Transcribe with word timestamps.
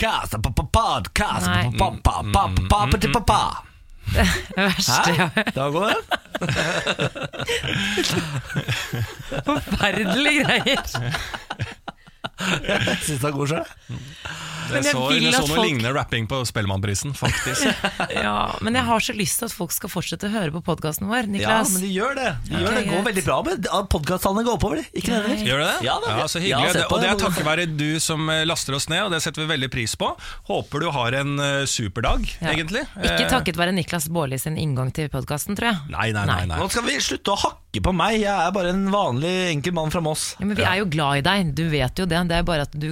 Podcast, 0.00 0.32
podcast, 0.72 1.46
Nei. 1.46 1.70
podcast, 1.76 2.32
Det 4.10 4.24
verste 4.56 5.10
jeg 5.12 5.28
Hæ? 5.34 5.42
Det 5.44 5.62
var 5.62 5.70
god, 5.70 5.90
den. 5.90 6.00
Forferdelige 9.44 10.44
greier. 10.44 10.82
Jeg 12.70 12.98
syns 13.04 13.18
det 13.18 13.22
var 13.26 13.34
god 13.36 13.52
Det 14.70 14.80
så, 14.86 15.00
det 15.10 15.32
så 15.34 15.40
noe 15.42 15.48
folk- 15.50 15.64
lignende 15.66 15.90
rapping 15.96 16.28
på 16.30 16.40
Spellemannprisen, 16.46 17.12
faktisk. 17.18 17.66
Ja, 18.20 18.54
men 18.62 18.76
jeg 18.78 18.84
har 18.86 19.02
så 19.02 19.14
lyst 19.16 19.40
til 19.40 19.48
at 19.48 19.54
folk 19.56 19.72
skal 19.74 19.90
fortsette 19.90 20.28
å 20.28 20.32
høre 20.32 20.52
på 20.54 20.60
podkasten 20.66 21.08
vår. 21.10 21.26
Ja, 21.40 21.56
men 21.66 21.82
de 21.82 21.90
gjør 21.90 22.14
det. 22.18 22.28
De 22.46 22.54
gjør 22.60 22.68
Ok, 22.68 22.74
det. 22.76 22.82
det 22.84 22.92
går 22.92 23.04
veldig 23.08 23.24
bra 23.26 23.38
med 23.48 23.68
Podkasttallene 23.90 24.44
går 24.46 24.58
oppover, 24.58 24.80
de. 24.82 24.86
Ikke 25.00 25.14
nevner. 25.16 25.42
Gjør 25.48 25.62
det 25.64 25.68
det? 25.70 25.86
Ja, 25.88 25.96
da, 26.04 26.14
så 26.30 26.38
jeg 26.42 26.54
har 26.54 26.62
hyggelig. 26.68 26.76
sett 26.78 26.92
og 26.94 27.00
det 27.02 27.08
det. 27.08 27.14
er 27.16 27.22
takket 27.24 27.48
være 27.50 27.66
du 27.80 27.88
som 28.02 28.30
eh, 28.30 28.44
laster 28.48 28.76
oss 28.78 28.86
ned, 28.92 29.02
og 29.08 29.14
det 29.16 29.20
setter 29.24 29.42
vi 29.44 29.48
veldig 29.50 29.70
pris 29.74 29.96
på. 29.98 30.12
Håper 30.50 30.84
du 30.86 30.90
har 30.94 31.18
en 31.22 31.36
super 31.66 31.88
superdag, 31.90 32.28
Ja. 32.40 32.52
egentlig. 32.54 32.84
Ikke 33.00 33.24
Eh, 33.24 33.28
takket 33.32 33.56
være 33.58 33.72
Niklas 33.74 34.06
Baarli 34.12 34.38
sin 34.38 34.54
inngang 34.60 34.92
til 34.94 35.08
podkasten, 35.10 35.56
tror 35.58 35.72
jeg. 35.72 35.78
Nei, 35.90 36.10
nei, 36.14 36.24
nei. 36.28 36.44
nei. 36.46 36.58
Nå 36.60 36.68
skal 36.70 36.84
vi 36.86 36.94
slutte 37.02 37.32
å 37.34 37.38
hakke 37.40 37.82
på 37.82 37.92
meg. 37.96 38.20
Jeg 38.22 38.30
er 38.30 38.52
bare 38.54 38.70
en 38.74 38.86
vanlig 38.92 39.32
enkel 39.50 39.74
mann 39.76 39.90
fra 39.90 40.00
Moss. 40.04 40.36
Ja, 40.38 40.46
men 40.46 40.56
vi 40.58 40.62
er 40.68 40.78
jo 40.80 40.86
glad 40.92 41.20
i 41.20 41.24
deg, 41.26 41.50
du 41.58 41.64
vet 41.72 41.98
jo 41.98 42.06
det. 42.06 42.20
Det 42.30 42.36
er 42.38 42.44
bare 42.46 42.64
at 42.68 42.74
du 42.78 42.86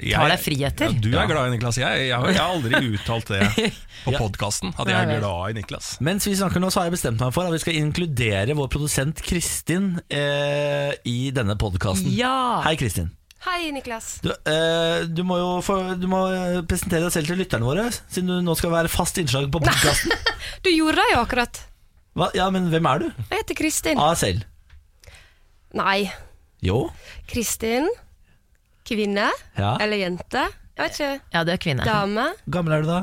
tar 0.00 0.30
deg 0.32 0.40
friheter. 0.40 0.88
Ja, 0.94 1.02
du 1.04 1.10
er 1.12 1.28
glad 1.28 1.50
i 1.50 1.54
Niklas. 1.58 1.76
Jeg, 1.82 2.06
jeg, 2.08 2.16
har- 2.16 2.30
jeg 2.32 2.40
har 2.40 2.54
aldri 2.56 2.80
uttalt 2.96 3.28
det 3.34 3.42
på 4.06 4.14
Ja. 4.14 4.18
podkasten, 4.22 4.72
at 4.72 4.88
jeg 4.88 4.96
er 4.96 5.20
glad 5.20 5.52
i 5.52 5.58
Niklas. 5.60 5.92
Mens 6.00 6.24
vi 6.26 6.32
snakker 6.40 6.62
nå, 6.64 6.70
så 6.72 6.80
har 6.80 6.88
jeg 6.88 6.96
bestemt 6.96 7.20
meg 7.20 7.34
for 7.36 7.44
at 7.44 7.52
vi 7.54 7.60
skal 7.62 7.76
inkludere 7.82 8.56
vår 8.56 8.70
produsent 8.72 9.20
Kristin 9.26 9.92
eh, 10.08 10.94
i 11.04 11.18
denne 11.36 11.58
podkasten. 11.60 12.08
Ja! 12.16 12.62
Hei, 12.64 12.74
Kristin. 12.80 13.12
Hei, 13.44 13.70
Niklas. 13.72 14.18
Du, 14.24 14.28
eh, 14.32 15.06
du 15.08 15.22
må 15.24 15.38
jo 15.40 15.50
få, 15.64 15.76
du 15.96 16.04
må 16.12 16.24
eh, 16.28 16.58
presentere 16.68 17.06
deg 17.06 17.14
selv 17.14 17.30
til 17.30 17.38
lytterne 17.40 17.64
våre, 17.68 17.86
siden 18.12 18.28
du 18.28 18.40
nå 18.44 18.56
skal 18.58 18.72
være 18.74 18.90
fast 18.92 19.16
innslag 19.22 19.46
på 19.52 19.62
podkasten. 19.64 20.12
Du 20.64 20.68
gjorde 20.72 20.98
det 21.00 21.06
jo 21.14 21.20
akkurat. 21.22 21.60
Ja, 22.36 22.50
men 22.52 22.66
hvem 22.72 22.84
er 22.90 23.00
du? 23.00 23.06
Jeg 23.30 23.38
heter 23.44 23.56
Kristin. 23.60 24.00
Av 24.00 24.10
deg 24.12 24.20
selv? 24.20 24.44
Nei. 25.78 26.10
Jo. 26.64 26.90
Kristin. 27.30 27.86
Kvinne. 28.90 29.28
Ja. 29.54 29.76
Eller 29.78 30.02
jente. 30.02 30.44
Jeg 30.74 30.82
vet 30.82 30.98
ikke. 30.98 31.12
Ja, 31.34 31.44
du 31.46 31.54
er 31.54 31.62
kvinne. 31.62 31.86
Dame. 31.86 32.26
Gammel 32.50 32.74
er 32.78 32.84
du 32.84 32.90
da? 32.90 33.00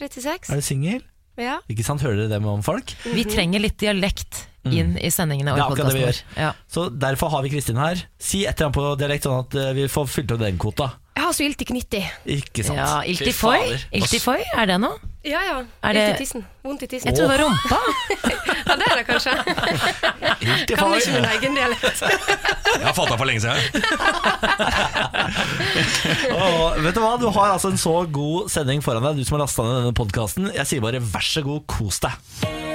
36. 0.00 0.50
Er 0.52 0.60
du 0.60 0.64
singel? 0.64 1.02
Ja. 1.40 1.58
Ikke 1.68 1.84
sant, 1.84 2.00
hører 2.04 2.22
dere 2.22 2.32
det 2.32 2.42
med 2.44 2.54
om 2.58 2.62
folk? 2.64 2.94
Vi 3.04 3.24
trenger 3.28 3.60
litt 3.60 3.76
dialekt 3.80 4.46
inn 4.66 4.96
i 4.98 5.10
sendingene 5.14 5.52
og 5.52 5.58
Det 5.58 5.62
er 5.62 5.70
akkurat 5.70 5.92
det 5.92 5.98
vi 5.98 6.04
gjør. 6.06 6.20
Ja. 6.40 6.52
Så 6.72 6.86
derfor 6.90 7.30
har 7.34 7.44
vi 7.44 7.52
Kristin 7.52 7.78
her. 7.78 8.00
Si 8.18 8.44
et 8.46 8.56
eller 8.56 8.70
annet 8.70 8.78
på 8.78 8.86
dialekt, 8.98 9.28
sånn 9.28 9.44
at 9.44 9.58
eh, 9.60 9.74
vi 9.76 9.84
får 9.92 10.08
fylt 10.10 10.32
opp 10.34 10.42
den 10.42 10.58
kvota. 10.62 10.88
Jeg 11.16 11.24
har 11.24 11.32
så 11.32 11.44
ilt 11.46 11.62
i 11.62 11.64
knitti. 11.64 12.02
Ikke 12.36 12.60
sant? 12.66 12.76
Ja, 12.76 13.00
ilt 13.08 13.22
i 13.24 13.32
Fy 13.32 13.56
Ilt 13.56 13.88
i 13.88 13.96
Iltifoi, 14.02 14.42
er 14.52 14.66
det 14.68 14.76
noe? 14.82 14.98
Ja, 15.26 15.40
ja. 15.42 15.54
Er 15.82 15.90
Ilt 15.90 15.96
det- 15.96 16.10
i 16.12 16.16
tissen. 16.20 16.44
Vondt 16.62 16.82
i 16.84 16.86
tissen. 16.90 17.06
Jeg 17.08 17.16
trodde 17.16 17.32
det 17.32 17.38
var 17.38 17.46
rumpa. 17.46 17.78
Ja, 18.66 18.74
det 18.74 18.82
er 18.90 18.96
det 18.98 19.06
kanskje. 19.06 19.30
ilt 19.32 19.46
i 20.42 20.44
Iltifoi. 20.50 20.76
Kan 20.76 20.92
ikke 20.98 21.12
min 21.14 21.24
egen 21.30 21.54
dialekt. 21.56 22.00
Jeg 22.02 22.84
har 22.84 22.92
fått 22.96 23.10
av 23.14 23.18
for 23.20 23.26
lenge 23.30 23.40
siden. 23.40 23.56
Og, 26.36 26.76
vet 26.84 26.94
du 26.96 27.00
hva, 27.02 27.14
du 27.22 27.26
har 27.32 27.52
altså 27.54 27.68
en 27.72 27.78
så 27.80 27.94
god 28.12 28.50
sending 28.52 28.82
foran 28.84 29.04
deg, 29.06 29.16
du 29.20 29.24
som 29.24 29.34
har 29.38 29.44
lasta 29.46 29.62
ned 29.66 29.74
denne 29.80 29.96
podkasten. 29.96 30.50
Jeg 30.56 30.66
sier 30.68 30.80
bare 30.84 31.00
vær 31.00 31.24
så 31.26 31.40
god, 31.46 31.62
kos 31.70 31.98
deg. 32.04 32.12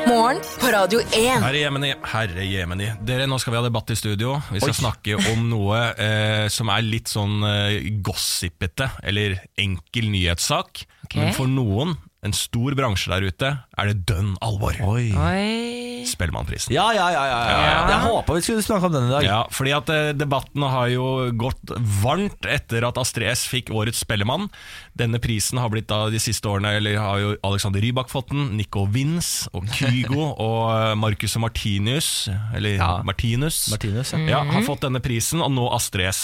Morgen 0.08 0.40
på 0.60 0.68
Radio 0.74 1.00
1. 1.00 1.44
Herre 1.44 1.60
Jemeni, 1.60 1.92
herre 2.14 2.46
Jemeni. 2.46 2.88
Dere, 3.06 3.28
nå 3.30 3.38
skal 3.42 3.54
vi 3.54 3.60
ha 3.60 3.66
debatt 3.66 3.92
i 3.94 3.98
studio. 4.00 4.36
Vi 4.52 4.62
skal 4.64 4.74
snakke 4.78 5.18
om 5.34 5.44
noe 5.52 5.82
eh, 5.94 6.46
som 6.54 6.72
er 6.74 6.86
litt 6.86 7.12
sånn 7.12 7.44
eh, 7.46 7.90
gossipete, 8.06 8.90
eller 9.06 9.38
enkel 9.62 10.10
nyhetssak. 10.14 10.86
Okay. 11.06 11.22
Men 11.22 11.36
for 11.38 11.52
noen, 11.52 11.94
en 12.22 12.34
stor 12.38 12.76
bransje 12.78 13.10
der 13.10 13.24
ute, 13.26 13.48
er 13.82 13.88
det 13.90 14.04
dønn 14.06 14.36
alvor. 14.46 14.76
Oi. 14.86 15.08
Oi. 15.18 16.02
Spellemannprisen. 16.06 16.74
Ja, 16.74 16.88
ja, 16.94 17.08
ja, 17.14 17.24
ja, 17.30 17.40
ja. 17.50 17.72
Jeg 17.90 18.00
håpa 18.06 18.36
vi 18.38 18.44
skulle 18.46 18.62
snakke 18.66 18.90
om 18.90 18.94
den 18.94 19.08
i 19.10 19.14
dag. 19.16 19.26
Ja, 19.26 19.40
fordi 19.54 19.74
at 19.74 19.90
eh, 19.94 20.12
debatten 20.18 20.66
har 20.66 20.92
jo 20.94 21.08
gått 21.38 21.74
varmt 22.04 22.46
etter 22.50 22.86
at 22.86 23.00
Astrid 23.02 23.32
S 23.34 23.48
fikk 23.50 23.72
Årets 23.74 24.04
Spellemann. 24.06 24.50
Denne 24.98 25.22
prisen 25.24 25.62
har 25.62 25.74
blitt 25.74 25.90
da 25.90 26.04
de 26.14 26.20
siste 26.22 26.50
årene 26.50 26.76
Eller 26.78 26.98
har 27.00 27.20
jo 27.22 27.30
Alexander 27.48 27.82
Rybak 27.82 28.10
fått 28.12 28.30
den, 28.34 28.52
Nico 28.60 28.84
Vince 28.92 29.50
og 29.58 29.66
Kygo 29.74 30.28
og 30.48 30.62
eh, 30.76 30.94
Marcus 31.02 31.38
og 31.40 31.46
Martinius, 31.48 32.12
eller 32.54 32.78
Ja. 32.78 32.92
Martinus, 33.08 33.64
Martinus, 33.74 34.14
ja. 34.14 34.22
ja, 34.38 34.46
har 34.46 34.66
fått 34.68 34.86
denne 34.86 35.02
prisen, 35.04 35.42
og 35.42 35.54
nå 35.54 35.70
Astrid 35.74 36.10
S. 36.12 36.24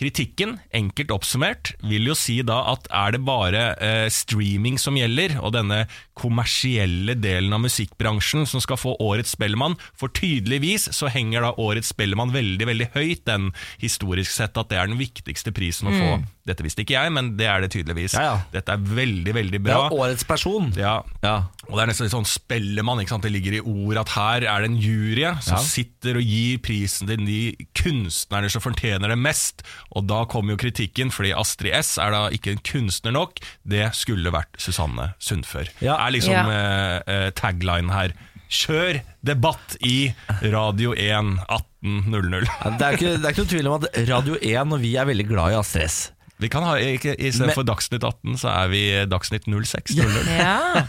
Kritikken, 0.00 0.54
enkelt 0.72 1.10
oppsummert, 1.12 1.74
vil 1.84 2.06
jo 2.08 2.14
si 2.16 2.38
da 2.46 2.62
at 2.72 2.86
er 2.88 3.12
det 3.12 3.20
bare 3.26 3.64
eh, 3.76 4.06
streaming 4.08 4.78
som 4.80 4.96
gjelder, 4.96 5.34
og 5.44 5.52
denne 5.58 5.82
kommersielle 6.20 7.14
delen 7.20 7.52
av 7.56 7.60
musikkbransjen 7.66 8.46
som 8.48 8.62
skal 8.64 8.78
få 8.80 8.94
Årets 9.04 9.34
Spellemann, 9.36 9.76
for 9.98 10.12
tydeligvis 10.16 10.88
så 10.96 11.10
henger 11.12 11.44
da 11.44 11.52
Årets 11.60 11.92
Spellemann 11.92 12.32
veldig, 12.32 12.68
veldig 12.70 12.88
høyt, 12.96 13.24
den 13.28 13.50
historisk 13.82 14.32
sett 14.38 14.56
at 14.60 14.70
det 14.72 14.80
er 14.80 14.88
den 14.90 15.00
viktigste 15.00 15.52
prisen 15.56 15.90
å 15.92 15.96
få. 15.96 16.10
Dette 16.48 16.64
visste 16.64 16.82
ikke 16.82 16.96
jeg, 16.96 17.12
men 17.14 17.34
det 17.38 17.46
er 17.46 17.62
det 17.62 17.68
tydeligvis. 17.76 18.14
Ja, 18.16 18.22
ja. 18.24 18.36
Dette 18.56 18.74
er 18.74 18.80
veldig, 18.96 19.34
veldig 19.36 19.60
bra. 19.62 19.82
Det 19.84 19.92
er 19.92 20.00
årets 20.06 20.24
person. 20.26 20.70
Ja, 20.80 20.96
Ja. 21.22 21.34
og 21.68 21.76
det 21.76 21.82
er 21.84 21.90
nesten 21.92 22.08
litt 22.08 22.14
sånn 22.16 22.26
spellemann, 22.26 23.02
ikke 23.04 23.12
sant? 23.14 23.26
Det 23.28 23.32
ligger 23.34 23.58
i 23.58 23.60
ordet 23.60 24.00
at 24.06 24.14
her 24.16 24.46
er 24.48 24.64
det 24.64 24.70
en 24.72 24.80
jury 24.80 25.28
som 25.44 25.60
sitter 25.62 26.16
og 26.18 26.24
gir 26.24 26.58
prisen 26.64 27.06
til 27.10 27.22
de 27.28 27.40
kunstnerne 27.76 28.50
som 28.50 28.64
fortjener 28.64 29.12
det 29.12 29.18
mest. 29.20 29.62
Og 29.98 30.06
da 30.06 30.24
kommer 30.30 30.54
jo 30.54 30.60
kritikken, 30.62 31.10
fordi 31.10 31.32
Astrid 31.34 31.74
S 31.80 31.96
er 31.98 32.10
da 32.14 32.22
ikke 32.30 32.52
en 32.54 32.60
kunstner 32.62 33.14
nok. 33.16 33.40
Det 33.66 33.88
skulle 33.98 34.30
vært 34.34 34.54
Susanne 34.62 35.12
Sundfør. 35.18 35.68
Ja. 35.82 35.96
er 36.06 36.14
liksom 36.14 36.32
Ja. 36.34 36.44
eh, 36.50 37.00
eh, 37.06 37.30
tagline 37.34 37.90
her. 37.92 38.12
Kjør 38.50 39.00
debatt 39.24 39.76
i 39.86 40.12
Radio 40.42 40.92
1 40.94 41.36
18.00. 41.48 42.46
Ja, 42.46 42.70
Det 42.76 42.86
er, 42.86 42.96
ikke, 42.98 43.12
det 43.18 43.24
er 43.24 43.30
ikke 43.34 43.44
noe 43.44 43.52
tvil 43.52 43.68
om 43.70 43.76
at 43.78 44.00
Radio 44.08 44.34
1 44.42 44.72
og 44.74 44.80
vi 44.82 44.94
er 44.98 45.06
veldig 45.06 45.26
glad 45.28 45.52
i 45.54 45.58
Astrid 45.60 45.86
S. 45.90 45.98
Vi 46.40 46.48
kan 46.52 46.64
ha, 46.64 46.74
ikke, 46.80 47.12
I 47.18 47.28
Men- 47.28 47.34
stedet 47.36 47.54
for 47.58 47.66
Dagsnytt 47.68 48.04
18, 48.06 48.36
så 48.40 48.48
er 48.52 48.68
vi 48.72 48.80
Dagsnytt 49.10 49.44
06. 49.50 49.94
00. 49.96 50.30
Ja, 50.38 50.84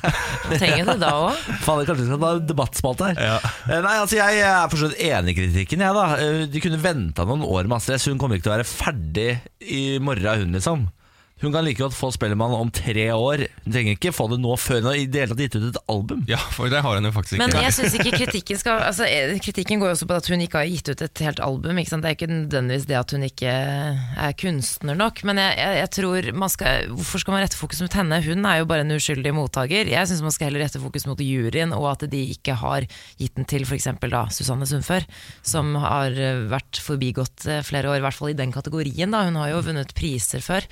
trenger 0.55 0.85
det 0.93 0.97
da 1.03 1.11
òg? 1.27 1.41
Faen, 1.65 1.83
kanskje 1.87 2.05
vi 2.05 2.07
skal 2.09 2.23
ha 2.25 2.31
debattspalte 2.51 3.09
her. 3.11 3.19
Ja. 3.19 3.37
Eh, 3.67 3.81
Nei, 3.83 3.95
altså 3.99 4.19
Jeg 4.21 4.39
er 4.47 4.71
for 4.71 4.77
så 4.81 4.89
vidt 4.91 5.03
enig 5.11 5.35
i 5.35 5.39
kritikken. 5.41 5.83
Jeg, 5.83 5.97
da. 5.97 6.05
Eh, 6.21 6.45
De 6.51 6.63
kunne 6.63 6.79
venta 6.81 7.25
noen 7.27 7.43
år 7.47 7.67
med 7.67 7.77
Astrid 7.81 7.99
S. 7.99 8.07
Hun 8.11 8.17
kommer 8.21 8.39
ikke 8.39 8.47
til 8.49 8.53
å 8.53 8.57
være 8.59 8.69
ferdig 8.71 9.29
i 9.67 9.83
morgen, 10.03 10.45
hun 10.47 10.57
liksom. 10.57 10.87
Hun 11.41 11.53
kan 11.53 11.65
like 11.65 11.81
godt 11.81 11.95
få 11.97 12.11
Spellemann 12.13 12.53
om 12.53 12.69
tre 12.73 13.07
år. 13.15 13.45
Hun 13.65 13.73
trenger 13.73 13.95
ikke 13.97 14.13
få 14.13 14.27
det 14.29 14.37
nå 14.43 14.53
før 14.61 14.81
hun 14.81 14.89
har 14.91 14.99
i 14.99 15.07
det 15.09 15.23
hele 15.23 15.33
tatt 15.33 15.41
gitt 15.41 15.57
ut 15.57 15.67
et 15.71 15.79
album. 15.89 16.21
Ja, 16.29 16.37
for 16.53 16.69
det 16.69 16.83
har 16.85 16.97
hun 16.97 17.07
jo 17.07 17.13
faktisk 17.15 17.37
ikke. 17.37 17.47
Men 17.47 17.65
jeg 17.65 17.75
synes 17.77 17.95
ikke 17.97 18.19
kritikken 18.21 18.59
skal 18.61 18.83
altså, 18.85 19.07
eh, 19.09 19.33
Kritikken 19.41 19.81
går 19.81 19.89
jo 19.91 19.95
også 19.95 20.07
på 20.09 20.17
at 20.19 20.29
hun 20.29 20.43
ikke 20.45 20.61
har 20.61 20.69
gitt 20.69 20.91
ut 20.91 21.01
et 21.01 21.23
helt 21.25 21.41
album. 21.41 21.79
Ikke 21.81 21.93
sant? 21.93 22.05
Det 22.05 22.11
er 22.11 22.17
ikke 22.19 22.29
nødvendigvis 22.29 22.85
det 22.91 22.99
at 22.99 23.15
hun 23.15 23.25
ikke 23.25 23.55
er 24.27 24.35
kunstner 24.37 24.99
nok. 24.99 25.23
Men 25.27 25.41
jeg, 25.41 25.57
jeg, 25.57 25.79
jeg 25.81 25.91
tror 25.97 26.29
man 26.43 26.53
skal 26.53 26.91
Hvorfor 26.91 27.23
skal 27.23 27.35
man 27.35 27.43
rette 27.43 27.57
fokus 27.57 27.81
mot 27.83 27.97
henne? 27.97 28.21
Hun 28.25 28.45
er 28.45 28.61
jo 28.61 28.69
bare 28.69 28.85
en 28.85 28.95
uskyldig 28.95 29.33
mottaker. 29.35 29.89
Jeg 29.89 30.09
syns 30.11 30.21
man 30.25 30.35
skal 30.35 30.51
heller 30.51 30.65
rette 30.67 30.81
fokus 30.81 31.07
mot 31.09 31.19
juryen, 31.25 31.73
og 31.73 31.87
at 31.95 32.05
de 32.11 32.21
ikke 32.35 32.55
har 32.61 32.85
gitt 33.17 33.35
den 33.39 33.49
til 33.49 33.65
f.eks. 33.65 33.89
da 34.11 34.23
Susanne 34.33 34.67
Sundfør, 34.69 35.07
som 35.41 35.73
har 35.81 36.13
eh, 36.13 36.45
vært 36.51 36.81
forbigått 36.85 37.47
eh, 37.49 37.63
flere 37.65 37.89
år, 37.89 37.99
i 38.01 38.05
hvert 38.05 38.17
fall 38.17 38.33
i 38.33 38.37
den 38.37 38.53
kategorien. 38.53 39.13
da 39.13 39.25
Hun 39.25 39.39
har 39.41 39.53
jo 39.55 39.65
vunnet 39.71 39.95
priser 39.97 40.43
før. 40.45 40.67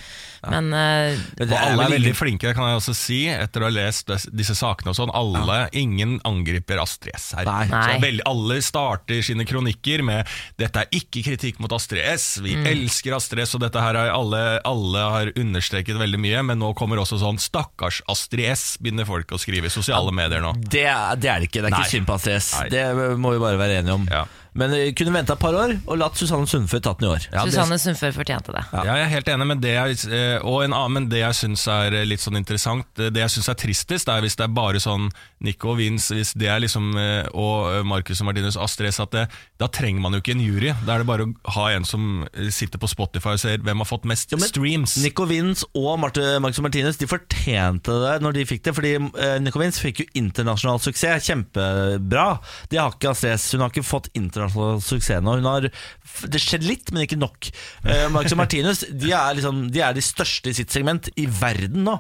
Men 0.50 0.59
Men 0.62 1.20
Og 1.40 1.48
men 1.48 1.56
alle 1.58 1.86
er 1.86 1.94
veldig 1.96 2.14
flinke, 2.18 2.48
det 2.50 2.56
kan 2.58 2.70
jeg 2.70 2.80
også 2.80 2.96
si, 2.98 3.20
etter 3.32 3.64
å 3.64 3.70
ha 3.70 3.74
lest 3.74 4.12
disse 4.36 4.56
sakene 4.58 4.92
og 4.94 4.98
sånn. 4.98 5.14
Alle, 5.16 5.70
Ingen 5.80 6.18
angriper 6.28 6.82
Astrid 6.82 7.16
S 7.16 7.32
her. 7.38 7.46
Nei. 7.46 7.66
Så 7.70 8.02
veldig, 8.04 8.26
alle 8.30 8.60
starter 8.66 9.22
sine 9.26 9.46
kronikker 9.48 10.04
med 10.06 10.28
'dette 10.60 10.84
er 10.84 10.88
ikke 10.96 11.24
kritikk 11.26 11.60
mot 11.64 11.72
Astrid 11.76 12.04
S', 12.04 12.40
vi 12.44 12.56
elsker 12.56 13.16
Astrid 13.16 13.46
S', 13.46 13.56
og 13.56 13.62
dette 13.64 13.80
her 13.82 13.96
har 13.96 14.12
alle, 14.14 14.60
alle 14.66 15.06
har 15.16 15.32
understreket 15.36 16.00
veldig 16.00 16.20
mye, 16.20 16.44
men 16.44 16.60
nå 16.60 16.74
kommer 16.78 17.00
også 17.02 17.20
sånn 17.22 17.40
'stakkars 17.40 18.02
Astrid 18.10 18.50
S', 18.52 18.78
begynner 18.82 19.06
folk 19.08 19.32
å 19.32 19.40
skrive 19.40 19.70
i 19.70 19.74
sosiale 19.74 20.12
medier 20.12 20.42
nå. 20.44 20.54
Det, 20.60 20.86
det 21.22 21.30
er 21.30 21.40
det 21.40 21.50
ikke. 21.50 21.62
Det 21.64 21.70
er 21.70 21.76
Nei. 21.76 21.82
ikke 21.86 21.96
synd 21.96 22.10
på 22.10 22.18
Astrid 22.20 22.36
S. 22.42 22.52
Nei. 22.60 22.70
Det 22.70 23.18
må 23.18 23.34
vi 23.36 23.40
bare 23.40 23.58
være 23.60 23.82
enige 23.82 23.94
om. 24.00 24.08
Ja. 24.10 24.26
Men 24.60 24.74
jeg 24.76 24.94
kunne 25.00 25.14
venta 25.16 25.34
et 25.38 25.42
par 25.42 25.56
år 25.56 25.74
og 25.88 25.98
latt 26.02 26.20
Susanne 26.20 26.48
Sundfør 26.50 26.82
tatt 26.84 27.00
den 27.00 27.08
i 27.08 27.12
år. 27.14 27.26
Ja, 27.32 27.46
det- 27.46 27.54
Susanne 27.56 27.78
Sundfør 27.80 28.14
fortjente 28.18 28.52
det. 28.56 28.64
Ja. 28.74 28.84
jeg 28.90 29.06
er 29.06 29.12
helt 29.16 29.32
enig, 29.34 29.48
men 29.54 29.62
det 29.64 29.74
jeg, 29.78 30.00
eh, 30.12 30.38
og 30.44 30.64
en 30.66 30.74
annen, 30.76 30.94
men 31.00 31.10
det 31.10 31.22
jeg 31.24 31.38
syns 31.40 31.64
er 31.72 31.94
eh, 32.02 32.06
litt 32.10 32.20
sånn 32.24 32.38
interessant, 32.40 32.86
eh, 33.00 33.10
det 33.10 33.24
jeg 33.24 33.34
syns 33.38 33.50
er 33.54 33.60
tristest, 33.64 34.10
er 34.12 34.22
hvis 34.26 34.36
det 34.40 34.46
er 34.50 34.54
bare 34.60 34.82
sånn 34.84 35.10
Nico 35.42 35.72
og 35.72 35.78
Vince, 35.80 36.12
hvis 36.18 36.34
det 36.36 36.50
er 36.52 36.60
liksom 36.60 36.92
eh, 37.00 37.28
og 37.34 37.70
eh, 37.80 37.84
Marcus 37.88 38.20
og 38.22 38.28
Martinus 38.30 38.58
Astrid 38.60 38.92
at 39.00 39.12
det, 39.16 39.26
da 39.62 39.68
trenger 39.72 40.02
man 40.04 40.14
jo 40.18 40.20
ikke 40.20 40.34
en 40.36 40.44
jury. 40.44 40.74
Da 40.86 40.96
er 40.98 41.04
det 41.04 41.08
bare 41.08 41.28
å 41.30 41.54
ha 41.56 41.70
en 41.72 41.86
som 41.88 42.26
eh, 42.34 42.50
sitter 42.52 42.82
på 42.82 42.90
Spotify 42.92 43.36
og 43.38 43.40
ser 43.40 43.64
hvem 43.64 43.80
har 43.84 43.88
fått 43.88 44.04
mest 44.10 44.32
men 44.36 44.44
streams. 44.44 44.98
Nico 45.04 45.26
Vince 45.30 45.64
og 45.78 46.00
Marte, 46.02 46.26
Marcus 46.44 46.60
Martinez 46.66 46.98
De 47.00 47.08
fortjente 47.08 47.94
det 48.04 48.16
når 48.26 48.34
de 48.40 48.46
fikk 48.50 48.64
det. 48.68 48.74
Fordi 48.76 48.94
eh, 48.98 49.38
Nico 49.40 49.62
Vince 49.62 49.80
fikk 49.80 50.04
jo 50.04 50.08
internasjonal 50.20 50.82
suksess. 50.84 51.30
Kjempebra. 51.30 52.28
Det 52.70 52.80
har 52.82 52.92
ikke 52.96 53.12
Astrid 53.14 53.40
Hun 53.56 53.64
har 53.66 53.72
ikke 53.74 53.86
fått 53.88 54.10
internasjonal 54.50 54.82
suksess 54.84 55.24
nå. 55.24 55.36
Hun 55.40 55.48
har, 55.50 55.68
det 56.34 56.42
skjedde 56.42 56.68
litt, 56.68 56.92
men 56.94 57.06
ikke 57.06 57.20
nok. 57.20 57.50
Eh, 57.86 58.06
Marcus 58.14 58.36
og 58.36 58.42
Martinus 58.42 58.84
de 58.90 59.12
er, 59.14 59.34
liksom, 59.38 59.66
de 59.74 59.84
er 59.86 59.96
de 59.98 60.04
største 60.04 60.52
i 60.52 60.58
sitt 60.58 60.72
segment 60.74 61.10
i 61.16 61.28
verden 61.28 61.86
nå. 61.88 61.98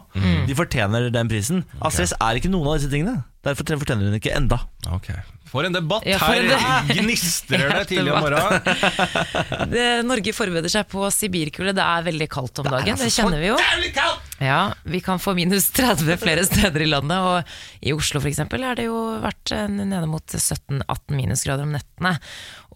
De 0.47 0.55
fortjener 0.57 1.09
den 1.13 1.31
prisen. 1.31 1.65
Astrid 1.81 2.09
S 2.09 2.15
er 2.19 2.39
ikke 2.39 2.51
noen 2.51 2.71
av 2.71 2.79
disse 2.79 2.91
tingene. 2.91 3.21
Derfor 3.45 3.63
fortjener 3.79 4.09
hun 4.09 4.17
ikke 4.17 4.33
enda. 4.35 4.59
Okay. 4.97 5.21
For 5.49 5.65
en 5.65 5.73
debatt! 5.73 6.05
Ja, 6.05 6.19
for 6.21 6.37
en 6.37 6.49
Her 6.51 6.89
gnistrer 6.99 7.71
det 7.73 7.85
tidlig 7.89 8.13
om 8.13 8.21
morgenen. 8.21 10.03
Norge 10.11 10.33
forbereder 10.37 10.69
seg 10.71 10.89
på 10.91 11.07
sibirkulde. 11.13 11.73
Det 11.79 11.85
er 11.85 12.05
veldig 12.11 12.29
kaldt 12.29 12.61
om 12.61 12.69
dagen, 12.69 12.99
det 12.99 13.09
kjenner 13.15 13.41
vi 13.41 13.49
jo. 13.53 13.57
Kaldt! 13.95 14.28
Ja, 14.39 14.73
Vi 14.83 15.01
kan 15.03 15.19
få 15.19 15.33
minus 15.35 15.69
30 15.75 16.17
flere 16.17 16.45
steder 16.47 16.81
i 16.81 16.87
landet, 16.87 17.17
og 17.19 17.83
i 17.83 17.91
Oslo 17.93 18.21
f.eks. 18.23 18.39
har 18.39 18.79
det 18.79 18.85
jo 18.87 18.99
vært 19.19 19.51
nede 19.67 20.07
mot 20.07 20.23
17-18 20.23 21.17
minusgrader 21.17 21.67
om 21.67 21.75
nettene. 21.75 22.13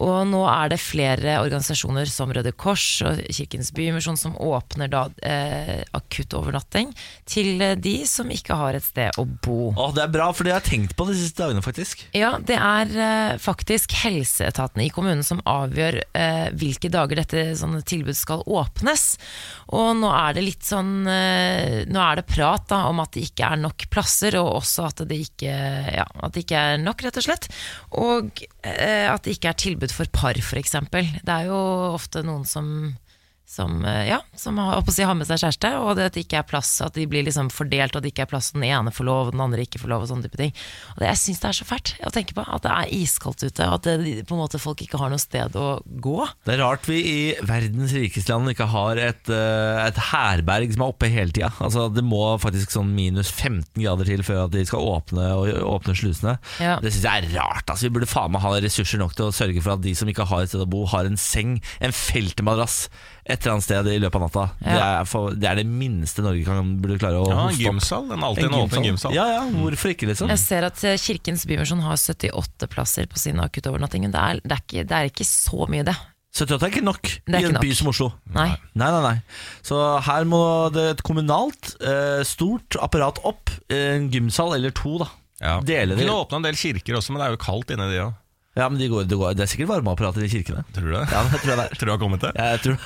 Og 0.01 0.25
nå 0.25 0.41
er 0.49 0.71
det 0.73 0.79
flere 0.81 1.35
organisasjoner 1.43 2.09
som 2.09 2.31
Røde 2.33 2.53
Kors 2.57 2.85
og 3.05 3.19
Kirkens 3.29 3.69
Bymisjon 3.75 4.17
som 4.17 4.33
åpner 4.41 4.89
da 4.89 5.03
eh, 5.21 5.83
akuttovernatting 5.93 6.89
til 7.29 7.61
eh, 7.61 7.75
de 7.77 7.99
som 8.09 8.31
ikke 8.33 8.57
har 8.57 8.77
et 8.77 8.85
sted 8.85 9.19
å 9.21 9.25
bo. 9.45 9.71
Å, 9.77 9.91
det 9.93 10.05
er 10.05 10.13
bra, 10.15 10.31
for 10.33 10.47
det 10.47 10.55
har 10.55 10.63
jeg 10.63 10.71
tenkt 10.71 10.95
på 10.97 11.05
de 11.09 11.17
siste 11.19 11.43
dagene, 11.43 11.61
faktisk. 11.65 12.05
Ja, 12.17 12.33
det 12.41 12.57
er 12.57 12.95
eh, 13.05 13.35
faktisk 13.41 13.93
helseetaten 14.01 14.81
i 14.83 14.89
kommunen 14.93 15.23
som 15.25 15.43
avgjør 15.45 15.99
eh, 16.01 16.47
hvilke 16.57 16.91
dager 16.93 17.21
dette 17.21 17.45
sånne 17.59 17.83
tilbud 17.85 18.17
skal 18.17 18.43
åpnes. 18.49 19.05
Og 19.73 19.93
nå 20.01 20.09
er 20.13 20.35
det 20.37 20.45
litt 20.45 20.65
sånn 20.67 21.07
eh, 21.09 21.83
Nå 21.89 21.99
er 22.01 22.19
det 22.19 22.27
prat 22.29 22.65
da, 22.69 22.83
om 22.89 23.01
at 23.03 23.13
det 23.15 23.27
ikke 23.29 23.53
er 23.53 23.61
nok 23.61 23.87
plasser, 23.93 24.37
og 24.41 24.59
også 24.59 24.89
at 24.89 25.05
det 25.09 25.19
ikke, 25.27 25.53
ja, 25.99 26.05
at 26.25 26.35
det 26.35 26.45
ikke 26.45 26.65
er 26.73 26.81
nok, 26.81 27.05
rett 27.05 27.19
og 27.21 27.25
slett. 27.25 27.49
Og 28.01 28.43
eh, 28.65 29.07
at 29.09 29.23
det 29.25 29.37
ikke 29.37 29.53
er 29.53 29.59
tilbud 29.59 29.82
for 29.91 30.07
par, 30.13 30.37
f.eks. 30.39 30.77
Det 30.91 31.33
er 31.33 31.49
jo 31.49 31.57
ofte 31.93 32.23
noen 32.23 32.45
som 32.47 32.67
som, 33.45 33.85
eh, 33.85 34.07
ja, 34.09 34.21
som 34.35 34.57
har, 34.57 34.81
si, 34.91 35.03
har 35.03 35.15
med 35.17 35.27
seg 35.27 35.41
kjæreste, 35.41 35.69
og 35.77 35.99
at 35.99 36.15
det 36.15 36.23
ikke 36.23 36.39
er 36.39 36.47
plass, 36.47 36.71
at 36.81 36.95
de 36.95 37.05
blir 37.09 37.25
liksom 37.27 37.51
fordelt, 37.53 37.93
og 37.93 37.99
at 37.99 38.05
det 38.05 38.13
ikke 38.13 38.25
er 38.25 38.31
plass, 38.31 38.51
den 38.55 38.65
ene 38.65 38.93
får 38.93 39.07
lov, 39.07 39.29
og 39.29 39.35
den 39.35 39.43
andre 39.43 39.65
ikke 39.65 39.81
får 39.81 39.91
lov, 39.91 40.05
og 40.05 40.09
sånne 40.09 40.25
type 40.25 40.39
ting. 40.39 40.53
Og 40.95 41.03
det, 41.03 41.09
jeg 41.11 41.21
syns 41.21 41.43
det 41.43 41.49
er 41.49 41.57
så 41.59 41.67
fælt 41.67 41.93
å 42.07 42.13
tenke 42.15 42.37
på, 42.37 42.45
at 42.47 42.65
det 42.65 42.73
er 42.73 42.93
iskaldt 42.97 43.43
ute, 43.43 43.67
og 43.67 43.75
at 43.77 43.89
det, 43.89 44.15
på 44.29 44.37
en 44.37 44.41
måte 44.41 44.61
folk 44.63 44.81
ikke 44.85 45.01
har 45.01 45.13
noe 45.13 45.21
sted 45.21 45.57
å 45.59 45.67
gå. 45.85 46.17
Det 46.47 46.55
er 46.55 46.63
rart 46.63 46.89
vi 46.89 46.99
i 47.03 47.19
verdens 47.45 47.93
rikeste 47.97 48.33
land 48.33 48.53
ikke 48.53 48.69
har 48.73 49.01
et, 49.09 49.29
eh, 49.29 49.83
et 49.85 50.01
herberg 50.13 50.73
som 50.73 50.85
er 50.85 50.95
oppe 50.95 51.11
hele 51.13 51.35
tida. 51.35 51.51
Altså, 51.63 51.89
det 51.93 52.05
må 52.07 52.23
faktisk 52.41 52.73
sånn 52.73 52.93
minus 52.95 53.29
15 53.29 53.83
grader 53.83 54.09
til 54.09 54.25
før 54.25 54.45
at 54.47 54.55
de 54.55 54.65
skal 54.69 54.87
åpne, 54.95 55.29
og, 55.37 55.51
åpne 55.75 55.97
slusene. 55.99 56.37
Ja. 56.63 56.79
Det 56.81 56.93
syns 56.95 57.05
jeg 57.09 57.27
er 57.27 57.33
rart. 57.37 57.67
Altså, 57.67 57.89
vi 57.89 57.95
burde 57.99 58.09
faen 58.09 58.33
meg 58.33 58.45
ha 58.45 58.55
ressurser 58.63 59.01
nok 59.03 59.17
til 59.17 59.29
å 59.29 59.35
sørge 59.35 59.61
for 59.61 59.75
at 59.75 59.85
de 59.85 59.93
som 59.97 60.09
ikke 60.09 60.25
har 60.31 60.45
et 60.45 60.53
sted 60.53 60.63
å 60.63 60.69
bo, 60.69 60.85
har 60.89 61.09
en 61.09 61.19
seng, 61.19 61.59
en 61.83 61.93
feltmadrass 61.93 62.87
et 63.23 63.39
eller 63.39 63.53
annet 63.53 63.63
sted 63.65 63.87
i 63.87 63.99
løpet 64.03 64.19
av 64.19 64.23
natta. 64.25 64.45
Det, 64.59 64.77
er 64.83 65.05
for, 65.07 65.35
det 65.39 65.47
er 65.47 65.59
det 65.61 65.65
minste 65.69 66.23
Norge 66.25 66.43
kan, 66.43 66.73
burde 66.83 66.97
klare 66.99 67.21
å 67.21 67.27
Ja, 67.29 67.35
en 67.35 67.43
hoste 67.47 67.55
opp. 67.55 67.67
gymsal. 67.69 68.09
En 68.11 68.25
alltid 68.27 68.47
en 68.49 68.57
åpen 68.59 68.87
gymsal. 68.89 69.13
Ja, 69.15 69.27
ja, 69.31 69.43
hvorfor 69.47 69.93
ikke, 69.93 70.09
liksom? 70.11 70.31
Jeg 70.33 70.41
ser 70.43 70.67
at 70.67 70.83
eh, 70.83 70.97
Kirkens 70.99 71.45
Bymisjon 71.47 71.83
har 71.85 71.95
78 71.99 72.67
plasser 72.73 73.07
på 73.07 73.21
sin 73.21 73.39
akuttovernatting. 73.43 74.09
Det 74.11 74.19
er, 74.19 74.41
det, 74.43 74.57
er 74.57 74.65
ikke, 74.65 74.83
det 74.89 74.97
er 74.99 75.11
ikke 75.11 75.27
så 75.29 75.69
mye, 75.71 75.85
det. 75.87 75.95
78 76.33 76.65
er 76.65 76.71
ikke 76.73 76.81
nok 76.87 77.09
er 77.29 77.35
i 77.37 77.45
en 77.45 77.59
by 77.61 77.71
som 77.77 77.91
Oslo. 77.91 78.07
Nei. 78.33 78.47
Nei, 78.73 78.87
nei, 78.89 79.01
nei. 79.05 79.17
Så 79.63 79.77
her 80.07 80.25
må 80.27 80.41
det 80.73 80.85
et 80.95 81.03
kommunalt, 81.05 81.75
eh, 81.85 82.23
stort 82.27 82.75
apparat 82.81 83.21
opp. 83.23 83.53
En 83.71 84.09
gymsal 84.11 84.55
eller 84.57 84.73
to, 84.75 84.97
da. 85.03 85.07
Ja. 85.43 85.55
Dele 85.61 85.95
det. 85.95 86.03
Kunne 86.03 86.19
åpna 86.23 86.39
en 86.41 86.45
del 86.49 86.57
kirker 86.57 86.97
også, 86.99 87.13
men 87.13 87.21
det 87.21 87.27
er 87.29 87.37
jo 87.37 87.41
kaldt 87.43 87.71
inni 87.75 87.87
de 87.91 88.01
òg. 88.07 88.19
Ja, 88.53 88.67
men 88.69 88.77
de 88.77 88.85
går, 88.85 89.07
det, 89.09 89.17
går, 89.17 89.33
det 89.33 89.47
er 89.47 89.49
sikkert 89.49 89.71
varmeapparater 89.71 90.21
i 90.21 90.27
kirkene. 90.29 90.61
Tror 90.75 90.85
du 90.85 90.91
det? 90.93 90.99
Ja, 91.09 91.23
det 91.25 91.39
tror 91.41 91.49
jeg 91.49 91.57
det 91.57 91.63
er. 91.65 91.73
Tror 91.79 91.89
du 91.89 91.93
har 91.93 91.97
kommet 92.03 92.21
til? 92.21 92.29
Jeg 92.37 92.61
tror 92.61 92.77
det 92.77 92.85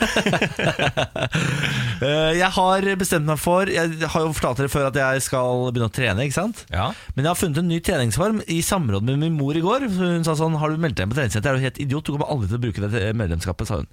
Jeg 2.38 2.52
har 2.56 2.88
bestemt 3.02 3.25
meg 3.28 3.40
for 3.42 3.68
Jeg 3.72 4.08
har 4.14 4.22
jo 4.24 4.30
fortalt 4.38 4.60
dere 4.62 4.72
før 4.72 4.86
at 4.92 5.00
jeg 5.02 5.24
skal 5.25 5.66
begynne 5.74 5.90
å 5.90 5.94
trene. 5.98 6.24
ikke 6.28 6.38
sant? 6.38 6.62
Ja. 6.72 6.88
Men 7.18 7.25
jeg 7.28 7.31
har 7.34 7.40
funnet 7.42 7.60
en 7.64 7.69
ny 7.72 7.80
treningsform 7.84 8.40
i 8.48 8.62
samråd 8.64 9.04
med 9.10 9.19
min 9.25 9.36
mor 9.38 9.58
i 9.60 9.64
går. 9.66 9.88
Hun 9.98 10.24
sa 10.28 10.34
sånn 10.40 10.56
Har 10.62 10.69
du 10.72 10.78
meldt 10.81 10.98
deg 11.00 11.06
inn 11.08 11.12
på 11.14 11.18
treningssenteret? 11.19 11.58
Er 11.58 11.60
du 11.60 11.66
helt 11.68 11.81
idiot? 11.84 12.06
Du 12.08 12.12
kommer 12.16 12.31
aldri 12.31 12.48
til 12.52 12.60
å 12.60 12.64
bruke 12.64 12.80
det 12.96 13.04
medlemskapet, 13.19 13.66
sa 13.69 13.81
hun. 13.81 13.90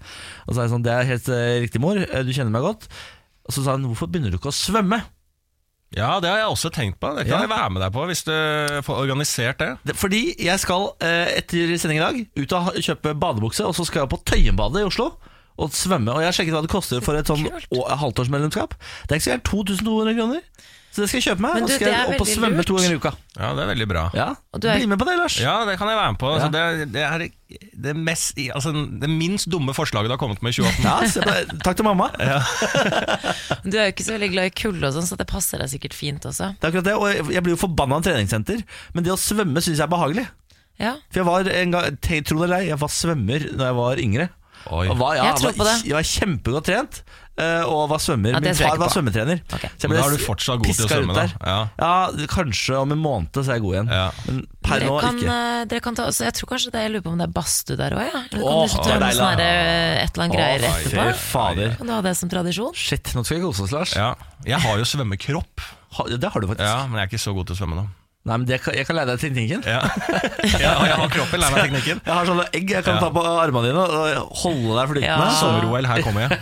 Og 0.47 0.51
så 0.53 0.57
sa 0.61 0.67
jeg 0.69 0.75
sånn 0.77 0.87
Det 0.87 0.95
er 0.95 1.11
helt 1.11 1.29
eh, 1.35 1.59
riktig, 1.67 1.83
mor. 1.83 1.99
Eh, 1.99 2.23
Du 2.23 2.31
kjenner 2.37 2.55
meg 2.55 2.65
godt. 2.69 2.83
Og 3.49 3.53
så 3.59 3.67
sa 3.67 3.75
hun 3.77 3.89
Hvorfor 3.91 4.09
begynner 4.15 4.31
du 4.33 4.39
ikke 4.39 4.53
å 4.53 4.57
svømme? 4.57 4.99
Ja, 5.97 6.21
det 6.21 6.31
har 6.31 6.39
jeg 6.39 6.47
også 6.51 6.71
tenkt 6.75 6.99
på. 7.01 7.11
Det 7.17 7.27
kan 7.29 7.37
Ja. 7.37 7.41
jeg 7.47 7.49
være 7.51 7.71
med 7.71 7.83
deg 7.83 7.93
på, 7.93 8.07
hvis 8.07 8.25
du 8.25 8.33
får 8.83 8.97
organisert 9.05 9.59
det. 9.59 9.79
Det- 9.87 9.97
Fordi 9.97 10.35
jeg 10.43 10.59
skal 10.61 10.95
eh, 11.01 11.39
etter 11.39 11.77
sending 11.79 12.01
i 12.01 12.05
dag 12.05 12.27
ut 12.43 12.53
og 12.53 12.63
ha- 12.65 12.73
kjøpe 12.81 13.15
badebukse, 13.15 13.65
og 13.65 13.75
så 13.75 13.85
skal 13.87 14.01
jeg 14.03 14.09
på 14.11 14.23
Tøyenbadet 14.25 14.81
i 14.83 14.85
Oslo. 14.89 15.13
Og 15.57 15.71
svømme, 15.71 16.11
og 16.11 16.19
jeg 16.19 16.27
har 16.27 16.33
sjekket 16.33 16.51
hva 16.57 16.63
det 16.63 16.71
koster 16.71 17.01
for 17.01 17.15
et 17.15 17.27
sånn 17.27 17.47
å- 17.47 17.87
halvtårsmedlemskap. 17.97 18.75
Det 19.07 19.13
er 19.13 19.15
ikke 19.21 19.29
så 19.29 19.31
gærent 19.37 19.45
2200 19.45 20.15
kroner. 20.19 20.41
Så 20.95 21.03
det 21.03 21.09
skal 21.11 21.19
jeg 21.19 21.25
kjøpe 21.27 21.43
meg. 21.43 21.55
Men 21.59 21.65
Og 21.65 21.69
du, 21.69 21.73
skal 21.75 21.89
det 21.89 21.93
jeg 21.93 21.99
er 21.99 22.05
opp 22.07 22.13
og 22.15 22.27
veldig 22.27 22.35
svømme 22.39 22.57
lurt. 22.61 22.67
to 22.71 22.75
ganger 22.79 22.93
i 22.95 22.99
uka. 23.03 23.11
Ja, 23.35 23.49
det 23.59 23.63
er 23.65 23.69
veldig 23.75 23.87
bra. 23.91 24.03
Ja, 24.15 24.27
Og 24.55 24.61
du 24.63 24.69
er- 24.71 24.77
Bli 24.79 24.87
med 24.87 24.99
på 25.01 25.07
det, 25.09 25.17
Lars. 25.19 25.39
Ja, 25.43 25.55
det 25.67 25.75
kan 25.81 25.89
jeg 25.91 25.99
være 25.99 26.13
med 26.15 26.19
på. 26.23 26.29
Ja. 26.31 26.35
Altså, 26.39 26.51
det, 26.55 26.93
det 26.95 27.03
er 27.03 27.19
det, 27.87 27.95
mest, 27.99 28.39
altså, 28.55 28.71
det 29.03 29.11
minst 29.11 29.49
dumme 29.51 29.75
forslaget 29.75 30.07
du 30.07 30.15
har 30.15 30.23
kommet 30.23 30.39
med 30.47 30.55
i 30.55 30.63
2018. 30.63 30.87
Ja, 30.87 31.09
se 31.11 31.21
på 31.21 31.35
det. 31.35 31.59
Takk 31.67 31.77
til 31.83 31.85
mamma. 31.89 32.07
Du 33.65 33.75
er 33.79 33.89
jo 33.89 33.93
ikke 33.95 34.05
så 34.07 34.15
veldig 34.17 34.31
glad 34.35 34.51
i 34.51 34.55
kulde, 34.55 34.87
og 34.87 34.95
sånn, 34.97 35.07
så 35.09 35.17
det 35.19 35.27
passer 35.31 35.59
deg 35.63 35.71
sikkert 35.73 35.97
fint 35.97 36.25
også. 36.29 36.53
Det 36.61 36.65
er 36.69 36.71
akkurat 36.73 36.85
det, 36.89 36.95
og 36.95 37.07
jeg- 37.11 37.33
jeg 37.35 37.43
blir 37.43 37.55
jo 37.57 37.61
forbanna 37.67 37.97
av 37.99 38.03
treningssenter. 38.07 38.63
Men 38.95 39.05
det 39.05 39.13
å 39.13 39.19
svømme 39.19 39.59
syns 39.63 39.79
jeg 39.79 39.87
er 39.87 39.93
behagelig. 39.95 40.27
Ja, 40.79 40.95
For 41.11 41.21
jeg 41.23 41.27
var 41.27 41.49
en 41.49 41.71
gang, 41.71 41.97
te- 42.03 42.21
tro 42.23 42.39
det 42.39 42.45
eller 42.51 42.57
ei, 42.63 42.67
jeg 42.69 42.79
var 42.79 42.89
svømmer 42.89 43.45
da 43.57 43.65
jeg 43.71 43.75
var 43.79 43.97
yngre. 43.97 44.29
Oi. 44.73 44.89
Og 44.89 44.97
var, 44.99 45.15
ja, 45.17 45.25
Jeg 45.29 45.35
tror 45.37 45.53
var, 45.53 45.59
på 45.61 45.65
det. 45.69 45.77
Jeg 45.85 45.93
var 45.95 46.03
kjempegodt 46.09 46.65
trent 46.65 47.03
og 47.67 47.89
var 47.91 47.99
svømmer. 47.99 48.31
Ja, 48.37 48.41
Min 48.45 48.55
far 48.55 48.77
var 48.79 48.93
svømmetrener. 48.95 49.41
Okay. 49.53 49.71
Så 49.75 49.87
jeg 49.87 49.91
ble 49.91 49.99
da 49.99 50.05
er 50.07 50.13
du 50.15 50.23
fortsatt 50.23 50.61
god 50.63 50.75
til 50.79 50.85
å 50.85 50.91
svømme, 50.93 51.15
da. 51.17 51.25
Ja. 51.43 51.57
Ja, 51.81 52.27
kanskje 52.31 52.77
om 52.79 52.93
en 52.95 53.01
måned 53.03 53.35
så 53.35 53.43
er 53.51 53.57
jeg 53.59 53.65
god 53.65 53.75
igjen. 53.75 53.91
Ja. 53.91 54.05
Men 54.29 54.39
per 54.63 54.79
dere 54.85 54.91
nå 54.93 55.01
kan, 55.03 55.19
ikke. 55.19 55.39
eh, 55.39 55.65
dere 55.73 55.81
kan 55.89 55.99
ta, 55.99 56.07
så 56.15 56.29
jeg 56.29 56.37
tror 56.39 56.53
kanskje 56.53 56.71
det, 56.77 56.85
jeg 56.87 56.93
lurer 56.95 57.05
på 57.09 57.11
om 57.15 57.19
det 57.19 57.27
er 57.27 57.35
badstue 57.41 57.77
der 57.81 57.97
òg, 57.99 58.05
ja. 58.07 58.23
Eller 58.31 58.45
kan 58.45 58.55
Åh, 58.55 58.63
du 58.65 58.77
ta 58.77 58.85
det 58.85 58.95
er 58.95 59.03
med 59.03 59.19
sånn 59.19 59.43
da. 59.43 59.49
eh, 59.49 60.05
et 60.05 60.15
eller 60.15 60.25
annet 60.29 60.37
greier 60.39 60.69
Åh, 60.69 60.79
etterpå? 60.79 61.17
fader. 61.25 61.75
Kan 61.83 61.91
du 61.91 61.97
ha 61.97 62.01
det 62.07 62.15
som 62.23 62.29
tradisjon? 62.31 62.73
Shit, 62.79 63.13
nå 63.19 63.25
skal 63.27 63.41
vi 63.41 63.45
kose 63.49 63.67
oss, 63.67 63.75
Lars. 63.75 63.97
Ja. 63.99 64.13
Jeg 64.47 64.63
har 64.63 64.79
jo 64.79 64.87
svømmekropp, 64.95 65.67
Ha, 65.99 66.05
det 66.11 66.27
har 66.31 66.41
du 66.43 66.47
faktisk. 66.51 66.67
ja, 66.67 66.87
men 66.87 66.99
jeg 66.99 67.07
er 67.07 67.11
ikke 67.13 67.23
så 67.23 67.35
god 67.35 67.47
til 67.51 67.55
å 67.55 67.59
svømme 67.65 67.77
nå. 67.83 67.87
Nei, 68.25 68.37
men 68.41 68.47
det, 68.49 68.57
kan- 68.65 68.73
Jeg 68.75 68.87
kan 68.89 68.97
lære 68.97 69.13
deg 69.15 69.21
teknikken. 69.21 69.63
Ja. 69.69 69.83
ja, 70.57 70.71
jeg 70.89 70.97
har 70.97 71.11
kroppen, 71.13 71.41
leie 71.43 71.53
meg 71.53 71.61
teknikken. 71.69 72.01
Jeg 72.07 72.15
har 72.15 72.25
sånne 72.25 72.47
egg 72.57 72.71
jeg 72.73 72.83
kan 72.87 72.95
Ja. 72.97 73.01
ta 73.05 73.11
på 73.13 73.21
armene 73.21 73.69
dine 73.69 73.83
og 73.85 74.31
holde 74.41 74.79
deg 74.79 74.89
flytende. 74.95 75.27
Ja. 75.27 75.35
Sommer-OL, 75.43 75.85
her 75.91 76.03
kommer 76.07 76.25
jeg. 76.25 76.39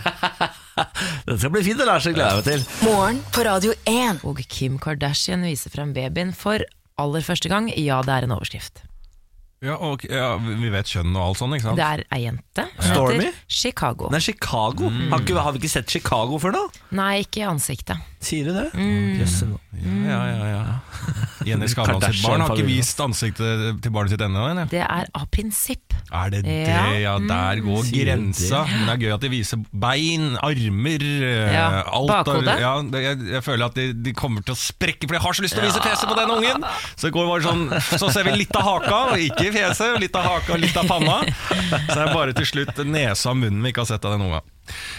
Det 1.27 1.39
skal 1.39 1.51
bli 1.53 1.63
fint, 1.65 1.77
det 1.81 1.85
lære 1.89 2.03
seg, 2.07 2.15
gleder 2.17 2.39
jeg 2.39 2.41
meg 2.41 2.47
til. 2.47 2.87
Morgen 2.87 3.19
på 3.35 3.43
Radio 3.47 3.75
1. 3.89 4.23
Og 4.27 4.41
Kim 4.49 4.79
Kardashian 4.81 5.45
viser 5.45 5.73
frem 5.73 5.93
babyen 5.95 6.33
for 6.37 6.63
aller 7.01 7.25
første 7.25 7.51
gang. 7.51 7.69
Ja, 7.77 8.01
det 8.05 8.13
er 8.17 8.27
en 8.27 8.35
overskrift. 8.35 8.83
Ja, 9.63 9.77
og, 9.79 10.01
ja, 10.11 10.33
Vi 10.43 10.67
vet 10.73 10.89
kjønn 10.91 11.13
og 11.15 11.21
alt 11.29 11.39
sånt, 11.39 11.55
ikke 11.55 11.69
sant? 11.69 11.79
Det 11.79 11.85
er 11.87 12.01
ei 12.11 12.25
jente. 12.25 12.65
Hun 12.81 12.89
Stormy? 12.89 13.29
Chicago. 13.47 14.09
Er 14.11 14.19
Chicago. 14.25 14.89
Mm. 14.91 15.05
Har, 15.13 15.23
ikke, 15.23 15.37
har 15.45 15.55
vi 15.55 15.61
ikke 15.61 15.71
sett 15.71 15.93
Chicago 15.93 16.39
før 16.43 16.51
nå? 16.57 16.63
Nei, 16.99 17.21
ikke 17.23 17.45
i 17.45 17.47
ansiktet. 17.47 18.01
Sier 18.23 18.49
du 18.49 18.57
det? 18.57 18.65
Mm. 18.75 19.21
Jøss, 19.21 19.37
Ja, 19.79 20.19
ja, 20.27 20.49
ja, 20.49 20.59
ja. 20.65 21.15
Jenny 21.47 21.69
Skavlan 21.71 22.03
sitt 22.03 22.25
barn 22.25 22.43
har 22.43 22.51
ikke 22.57 22.67
vist 22.67 22.99
ansiktet 23.03 23.79
til 23.83 23.95
barnet 23.95 24.11
sitt 24.17 24.25
ennå. 24.27 24.49
eller? 24.51 24.67
Det 24.71 24.83
er 24.83 25.07
av 25.15 25.29
prinsipp. 25.31 25.92
Er 26.11 26.29
det 26.33 26.43
det? 26.45 26.55
Ja. 26.67 26.81
Ja, 26.99 27.13
der 27.19 27.61
går 27.65 27.85
Sier 27.87 28.05
grensa. 28.05 28.63
Men 28.69 28.83
det 28.85 28.93
er 28.93 29.01
gøy 29.05 29.13
at 29.15 29.23
de 29.25 29.29
viser 29.33 29.61
bein, 29.71 30.25
armer 30.45 31.05
eh, 31.07 31.53
Ja, 31.55 31.65
alt. 31.87 32.11
bakhodet. 32.11 32.57
Ja, 32.61 32.73
jeg, 33.05 33.21
jeg 33.33 33.43
føler 33.45 33.65
at 33.71 33.77
de, 33.79 33.87
de 34.05 34.13
kommer 34.17 34.45
til 34.45 34.53
å 34.53 34.59
sprekke, 34.59 35.07
for 35.09 35.17
jeg 35.17 35.23
har 35.25 35.37
så 35.39 35.45
lyst 35.45 35.57
til 35.57 35.63
å 35.65 35.69
vise 35.71 35.81
fjeset 35.83 36.09
på 36.11 36.17
den 36.19 36.33
ungen! 36.35 36.67
Så 36.95 37.07
det 37.07 37.13
går 37.17 37.29
bare 37.31 37.47
sånn 37.47 37.65
Så 38.03 38.11
ser 38.13 38.27
vi 38.29 38.35
litt 38.43 38.53
av 38.59 38.67
haka, 38.67 38.99
og 39.13 39.23
ikke 39.25 39.49
fjeset. 39.55 39.97
Litt 40.03 40.15
av 40.19 40.27
haka 40.27 40.59
litt 40.61 40.77
av 40.77 40.89
panna. 40.91 41.21
Så 41.29 41.95
det 41.97 42.01
er 42.05 42.13
bare 42.13 42.35
til 42.37 42.45
slutt 42.51 42.83
nesa 42.85 43.31
og 43.33 43.39
munnen 43.41 43.63
vi 43.63 43.73
ikke 43.73 43.85
har 43.87 43.95
sett 43.95 44.05
av 44.05 44.17
den 44.17 44.27
unga. 44.29 44.43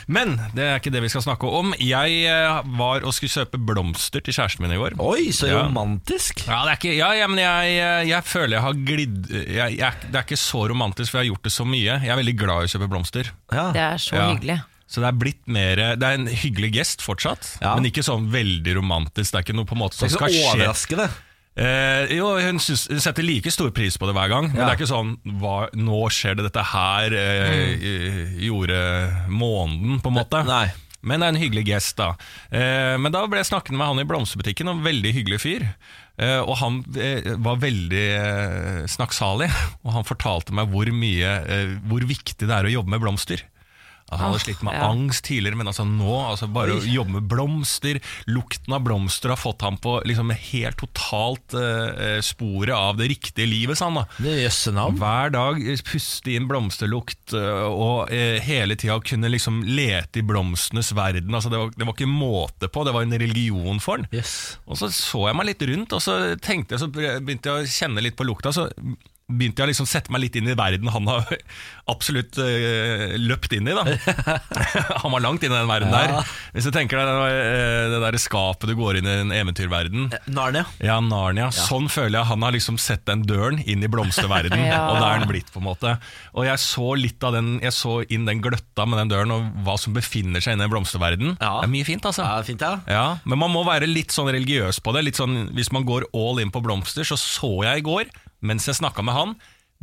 Men 0.06 0.36
det 0.54 0.64
er 0.64 0.78
ikke 0.80 0.92
det 0.92 1.02
vi 1.04 1.08
skal 1.12 1.22
snakke 1.24 1.48
om. 1.48 1.72
Jeg 1.80 2.18
eh, 2.28 2.58
var 2.78 3.04
og 3.06 3.14
skulle 3.16 3.32
kjøpe 3.32 3.60
blomster 3.64 4.20
til 4.24 4.34
kjæresten 4.36 4.60
min 4.66 4.74
i 4.76 4.80
går. 4.80 4.98
Oi, 5.00 5.30
så 5.32 5.48
Ja. 5.48 5.62
romantisk. 5.66 6.44
Ja, 6.46 6.62
det 6.66 6.74
er 6.74 6.80
ikke, 6.82 6.96
ja, 6.98 7.12
ja 7.22 7.26
men 7.30 7.38
jeg, 7.38 8.08
jeg 8.10 8.24
føler 8.28 8.56
jeg 8.58 8.64
har 8.66 8.74
glidd 8.74 9.30
jeg, 9.30 9.78
jeg, 9.78 9.92
Det 10.10 10.14
er 10.20 10.22
ikke 10.26 10.36
så 10.40 10.68
romantisk, 10.70 11.10
for 11.10 11.20
jeg 11.22 11.28
har 11.28 11.34
gjort 11.34 11.48
det 11.48 11.52
så 11.56 11.64
mye. 11.68 11.98
Jeg 12.04 12.12
er 12.12 12.20
veldig 12.20 12.36
glad 12.38 12.62
i 12.62 12.68
å 12.68 12.72
kjøpe 12.74 12.90
blomster. 12.92 13.32
Ja. 13.52 13.66
Det 13.72 13.80
er 13.88 13.96
så 13.98 14.16
Ja. 14.20 14.28
hyggelig. 14.34 14.60
Så 14.86 15.00
det 15.00 15.08
er 15.08 15.16
blitt 15.18 15.46
mer 15.48 15.76
Det 15.96 16.04
er 16.06 16.12
en 16.14 16.26
hyggelig 16.28 16.72
gest 16.76 17.00
fortsatt, 17.02 17.56
Ja. 17.62 17.74
men 17.74 17.84
ikke 17.90 18.04
sånn 18.04 18.28
veldig 18.30 18.76
romantisk. 18.76 19.32
Det 19.32 19.38
er 19.40 19.42
ikke 19.48 19.56
noe 19.56 19.64
på 19.64 19.72
en 19.74 19.80
måte 19.82 19.94
som 19.96 20.08
skal 20.12 20.28
skje. 20.28 20.34
Det 20.34 20.44
så 20.44 20.54
ikke 20.54 20.60
overraskende. 20.60 21.10
Eh, 21.56 22.10
jo, 22.16 22.32
hun, 22.42 22.58
synes, 22.58 22.88
hun 22.90 22.98
setter 23.02 23.22
like 23.22 23.50
stor 23.54 23.70
pris 23.70 23.94
på 24.00 24.08
det 24.08 24.14
hver 24.16 24.28
gang, 24.32 24.48
men 24.50 24.56
Ja. 24.58 24.66
det 24.66 24.72
er 24.74 24.78
ikke 24.80 24.90
sånn 24.90 25.12
hva, 25.38 25.68
Nå 25.74 26.00
skjer 26.10 26.34
det 26.36 26.48
dette 26.50 26.64
her, 26.64 27.14
eh, 27.14 27.50
Mm. 27.54 27.82
i- 27.82 28.48
gjorde 28.48 29.28
måneden, 29.28 30.00
på 30.02 30.08
en 30.10 30.18
måte. 30.18 30.44
Nei. 30.46 30.72
Men 31.02 31.20
det 31.20 31.26
er 31.26 31.34
en 31.36 31.42
hyggelig 31.42 31.66
gest, 31.66 31.96
da. 31.96 32.16
Eh, 32.50 32.96
men 32.96 33.12
da 33.12 33.26
ble 33.26 33.36
jeg 33.38 33.46
snakkende 33.52 33.76
med 33.76 33.86
han 33.86 33.98
i 34.00 34.04
blomsterbutikken, 34.08 34.68
og 34.68 34.82
veldig 34.82 35.12
hyggelig 35.12 35.40
fyr. 35.40 35.74
Eh, 36.18 36.40
og 36.40 36.56
han 36.58 36.84
eh, 36.96 37.34
var 37.36 37.56
veldig 37.56 37.92
eh, 38.16 38.86
snakksalig, 38.86 39.50
og 39.84 39.92
han 39.92 40.04
fortalte 40.04 40.52
meg 40.52 40.70
hvor 40.70 40.86
mye 40.86 41.44
eh, 41.46 41.76
Hvor 41.86 42.00
viktig 42.00 42.38
det 42.46 42.50
er 42.50 42.64
å 42.64 42.72
jobbe 42.72 42.88
med 42.88 43.00
blomster. 43.02 43.42
Han 44.12 44.20
hadde 44.20 44.42
slitt 44.42 44.62
med 44.62 44.76
ja. 44.76 44.88
angst 44.90 45.24
tidligere, 45.24 45.56
men 45.58 45.70
altså 45.70 45.86
nå 45.88 46.12
altså 46.28 46.48
bare 46.52 46.76
å 46.76 46.82
jobbe 46.84 47.16
med 47.16 47.28
blomster 47.30 48.00
Lukten 48.28 48.74
av 48.76 48.82
blomster 48.84 49.32
har 49.32 49.40
fått 49.40 49.64
ham 49.64 49.78
på 49.80 49.96
liksom 50.06 50.30
helt 50.34 50.78
totalt 50.80 51.56
uh, 51.56 52.20
sporet 52.24 52.74
av 52.76 52.98
det 53.00 53.08
riktige 53.14 53.48
livet, 53.48 53.78
sa 53.78 53.88
han 53.88 54.02
da. 54.02 54.04
Det 54.26 54.36
jøsse 54.42 54.74
navn. 54.76 54.98
Hver 55.00 55.34
dag 55.34 55.62
puste 55.88 56.34
inn 56.34 56.48
blomsterlukt 56.50 57.34
uh, 57.36 57.64
og 57.70 58.12
uh, 58.12 58.36
hele 58.44 58.76
tida 58.80 58.98
kunne 59.04 59.32
liksom 59.32 59.62
lete 59.66 60.20
i 60.20 60.26
blomstenes 60.26 60.92
verden. 60.96 61.32
Altså 61.34 61.52
det, 61.52 61.62
var, 61.62 61.72
det 61.74 61.88
var 61.88 61.96
ikke 61.96 62.10
måte 62.10 62.70
på, 62.70 62.84
det 62.86 62.94
var 62.96 63.06
en 63.06 63.18
religion 63.24 63.82
for 63.82 63.98
han. 63.98 64.08
Yes. 64.14 64.58
Og 64.68 64.80
så 64.80 64.92
så 64.94 65.26
jeg 65.28 65.38
meg 65.38 65.50
litt 65.50 65.66
rundt, 65.70 65.96
og 65.96 66.04
så 66.04 66.20
tenkte 66.42 66.76
jeg, 66.76 66.84
så 66.84 66.90
begynte 66.92 67.50
jeg 67.50 67.64
å 67.64 67.74
kjenne 67.80 68.04
litt 68.04 68.18
på 68.18 68.26
lukta. 68.28 68.52
Så 68.54 68.68
begynte 69.24 69.62
jeg 69.62 69.64
å 69.64 69.70
liksom 69.70 69.86
sette 69.88 70.12
meg 70.12 70.20
litt 70.20 70.34
inn 70.36 70.48
i 70.52 70.56
verden 70.58 70.90
han 70.92 71.06
har 71.08 71.24
absolutt 71.92 72.36
øh, 72.40 73.14
løpt 73.24 73.54
inn 73.56 73.68
i. 73.70 73.72
da 73.72 73.84
Han 75.02 75.12
var 75.14 75.22
langt 75.24 75.44
inn 75.46 75.52
i 75.52 75.56
den 75.56 75.68
verden 75.70 75.88
Ja. 75.94 76.02
der. 76.20 76.32
Hvis 76.52 76.66
du 76.68 76.70
tenker 76.74 77.00
deg 77.00 77.08
det, 77.08 77.30
øh, 77.38 77.86
det 77.94 78.00
der 78.04 78.18
skapet 78.20 78.68
du 78.68 78.74
går 78.76 78.98
inn 79.00 79.08
i 79.08 79.14
en 79.22 79.32
eventyrverden. 79.34 80.10
Narnia. 80.28 80.66
Ja, 80.84 80.98
Narnia. 81.04 81.48
Sånn 81.56 81.88
føler 81.92 82.18
jeg 82.20 82.28
han 82.30 82.44
har 82.44 82.52
liksom 82.56 82.76
sett 82.80 83.04
den 83.08 83.24
døren 83.28 83.62
inn 83.64 83.84
i 83.84 83.90
blomsterverden, 83.90 84.60
Ja. 84.74 84.82
og 84.92 85.00
der 85.00 85.08
er 85.14 85.24
den 85.24 85.30
blitt, 85.32 85.48
på 85.54 85.60
en 85.62 85.68
måte. 85.70 85.96
Og 86.36 86.44
jeg 86.48 86.60
så 86.62 86.90
litt 86.98 87.24
av 87.24 87.34
den 87.36 87.54
Jeg 87.64 87.72
så 87.76 88.00
inn 88.12 88.24
den 88.28 88.40
gløtta 88.44 88.84
med 88.88 89.00
den 89.02 89.12
døren, 89.14 89.32
og 89.34 89.48
hva 89.64 89.78
som 89.80 89.96
befinner 89.96 90.44
seg 90.44 90.58
inne 90.58 90.68
i 90.68 90.72
blomsterverden. 90.72 91.36
Ja. 91.40 91.54
Det 91.62 91.68
er 91.70 91.72
mye 91.74 91.88
fint, 91.88 92.04
altså. 92.08 92.24
Ja, 92.28 92.42
fint, 92.44 92.60
ja. 92.64 92.74
Ja, 92.90 93.06
Men 93.24 93.40
man 93.40 93.52
må 93.54 93.64
være 93.66 93.88
litt 93.88 94.12
sånn 94.14 94.28
religiøs 94.32 94.80
på 94.84 94.92
det. 94.96 95.04
Litt 95.08 95.20
sånn, 95.20 95.48
hvis 95.56 95.72
man 95.72 95.88
går 95.88 96.08
all 96.12 96.40
in 96.44 96.52
på 96.54 96.60
blomster, 96.64 97.04
så 97.08 97.16
så 97.20 97.50
jeg 97.64 97.80
i 97.80 97.84
går, 97.88 98.08
mens 98.44 98.68
jeg 98.68 98.76
snakka 98.78 99.02
med 99.06 99.16
han, 99.16 99.34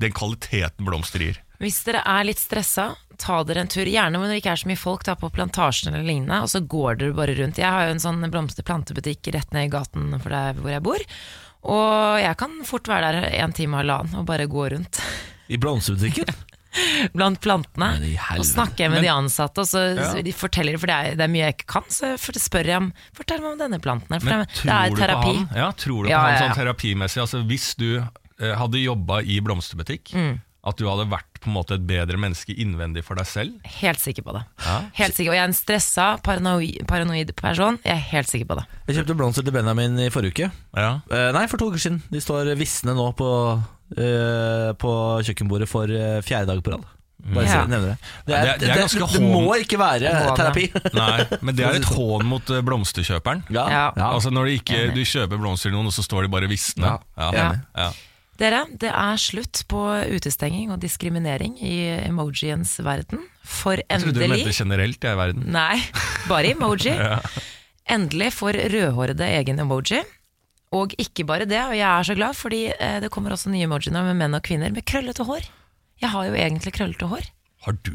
den 0.02 0.14
kvaliteten 0.16 0.86
blomster 0.88 1.20
gir. 1.26 1.40
Hvis 1.62 1.82
dere 1.86 2.02
er 2.10 2.24
litt 2.26 2.40
stressa, 2.42 2.88
ta 3.22 3.42
dere 3.46 3.62
en 3.62 3.70
tur. 3.70 3.86
Gjerne 3.86 4.18
når 4.18 4.32
det 4.32 4.38
ikke 4.42 4.54
er 4.56 4.62
så 4.64 4.70
mye 4.72 4.80
folk, 4.82 5.04
ta 5.06 5.14
på 5.20 5.30
plantasjen 5.34 5.92
eller 5.94 6.08
lignende, 6.08 6.40
og 6.42 6.50
så 6.50 6.62
går 6.66 6.98
dere 7.04 7.14
bare 7.18 7.36
rundt. 7.38 7.60
Jeg 7.62 7.70
har 7.70 7.86
jo 7.86 7.96
en 7.98 8.02
sånn 8.02 8.24
blomsterplantebutikk 8.34 9.30
rett 9.36 9.52
ned 9.54 9.68
i 9.68 9.74
gaten 9.76 10.16
for 10.24 10.34
der 10.34 10.58
hvor 10.58 10.74
jeg 10.74 10.82
bor. 10.88 11.04
Og 11.70 12.18
jeg 12.24 12.38
kan 12.42 12.56
fort 12.66 12.90
være 12.90 13.12
der 13.20 13.28
en 13.44 13.54
time 13.54 13.78
og 13.78 13.84
halvannen 13.84 14.18
og 14.24 14.26
bare 14.26 14.48
gå 14.50 14.64
rundt 14.74 14.98
I 15.54 15.60
blomsterbutikken. 15.62 16.32
blant 17.18 17.38
plantene. 17.44 17.92
Og 18.40 18.46
snakker 18.48 18.86
jeg 18.88 18.94
med 18.94 19.02
Men- 19.02 19.06
de 19.06 19.12
ansatte, 19.14 19.62
og 19.62 19.68
så 19.70 19.82
Ja. 20.00 20.08
så 20.16 20.24
de 20.24 20.32
forteller, 20.34 20.80
for 20.80 20.88
det 20.88 20.96
er, 20.96 21.16
det 21.20 21.26
er 21.28 21.28
mye 21.34 21.44
jeg 21.46 21.56
ikke 21.60 21.68
kan, 21.76 21.84
så 21.94 22.14
for- 22.18 22.34
spør 22.42 22.66
jeg 22.66 22.78
om 22.78 22.94
Fortell 23.14 23.42
meg 23.44 23.52
om 23.52 23.60
denne 23.60 23.80
planten 23.84 24.10
her, 24.16 24.20
for 24.24 24.30
Men 24.32 24.46
det, 24.48 24.64
det 24.64 24.72
er 24.72 24.98
terapi. 24.98 25.36
Ja, 25.62 25.70
tror 25.78 26.04
du 26.06 26.10
Ja, 26.10 26.24
på 26.24 26.26
han 26.32 26.42
sånn 26.42 26.56
ja. 26.56 26.58
terapimessig? 26.64 27.22
Altså, 27.22 27.44
hvis 27.46 27.76
du 27.76 28.02
hadde 28.58 28.82
jobba 28.84 29.22
i 29.24 29.40
blomsterbutikk, 29.42 30.14
Mm. 30.14 30.40
at 30.64 30.78
du 30.78 30.86
hadde 30.90 31.08
vært 31.10 31.26
på 31.42 31.48
en 31.50 31.56
måte 31.56 31.74
et 31.74 31.86
bedre 31.90 32.18
menneske 32.22 32.54
innvendig 32.54 33.04
for 33.04 33.16
deg 33.18 33.26
selv? 33.26 33.54
Helt 33.82 33.98
sikker 34.00 34.22
på 34.22 34.34
det. 34.36 34.44
Ja. 34.66 34.76
Helt 34.94 35.16
sikker, 35.18 35.32
Og 35.32 35.36
jeg 35.36 35.42
er 35.42 35.50
en 35.50 35.58
stressa, 35.58 36.08
paranoid, 36.22 36.86
paranoid 36.88 37.32
person. 37.36 37.80
Jeg 37.84 37.94
er 37.96 38.04
helt 38.12 38.28
sikker 38.30 38.46
på 38.46 38.56
det. 38.60 38.66
Jeg 38.88 38.98
kjøpte 39.00 39.18
blomster 39.18 39.44
til 39.44 39.52
Benjamin 39.56 39.98
i 40.00 40.10
forrige 40.14 40.34
uke. 40.36 40.52
Ja. 40.78 40.92
Eh, 41.10 41.32
nei, 41.34 41.48
for 41.48 41.58
to 41.58 41.72
uker 41.72 41.80
siden. 41.82 42.02
De 42.12 42.20
står 42.22 42.54
visne 42.58 42.94
nå 42.94 43.08
på, 43.18 43.30
eh, 43.98 44.74
på 44.78 44.92
kjøkkenbordet 45.26 45.68
for 45.68 45.86
eh, 45.90 46.22
fjerde 46.22 46.48
dag 46.54 46.62
på 46.64 46.72
rad. 46.76 46.86
Bare 47.22 47.46
Ja. 47.46 47.66
nevner 47.70 47.90
det. 47.94 47.98
Det, 48.26 48.34
er, 48.34 48.42
det 48.42 48.50
er- 48.50 48.58
det 48.58 48.70
er 48.70 49.08
det, 49.08 49.22
må 49.22 49.54
ikke 49.62 49.78
være 49.78 50.10
terapi. 50.36 50.72
Nei, 50.94 51.26
men 51.42 51.56
det 51.56 51.66
er 51.66 51.76
et 51.78 51.84
hån 51.96 52.26
mot 52.26 52.50
eh, 52.50 52.62
blomsterkjøperen. 52.62 53.44
Ja, 53.50 53.68
Ja. 53.70 53.92
ja. 53.96 54.08
Altså 54.14 54.32
Når 54.34 54.46
du 54.46 54.52
ikke 54.58 54.94
du 54.94 55.02
kjøper 55.06 55.38
blomster 55.42 55.70
til 55.70 55.78
noen, 55.78 55.86
og 55.86 55.94
så 55.94 56.02
står 56.06 56.24
de 56.24 56.30
bare 56.30 56.48
visne. 56.50 57.00
Ja. 57.18 57.58
Ja. 57.78 57.92
Ja. 58.42 58.50
Ja. 58.50 58.50
Dere, 58.50 58.62
det 58.82 58.90
er 58.90 59.20
slutt 59.22 59.62
på 59.70 59.82
utestenging 60.10 60.72
og 60.74 60.80
diskriminering 60.82 61.58
i 61.62 61.76
emojiens 62.08 62.74
verden. 62.82 63.22
For 63.46 63.78
Jeg 63.78 64.02
trodde 64.02 64.18
du 64.18 64.28
mente 64.32 64.54
generelt 64.56 64.98
jeg, 65.04 65.14
i 65.14 65.20
verden. 65.20 65.46
Nei, 65.54 65.78
bare 66.30 66.56
emoji. 66.56 66.96
Endelig 67.96 68.32
får 68.34 68.58
rødhårede 68.74 69.28
egen 69.38 69.62
emoji. 69.62 70.02
Og 70.72 70.94
ikke 70.98 71.26
bare 71.28 71.46
det, 71.46 71.60
og 71.68 71.76
jeg 71.76 71.86
er 71.86 72.04
så 72.08 72.16
glad, 72.16 72.34
fordi 72.40 72.62
eh, 72.72 72.98
det 73.04 73.12
kommer 73.12 73.34
også 73.36 73.52
nye 73.52 73.68
emoji 73.68 73.92
med 73.92 74.16
menn 74.16 74.38
og 74.38 74.44
kvinner 74.48 74.72
med 74.72 74.86
krøllete 74.88 75.26
hår. 75.28 75.46
Jeg 76.02 76.10
har 76.14 76.30
jo 76.30 76.34
egentlig 76.34 76.74
krøllete 76.74 77.10
hår. 77.12 77.28
Har 77.66 77.76
du 77.78 77.92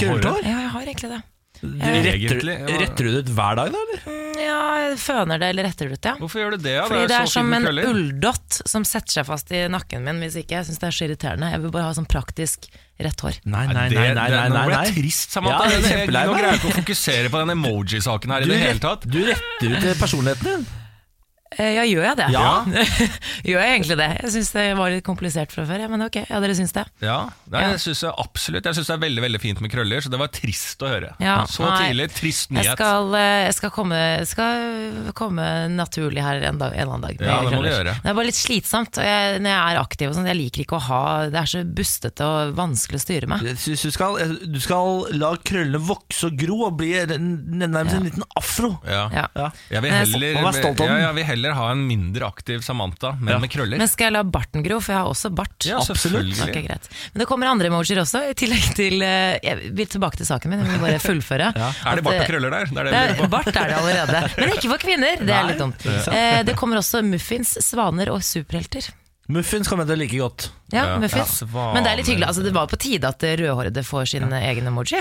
krøllete 0.00 0.30
hår? 0.32 0.40
Ja, 0.48 0.56
jeg 0.64 0.70
har 0.74 0.86
egentlig 0.88 1.10
det. 1.12 1.20
Retter, 1.62 2.40
retter 2.78 3.04
du 3.04 3.10
det 3.10 3.20
ut 3.24 3.30
hver 3.34 3.56
dag, 3.58 3.72
da? 3.74 3.78
eller? 3.82 4.02
Mm, 4.06 4.38
Ja, 4.38 4.58
føner 4.96 5.40
det 5.42 5.48
eller 5.52 5.66
retter 5.66 5.88
det 5.88 5.98
ut, 5.98 6.04
ja. 6.06 6.14
Hvorfor 6.20 6.38
gjør 6.42 6.54
du 6.54 6.62
det? 6.62 6.74
Ja? 6.76 6.84
Fordi 6.86 7.06
det 7.10 7.16
er 7.18 7.26
så 7.26 7.32
som 7.40 7.52
en 7.56 7.66
ulldott 7.68 8.60
som 8.70 8.84
setter 8.86 9.18
seg 9.18 9.26
fast 9.26 9.50
i 9.52 9.64
nakken 9.72 10.04
min 10.06 10.20
hvis 10.22 10.36
ikke. 10.42 10.60
Jeg 10.60 10.68
syns 10.68 10.78
det 10.78 10.86
er 10.90 10.94
så 10.98 11.08
irriterende. 11.08 11.50
Jeg 11.50 11.62
vil 11.64 11.72
bare 11.74 11.88
ha 11.90 11.94
sånn 11.98 12.06
praktisk 12.08 12.68
rett 13.02 13.20
hår. 13.26 13.40
Nei, 13.44 13.66
Nei, 13.66 13.74
nei, 13.74 13.88
det- 13.90 13.98
nei. 13.98 14.14
nei, 14.14 14.28
nei, 14.30 14.48
Nå 14.54 14.64
ble 14.70 14.82
jeg 14.86 14.94
trist, 15.02 15.30
Samantha. 15.34 15.64
Ja, 15.64 15.70
jeg 15.70 15.84
er 15.84 15.98
Jeg- 15.98 16.26
Nå 16.28 16.34
greier 16.38 16.50
jeg 16.52 16.60
ikke 16.60 16.70
å 16.72 16.78
fokusere 16.82 17.28
på 17.34 17.38
den 17.46 17.56
emoji-saken 17.58 18.30
her 18.36 18.42
i 18.42 18.44
det 18.52 18.58
hele 18.62 18.78
tatt. 18.78 19.06
du 19.10 19.18
retter 19.24 19.90
ut 19.90 19.98
personligheten 19.98 20.44
din. 20.44 20.66
Eh, 21.56 21.74
Ja, 21.78 21.82
gjør 21.88 22.04
jeg 22.04 22.16
det? 22.18 22.26
Ja. 22.34 22.64
gjør 23.48 23.62
jeg 23.64 23.70
egentlig 23.78 23.96
det? 24.00 24.08
Jeg 24.22 24.32
syns 24.34 24.50
det 24.52 24.64
var 24.76 24.90
litt 24.92 25.04
komplisert 25.06 25.52
fra 25.54 25.64
før, 25.68 25.80
ja, 25.80 25.88
men 25.88 26.02
ok, 26.04 26.18
ja, 26.28 26.40
dere 26.44 26.54
syns 26.58 26.74
det? 26.76 26.84
Ja, 27.00 27.18
det 27.48 27.62
Ja. 27.62 27.70
jeg 27.72 27.80
synes 27.80 28.02
jeg 28.04 28.12
absolutt 28.20 28.64
Jeg 28.68 28.74
syns 28.76 28.86
det 28.90 28.94
er 28.98 29.02
veldig 29.06 29.22
veldig 29.24 29.40
fint 29.40 29.60
med 29.64 29.70
krøller, 29.72 30.00
så 30.04 30.10
det 30.12 30.18
var 30.20 30.28
trist 30.28 30.82
å 30.84 30.90
høre. 30.92 31.14
Ja, 31.24 31.38
så 31.48 31.64
nei. 31.64 31.88
tidlig, 31.88 32.08
trist 32.12 32.50
Jeg 32.50 32.58
nyhet. 32.60 32.76
skal, 32.76 33.14
eh, 33.14 33.44
jeg 33.48 33.54
skal, 33.56 33.70
komme, 33.70 34.00
skal 34.28 35.12
komme 35.16 35.46
naturlig 35.72 36.22
her 36.22 36.42
en, 36.50 36.58
dag, 36.60 36.74
en 36.74 36.80
eller 36.82 36.94
annen 36.98 37.08
dag. 37.08 37.24
Ja, 37.26 37.38
det 37.48 37.54
må 37.56 37.62
du 37.64 37.70
gjøre. 37.70 37.94
Det 38.02 38.12
er 38.12 38.18
bare 38.20 38.28
litt 38.28 38.38
slitsomt 38.38 38.98
og 39.00 39.04
jeg, 39.08 39.40
når 39.40 39.50
jeg 39.54 39.72
er 39.72 39.80
aktiv. 39.82 40.08
Og 40.12 40.14
sånn, 40.18 40.28
jeg 40.28 40.36
liker 40.38 40.64
ikke 40.66 40.76
å 40.78 40.84
ha 40.88 41.02
Det 41.32 41.40
er 41.40 41.48
så 41.50 41.64
bustete 41.64 42.24
og 42.28 42.54
vanskelig 42.58 43.00
å 43.00 43.04
styre 43.06 43.28
med. 43.30 43.42
Jeg 43.48 43.56
Du 43.88 43.90
skal, 43.94 44.18
du 44.44 44.60
skal 44.60 45.06
la 45.16 45.32
krøllene 45.36 45.80
vokse 45.80 46.28
og 46.28 46.36
gro 46.38 46.64
og 46.68 46.76
bli 46.78 46.92
en- 46.98 47.38
nærmest 47.58 47.94
en 47.96 48.04
liten 48.04 48.24
afro. 48.36 48.78
Ja. 48.86 49.08
Ja. 49.12 49.26
Ja. 49.36 49.50
Jeg 49.70 49.82
vil 49.82 49.90
jeg- 49.92 50.06
heller, 50.12 50.38
Og 50.38 50.44
være 50.44 50.60
stolt 50.62 50.80
av 50.80 50.86
ja, 50.86 50.94
den. 51.12 51.16
Heller 51.38 51.54
ha 51.54 51.70
en 51.72 51.86
mindre 51.86 52.26
aktiv 52.26 52.60
Samantha, 52.66 53.12
men 53.20 53.32
Ja. 53.34 53.38
med 53.38 53.50
krøller. 53.50 53.78
Men 53.78 53.88
skal 53.88 54.08
jeg 54.10 54.12
la 54.18 54.22
barten 54.26 54.62
gro, 54.66 54.80
for 54.82 54.92
jeg 54.92 55.00
har 55.02 55.08
også 55.08 55.30
bart? 55.34 55.54
ja, 55.64 55.78
absolutt. 55.78 56.34
Okay, 56.48 56.62
greit. 56.66 56.88
Men 57.14 57.22
det 57.22 57.26
kommer 57.30 57.46
andre 57.50 57.70
emojier 57.70 58.00
også, 58.02 58.24
i 58.30 58.34
tillegg 58.34 58.66
til 58.76 59.02
eh, 59.02 59.38
Jeg 59.44 59.70
vil 59.78 59.86
tilbake 59.86 60.18
til 60.18 60.26
saken 60.26 60.50
min, 60.50 60.60
jeg 60.64 60.74
vil 60.74 60.82
bare 60.82 60.98
fullføre. 61.02 61.50
Er 61.54 61.94
det 62.00 62.04
bart 62.04 62.18
eh, 62.18 62.22
og 62.26 62.30
krøller 62.32 62.50
der? 62.50 62.66
Det 62.74 62.78
er 62.78 62.84
det 62.84 62.92
Det 62.92 63.24
er, 63.24 63.28
bart 63.32 63.48
er 63.54 63.68
det 63.72 63.78
allerede, 63.78 64.22
men 64.38 64.54
ikke 64.58 64.70
for 64.74 64.78
kvinner. 64.82 65.16
Det 65.22 65.34
er 65.38 65.46
litt 65.52 65.58
dumt. 65.62 65.86
Eh, 65.86 66.42
det 66.48 66.56
kommer 66.58 66.82
også 66.82 67.02
muffins, 67.06 67.54
svaner 67.64 68.10
og 68.12 68.22
superhelter. 68.26 68.90
Muffins 69.28 69.68
kan 69.68 69.82
til 69.86 69.98
like 70.00 70.16
godt. 70.16 70.50
Ja, 70.72 70.84
Ja. 70.84 70.98
muffins. 70.98 71.40
Ja. 71.42 71.72
Men 71.74 71.84
det 71.84 71.90
er 71.92 71.96
litt 71.96 72.06
hyggelig. 72.08 72.26
Altså, 72.28 72.42
det 72.44 72.52
var 72.54 72.66
på 72.66 72.76
tide 72.80 73.04
at 73.08 73.20
rødhårede 73.20 73.84
får 73.84 74.06
sin 74.08 74.24
egen 74.32 74.66
emoji. 74.66 74.96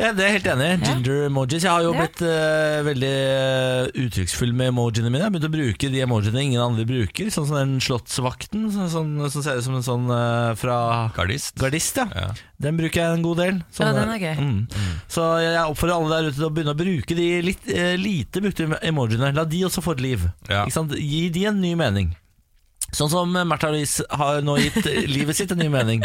Ja, 0.00 0.10
det 0.16 0.24
er 0.24 0.28
jeg 0.30 0.40
helt 0.40 0.46
enig 0.54 0.66
i. 0.66 0.70
Ja. 0.72 0.94
Ginger 0.94 1.26
emojis. 1.28 1.62
Jeg 1.62 1.70
har 1.70 1.82
jo 1.82 1.92
Ja. 1.92 2.00
blitt 2.00 2.22
uh, 2.22 2.82
veldig 2.86 3.10
eh, 3.12 3.90
uttrykksfull 4.02 4.54
med 4.54 4.70
emojiene 4.72 5.10
mine. 5.10 5.20
Jeg 5.20 5.28
har 5.28 5.34
begynt 5.34 5.50
å 5.50 5.52
bruke 5.52 5.90
de 5.92 6.00
emojiene 6.00 6.42
ingen 6.42 6.62
andre 6.62 6.86
bruker. 6.88 7.26
Sånn 7.30 7.46
som 7.46 7.58
den 7.58 7.74
slottsvakten, 7.78 8.70
sånn, 8.72 8.88
sånn, 8.90 9.30
som 9.30 9.42
ser 9.42 9.58
ut 9.60 9.66
som 9.66 9.76
en 9.76 9.82
sånn 9.86 10.08
uh, 10.10 10.54
fra 10.58 11.10
Gardist. 11.14 11.54
Gardist. 11.60 11.96
Ja. 12.00 12.08
Ja. 12.14 12.30
Den 12.58 12.78
bruker 12.80 13.02
jeg 13.02 13.18
en 13.18 13.22
god 13.22 13.36
del. 13.42 13.62
Ja, 13.78 13.92
den 13.92 14.08
er 14.14 14.18
gøy. 14.18 14.36
Mm. 14.38 14.66
Så 15.12 15.26
jeg 15.42 15.58
oppfordrer 15.68 15.98
alle 15.98 16.16
der 16.16 16.30
ute 16.30 16.38
til 16.38 16.48
å 16.48 16.54
begynne 16.54 16.74
å 16.74 16.80
bruke 16.82 17.14
de 17.18 17.28
litt 17.42 17.68
uh, 17.70 17.94
lite 18.00 18.42
brukte 18.42 18.70
emojiene. 18.82 19.34
La 19.36 19.44
de 19.44 19.62
også 19.68 19.82
få 19.84 19.92
et 19.98 20.02
liv. 20.08 20.26
Ja. 20.48 20.64
Ikke 20.64 20.78
sant? 20.80 20.96
Gi 20.98 21.28
de 21.30 21.46
en 21.52 21.60
ny 21.60 21.74
mening. 21.78 22.14
Sånn 22.92 23.08
som 23.08 23.30
Märtha 23.32 23.70
Louise 23.72 24.04
har 24.12 24.42
nå 24.44 24.58
gitt 24.60 24.84
livet 25.08 25.38
sitt 25.38 25.52
en 25.54 25.62
ny 25.62 25.70
mening. 25.72 26.02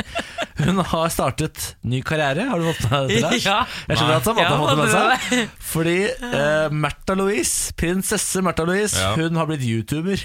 Hun 0.61 0.79
har 0.79 1.09
startet 1.11 1.73
ny 1.83 1.99
karriere. 2.05 2.45
Har 2.47 2.61
du 2.63 2.69
fått 2.69 2.85
med 2.89 3.09
deg 3.11 3.25
det? 3.27 3.39
Ja. 3.43 3.57
Jeg 3.89 3.99
skjønner 3.99 4.21
at 4.21 4.29
Ja, 4.31 4.45
har 4.47 4.61
fått 4.61 4.71
det 4.71 4.77
med 4.79 4.93
seg. 4.95 5.55
Fordi 5.73 5.97
uh, 6.23 6.69
Märtha 6.71 7.17
Louise, 7.19 7.73
prinsesse 7.77 8.41
Märtha 8.45 8.63
Louise, 8.67 8.95
Ja. 9.01 9.11
hun 9.19 9.35
har 9.35 9.49
blitt 9.51 9.65
YouTuber. 9.67 10.23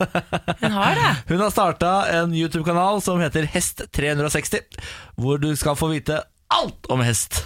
Hun 0.00 0.72
har 0.72 0.94
det. 0.96 1.08
Hun 1.30 1.40
har 1.44 1.50
starta 1.52 1.90
en 2.08 2.34
YouTube-kanal 2.34 3.02
som 3.04 3.20
heter 3.20 3.44
Hest360, 3.52 4.62
hvor 5.20 5.38
du 5.38 5.50
skal 5.60 5.76
få 5.76 5.90
vite 5.92 6.22
alt 6.50 6.88
om 6.90 7.02
hest. 7.04 7.42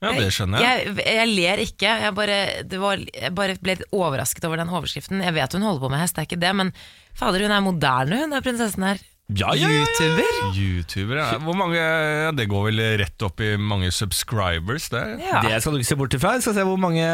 Ja, 0.00 0.14
det 0.16 0.30
skjønner 0.32 0.62
jeg. 0.64 0.86
Jeg, 0.96 1.04
jeg 1.12 1.28
ler 1.28 1.60
ikke. 1.60 1.90
Jeg 2.06 2.14
bare, 2.16 2.38
det 2.64 2.78
var, 2.80 3.02
jeg 3.04 3.34
bare 3.36 3.56
ble 3.60 3.74
litt 3.76 3.92
overrasket 3.92 4.46
over 4.48 4.62
den 4.62 4.72
overskriften. 4.72 5.20
Jeg 5.20 5.36
vet 5.36 5.56
hun 5.58 5.66
holder 5.68 5.82
på 5.84 5.90
med 5.92 6.00
hest, 6.00 6.16
det 6.16 6.24
er 6.24 6.30
ikke 6.30 6.40
det, 6.40 6.52
men 6.56 6.72
fader, 7.20 7.44
hun 7.46 7.54
er 7.54 7.62
moderne, 7.64 8.24
hun 8.24 8.32
er 8.36 8.44
prinsessen 8.44 8.88
her. 8.88 9.00
Ja, 9.30 9.52
ja, 9.54 9.68
ja, 9.70 9.76
ja. 9.78 9.84
YouTuber? 9.86 10.38
YouTuber, 10.58 11.18
ja. 11.20 11.36
Hvor 11.44 11.54
mange, 11.54 11.78
ja, 11.78 12.32
det 12.34 12.48
går 12.50 12.64
vel 12.66 12.80
rett 12.98 13.22
opp 13.22 13.38
i 13.46 13.52
mange 13.62 13.92
subscribers, 13.94 14.88
det? 14.90 15.04
Ja. 15.22 15.38
Det 15.44 15.60
skal 15.62 15.76
du 15.76 15.78
ikke 15.78 15.90
se 15.92 15.98
bort 16.00 16.16
ifra. 16.18 16.32
Jeg 16.34 16.42
skal 16.48 16.56
se 16.56 16.64
hvor 16.66 16.80
mange 16.82 17.04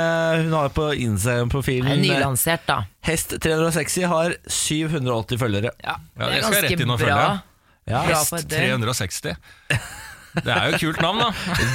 hun 0.47 0.55
har 0.57 0.73
på 0.73 0.87
Det 0.95 0.97
er 0.97 1.03
Instagram-profilen. 1.11 2.01
Nylansert, 2.01 2.65
da. 2.71 2.79
Hest360 3.05 4.09
har 4.15 4.37
780 4.49 5.43
følgere. 5.45 5.75
Ja, 5.85 5.99
Ja, 6.17 6.31
det 6.33 6.41
skal 6.47 6.57
jeg 6.63 6.71
rett 6.71 6.87
inn 6.87 6.95
og 6.97 7.03
bra. 7.03 7.05
følge. 7.05 7.29
Ja. 7.93 8.01
Bra 8.09 8.17
Hest 8.17 8.33
på 8.33 8.41
et 8.41 8.49
døgn. 8.55 8.89
360. 8.89 9.37
Det 10.37 10.53
er 10.53 10.67
jo 10.71 10.75
et 10.77 10.83
kult 10.83 10.99
navn, 11.05 11.21
da. 11.21 11.29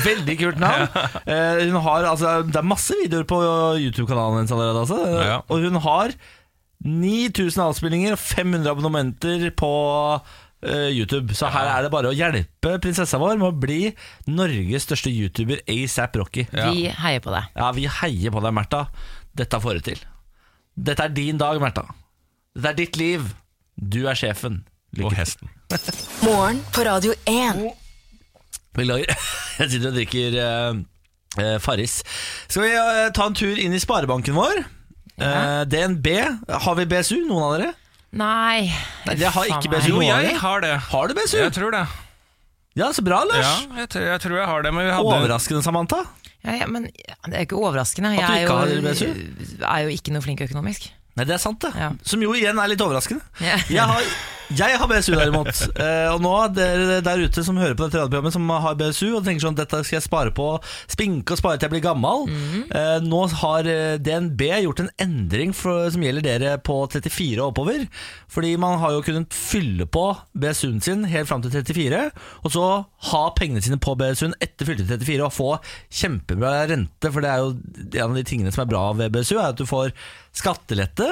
Veldig 0.06 0.36
kult 0.42 0.60
navn. 0.62 0.90
Eh, 1.22 1.64
hun 1.70 1.80
har, 1.86 2.10
altså, 2.12 2.34
det 2.50 2.58
er 2.60 2.68
masse 2.68 2.98
videoer 3.00 3.26
på 3.30 3.40
YouTube-kanalen 3.82 4.42
hennes 4.42 4.54
allerede. 4.58 4.84
Altså. 4.84 5.00
Ja. 5.22 5.40
Og 5.50 5.64
hun 5.70 5.80
har 5.86 6.14
9000 6.82 7.62
avspillinger 7.62 8.16
og 8.16 8.22
500 8.22 8.72
abonnementer 8.72 9.50
på 9.58 9.72
uh, 10.18 10.90
YouTube. 10.90 11.36
Så 11.38 11.50
her 11.54 11.70
er 11.70 11.86
det 11.86 11.92
bare 11.94 12.10
å 12.10 12.16
hjelpe 12.16 12.78
prinsessa 12.82 13.20
vår 13.22 13.38
med 13.38 13.52
å 13.52 13.60
bli 13.64 13.82
Norges 14.32 14.88
største 14.88 15.14
YouTuber 15.14 15.62
ASAP 15.70 16.18
Rocky. 16.22 16.48
Ja. 16.50 16.72
Vi 16.72 16.88
heier 16.90 17.22
på 17.24 17.34
deg. 17.34 17.52
Ja, 17.58 17.70
vi 17.78 17.86
heier 18.02 18.34
på 18.34 18.42
deg, 18.44 18.56
Märtha. 18.58 18.88
Dette 19.38 19.62
får 19.62 19.80
du 19.80 19.92
til. 19.92 20.02
Dette 20.76 21.06
er 21.06 21.14
din 21.14 21.40
dag, 21.42 21.62
Märtha. 21.62 21.86
Dette 22.56 22.74
er 22.74 22.82
ditt 22.82 23.00
liv. 23.00 23.30
Du 23.78 24.04
er 24.10 24.18
sjefen. 24.18 24.64
Og 24.92 25.00
Lykke 25.00 25.12
Og 25.12 25.20
hesten. 25.22 25.54
Morgen 26.28 26.66
på 26.74 26.84
Radio 26.84 27.14
1. 27.30 27.62
Beklager. 28.76 29.14
Jeg 29.62 29.76
sitter 29.76 29.92
og 29.92 29.98
drikker 30.00 30.42
uh, 30.42 30.82
uh, 31.38 31.58
Farris. 31.64 32.02
Skal 32.50 32.66
vi 32.66 32.76
ta 33.16 33.30
en 33.30 33.38
tur 33.38 33.60
inn 33.62 33.78
i 33.78 33.80
sparebanken 33.80 34.36
vår? 34.36 34.66
Eh, 35.20 35.64
DNB. 35.70 36.08
Har 36.50 36.76
vi 36.80 36.86
BSU, 36.86 37.18
noen 37.28 37.44
av 37.44 37.52
dere? 37.60 37.74
Nei. 38.12 38.72
Nei, 39.08 39.16
jeg 39.20 39.32
har 39.32 39.46
ikke 39.52 39.70
BSU. 39.72 39.90
Jo, 39.94 40.02
jeg 40.04 40.38
har 40.40 40.62
det. 40.64 40.72
Har 40.92 41.08
du 41.08 41.14
BSU? 41.16 41.38
Jeg 41.40 41.54
tror 41.56 41.72
det. 41.76 41.84
Ja, 42.80 42.88
så 42.96 43.04
bra, 43.04 43.24
Lars. 43.28 43.44
Ja, 43.44 43.82
jeg, 43.84 43.90
tror- 43.92 44.08
jeg 44.08 44.22
tror 44.24 44.38
jeg 44.40 44.48
har 44.48 44.62
det. 44.64 44.74
Men 44.74 44.86
vi 44.88 44.92
hadde 44.96 45.06
Overraskende, 45.20 45.64
Samantha. 45.64 46.02
Ja, 46.44 46.56
ja, 46.64 46.66
men 46.68 46.88
det 46.88 47.36
er 47.36 47.46
ikke 47.46 47.60
overraskende. 47.60 48.14
At 48.16 48.18
du 48.18 48.34
Jeg 48.34 48.48
ikke 48.48 48.58
har 48.58 48.68
er 48.68 48.82
BSU? 48.82 49.06
jo, 49.06 49.66
er 49.68 49.80
jo 49.86 49.90
ikke 49.94 50.12
noe 50.16 50.22
flink 50.26 50.42
økonomisk. 50.42 50.90
Nei, 51.20 51.26
det 51.28 51.34
er 51.36 51.42
sant, 51.44 51.60
det. 51.62 51.74
Ja. 51.76 51.90
Som 52.08 52.22
jo 52.24 52.32
igjen 52.34 52.58
er 52.58 52.68
litt 52.72 52.80
overraskende. 52.82 53.22
Ja. 53.44 53.58
Jeg 53.70 53.84
har, 53.84 54.02
jeg 54.58 54.78
har 54.80 54.90
BSU 54.90 55.14
derimot. 55.16 55.62
Eh, 55.82 56.08
og 56.12 56.22
nå 56.24 56.32
dere 56.56 57.00
der 57.06 57.24
ute 57.26 57.44
som 57.46 57.58
hører 57.60 57.76
på 57.78 57.88
dette 57.88 58.00
radioprogrammet 58.00 58.36
som 58.36 58.50
har 58.64 58.78
BSU 58.80 59.16
og 59.18 59.24
tenker 59.26 59.46
sånn 59.46 59.58
dette 59.58 59.82
skal 59.86 59.98
jeg 60.00 60.06
spare 60.06 60.34
på, 60.36 60.48
spinke 60.92 61.36
og 61.36 61.40
spare 61.42 61.60
til 61.60 61.68
jeg 61.70 61.76
blir 61.76 61.84
gammel. 61.86 62.26
eh, 62.76 62.98
nå 63.06 63.22
har 63.42 63.70
eh, 63.70 63.98
DNB 64.02 64.44
gjort 64.66 64.84
en 64.84 64.92
endring 65.02 65.56
for, 65.58 65.88
som 65.94 66.04
gjelder 66.06 66.26
dere 66.28 66.56
på 66.64 66.78
34 66.92 67.40
og 67.40 67.52
oppover. 67.52 67.86
Fordi 68.32 68.54
man 68.62 68.80
har 68.82 68.96
jo 68.96 69.04
kunnet 69.06 69.34
fylle 69.36 69.88
på 69.92 70.06
BSU-en 70.38 70.82
sin 70.84 71.04
helt 71.12 71.30
fram 71.30 71.44
til 71.44 71.52
34, 71.52 72.04
og 72.46 72.54
så 72.54 72.66
ha 73.12 73.24
pengene 73.38 73.64
sine 73.64 73.80
på 73.82 73.96
BSU-en 74.00 74.38
etter 74.44 74.68
fylte 74.70 74.88
34 74.88 75.28
og 75.28 75.36
få 75.36 75.50
kjempebra 75.90 76.56
rente. 76.72 77.12
For 77.12 77.24
det 77.24 77.32
er 77.34 77.44
jo 77.44 77.54
en 77.56 78.10
av 78.12 78.18
de 78.20 78.28
tingene 78.28 78.54
som 78.54 78.66
er 78.66 78.72
bra 78.72 78.86
ved 79.00 79.14
BSU, 79.16 79.36
er 79.40 79.52
at 79.52 79.60
du 79.60 79.68
får 79.70 79.92
skattelette. 80.38 81.08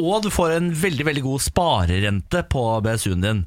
Og 0.00 0.24
du 0.24 0.30
får 0.32 0.56
en 0.56 0.70
veldig 0.80 1.04
veldig 1.10 1.22
god 1.26 1.42
sparerente 1.44 2.42
på 2.52 2.62
BSU-en 2.84 3.24
din. 3.24 3.42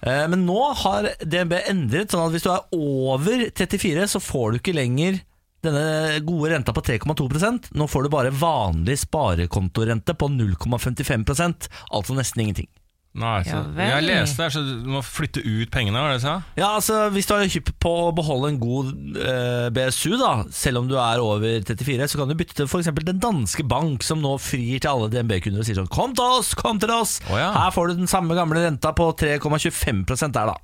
Eh, 0.00 0.24
men 0.32 0.46
nå 0.48 0.60
har 0.82 1.10
DNB 1.20 1.58
endret 1.70 2.14
sånn 2.14 2.26
at 2.26 2.34
hvis 2.34 2.46
du 2.46 2.52
er 2.54 2.70
over 2.76 3.46
34, 3.52 4.06
så 4.14 4.22
får 4.24 4.54
du 4.54 4.60
ikke 4.62 4.76
lenger 4.78 5.20
denne 5.60 6.20
gode 6.24 6.54
renta 6.54 6.72
på 6.72 6.80
3,2% 6.86 7.66
Nå 7.76 7.86
får 7.92 8.06
du 8.06 8.12
bare 8.12 8.32
vanlig 8.32 8.94
sparekontorente 9.02 10.14
på 10.16 10.30
0,55% 10.32 11.68
altså 11.92 12.16
nesten 12.16 12.46
ingenting. 12.46 12.70
Nei, 13.10 13.40
så, 13.42 13.64
jeg 13.74 14.04
leste 14.06 14.44
her, 14.44 14.52
så 14.54 14.60
du 14.62 14.86
må 14.86 15.00
flytte 15.02 15.42
ut 15.42 15.72
pengene, 15.74 15.98
var 15.98 16.12
det 16.12 16.20
du 16.20 16.24
sa? 16.28 16.34
Ja, 16.54 16.68
altså 16.76 17.08
Hvis 17.10 17.26
du 17.26 17.32
har 17.34 17.42
hypp 17.50 17.72
på 17.82 17.90
å 18.04 18.12
beholde 18.14 18.52
en 18.52 18.60
god 18.62 18.92
eh, 19.18 19.66
BSU, 19.74 20.14
da 20.20 20.44
selv 20.54 20.84
om 20.84 20.86
du 20.90 20.94
er 20.94 21.18
over 21.18 21.58
34, 21.66 22.06
så 22.12 22.20
kan 22.20 22.30
du 22.30 22.36
bytte 22.38 22.54
til 22.60 22.70
f.eks. 22.70 22.92
Den 23.02 23.18
danske 23.22 23.66
bank, 23.66 24.06
som 24.06 24.22
nå 24.22 24.36
frir 24.38 24.78
til 24.78 24.92
alle 24.92 25.10
DNB-kunder 25.10 25.64
og 25.64 25.66
sier 25.66 25.80
sånn 25.80 25.90
Kom 25.90 26.14
til 26.14 26.38
oss, 26.38 26.54
kom 26.54 26.78
til 26.78 26.94
oss! 26.94 27.18
Oh, 27.26 27.38
ja. 27.40 27.50
Her 27.56 27.74
får 27.74 27.90
du 27.90 28.04
den 28.04 28.10
samme 28.10 28.38
gamle 28.38 28.62
renta 28.62 28.94
på 28.94 29.10
3,25 29.18 30.06
der, 30.30 30.54
da. 30.54 30.58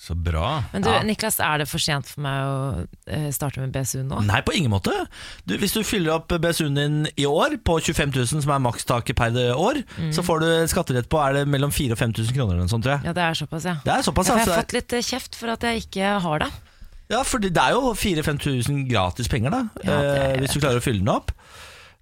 Så 0.00 0.14
bra. 0.16 0.62
Men 0.72 0.80
du, 0.82 0.88
Ja. 0.88 1.02
Niklas, 1.04 1.36
er 1.44 1.58
det 1.60 1.66
for 1.68 1.78
sent 1.78 2.06
for 2.08 2.22
meg 2.24 2.40
å 2.40 2.86
eh, 3.06 3.26
starte 3.36 3.60
med 3.60 3.70
BSU 3.74 4.00
nå? 4.08 4.22
Nei, 4.24 4.38
på 4.46 4.54
ingen 4.56 4.72
måte. 4.72 4.94
Du, 5.44 5.58
hvis 5.60 5.74
du 5.76 5.82
fyller 5.84 6.14
opp 6.14 6.32
BSU-en 6.40 6.78
din 6.78 6.96
i 7.20 7.26
år 7.28 7.58
på 7.62 7.76
25 7.84 8.14
000, 8.16 8.40
som 8.46 8.54
er 8.56 8.62
makstaket 8.64 9.14
per 9.20 9.36
år, 9.52 9.82
så 10.16 10.24
får 10.24 10.40
du 10.40 10.48
skatterett 10.72 11.10
på 11.12 11.20
er 11.20 11.36
det 11.42 11.44
mellom 11.52 11.68
4000 11.70 11.92
og 11.92 12.00
5000 12.00 12.32
kroner 12.38 12.56
eller 12.56 12.64
noe 12.64 12.72
sånt, 12.72 12.86
tror 12.88 12.96
jeg. 12.96 13.10
Ja, 13.10 13.12
det 13.20 13.26
er 13.28 13.36
såpass, 13.42 13.68
ja. 13.68 13.76
Det 13.84 13.92
er 13.98 14.08
såpass, 14.08 14.32
Ja, 14.32 14.38
jeg 14.40 14.46
altså. 14.48 14.56
har 14.56 14.64
fått 14.64 14.76
litt 14.78 14.96
eh, 14.96 15.04
kjeft 15.12 15.36
for 15.36 15.52
at 15.52 15.68
jeg 15.68 15.84
ikke 15.84 16.16
har 16.24 16.46
det. 16.46 16.50
Ja, 17.10 17.20
for 17.26 17.42
det 17.42 17.52
er 17.58 17.72
jo 17.76 17.92
4000-5000 17.98 18.84
gratis 18.88 19.28
penger, 19.28 19.50
da. 19.52 19.60
Ja, 19.84 20.00
er- 20.00 20.32
eh, 20.32 20.40
hvis 20.40 20.56
du 20.56 20.60
klarer 20.64 20.80
å 20.80 20.84
fylle 20.84 21.04
den 21.04 21.12
opp. 21.12 21.32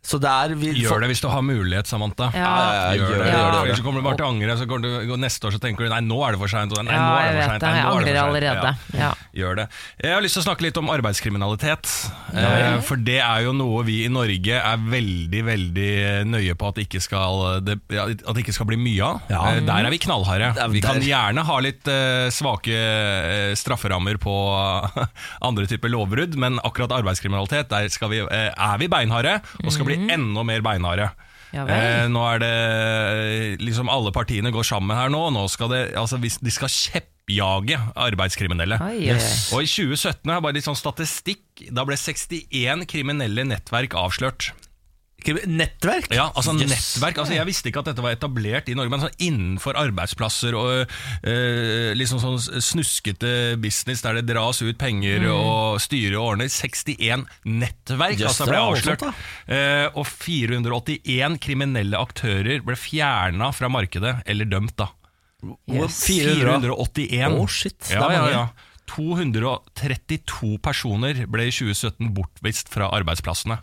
Så 0.08 0.16
det 0.22 0.30
er 0.30 0.52
vi, 0.56 0.70
Gjør 0.78 1.02
det 1.02 1.08
hvis 1.10 1.20
du 1.20 1.26
har 1.28 1.42
mulighet, 1.44 1.88
Samantha. 1.90 2.30
Ja. 2.32 2.38
Ja, 2.38 2.48
ja, 2.48 2.68
ja, 2.72 2.92
Gjør 2.96 3.08
det, 3.08 3.16
gjør 3.18 3.18
det, 3.18 3.28
Ja. 3.28 3.38
gjør 3.38 3.50
det, 3.52 3.58
Ellers 3.58 3.78
gjør 3.78 3.84
kommer 3.84 4.00
du 4.00 4.06
bare 4.06 4.16
til 4.16 4.24
å 4.24 4.28
angre. 4.32 4.54
Så 4.56 4.66
går 4.70 4.80
du, 4.84 5.16
neste 5.20 5.48
år 5.48 5.52
så 5.56 5.60
tenker 5.60 5.84
du 5.84 5.90
nei, 5.92 5.98
nå 6.06 6.18
er 6.24 6.32
det 6.32 6.38
for 6.40 6.48
seint. 6.52 6.72
Ja, 6.72 6.84
jeg 7.26 7.34
vet 7.36 7.50
sent. 7.50 7.60
det. 7.60 7.72
Jeg 7.74 7.82
er 7.82 7.90
angrer 7.92 8.18
allerede. 8.22 8.70
Ja. 8.96 9.10
Gjør 9.36 9.58
det. 9.58 9.66
Jeg 10.00 10.14
har 10.14 10.22
lyst 10.24 10.38
til 10.38 10.42
å 10.42 10.46
snakke 10.46 10.64
litt 10.64 10.78
om 10.80 10.88
arbeidskriminalitet. 10.94 11.90
Eh, 12.32 12.78
for 12.88 12.96
det 13.10 13.18
er 13.20 13.42
jo 13.44 13.52
noe 13.58 13.82
vi 13.84 13.98
i 14.06 14.08
Norge 14.12 14.62
er 14.62 14.78
veldig, 14.94 15.42
veldig 15.50 15.90
nøye 16.30 16.56
på 16.56 16.70
at 16.70 16.78
det 16.80 16.86
ikke 16.88 17.02
skal, 17.04 17.60
det, 17.66 17.76
at 17.98 18.32
det 18.32 18.44
ikke 18.46 18.56
skal 18.56 18.70
bli 18.70 18.78
mye 18.80 19.02
av. 19.10 19.20
Ja. 19.34 19.42
Eh, 19.50 19.60
der 19.66 19.90
er 19.90 19.92
vi 19.92 20.00
knallharde. 20.06 20.54
Vi 20.72 20.80
kan 20.84 21.02
gjerne 21.04 21.44
ha 21.44 21.58
litt 21.64 21.90
eh, 21.90 22.30
svake 22.32 22.72
eh, 22.72 23.52
strafferammer 23.58 24.16
på 24.22 24.34
andre 25.48 25.68
typer 25.68 25.92
lovbrudd, 25.92 26.38
men 26.40 26.62
akkurat 26.64 26.96
arbeidskriminalitet, 26.96 27.68
der 27.74 27.92
skal 27.92 28.14
vi, 28.14 28.22
eh, 28.24 28.48
er 28.56 28.80
vi 28.80 28.88
beinharde, 28.88 29.38
og 29.64 29.72
skal 29.74 29.88
bli 29.88 29.97
enda 30.06 30.44
mer 30.46 30.62
beinharde. 30.64 31.10
Ja. 31.54 31.64
Eh, 31.64 32.06
nå 32.12 32.22
er 32.28 32.42
det 32.42 32.54
eh, 32.54 33.54
liksom 33.62 33.88
alle 33.92 34.12
partiene 34.12 34.52
går 34.52 34.66
sammen 34.68 34.96
her 34.96 35.12
nå. 35.12 35.22
Nå 35.34 35.46
skal 35.52 35.72
det, 35.72 35.82
altså, 35.96 36.18
de 36.20 36.52
skal 36.52 36.72
kjeppjage 36.72 37.78
arbeidskriminelle. 37.96 38.80
Oi, 38.84 39.08
oi. 39.14 39.20
Og 39.56 39.64
i 39.64 39.70
2017 39.70 40.28
er 40.28 40.42
bare 40.44 40.58
litt 40.58 40.68
sånn 40.68 40.78
statistikk. 40.78 41.68
Da 41.72 41.86
ble 41.88 41.96
61 41.98 42.84
kriminelle 42.90 43.46
nettverk 43.48 43.96
avslørt. 43.98 44.52
Nettverk? 45.26 46.06
Ja, 46.14 46.28
altså 46.32 46.54
Yes. 46.56 46.70
nettverk 46.70 47.18
altså 47.18 47.34
Jeg 47.34 47.44
visste 47.48 47.68
ikke 47.68 47.80
at 47.82 47.88
dette 47.90 48.00
var 48.04 48.14
etablert 48.14 48.68
i 48.70 48.74
Norge, 48.78 48.88
men 48.92 49.00
sånn 49.02 49.16
innenfor 49.18 49.74
arbeidsplasser 49.76 50.54
og 50.56 50.92
eh, 51.26 51.90
liksom 51.98 52.20
sånn 52.22 52.38
snuskete 52.62 53.58
business 53.60 54.00
der 54.06 54.20
det 54.20 54.28
dras 54.30 54.62
ut 54.62 54.78
penger 54.78 55.26
og 55.32 55.80
styre 55.82 56.16
og 56.20 56.30
ordner 56.36 56.48
61 56.48 57.26
nettverk 57.44 58.20
yes, 58.22 58.30
altså 58.30 58.46
ble 58.48 58.62
avslørt. 58.62 59.02
voldsomt, 59.02 59.26
Eh, 59.48 59.88
og 59.98 60.06
481 60.06 61.38
kriminelle 61.42 61.98
aktører 61.98 62.62
ble 62.64 62.76
fjerna 62.78 63.50
fra 63.52 63.68
markedet 63.68 64.22
eller 64.24 64.44
dømt, 64.48 64.76
da. 64.78 64.88
Yes. 65.70 66.02
481. 66.06 67.36
Å, 67.38 67.44
shit, 67.48 67.78
det 67.88 67.96
er 67.96 68.00
mange. 68.06 68.30
ja, 68.32 68.46
ja. 68.46 68.48
232 68.88 70.58
personer 70.64 71.26
ble 71.28 71.48
i 71.48 71.52
2017 71.52 72.08
bortvist 72.16 72.70
fra 72.72 72.88
arbeidsplassene. 72.96 73.58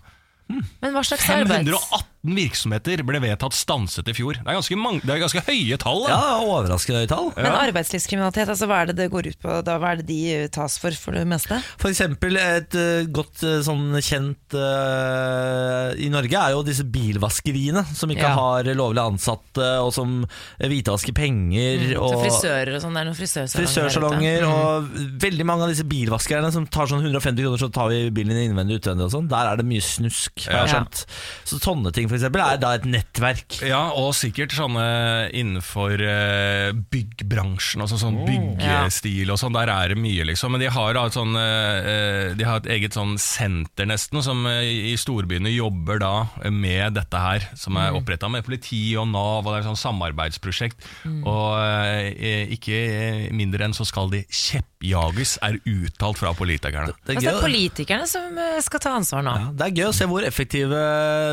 Men 0.47 0.93
hva 0.93 1.01
slags 1.05 1.25
arbeids... 1.29 1.69
518 1.71 2.12
virksomheter 2.25 3.03
ble 3.05 3.19
vedtatt 3.21 3.53
stanset 3.53 4.08
i 4.10 4.13
fjor. 4.17 4.39
Det 4.39 4.49
er 4.49 4.55
ganske, 4.58 4.77
mange, 4.81 5.03
det 5.05 5.13
er 5.13 5.19
ganske 5.21 5.41
høye 5.45 5.77
tall. 5.77 5.99
Da. 6.08 6.15
Ja, 6.15 6.39
overraskende 6.41 7.03
høye 7.03 7.10
tall. 7.12 7.27
Men 7.38 7.53
arbeidslivskriminalitet, 7.53 8.49
altså 8.49 8.65
hva 8.69 8.79
er 8.81 8.89
det 8.89 8.95
det 8.97 9.05
går 9.13 9.29
ut 9.29 9.38
på? 9.43 9.58
Da, 9.67 9.75
hva 9.81 9.91
er 9.93 10.01
det 10.01 10.08
de 10.10 10.17
eh, 10.34 10.47
tas 10.53 10.79
for 10.81 10.95
for 10.97 11.13
det 11.17 11.21
meste? 11.29 11.60
For 11.81 11.91
eksempel 11.91 12.39
et 12.41 12.77
uh, 12.77 13.05
godt 13.13 13.43
eh, 13.45 13.60
sånn 13.65 13.93
kjent 14.01 14.58
uh, 14.58 15.93
i 16.01 16.10
Norge 16.13 16.39
er 16.39 16.55
jo 16.55 16.63
disse 16.65 16.86
bilvaskeriene 16.89 17.86
som 17.93 18.10
ikke 18.13 18.25
Ja. 18.25 18.34
har 18.39 18.71
lovlig 18.73 19.03
ansatte, 19.03 19.67
og 19.86 19.91
som 19.93 20.17
hvitvasker 20.58 21.13
penger. 21.13 21.91
Så 21.93 22.01
og 22.01 22.17
frisører 22.23 22.73
og 22.79 22.81
sånn, 22.88 22.97
det 22.97 23.03
er 23.03 23.10
noen 23.12 23.19
frisørsalonger 23.19 23.69
Frisørsalonger 23.69 24.39
der 24.41 24.47
ute. 24.47 24.55
og 24.55 25.21
veldig 25.27 25.45
mange 25.45 25.67
av 25.67 25.73
disse 25.75 25.86
bilvaskerne 25.89 26.49
som 26.55 26.65
tar 26.65 26.89
sånn 26.89 27.05
150 27.05 27.45
kroner, 27.45 27.62
så 27.62 27.69
tar 27.69 27.93
vi 27.93 28.01
bilen 28.15 28.34
din 28.34 28.49
innvendig 28.49 28.79
og 28.79 28.81
utvendig 28.81 29.08
og 29.12 29.13
sånn. 29.19 29.29
Der 29.29 29.51
er 29.53 29.62
det 29.62 29.67
mye 29.69 29.86
snusk, 29.86 30.35
har 30.43 30.65
jeg 30.65 30.67
Ja. 30.67 30.74
skjønt. 30.74 31.06
Så 31.48 31.60
sånne 31.63 31.91
ting 31.95 32.10
for 32.10 32.17
eksempel 32.17 32.41
er 32.43 32.58
da 32.60 32.74
et 32.76 32.84
nettverk. 32.84 33.62
Ja, 33.63 33.89
og 33.95 34.13
sikkert 34.13 34.52
sånne 34.52 35.32
innenfor 35.32 35.95
eh, 36.02 36.71
byggbransjen, 36.91 37.82
altså 37.86 37.98
sånn 38.02 38.17
byggestil 38.28 39.32
og 39.32 39.39
sånn, 39.39 39.54
der 39.56 39.71
er 39.71 39.93
det 39.93 39.98
mye, 40.02 40.26
liksom. 40.28 40.52
Men 40.52 40.60
de 40.65 40.67
har, 40.76 40.93
da 40.98 41.06
et 41.08 41.15
sånn, 41.15 41.36
eh, 41.39 42.34
de 42.36 42.43
har 42.43 42.58
et 42.58 42.69
eget 42.76 42.93
sånn 42.98 43.15
senter, 43.21 43.88
nesten, 43.88 44.21
som 44.26 44.45
eh, 44.52 44.91
i 44.91 44.95
storbyene 45.00 45.54
jobber 45.56 46.00
da 46.04 46.13
med 46.52 46.95
dette 47.00 47.21
her, 47.21 47.48
som 47.56 47.78
er 47.78 47.95
oppretta 47.95 48.30
med 48.30 48.43
politi 48.45 48.95
og 49.00 49.08
Nav, 49.13 49.45
og 49.45 49.54
det 49.54 49.62
er 49.62 49.63
et 49.65 49.71
sånn 49.71 49.84
samarbeidsprosjekt. 49.86 50.84
Og 51.24 51.56
eh, 51.63 52.52
ikke 52.56 53.32
mindre 53.36 53.65
enn 53.69 53.74
så 53.78 53.86
skal 53.88 54.10
de 54.12 54.24
kjeppjages, 54.30 55.38
er 55.45 55.60
uttalt 55.63 56.19
fra 56.19 56.34
politikerne. 56.38 56.91
Det 57.06 57.15
er, 57.15 57.15
Altså, 57.15 57.30
det 57.30 57.34
er 57.36 57.45
politikerne 57.45 58.08
som 58.10 58.38
eh, 58.41 58.60
skal 58.65 58.82
ta 58.84 58.95
ansvar 59.00 59.24
nå. 59.26 59.36
ja, 59.39 59.52
det 59.56 59.67
er 59.69 59.76
gøy 59.80 59.88
å 59.89 59.95
se 59.95 60.08
hvor 60.10 60.25
effektive 60.28 60.82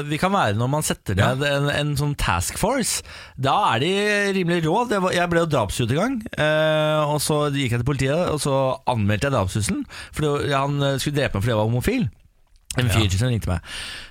vi 0.09 0.19
kan 0.21 0.33
være 0.35 0.57
når 0.61 0.71
man 0.73 0.87
setter 0.87 1.19
ned 1.19 1.45
en, 1.49 1.69
en 1.73 1.93
sånn 1.99 2.15
task 2.21 2.61
force. 2.61 3.03
Da 3.41 3.55
er 3.75 3.85
de 3.85 3.93
rimelig 4.39 4.65
rå. 4.67 4.85
Var, 4.93 5.13
jeg 5.17 5.33
ble 5.33 5.45
jo 5.45 5.51
drapsutsatt 5.53 5.95
en 5.97 6.01
gang, 6.03 6.19
eh, 6.37 7.03
og 7.09 7.21
så 7.25 7.45
gikk 7.53 7.77
jeg 7.77 7.83
til 7.83 7.89
politiet 7.89 8.33
og 8.33 8.41
så 8.43 8.57
anmeldte 8.91 9.29
jeg 9.29 9.37
drapstrusselen. 9.37 9.87
Fordi 10.17 10.53
han 10.53 10.83
eh, 10.83 10.99
skulle 11.03 11.19
drepe 11.21 11.39
meg 11.39 11.47
fordi 11.47 11.57
jeg 11.57 11.63
var 11.63 11.71
homofil. 11.71 12.11
En 12.81 12.89
fyr 12.89 13.13
som 13.13 13.29
ringte 13.29 13.51
meg. 13.51 13.65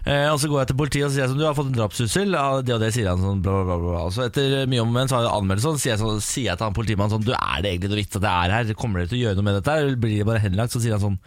Eh, 0.06 0.28
og 0.30 0.38
Så 0.38 0.50
går 0.50 0.62
jeg 0.62 0.70
til 0.70 0.78
politiet 0.78 1.06
og 1.08 1.14
sier 1.16 1.30
sånn, 1.30 1.40
du 1.42 1.48
har 1.48 1.56
fått 1.58 1.72
en 1.72 1.78
drapstrussel. 1.80 2.36
Ja, 2.38 2.62
det 2.62 2.76
og 2.76 2.84
det 2.84 2.92
sier 2.94 3.10
han 3.10 3.24
sånn, 3.24 3.42
bla, 3.42 3.64
bla, 3.66 3.78
bla, 3.82 3.94
bla. 3.96 4.02
Og 4.06 4.14
så 4.14 4.28
etter 4.28 4.68
mye 4.70 4.84
om 4.84 4.92
og 4.92 4.98
men 5.00 5.10
så 5.10 5.18
har 5.18 5.26
jeg 5.26 5.34
anmeldt 5.34 5.66
sånn, 5.66 5.80
sier 5.82 5.96
jeg, 5.96 6.02
sånn, 6.04 6.22
sier 6.22 6.52
jeg 6.52 6.60
til 6.60 6.68
han 6.68 6.78
politimannen 6.78 7.16
sånn 7.16 7.26
Du, 7.26 7.32
er 7.34 7.64
det 7.64 7.72
egentlig 7.72 7.94
noe 7.94 8.02
vits 8.04 8.20
at 8.20 8.28
jeg 8.28 8.52
er 8.52 8.54
her? 8.58 8.74
Kommer 8.78 9.02
dere 9.02 9.12
til 9.14 9.18
å 9.18 9.24
gjøre 9.24 9.40
noe 9.40 9.48
med 9.48 9.58
dette? 9.58 9.78
Eller 9.82 9.98
blir 10.04 10.20
det 10.20 10.28
bare 10.30 10.44
henlagt? 10.44 10.76
Så 10.76 10.84
sier 10.84 10.98
han 10.98 11.06
sånn 11.08 11.18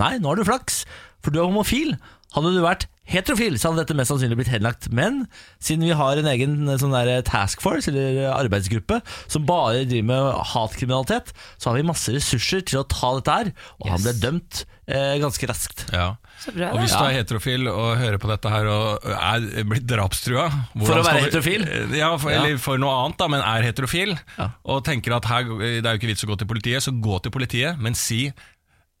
Nei, 0.00 0.16
nå 0.20 0.30
har 0.30 0.40
du 0.40 0.44
flaks, 0.48 0.82
for 1.24 1.32
du 1.32 1.40
er 1.40 1.48
homofil. 1.48 1.96
Hadde 2.32 2.50
du 2.54 2.62
vært 2.64 2.86
heterofil, 3.12 3.56
så 3.60 3.68
hadde 3.70 3.82
dette 3.82 3.96
mest 3.98 4.08
sannsynlig 4.12 4.38
blitt 4.38 4.48
henlagt. 4.52 4.86
Men 4.94 5.24
siden 5.60 5.84
vi 5.84 5.92
har 5.98 6.16
en 6.16 6.28
egen 6.30 6.54
eh, 6.70 6.78
sånn 6.80 6.94
der 6.94 7.20
task 7.28 7.60
force, 7.60 7.90
eller 7.90 8.30
arbeidsgruppe, 8.32 9.00
som 9.28 9.44
bare 9.48 9.82
driver 9.84 10.06
med 10.08 10.42
hatkriminalitet, 10.54 11.32
så 11.60 11.70
har 11.70 11.76
vi 11.80 11.86
masse 11.90 12.14
ressurser 12.14 12.62
til 12.64 12.80
å 12.80 12.86
ta 12.88 13.10
dette 13.18 13.34
her. 13.40 13.50
Og 13.82 13.90
han 13.92 14.04
ble 14.06 14.14
dømt 14.22 14.62
eh, 14.86 15.18
ganske 15.20 15.50
raskt. 15.50 15.84
Ja. 15.92 16.12
Bra, 16.56 16.70
Og 16.72 16.80
hvis 16.82 16.94
du 16.96 17.02
er 17.04 17.12
heterofil 17.20 17.68
og 17.70 17.90
hører 18.00 18.18
på 18.22 18.30
dette 18.32 18.50
her 18.50 18.66
og 18.66 19.04
er 19.12 19.66
blitt 19.68 19.84
drapstrua 19.86 20.46
For 20.72 20.96
å 20.96 21.04
være 21.04 21.20
du- 21.20 21.26
heterofil? 21.28 21.66
Ja, 21.94 22.08
for, 22.18 22.32
Ja. 22.32 22.40
eller 22.40 22.56
for 22.58 22.80
noe 22.82 22.94
annet, 23.04 23.18
da, 23.20 23.28
men 23.28 23.44
er 23.44 23.62
heterofil, 23.68 24.16
Ja. 24.38 24.48
og 24.64 24.82
tenker 24.88 25.14
at 25.18 25.28
her, 25.30 25.44
det 25.44 25.84
er 25.84 25.92
jo 25.92 26.00
ikke 26.00 26.10
vits 26.14 26.24
å 26.24 26.30
gå 26.32 26.38
til 26.40 26.48
politiet, 26.50 26.82
så 26.82 26.94
gå 26.98 27.20
til 27.22 27.30
politiet, 27.34 27.78
men 27.78 27.94
si 27.94 28.24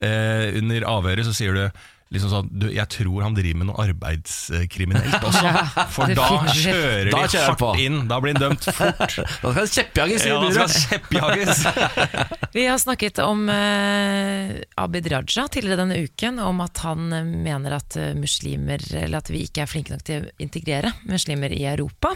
eh, 0.02 0.52
under 0.58 0.86
avhøret 0.90 1.24
så 1.26 1.32
sier 1.34 1.54
du 1.56 1.64
liksom 2.12 2.30
sånn 2.32 2.48
du, 2.52 2.66
Jeg 2.74 2.86
tror 2.92 3.22
han 3.24 3.34
driver 3.36 3.58
med 3.62 3.68
noe 3.70 3.84
arbeidskriminelt 3.88 5.24
også. 5.24 5.52
For 5.94 6.12
da 6.16 6.26
kjører 6.52 7.08
de 7.08 7.14
Da 7.14 7.22
kjører 7.26 7.46
hardt 7.48 7.60
på. 7.62 7.70
inn. 7.84 7.98
Da 8.10 8.18
blir 8.22 8.36
han 8.36 8.42
dømt 8.44 8.68
fort. 8.76 9.16
Da 9.42 9.52
skal 9.56 9.70
kjeppjages 9.76 10.26
i 10.26 10.32
Ja, 10.32 10.40
da 10.42 10.66
skal 10.68 10.74
kjeppjages. 10.86 11.62
Vi 12.56 12.66
har 12.68 12.80
snakket 12.82 13.22
om 13.24 13.46
eh, 13.52 14.52
Abid 14.82 15.08
Raja 15.12 15.46
tidligere 15.48 15.82
denne 15.84 16.00
uken, 16.04 16.40
om 16.42 16.60
at 16.64 16.82
han 16.84 17.08
eh, 17.16 17.24
mener 17.48 17.78
at 17.78 17.96
eh, 18.00 18.12
muslimer, 18.18 18.82
eller 19.04 19.22
at 19.22 19.32
vi 19.32 19.44
ikke 19.46 19.64
er 19.64 19.70
flinke 19.70 19.94
nok 19.94 20.04
til 20.06 20.26
å 20.26 20.34
integrere 20.42 20.92
muslimer 21.08 21.52
i 21.56 21.64
Europa. 21.70 22.12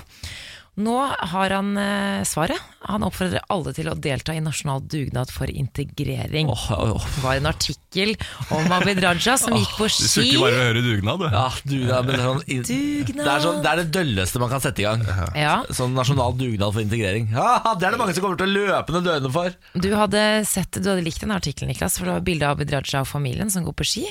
Nå 0.76 0.94
har 1.32 1.50
han 1.56 1.70
eh, 1.80 2.22
svaret. 2.28 2.60
Han 2.86 3.02
oppfordrer 3.06 3.40
alle 3.50 3.72
til 3.74 3.88
å 3.90 3.94
delta 3.98 4.34
i 4.36 4.42
nasjonal 4.44 4.82
dugnad 4.86 5.30
for 5.32 5.48
integrering. 5.50 6.50
Åh, 6.52 6.66
åh. 6.76 7.06
Det 7.16 7.22
var 7.24 7.38
en 7.40 7.48
artikkel 7.48 8.12
om 8.54 8.68
Abid 8.76 9.00
Raja 9.02 9.34
som 9.40 9.56
gikk 9.56 9.72
på 9.78 9.88
Du 9.88 9.94
ski. 9.94 10.04
skulle 10.06 10.26
ikke 10.28 10.42
bare 10.44 10.60
høre 10.68 10.82
dugnad, 10.84 11.22
du. 11.24 11.26
Ja, 11.32 11.46
dugnad, 11.64 12.06
men 12.06 12.12
det, 12.12 12.20
er 12.20 12.28
sånn, 12.28 12.42
Dugnad. 12.46 13.24
det, 13.24 13.32
er 13.32 13.44
sånn, 13.46 13.58
det 13.64 13.70
er 13.72 13.80
det 13.80 13.86
dølleste 13.96 14.42
man 14.42 14.52
kan 14.52 14.62
sette 14.62 14.84
i 14.84 14.86
gang. 14.86 15.02
Ja. 15.34 15.54
Sånn 15.74 15.96
nasjonal 15.96 16.36
dugnad 16.38 16.76
for 16.76 16.84
integrering. 16.84 17.32
Ja, 17.34 17.74
det 17.80 17.88
er 17.88 17.96
det 17.96 18.02
mange 18.04 18.14
som 18.18 18.26
kommer 18.26 18.38
til 18.44 18.52
å 18.52 18.66
løpe 18.68 18.94
ned 18.98 19.08
dørene 19.08 19.32
for. 19.34 19.56
Du 19.74 19.88
hadde 19.96 20.22
sett, 20.46 20.76
du 20.78 20.90
hadde 20.92 21.02
likt 21.08 21.24
den 21.24 21.34
artikkelen, 21.34 21.72
Niklas, 21.72 21.96
for 21.98 22.06
det 22.06 22.18
var 22.18 22.26
bilde 22.28 22.46
av 22.46 22.60
Abid 22.60 22.76
Raja 22.76 23.02
og 23.02 23.10
familien 23.10 23.50
som 23.50 23.64
går 23.66 23.74
på 23.80 23.88
ski. 23.88 24.04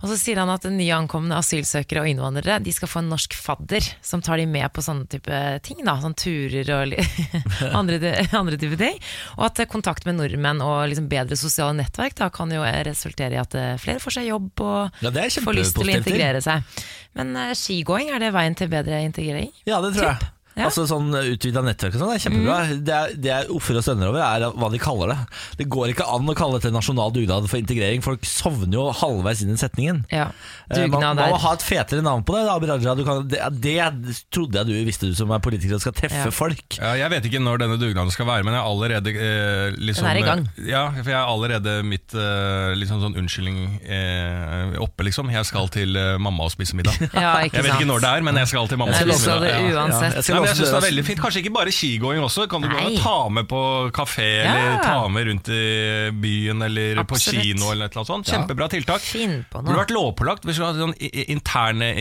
Og 0.00 0.08
så 0.08 0.16
sier 0.22 0.40
han 0.40 0.54
at 0.54 0.64
nyankomne 0.70 1.36
asylsøkere 1.42 2.06
og 2.06 2.08
innvandrere 2.14 2.60
De 2.64 2.72
skal 2.72 2.88
få 2.88 3.02
en 3.02 3.10
norsk 3.12 3.34
fadder 3.36 3.84
som 4.06 4.22
tar 4.24 4.40
de 4.40 4.46
med 4.48 4.70
på 4.72 4.86
sånne 4.86 5.10
type 5.12 5.42
ting. 5.66 5.82
da, 5.84 5.98
sånn 6.00 6.11
Turer 6.18 6.72
og 6.74 6.94
andre, 7.80 8.12
andre 8.36 8.58
type 8.60 8.78
ting. 8.80 8.98
Og 9.38 9.46
at 9.48 9.62
eh, 9.62 9.70
kontakt 9.70 10.06
med 10.08 10.18
nordmenn 10.18 10.62
og 10.64 10.84
liksom 10.92 11.08
bedre 11.12 11.38
sosiale 11.38 11.76
nettverk 11.78 12.16
da 12.18 12.30
kan 12.34 12.52
jo 12.52 12.64
eh, 12.66 12.82
resultere 12.88 13.36
i 13.36 13.40
at 13.42 13.56
eh, 13.58 13.74
flere 13.82 14.02
får 14.02 14.18
seg 14.18 14.28
jobb 14.30 14.64
og 14.64 15.02
Ja, 15.04 15.12
får 15.12 15.58
lyst 15.58 15.78
til 15.78 15.90
å 15.90 15.96
integrere 15.96 16.42
seg. 16.44 16.84
Men 17.18 17.34
uh, 17.36 17.50
skigåing, 17.56 18.08
er 18.12 18.22
det 18.22 18.30
veien 18.32 18.54
til 18.56 18.70
bedre 18.72 19.02
integrering? 19.04 19.50
Ja, 19.68 19.82
det 19.84 19.92
tror 19.96 20.14
jeg. 20.14 20.30
Ja. 20.56 20.66
Altså 20.68 20.84
sånn 20.90 21.06
Utvida 21.16 21.62
nettverk 21.64 21.94
og 21.96 22.02
sånn 22.02 22.10
er 22.12 22.20
kjempebra. 22.20 22.56
Det, 22.84 22.92
er, 22.96 23.14
det 23.16 23.30
jeg 23.32 23.46
offer 23.56 23.78
og 23.80 23.84
stønner 23.86 24.10
over, 24.10 24.20
er 24.20 24.50
hva 24.52 24.68
de 24.72 24.80
kaller 24.82 25.12
det. 25.14 25.18
Det 25.62 25.66
går 25.72 25.92
ikke 25.94 26.04
an 26.12 26.28
å 26.28 26.34
kalle 26.36 26.60
det 26.60 26.72
nasjonal 26.74 27.12
dugnad 27.14 27.48
for 27.48 27.56
integrering. 27.62 28.02
Folk 28.04 28.26
sovner 28.28 28.76
jo 28.76 28.84
halvveis 29.00 29.40
inn 29.46 29.54
i 29.54 29.60
setningen. 29.60 30.04
Ja, 30.12 30.28
Eh, 30.72 30.86
Man, 30.88 31.02
man 31.04 31.18
må 31.18 31.24
er 31.36 31.40
ha 31.42 31.50
et 31.52 31.60
fetere 31.60 32.00
navn 32.00 32.22
på 32.24 32.32
det. 32.32 32.46
Abid 32.48 32.70
Raja. 32.70 32.94
Du 32.96 33.02
kan, 33.04 33.26
det, 33.28 33.40
det 33.60 34.14
trodde 34.32 34.56
jeg 34.56 34.66
du 34.70 34.86
visste, 34.86 35.04
du 35.10 35.14
som 35.18 35.28
er 35.34 35.40
politiker 35.44 35.74
og 35.76 35.82
skal 35.84 35.92
treffe 35.92 36.22
Ja. 36.24 36.30
folk. 36.32 36.78
Ja, 36.78 36.94
jeg 36.96 37.10
vet 37.12 37.26
ikke 37.28 37.42
når 37.44 37.58
denne 37.60 37.76
dugnaden 37.76 38.08
skal 38.14 38.24
være, 38.30 38.44
men 38.46 38.54
jeg 38.56 38.62
er 38.62 38.70
allerede 38.70 39.12
eh, 39.12 39.76
liksom, 39.76 40.06
Den 40.08 40.16
er 40.16 40.20
i 40.22 40.24
gang. 40.24 40.46
Ja, 40.64 40.84
for 40.96 41.10
jeg 41.12 41.18
er 41.18 41.28
allerede 41.28 41.74
mitt 41.84 42.14
eh, 42.16 42.72
liksom 42.80 43.02
sånn 43.04 43.18
unnskyldning 43.20 43.58
eh, 43.84 44.78
oppe, 44.80 45.04
liksom. 45.10 45.28
Jeg 45.34 45.44
skal 45.48 45.68
til 45.74 45.96
eh, 46.00 46.16
mamma 46.22 46.46
og 46.48 46.54
spise 46.54 46.76
middag. 46.78 46.96
Ja, 47.12 47.34
ikke 47.44 47.60
jeg 47.60 47.66
vet 47.68 47.74
ikke 47.76 47.90
når 47.92 48.04
det 48.06 48.10
er, 48.16 48.24
men 48.30 48.40
jeg 48.40 48.50
skal 48.54 48.68
til 48.72 48.80
mamma 48.80 48.96
og 48.96 49.00
spise 49.02 49.20
skal 49.26 49.40
middag. 49.42 49.60
det 49.60 49.72
Ja. 49.72 49.82
uansett. 49.82 50.18
Men 50.42 50.50
jeg 50.50 50.56
synes 50.58 50.72
det 50.74 50.78
er 50.82 50.86
veldig 50.90 51.04
fint. 51.08 51.20
Kanskje 51.22 51.42
ikke 51.42 51.52
bare 51.56 51.72
skigåing 51.74 52.20
også. 52.26 52.48
Kan 52.50 52.60
du 52.64 52.68
gå 52.68 52.78
og 52.82 52.98
ta 53.00 53.16
med 53.38 53.48
på 53.48 53.62
kafé, 53.96 54.28
eller 54.44 54.82
ta 54.82 55.08
med 55.08 55.26
rundt 55.30 55.48
i 55.54 56.10
byen, 56.22 56.62
eller 56.68 57.02
på 57.08 57.16
kino, 57.22 57.70
eller 57.72 57.86
et 57.86 57.94
eller 57.96 58.02
annet 58.02 58.12
sånt. 58.12 58.26
Kjempebra 58.32 58.68
tiltak. 58.72 59.00
Finn 59.00 59.44
på 59.50 59.62
Burde 59.62 59.78
vært 59.84 59.94
lovpålagt 59.94 60.42
hvis 60.48 60.58
vi 60.58 60.64
hadde 60.66 60.82
sånn 60.82 60.96
i- 60.98 61.12
i- 61.22 61.28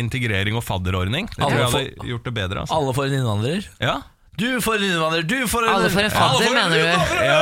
integrering 0.01 0.55
og 0.55 0.63
fadderordning. 0.63 1.27
Det 1.29 1.37
tror 1.37 1.51
jeg 1.57 1.71
hadde 1.71 2.09
gjort 2.11 2.23
det 2.23 2.33
bedre. 2.33 2.59
Altså. 2.65 2.75
Alle 2.75 2.93
får 2.93 3.05
en 3.07 3.13
innvandrer. 3.21 3.67
Ja. 3.79 4.01
Du 4.39 4.61
får 4.63 4.75
en 4.79 4.83
innvandrer, 4.83 5.23
du 5.27 5.47
får 5.47 5.65
en 5.67 5.73
Alle 5.75 5.89
får 5.91 6.05
en 6.07 6.11
fadder, 6.11 6.45
ja, 6.45 6.51
mener 6.55 6.77
du? 6.79 6.85
Ja. 7.27 7.41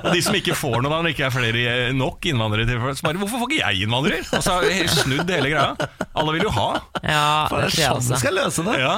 Og 0.04 0.10
de 0.12 0.20
som 0.22 0.36
ikke 0.36 0.54
får 0.54 0.76
noen, 0.84 0.92
når 0.92 1.08
det 1.08 1.12
ikke 1.16 1.26
er 1.30 1.34
flere 1.34 1.92
nok 1.96 2.28
innvandrere 2.30 2.66
til 2.68 2.82
så 2.98 3.06
bare, 3.06 3.20
Hvorfor 3.22 3.42
får 3.42 3.50
ikke 3.54 3.62
jeg 3.62 3.86
innvandrer? 3.86 4.26
Altså, 4.36 4.58
snudd 5.00 5.32
hele 5.32 5.50
greia. 5.54 5.88
Alle 6.12 6.36
vil 6.36 6.46
jo 6.46 6.52
ha. 6.58 6.68
Ja, 7.00 7.24
For 7.50 7.64
det 7.64 7.72
er 7.72 7.96
sånn 7.96 8.10
vi 8.12 8.20
skal 8.22 8.36
løse 8.42 8.66
det. 8.68 8.76
Ja. 8.84 8.96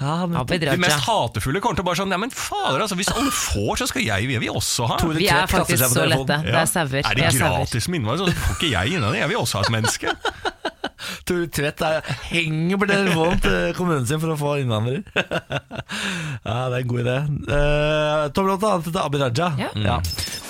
Ja, 0.00 0.26
men 0.26 0.42
De 0.50 0.74
mest 0.82 1.04
hatefulle 1.06 1.60
kommer 1.62 1.78
til 1.78 1.84
å 1.84 1.86
bare 1.86 2.00
sånn 2.00 2.10
Ja, 2.10 2.16
men 2.18 2.32
fader, 2.34 2.82
altså, 2.82 2.96
hvis 2.98 3.12
alle 3.14 3.30
får, 3.30 3.76
så 3.78 3.86
skal 3.92 4.02
jeg 4.02 4.26
vi 4.26 4.40
vi 4.42 4.50
også 4.50 4.88
ha. 4.90 4.98
Vi 5.14 5.28
er 5.30 5.46
faktisk 5.46 5.86
så 5.94 6.08
lette. 6.10 6.40
Det 6.48 6.56
er 6.58 6.66
sauer. 6.66 6.98
Er 7.04 7.20
det 7.20 7.30
gratis 7.38 7.86
med 7.88 8.02
innvandrere, 8.02 8.34
så 8.34 8.48
får 8.48 8.58
ikke 8.58 8.72
jeg 8.74 8.96
innvandrere. 8.98 9.22
Jeg 9.22 9.30
vil 9.30 9.38
også 9.44 9.60
ha 9.60 9.68
et 9.68 9.74
menneske. 9.78 10.16
Tore 11.24 11.48
Tvedt 11.48 11.80
er, 11.86 12.02
henger 12.28 12.80
på 12.80 12.88
telefonen 12.90 13.40
til 13.40 13.70
kommunen 13.78 14.04
sin 14.08 14.20
for 14.20 14.34
å 14.34 14.36
få 14.36 14.50
innvandrer. 14.60 15.00
ja, 15.16 16.56
det 16.68 16.76
er 16.76 16.80
en 16.82 16.90
god 16.90 17.00
idé. 17.00 17.14
Uh, 17.48 18.24
Tommel 18.36 18.56
åtte 18.58 18.90
til 18.90 19.00
Abid 19.00 19.24
Raja. 19.24 19.48
Ja. 19.60 19.70
Ja. 19.80 19.96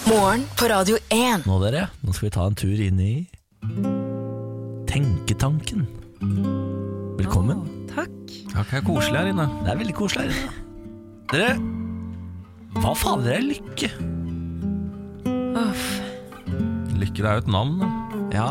Morgen 0.09 0.43
på 0.59 0.67
Radio 0.73 0.99
1. 1.15 1.47
Nå 1.47 1.61
dere, 1.63 1.87
nå 2.03 2.15
skal 2.17 2.27
vi 2.27 2.33
ta 2.35 2.49
en 2.51 2.59
tur 2.59 2.83
inn 2.89 2.99
i 3.01 3.13
Tenketanken. 4.91 5.87
Velkommen. 7.21 7.63
Takk. 7.95 8.35
Ja, 8.51 8.65
det 8.67 8.81
er 8.81 8.85
koselig 8.87 9.21
her 9.21 9.31
inne. 9.31 9.47
Det 9.63 9.73
er 9.73 9.79
veldig 9.81 9.97
koselig 10.01 10.27
her 10.27 10.35
inne. 10.35 10.59
Dere, 11.31 11.55
hva 12.83 12.97
fader 12.99 13.39
er 13.39 13.47
lykke? 13.47 13.93
Uff. 15.63 15.87
Lykke 16.99 17.23
det 17.23 17.31
er 17.31 17.39
jo 17.39 17.45
et 17.47 17.55
navn. 17.55 17.79
da. 17.79 17.93
Ja, 18.35 18.49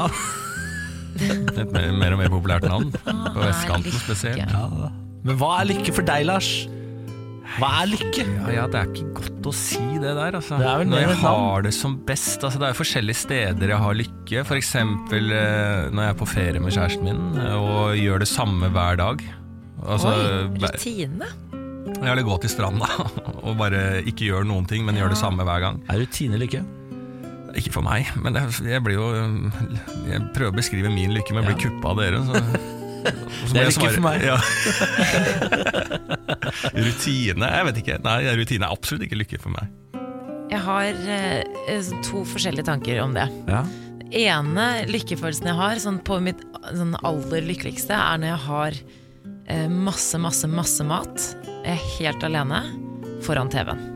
Et 1.64 1.74
mer, 1.74 1.90
mer 1.96 2.16
og 2.16 2.22
mer 2.24 2.32
populært 2.34 2.68
navn. 2.68 2.92
På 3.06 3.40
vestkanten 3.44 3.98
spesielt. 4.04 4.44
ja. 4.44 4.92
Men 5.24 5.38
hva 5.40 5.54
er 5.62 5.70
lykke 5.70 5.94
for 5.96 6.04
deg, 6.04 6.26
Lars? 6.28 6.48
Hva 7.60 7.70
er 7.84 7.90
lykke? 7.92 8.24
Ja, 8.26 8.48
ja, 8.56 8.64
det 8.72 8.80
er 8.80 8.90
ikke 8.90 9.06
godt 9.20 9.48
å 9.48 9.54
si 9.56 9.80
det 10.02 10.14
der. 10.18 10.36
Altså. 10.40 10.58
Det 10.60 10.68
er 10.68 10.82
vel 10.82 10.90
når 10.90 11.04
jeg 11.06 11.18
har 11.22 11.64
det 11.68 11.74
som 11.78 11.96
best. 12.08 12.42
Altså, 12.44 12.60
det 12.60 12.68
er 12.68 12.74
jo 12.74 12.80
forskjellige 12.82 13.20
steder 13.22 13.74
jeg 13.76 13.82
har 13.84 13.98
lykke. 14.00 14.42
F.eks. 14.44 14.72
Eh, 14.82 14.90
når 15.14 16.02
jeg 16.02 16.10
er 16.10 16.18
på 16.20 16.28
ferie 16.28 16.64
med 16.64 16.74
kjæresten 16.76 17.08
min 17.08 17.40
eh, 17.40 17.56
og 17.56 17.94
gjør 18.00 18.24
det 18.26 18.30
samme 18.32 18.72
hver 18.74 19.00
dag. 19.00 19.24
Altså, 19.84 20.12
Oi, 20.16 20.48
rutine. 20.64 21.30
jeg 21.94 22.16
vil 22.18 22.26
gå 22.28 22.38
til 22.44 22.52
stranda 22.54 22.88
og 23.46 23.58
bare 23.60 24.02
ikke 24.08 24.30
gjøre 24.32 24.48
noen 24.50 24.66
ting, 24.70 24.84
men 24.88 24.98
gjør 25.00 25.14
det 25.14 25.20
samme 25.22 25.46
hver 25.48 25.64
gang. 25.64 25.82
Er 25.92 26.00
rutine 26.04 26.40
lykke? 26.42 26.64
Ikke 27.54 27.74
for 27.76 27.86
meg, 27.86 28.08
men 28.24 28.34
jeg, 28.38 28.54
jeg 28.66 28.82
blir 28.82 28.96
jo 28.98 29.08
Jeg 30.10 30.22
prøver 30.34 30.50
å 30.50 30.56
beskrive 30.58 30.90
min 30.94 31.14
lykke, 31.14 31.36
men 31.36 31.44
jeg 31.44 31.52
blir 31.52 31.60
kuppa 31.68 31.94
av 31.94 32.02
dere. 32.02 32.22
Så, 32.26 32.34
så 33.48 33.54
Det 33.54 33.62
er 33.62 33.70
lykke 33.70 33.92
for 33.94 34.06
meg. 34.08 34.26
Ja. 34.26 34.38
rutine? 36.88 37.52
Jeg 37.58 37.68
vet 37.70 37.82
ikke. 37.84 38.00
Nei, 38.06 38.18
rutine 38.40 38.68
er 38.68 38.74
absolutt 38.74 39.06
ikke 39.08 39.22
lykke 39.22 39.42
for 39.44 39.54
meg. 39.54 39.70
Jeg 40.54 40.62
har 40.66 41.06
eh, 41.10 41.94
to 42.06 42.24
forskjellige 42.30 42.68
tanker 42.68 43.00
om 43.04 43.16
det. 43.16 43.26
Ja. 43.50 43.64
ene 44.14 44.68
lykkefølelsen 44.90 45.50
jeg 45.50 45.58
har, 45.58 45.80
sånn 45.82 46.02
på 46.06 46.20
mitt 46.22 46.42
sånn 46.70 46.94
aller 47.02 47.46
lykkeligste, 47.48 47.96
er 47.98 48.22
når 48.22 48.30
jeg 48.34 48.42
har 48.48 48.82
eh, 49.50 49.70
masse, 49.70 50.20
masse, 50.22 50.50
masse 50.50 50.86
mat. 50.86 51.30
Jeg 51.64 51.78
er 51.78 51.88
helt 51.98 52.26
alene 52.28 52.62
foran 53.26 53.50
TV-en. 53.50 53.90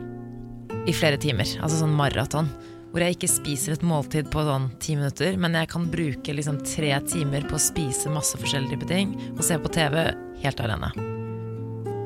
I 0.88 0.94
flere 0.96 1.20
timer. 1.20 1.46
Altså 1.60 1.82
sånn 1.82 1.94
maraton. 1.94 2.48
Hvor 2.88 3.04
jeg 3.04 3.18
ikke 3.18 3.28
spiser 3.28 3.74
et 3.74 3.84
måltid 3.84 4.30
på 4.32 4.42
sånn 4.46 4.70
ti 4.80 4.94
minutter, 4.96 5.36
men 5.40 5.56
jeg 5.58 5.68
kan 5.74 5.84
bruke 5.92 6.34
liksom 6.34 6.62
tre 6.64 6.94
timer 7.10 7.44
på 7.48 7.58
å 7.58 7.60
spise 7.60 8.08
masse 8.12 8.38
forskjellige 8.40 8.78
typer 8.78 8.88
ting 8.88 9.12
og 9.34 9.44
se 9.44 9.58
på 9.60 9.72
TV 9.74 9.98
helt 10.42 10.62
alene. 10.64 10.90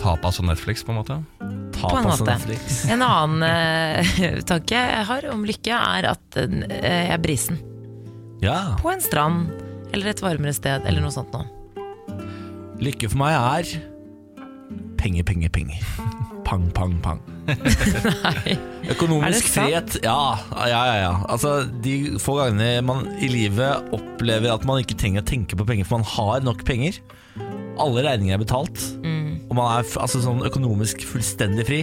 Tapas 0.02 0.40
og 0.42 0.48
Netflix, 0.48 0.82
på 0.82 0.90
en 0.90 0.98
måte. 0.98 1.18
På 1.78 1.94
en 1.98 2.08
måte. 2.08 2.26
Netflix. 2.26 2.82
En 2.90 3.04
annen 3.06 3.46
eh, 3.46 4.42
tanke 4.50 4.74
jeg 4.74 5.06
har 5.06 5.28
om 5.30 5.46
lykke, 5.46 5.78
er 5.98 6.10
at 6.10 6.40
eh, 6.42 6.58
jeg 6.66 7.14
er 7.14 7.22
brisen. 7.22 7.62
Ja. 8.42 8.74
På 8.82 8.90
en 8.90 9.02
strand 9.04 9.52
eller 9.92 10.10
et 10.10 10.22
varmere 10.24 10.54
sted 10.56 10.82
eller 10.88 11.04
noe 11.04 11.14
sånt 11.14 11.30
noe. 11.36 11.46
Lykke 12.82 13.12
for 13.12 13.22
meg 13.22 13.36
er 13.38 13.76
penger, 14.98 15.22
penger, 15.28 15.52
penger. 15.54 15.86
pang, 16.48 16.66
pang, 16.74 16.98
pang. 17.04 17.22
Økonomisk 18.92 19.48
frihet, 19.52 19.96
ja, 20.04 20.16
ja, 20.52 20.68
ja, 20.70 20.94
ja. 21.00 21.10
Altså, 21.30 21.54
de 21.84 21.94
få 22.22 22.36
gangene 22.40 22.82
man 22.86 23.06
i 23.22 23.28
livet 23.30 23.92
opplever 23.94 24.52
at 24.54 24.66
man 24.68 24.82
ikke 24.82 24.96
trenger 25.00 25.24
å 25.24 25.28
tenke 25.28 25.58
på 25.58 25.66
penger, 25.68 25.88
for 25.88 26.00
man 26.02 26.08
har 26.14 26.44
nok 26.46 26.64
penger. 26.68 26.98
Alle 27.82 28.04
regninger 28.06 28.36
er 28.36 28.42
betalt, 28.42 28.82
Mm. 29.02 29.40
og 29.50 29.56
man 29.56 29.78
er 29.80 29.86
altså, 30.02 30.20
sånn 30.22 30.42
økonomisk 30.46 31.02
fullstendig 31.08 31.66
fri. 31.68 31.80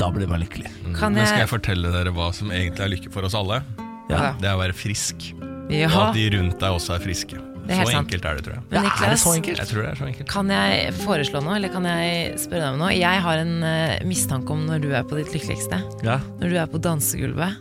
Da 0.00 0.10
blir 0.10 0.28
man 0.28 0.40
lykkelig. 0.40 0.70
Kan 0.96 1.12
Men 1.14 1.26
skal 1.26 1.42
jeg 1.42 1.48
jeg 1.48 1.52
fortelle 1.52 1.90
dere 1.92 2.12
hva 2.14 2.30
som 2.32 2.50
egentlig 2.50 2.80
er 2.86 2.92
lykke 2.94 3.12
for 3.12 3.26
oss 3.28 3.34
alle? 3.36 3.62
Ja. 4.10 4.32
Det 4.40 4.48
er 4.48 4.54
å 4.56 4.60
være 4.62 4.76
frisk. 4.76 5.32
Ja, 5.72 5.88
Og 5.88 6.00
at 6.10 6.14
de 6.16 6.28
rundt 6.36 6.58
deg 6.60 6.70
også 6.76 6.94
er 6.96 7.00
friske. 7.04 7.40
Det 7.64 7.72
er 7.72 7.80
helt 7.80 7.88
så 7.88 7.96
sant. 7.96 8.04
enkelt 8.04 8.26
er 8.28 8.38
det, 8.38 8.44
tror 8.44 8.54
jeg. 8.54 8.62
men 8.70 8.82
Niklas, 8.84 9.02
er 9.06 9.12
det 9.14 9.20
så 9.22 9.34
enkelt? 9.38 9.60
Jeg 9.62 9.70
tror 9.70 9.82
det 9.82 9.90
er 9.90 10.00
så 10.00 10.08
enkelt. 10.10 10.28
kan 10.28 10.50
jeg 10.52 10.94
foreslå 11.00 11.40
noe, 11.44 11.54
eller 11.56 11.72
kan 11.72 11.86
jeg 11.88 12.34
spørre 12.42 12.60
deg 12.64 12.74
om 12.76 12.82
noe? 12.84 12.90
Jeg 12.92 13.22
har 13.26 13.44
en 13.44 13.54
eh, 13.68 13.94
mistanke 14.08 14.52
om 14.52 14.66
når 14.68 14.82
du 14.84 14.90
er 14.92 15.06
på 15.08 15.16
ditt 15.20 15.32
lykkeligste. 15.32 15.78
Ja. 16.04 16.18
Når 16.42 16.52
du 16.52 16.58
er 16.60 16.68
på 16.68 16.82
dansegulvet 16.84 17.60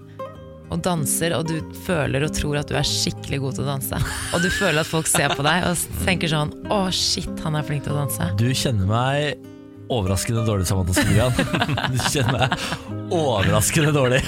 og 0.74 0.82
danser, 0.84 1.36
og 1.38 1.48
du 1.48 1.58
føler 1.86 2.26
og 2.26 2.34
tror 2.34 2.58
at 2.64 2.70
du 2.72 2.76
er 2.80 2.88
skikkelig 2.88 3.40
god 3.44 3.58
til 3.60 3.66
å 3.66 3.72
danse. 3.76 4.00
Og 4.34 4.44
du 4.44 4.50
føler 4.52 4.82
at 4.82 4.90
folk 4.90 5.08
ser 5.12 5.32
på 5.38 5.46
deg 5.46 5.68
og 5.70 5.84
tenker 6.08 6.32
sånn 6.32 6.54
Å, 6.74 6.80
shit, 6.96 7.30
han 7.46 7.60
er 7.60 7.68
flink 7.68 7.86
til 7.86 7.94
å 7.94 8.00
danse. 8.04 8.30
Du 8.40 8.48
kjenner 8.58 8.90
meg 8.90 9.38
overraskende 9.94 10.42
dårlig, 10.48 10.66
Samantha 10.66 10.96
Skogran. 10.98 11.36
Du 11.94 12.00
kjenner 12.10 12.40
meg 12.40 13.14
overraskende 13.14 13.92
dårlig. 13.94 14.22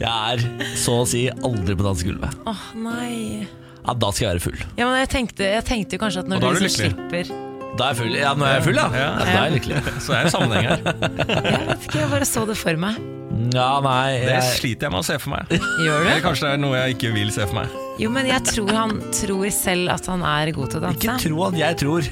Jeg 0.00 0.10
er 0.10 0.44
så 0.76 0.98
å 1.00 1.06
si 1.08 1.24
aldri 1.30 1.78
på 1.78 1.86
dansegulvet. 1.86 2.42
Åh, 2.50 2.64
nei. 2.84 3.46
Ja, 3.86 3.94
da 3.96 4.10
skal 4.12 4.26
jeg 4.26 4.34
være 4.36 4.44
full. 4.44 4.58
Ja, 4.76 4.86
men 4.90 4.98
jeg 5.00 5.08
tenkte, 5.12 5.46
jeg 5.56 5.64
tenkte 5.68 5.96
jo 5.96 6.02
kanskje 6.04 6.20
at 6.24 6.28
Og 6.28 6.34
når 6.34 6.40
da 6.40 6.46
du 6.46 6.50
er 6.50 6.58
du 6.60 6.64
liksom 6.66 6.90
slipper 6.90 7.30
Da 7.78 7.86
er 7.86 7.94
jeg 7.94 7.98
full. 8.00 8.14
Ja, 8.18 8.34
nå 8.36 8.44
er 8.44 8.52
jeg 8.52 8.60
er 8.60 8.66
full, 8.66 8.76
ja. 8.80 8.88
ja. 8.92 9.08
Da 9.20 9.30
er 9.30 9.46
jeg 9.46 9.54
lykkelig. 9.60 9.80
Så 10.04 10.12
er 10.18 10.26
det 10.26 10.32
sammenheng 10.34 10.66
her. 10.68 10.82
Jeg 10.84 11.64
vet 11.70 11.86
ikke, 11.88 11.98
jeg 12.02 12.10
bare 12.12 12.28
så 12.28 12.42
det 12.50 12.56
for 12.60 12.80
meg. 12.84 12.98
Ja, 13.54 13.68
nei 13.80 14.18
Det 14.26 14.32
jeg, 14.34 14.48
sliter 14.58 14.88
jeg 14.88 14.92
med 14.92 15.00
å 15.00 15.06
se 15.06 15.16
for 15.22 15.32
meg. 15.32 15.52
Gjør 15.54 16.00
Eller 16.02 16.18
du? 16.18 16.24
kanskje 16.26 16.48
det 16.48 16.56
er 16.56 16.60
noe 16.64 16.80
jeg 16.80 16.96
ikke 16.96 17.12
vil 17.14 17.30
se 17.32 17.46
for 17.46 17.60
meg. 17.60 17.76
Jo, 18.02 18.10
men 18.12 18.26
jeg 18.28 18.42
tror 18.48 18.70
han 18.74 18.92
tror 19.14 19.46
selv 19.54 19.92
at 19.94 20.08
han 20.10 20.24
er 20.26 20.50
god 20.56 20.74
til 20.74 20.82
å 20.82 20.90
Ikke 20.90 21.08
danse. 21.12 21.28
tro 21.30 21.44
at 21.46 21.56
jeg 21.60 21.78
tror. 21.84 22.10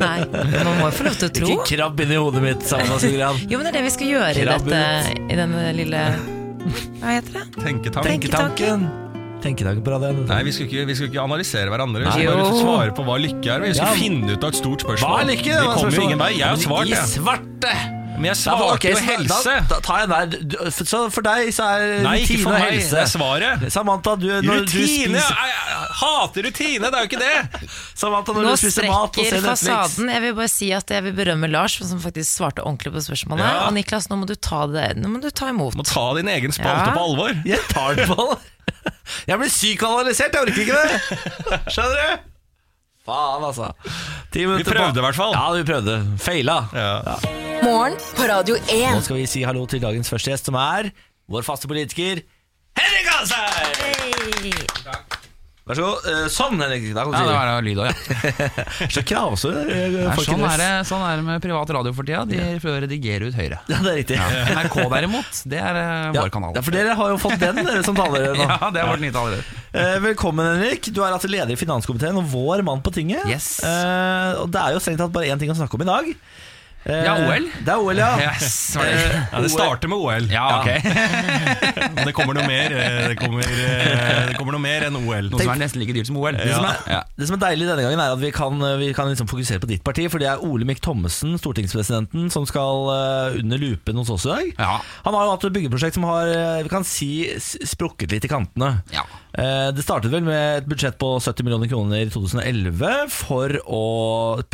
Nei, 0.00 0.16
man 0.32 0.72
må 0.80 0.88
jo 0.88 0.92
få 0.96 1.06
lov 1.10 1.18
til 1.20 1.28
å 1.28 1.32
tro. 1.38 1.52
Ikke 1.54 1.68
krabb 1.76 2.00
inn 2.06 2.14
i 2.16 2.18
hodet 2.24 2.42
mitt, 2.44 2.64
Samantha 2.66 2.98
Skogran. 3.04 3.40
Jo, 3.52 3.60
men 3.60 3.68
det 3.68 3.74
er 3.74 3.78
det 3.78 3.84
vi 3.90 3.94
skal 3.98 4.12
gjøre 4.14 4.34
i, 4.40 4.48
dette, 4.48 4.82
i 5.28 5.38
denne 5.44 5.64
lille 5.76 6.02
Hva 7.04 7.18
heter 7.18 7.36
det? 7.38 7.46
Tenketank. 7.60 8.08
Tenketanken. 8.08 8.88
Tenketanken 9.44 9.84
på 9.84 9.92
radioen. 9.92 10.22
Nei, 10.30 10.40
vi 10.46 10.52
skulle, 10.56 10.70
ikke, 10.72 10.86
vi 10.88 10.94
skulle 10.96 11.12
ikke 11.12 11.24
analysere 11.26 11.68
hverandre. 11.72 12.06
Vi 12.06 12.14
skulle 12.14 12.36
bare 12.38 12.60
svare 12.62 12.94
på 12.96 13.04
hva 13.04 13.18
lykke 13.20 13.50
er. 13.58 13.66
Vi 13.66 13.74
skulle 13.76 13.90
Ja. 13.92 13.98
finne 14.00 14.32
ut 14.38 14.40
av 14.46 14.54
et 14.54 14.56
stort 14.62 14.80
spørsmål. 14.86 15.10
Hva 15.10 15.20
er 15.20 15.28
lykke? 15.34 15.58
Vi 15.60 15.74
kommer 15.76 15.98
jo 16.00 16.06
ingen 16.08 16.18
vei. 16.24 16.32
Jeg 16.38 16.48
har 16.48 16.56
svart, 16.64 16.88
I 16.88 17.04
svarte! 17.12 17.74
Men 18.14 18.28
jeg 18.30 18.36
svarte 18.38 18.66
ok, 18.76 18.84
jo 18.86 18.94
så 18.94 19.06
helse. 19.08 19.52
Da, 19.68 19.78
da 19.82 19.94
jeg. 19.98 20.72
Så 20.86 20.98
for 21.10 21.26
deg 21.26 21.48
så 21.52 21.64
er 21.66 22.02
Nei, 22.06 22.12
ikke 22.22 22.36
for 22.44 22.54
meg. 22.54 22.62
helse. 22.70 22.90
Det 22.94 23.00
er 23.02 23.10
svaret. 23.10 23.64
Samantha, 23.74 24.14
du, 24.22 24.28
når 24.30 24.62
du 24.62 24.70
Rutine! 24.70 25.18
spiser 25.18 25.34
Jeg, 25.34 25.50
jeg 25.50 25.88
hater 25.98 26.46
rutine, 26.46 26.90
det 26.94 26.94
er 26.94 27.02
jo 27.02 27.10
ikke 27.10 27.20
det! 27.24 27.68
Samantha, 28.04 28.32
når 28.36 28.46
Nå 28.46 28.54
du 28.54 28.62
spiser 28.62 28.86
mat 28.86 29.18
og 29.18 29.26
ser 29.26 29.42
Netflix 29.42 29.66
fasaden. 29.66 30.08
Jeg 30.14 30.22
vil 30.28 30.34
bare 30.38 30.52
si 30.54 30.70
at 30.78 30.94
jeg 30.94 31.04
vil 31.08 31.16
berømme 31.18 31.50
Lars, 31.50 31.74
som 31.82 32.00
faktisk 32.06 32.30
svarte 32.38 32.62
ordentlig 32.62 32.94
på 32.94 33.02
spørsmålet. 33.10 33.44
Ja. 33.50 33.66
Og 33.66 33.74
Niklas, 33.74 34.06
nå 34.08 34.16
må 34.22 34.30
du 34.30 34.36
ta 34.38 34.62
det 34.70 34.92
Nå 35.02 35.10
må 35.10 35.20
du 35.20 35.28
ta 35.34 35.50
imot. 35.50 35.74
Må 35.74 35.82
ta 35.82 36.06
din 36.14 36.30
egen 36.30 36.54
spalte 36.54 36.94
Ja. 36.94 36.94
på 36.94 37.02
alvor. 37.10 37.34
Jeg 37.44 37.58
tar 37.74 37.98
det 37.98 38.06
på 38.14 38.30
Jeg 39.30 39.38
blir 39.40 39.50
psykoanalysert, 39.52 40.34
jeg 40.34 40.46
orker 40.46 40.62
ikke 40.64 40.78
det 40.80 41.60
Skjønner 41.72 41.96
du? 42.00 42.30
Faen 43.04 43.44
altså 43.44 43.70
Ti 44.32 44.44
minutter 44.48 44.72
prøvde 44.72 45.00
i 45.02 45.04
hvert 45.04 45.18
fall. 45.18 45.34
Ja, 45.36 45.44
vi 45.58 45.64
prøvde 45.68 45.96
Feila 46.24 46.58
Ja. 46.76 46.90
Ja. 47.04 47.16
Nå 48.96 49.00
skal 49.06 49.20
vi 49.20 49.26
si 49.30 49.44
hallo 49.46 49.64
til 49.70 49.80
dagens 49.84 50.10
første 50.12 50.32
gjest 50.34 50.50
Som 50.50 50.58
er 50.60 50.90
vår 51.32 51.44
faste 51.46 51.70
politiker 51.70 52.24
Henrik 52.76 53.12
Asheim 53.16 53.52
Hey. 53.80 55.04
Vær 55.64 55.78
så 55.78 55.84
god 55.86 56.06
Eh, 56.10 56.24
Sånn 56.28 56.58
Henrik, 56.60 56.82
kan 56.92 57.08
du 57.08 57.14
Ja, 57.16 57.20
det 57.24 57.30
det 57.32 57.36
var 57.54 57.62
lyd 57.64 57.78
òg, 57.80 57.86
ja. 57.88 58.64
Så 58.94 59.00
kravsår 59.08 59.54
eh, 59.62 59.94
ja 59.94 60.10
folk 60.12 60.26
i 60.28 60.34
sånn, 60.34 60.42
er 60.44 60.60
det, 60.60 60.66
sånn 60.90 61.04
er 61.08 61.16
det 61.16 61.24
med 61.24 61.40
privat 61.44 61.72
radio 61.72 61.92
for 61.96 62.04
tida. 62.04 62.20
De 62.28 62.36
prøver 62.60 62.76
å 62.76 62.82
redigere 62.84 63.30
ut 63.30 63.38
høyre. 63.38 63.62
Ja, 63.72 63.78
det 63.80 63.94
er 63.94 63.98
riktig 64.02 64.18
NRK 64.20 64.76
derimot, 64.92 65.40
det 65.48 65.62
er 65.64 65.80
eh, 65.80 65.88
ja, 66.12 66.20
vår 66.20 66.34
kanal. 66.36 66.52
ja, 66.58 66.64
for 66.68 66.76
dere 66.76 66.96
har 67.00 67.14
jo 67.14 67.18
fått 67.24 67.40
den 67.40 67.62
dere 67.64 67.80
som 67.86 67.96
taler 67.96 68.28
nå 68.36 68.44
Ja, 68.44 68.70
det 68.76 68.82
er 68.84 68.90
vårt 68.92 69.04
nye 69.06 69.14
taler. 69.16 69.44
Eh, 69.72 69.96
Velkommen 70.04 70.52
Henrik 70.52 70.90
Du 70.94 71.00
er 71.02 71.16
altså 71.16 71.26
leder 71.32 71.50
i 71.50 71.58
finanskomiteen 71.58 72.14
Og 72.20 72.28
vår 72.30 72.60
mann 72.62 72.84
på 72.84 72.92
tinget 72.94 73.24
Yes. 73.26 73.48
Eh, 73.66 74.36
Og 74.44 74.52
det 74.54 74.60
er 74.60 74.76
jo 74.76 74.84
strengt 74.84 75.00
tatt 75.02 75.10
bare 75.16 75.32
én 75.32 75.40
ting 75.40 75.50
å 75.50 75.56
snakke 75.58 75.80
om 75.80 75.82
i 75.82 75.88
dag 75.88 76.12
Ja, 76.84 77.14
OL. 77.24 77.46
Det 77.64 77.72
er 77.72 77.80
OL, 77.80 77.96
ja 77.96 78.10
Yes, 78.26 78.48
det. 78.76 78.88
Ja, 79.32 79.40
det 79.40 79.50
starter 79.52 79.88
med 79.88 79.96
OL. 80.04 80.26
Ja, 80.28 80.42
ok. 80.60 80.68
Men 81.96 82.02
det 82.10 82.12
kommer 82.16 82.36
noe 82.36 82.44
mer. 82.48 82.74
eh, 82.76 82.98
Det 83.12 83.16
kommer, 83.20 83.40
eh, 83.48 84.26
det 84.28 84.36
kommer 84.36 84.56
noe 84.56 84.62
mer 84.64 84.84
enn 84.90 84.98
OL. 85.00 85.30
Noe 85.32 85.40
som 85.40 85.52
er 85.54 85.62
nesten 85.62 85.80
like 85.80 85.94
dyrt 85.96 86.10
som 86.10 86.18
OL. 86.20 86.36
Det 86.36 86.50
som, 86.52 86.66
er, 86.68 87.06
det 87.16 87.28
som 87.30 87.38
er 87.38 87.42
deilig 87.46 87.68
denne 87.70 87.86
gangen, 87.86 88.02
er 88.04 88.14
at 88.16 88.20
vi 88.20 88.30
kan, 88.36 88.60
vi 88.82 88.90
kan 88.96 89.08
liksom 89.10 89.30
fokusere 89.30 89.62
på 89.64 89.70
ditt 89.70 89.84
parti. 89.86 90.06
For 90.12 90.20
det 90.22 90.28
er 90.34 90.44
Olemic 90.44 90.82
Thommessen, 90.84 91.38
stortingspresidenten, 91.40 92.28
som 92.34 92.44
skal 92.50 92.90
eh, 92.94 93.40
under 93.40 93.60
lupen 93.64 94.00
hos 94.02 94.12
oss 94.14 94.28
i 94.28 94.34
dag. 94.34 94.52
Ja. 94.60 94.76
Han 95.08 95.16
har 95.16 95.28
jo 95.30 95.34
hatt 95.38 95.48
et 95.48 95.56
byggeprosjekt 95.56 95.96
som 95.98 96.04
har 96.10 96.28
eh, 96.36 96.62
vi 96.68 96.72
kan 96.72 96.84
si, 96.88 97.10
sprukket 97.40 98.12
litt 98.12 98.28
i 98.28 98.32
kantene. 98.32 98.74
Ja. 98.92 99.06
Eh, 99.34 99.70
Det 99.74 99.82
startet 99.82 100.12
vel 100.12 100.22
med 100.26 100.60
et 100.60 100.68
budsjett 100.70 100.98
på 101.00 101.08
70 101.18 101.42
millioner 101.46 101.70
kroner 101.70 102.04
i 102.04 102.10
2011 102.12 103.10
for 103.10 103.56
å 103.66 103.82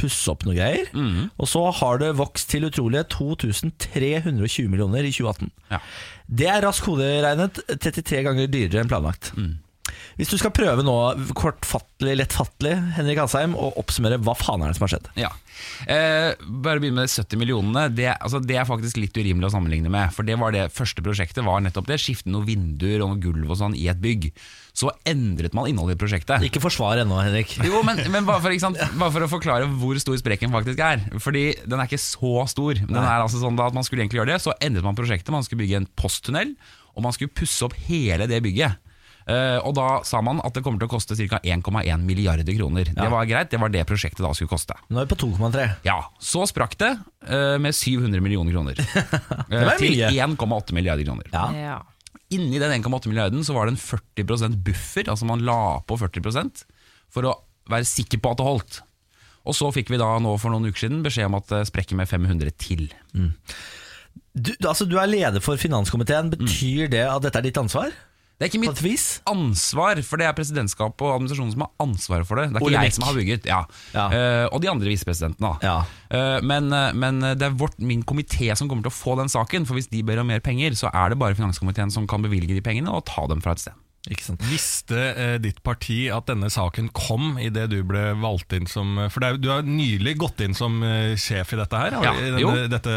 pusse 0.01 0.31
opp 0.33 0.47
noe 0.49 0.57
greier. 0.57 0.89
Mm. 0.97 1.31
Og 1.37 1.51
så 1.51 1.67
har 1.81 2.01
det 2.01 2.15
vokst 2.21 2.49
til 2.53 2.69
utrolige 2.71 3.05
2320 3.13 4.69
millioner 4.73 5.05
i 5.05 5.13
2018. 5.13 5.51
Ja. 5.71 5.83
Det 6.31 6.49
er 6.49 6.63
raskt 6.65 6.89
hoderegnet 6.89 7.61
33 7.77 8.25
ganger 8.29 8.49
dyrere 8.51 8.85
enn 8.85 8.93
planlagt. 8.93 9.35
Mm. 9.37 9.59
Hvis 10.19 10.31
du 10.31 10.37
skal 10.39 10.53
prøve 10.55 10.83
nå, 10.85 10.95
kortfattelig, 11.39 12.17
lettfattelig, 12.21 12.75
Henrik 12.97 13.23
Asheim, 13.25 13.55
å 13.59 13.71
oppsummere 13.81 14.21
hva 14.23 14.35
faen 14.39 14.63
er 14.63 14.71
det 14.71 14.79
som 14.79 14.85
har 14.87 14.93
skjedd? 14.93 15.09
Ja. 15.19 15.31
Eh, 15.91 16.35
bare 16.63 16.81
begynne 16.83 17.01
med 17.01 17.09
de 17.09 17.15
70 17.15 17.41
millionene. 17.41 17.87
Det, 17.95 18.09
altså, 18.17 18.41
det 18.45 18.59
er 18.61 18.69
faktisk 18.69 19.01
litt 19.01 19.17
urimelig 19.17 19.49
å 19.51 19.55
sammenligne 19.57 19.93
med. 19.93 20.13
For 20.15 20.27
det 20.27 20.39
var 20.41 20.55
det 20.55 20.69
første 20.77 21.05
prosjektet 21.05 21.47
var 21.47 21.65
nettopp 21.65 21.89
det. 21.91 21.99
Skifte 22.03 22.31
noen 22.33 22.49
vinduer 22.49 23.01
og 23.01 23.15
noen 23.15 23.25
gulv 23.25 23.51
og 23.51 23.61
sånn 23.63 23.77
i 23.79 23.89
et 23.91 24.01
bygg. 24.03 24.31
Så 24.77 24.91
endret 25.09 25.55
man 25.57 25.69
innholdet 25.71 25.99
i 25.99 26.01
prosjektet. 26.01 26.45
Ikke 26.47 26.63
forsvar 26.63 27.03
ennå, 27.03 27.19
Henrik. 27.23 27.57
Jo, 27.67 27.83
men, 27.87 28.03
men 28.15 28.29
bare, 28.29 28.43
for, 28.43 28.55
ikke 28.55 28.67
sant, 28.69 28.81
bare 29.01 29.15
for 29.15 29.27
å 29.27 29.31
forklare 29.31 29.71
hvor 29.81 29.99
stor 30.03 30.19
sprekken 30.21 30.53
faktisk 30.55 30.83
er. 30.85 31.03
Fordi 31.23 31.47
den 31.65 31.79
er 31.81 31.91
ikke 31.91 32.03
så 32.03 32.47
stor. 32.51 32.85
Den 32.85 33.01
er 33.01 33.25
altså 33.25 33.43
sånn 33.43 33.59
da 33.59 33.71
at 33.71 33.77
man 33.77 33.87
skulle 33.87 34.05
egentlig 34.05 34.23
gjøre 34.23 34.35
det 34.35 34.43
Så 34.45 34.55
endret 34.63 34.87
man 34.87 34.99
prosjektet. 34.99 35.33
Man 35.35 35.47
skulle 35.47 35.65
bygge 35.65 35.83
en 35.83 35.91
posttunnel, 35.99 36.55
og 36.95 37.05
man 37.07 37.17
skulle 37.17 37.35
pusse 37.35 37.67
opp 37.67 37.77
hele 37.89 38.31
det 38.31 38.43
bygget. 38.45 38.79
Uh, 39.31 39.61
og 39.69 39.75
da 39.77 40.01
sa 40.07 40.19
man 40.25 40.41
at 40.43 40.57
det 40.57 40.63
kommer 40.65 40.81
til 40.81 40.89
å 40.89 40.93
koste 40.95 41.15
ca. 41.15 41.39
1,1 41.45 42.03
milliarder 42.07 42.57
kroner. 42.57 42.89
Det 42.97 43.09
var 43.13 43.29
greit, 43.29 43.51
det 43.53 43.61
var 43.63 43.71
det 43.73 43.85
prosjektet 43.87 44.25
da 44.25 44.33
skulle 44.35 44.51
koste. 44.51 44.75
Nå 44.89 45.03
er 45.03 45.07
vi 45.07 45.13
på 45.13 45.21
2,3. 45.23 45.67
Ja, 45.87 46.01
Så 46.19 46.47
sprakk 46.51 46.75
det 46.81 46.91
uh, 47.29 47.57
med 47.63 47.77
700 47.77 48.25
millioner 48.25 48.55
kroner. 48.57 48.81
Var 49.51 49.77
til 49.79 50.01
1,8 50.09 50.77
milliarder 50.77 51.07
kroner. 51.07 51.31
Ja. 51.31 51.79
Inni 52.35 52.61
den 52.63 52.77
1,8 52.83 53.11
milliarden 53.11 53.43
så 53.47 53.57
var 53.57 53.67
det 53.67 53.75
en 53.75 53.83
40% 53.83 54.61
buffer, 54.67 55.09
altså 55.11 55.27
man 55.27 55.43
la 55.47 55.81
på 55.83 55.99
40 55.99 56.23
for 57.11 57.27
å 57.27 57.35
være 57.71 57.89
sikker 57.89 58.21
på 58.23 58.31
at 58.31 58.39
det 58.39 58.47
holdt. 58.47 58.81
Og 59.49 59.57
så 59.57 59.71
fikk 59.75 59.91
vi 59.91 59.99
da 59.99 60.13
nå 60.23 60.37
for 60.39 60.53
noen 60.53 60.69
uker 60.69 60.85
siden 60.85 61.03
beskjed 61.03 61.31
om 61.31 61.39
at 61.41 61.49
det 61.51 61.65
sprekker 61.71 61.99
med 61.99 62.11
500 62.11 62.53
til. 62.61 62.87
Du, 64.31 64.53
altså, 64.63 64.87
du 64.87 64.95
er 65.01 65.11
leder 65.11 65.43
for 65.43 65.59
finanskomiteen. 65.59 66.31
Betyr 66.35 66.91
det 66.93 67.03
at 67.09 67.25
dette 67.25 67.41
er 67.41 67.49
ditt 67.49 67.59
ansvar? 67.59 67.91
Det 68.41 68.47
er 68.47 68.55
ikke 68.55 68.63
mitt 68.63 69.03
ansvar, 69.29 69.99
for 70.01 70.17
det 70.17 70.25
er 70.25 70.33
presidentskapet 70.33 71.05
og 71.05 71.19
administrasjonen 71.19 71.53
som 71.53 71.65
har 71.67 71.85
ansvaret 71.85 72.25
for 72.25 72.41
det. 72.41 72.47
Det 72.55 72.63
er 72.63 72.71
ikke 72.71 72.85
jeg 72.87 72.95
som 72.97 73.05
har 73.05 73.19
bygget. 73.19 73.49
Ja. 73.51 73.59
Ja. 73.93 74.05
Uh, 74.09 74.47
og 74.55 74.63
de 74.65 74.71
andre 74.73 74.89
visepresidentene. 74.89 75.51
Ja. 75.61 75.83
Uh, 76.09 76.39
men, 76.49 76.73
eh, 76.73 76.97
men 76.97 77.21
det 77.21 77.45
er 77.51 77.59
vårt, 77.61 77.77
min 77.85 78.01
komité 78.01 78.49
som 78.57 78.71
kommer 78.71 78.87
til 78.87 78.95
å 78.95 78.97
få 78.97 79.19
den 79.21 79.29
saken. 79.29 79.69
For 79.69 79.77
hvis 79.77 79.91
de 79.93 80.01
ber 80.09 80.23
om 80.23 80.33
mer 80.33 80.41
penger, 80.41 80.73
så 80.73 80.89
er 80.89 81.13
det 81.13 81.21
bare 81.21 81.37
finanskomiteen 81.37 81.93
som 81.93 82.09
kan 82.09 82.25
bevilge 82.25 82.57
de 82.57 82.65
pengene 82.65 82.89
og 82.89 83.05
ta 83.13 83.27
dem 83.29 83.45
fra 83.45 83.53
et 83.53 83.67
sted. 83.67 83.77
Ikke 84.09 84.25
sant? 84.25 84.45
Visste 84.49 84.97
eh, 85.13 85.35
ditt 85.45 85.61
parti 85.61 86.07
at 86.09 86.31
denne 86.31 86.49
saken 86.49 86.89
kom 86.97 87.35
idet 87.37 87.67
du 87.69 87.83
ble 87.85 88.15
valgt 88.23 88.55
inn 88.57 88.65
som 88.65 88.97
For 89.13 89.21
det 89.21 89.29
er, 89.29 89.41
du 89.43 89.51
har 89.53 89.69
nylig 89.69 90.15
gått 90.23 90.41
inn 90.41 90.57
som 90.57 90.81
eh, 90.81 91.13
sjef 91.21 91.53
i 91.53 91.61
dette 91.61 91.83
her, 91.83 91.99
Ja, 92.01 92.15
i 92.17 92.33
denne, 92.33 92.65
dette, 92.73 92.97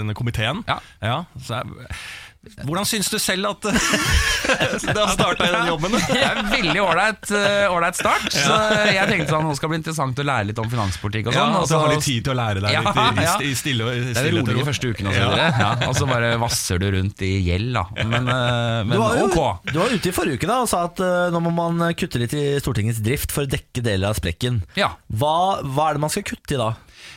denne 0.00 0.18
komiteen. 0.18 0.64
Ja. 0.66 1.22
så 1.38 1.60
er, 1.60 1.94
Hvordan 2.42 2.86
syns 2.88 3.06
du 3.12 3.18
selv 3.22 3.46
at 3.52 3.62
det 3.66 4.96
har 4.98 5.12
starta 5.14 5.46
i 5.46 5.50
den 5.54 5.68
jobben? 5.70 5.92
Det 5.94 6.18
er 6.26 6.40
veldig 6.50 6.80
ålreit 6.82 7.30
eh, 7.38 7.86
start. 7.94 8.24
Så 8.34 8.56
jeg 8.90 9.06
tenkte 9.12 9.28
sånn, 9.30 9.46
nå 9.46 9.54
skal 9.54 9.68
det 9.68 9.72
bli 9.72 9.78
interessant 9.82 10.18
å 10.18 10.26
lære 10.26 10.48
litt 10.50 10.58
om 10.58 10.66
finanspolitikk 10.72 11.30
og 11.30 11.36
Ja, 11.36 11.44
sånn. 11.44 11.56
og 11.60 11.68
så- 11.70 11.78
har 11.84 11.92
litt 11.94 12.02
tid 12.06 12.24
til 12.26 12.34
å 12.34 12.36
lære 12.40 12.64
deg 12.64 12.74
Ja, 12.74 12.82
litt 12.82 12.98
i, 12.98 13.24
ja. 13.28 13.36
i, 13.38 13.50
i 13.52 13.54
stille 13.58 13.86
og 13.86 13.92
er 13.94 14.02
stille 14.10 14.24
det 14.26 14.42
og 14.42 14.48
rolige 14.50 14.58
ro. 14.58 14.68
første 14.72 14.90
uken 14.90 15.06
og 15.06 15.14
så 15.14 15.22
videre. 15.22 15.46
Ja, 15.62 15.70
og 15.86 15.94
så 16.00 16.08
bare 16.10 16.32
vasser 16.42 16.82
du 16.82 16.88
rundt 16.96 17.22
i 17.22 17.32
gjeld, 17.46 17.72
da. 17.78 17.84
Men, 18.02 18.26
men 18.26 18.90
Du 18.96 18.98
var, 19.04 19.16
jo, 19.22 19.28
ok. 19.30 19.70
du 19.72 19.78
var 19.78 19.94
ute 19.94 20.10
i 20.10 20.16
forrige 20.18 20.40
uke 20.42 20.50
da 20.50 20.58
og 20.66 20.70
sa 20.74 20.82
at 20.90 20.98
eh, 21.06 21.30
nå 21.34 21.42
må 21.46 21.54
man 21.54 21.94
kutte 21.94 22.18
litt 22.22 22.34
i 22.34 22.44
Stortingets 22.62 22.98
drift 23.06 23.30
for 23.34 23.46
å 23.46 23.52
dekke 23.54 23.86
deler 23.86 24.10
av 24.10 24.18
sprekken. 24.18 24.64
Ja. 24.78 24.96
Hva, 25.14 25.62
hva 25.62 25.90
er 25.92 26.00
det 26.00 26.04
man 26.08 26.10
skal 26.10 26.26
kutte 26.26 26.58
i 26.58 26.60
da? 26.60 26.72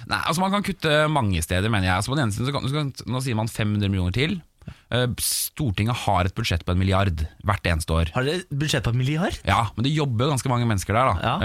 Nei, 0.05 0.19
altså 0.21 0.41
Man 0.43 0.51
kan 0.53 0.61
kutte 0.65 0.91
mange 1.09 1.41
steder, 1.41 1.65
mener 1.73 1.89
jeg. 1.89 1.95
Altså 1.97 2.11
på 2.13 2.17
den 2.19 2.27
ene 2.27 2.35
siden 2.35 2.45
så 2.45 2.53
kan, 2.53 2.69
så 2.69 2.75
kan, 2.77 2.91
Nå 3.09 3.21
sier 3.25 3.37
man 3.37 3.49
500 3.49 3.89
millioner 3.89 4.13
til. 4.13 4.37
Eh, 4.93 5.07
Stortinget 5.19 5.95
har 6.05 6.25
et 6.29 6.35
budsjett 6.37 6.61
på 6.65 6.71
en 6.75 6.77
milliard 6.79 7.23
hvert 7.45 7.65
eneste 7.65 7.89
år. 7.95 8.11
Har 8.13 8.23
dere 8.27 8.43
budsjett 8.53 8.83
på 8.85 8.91
en 8.93 8.97
milliard? 8.99 9.37
Ja, 9.47 9.69
Men 9.75 9.83
det 9.87 9.93
jobber 9.95 10.25
jo 10.27 10.31
ganske 10.35 10.49
mange 10.51 10.67
mennesker 10.69 10.93
der. 10.93 11.09
da 11.09 11.15
Ja. 11.25 11.35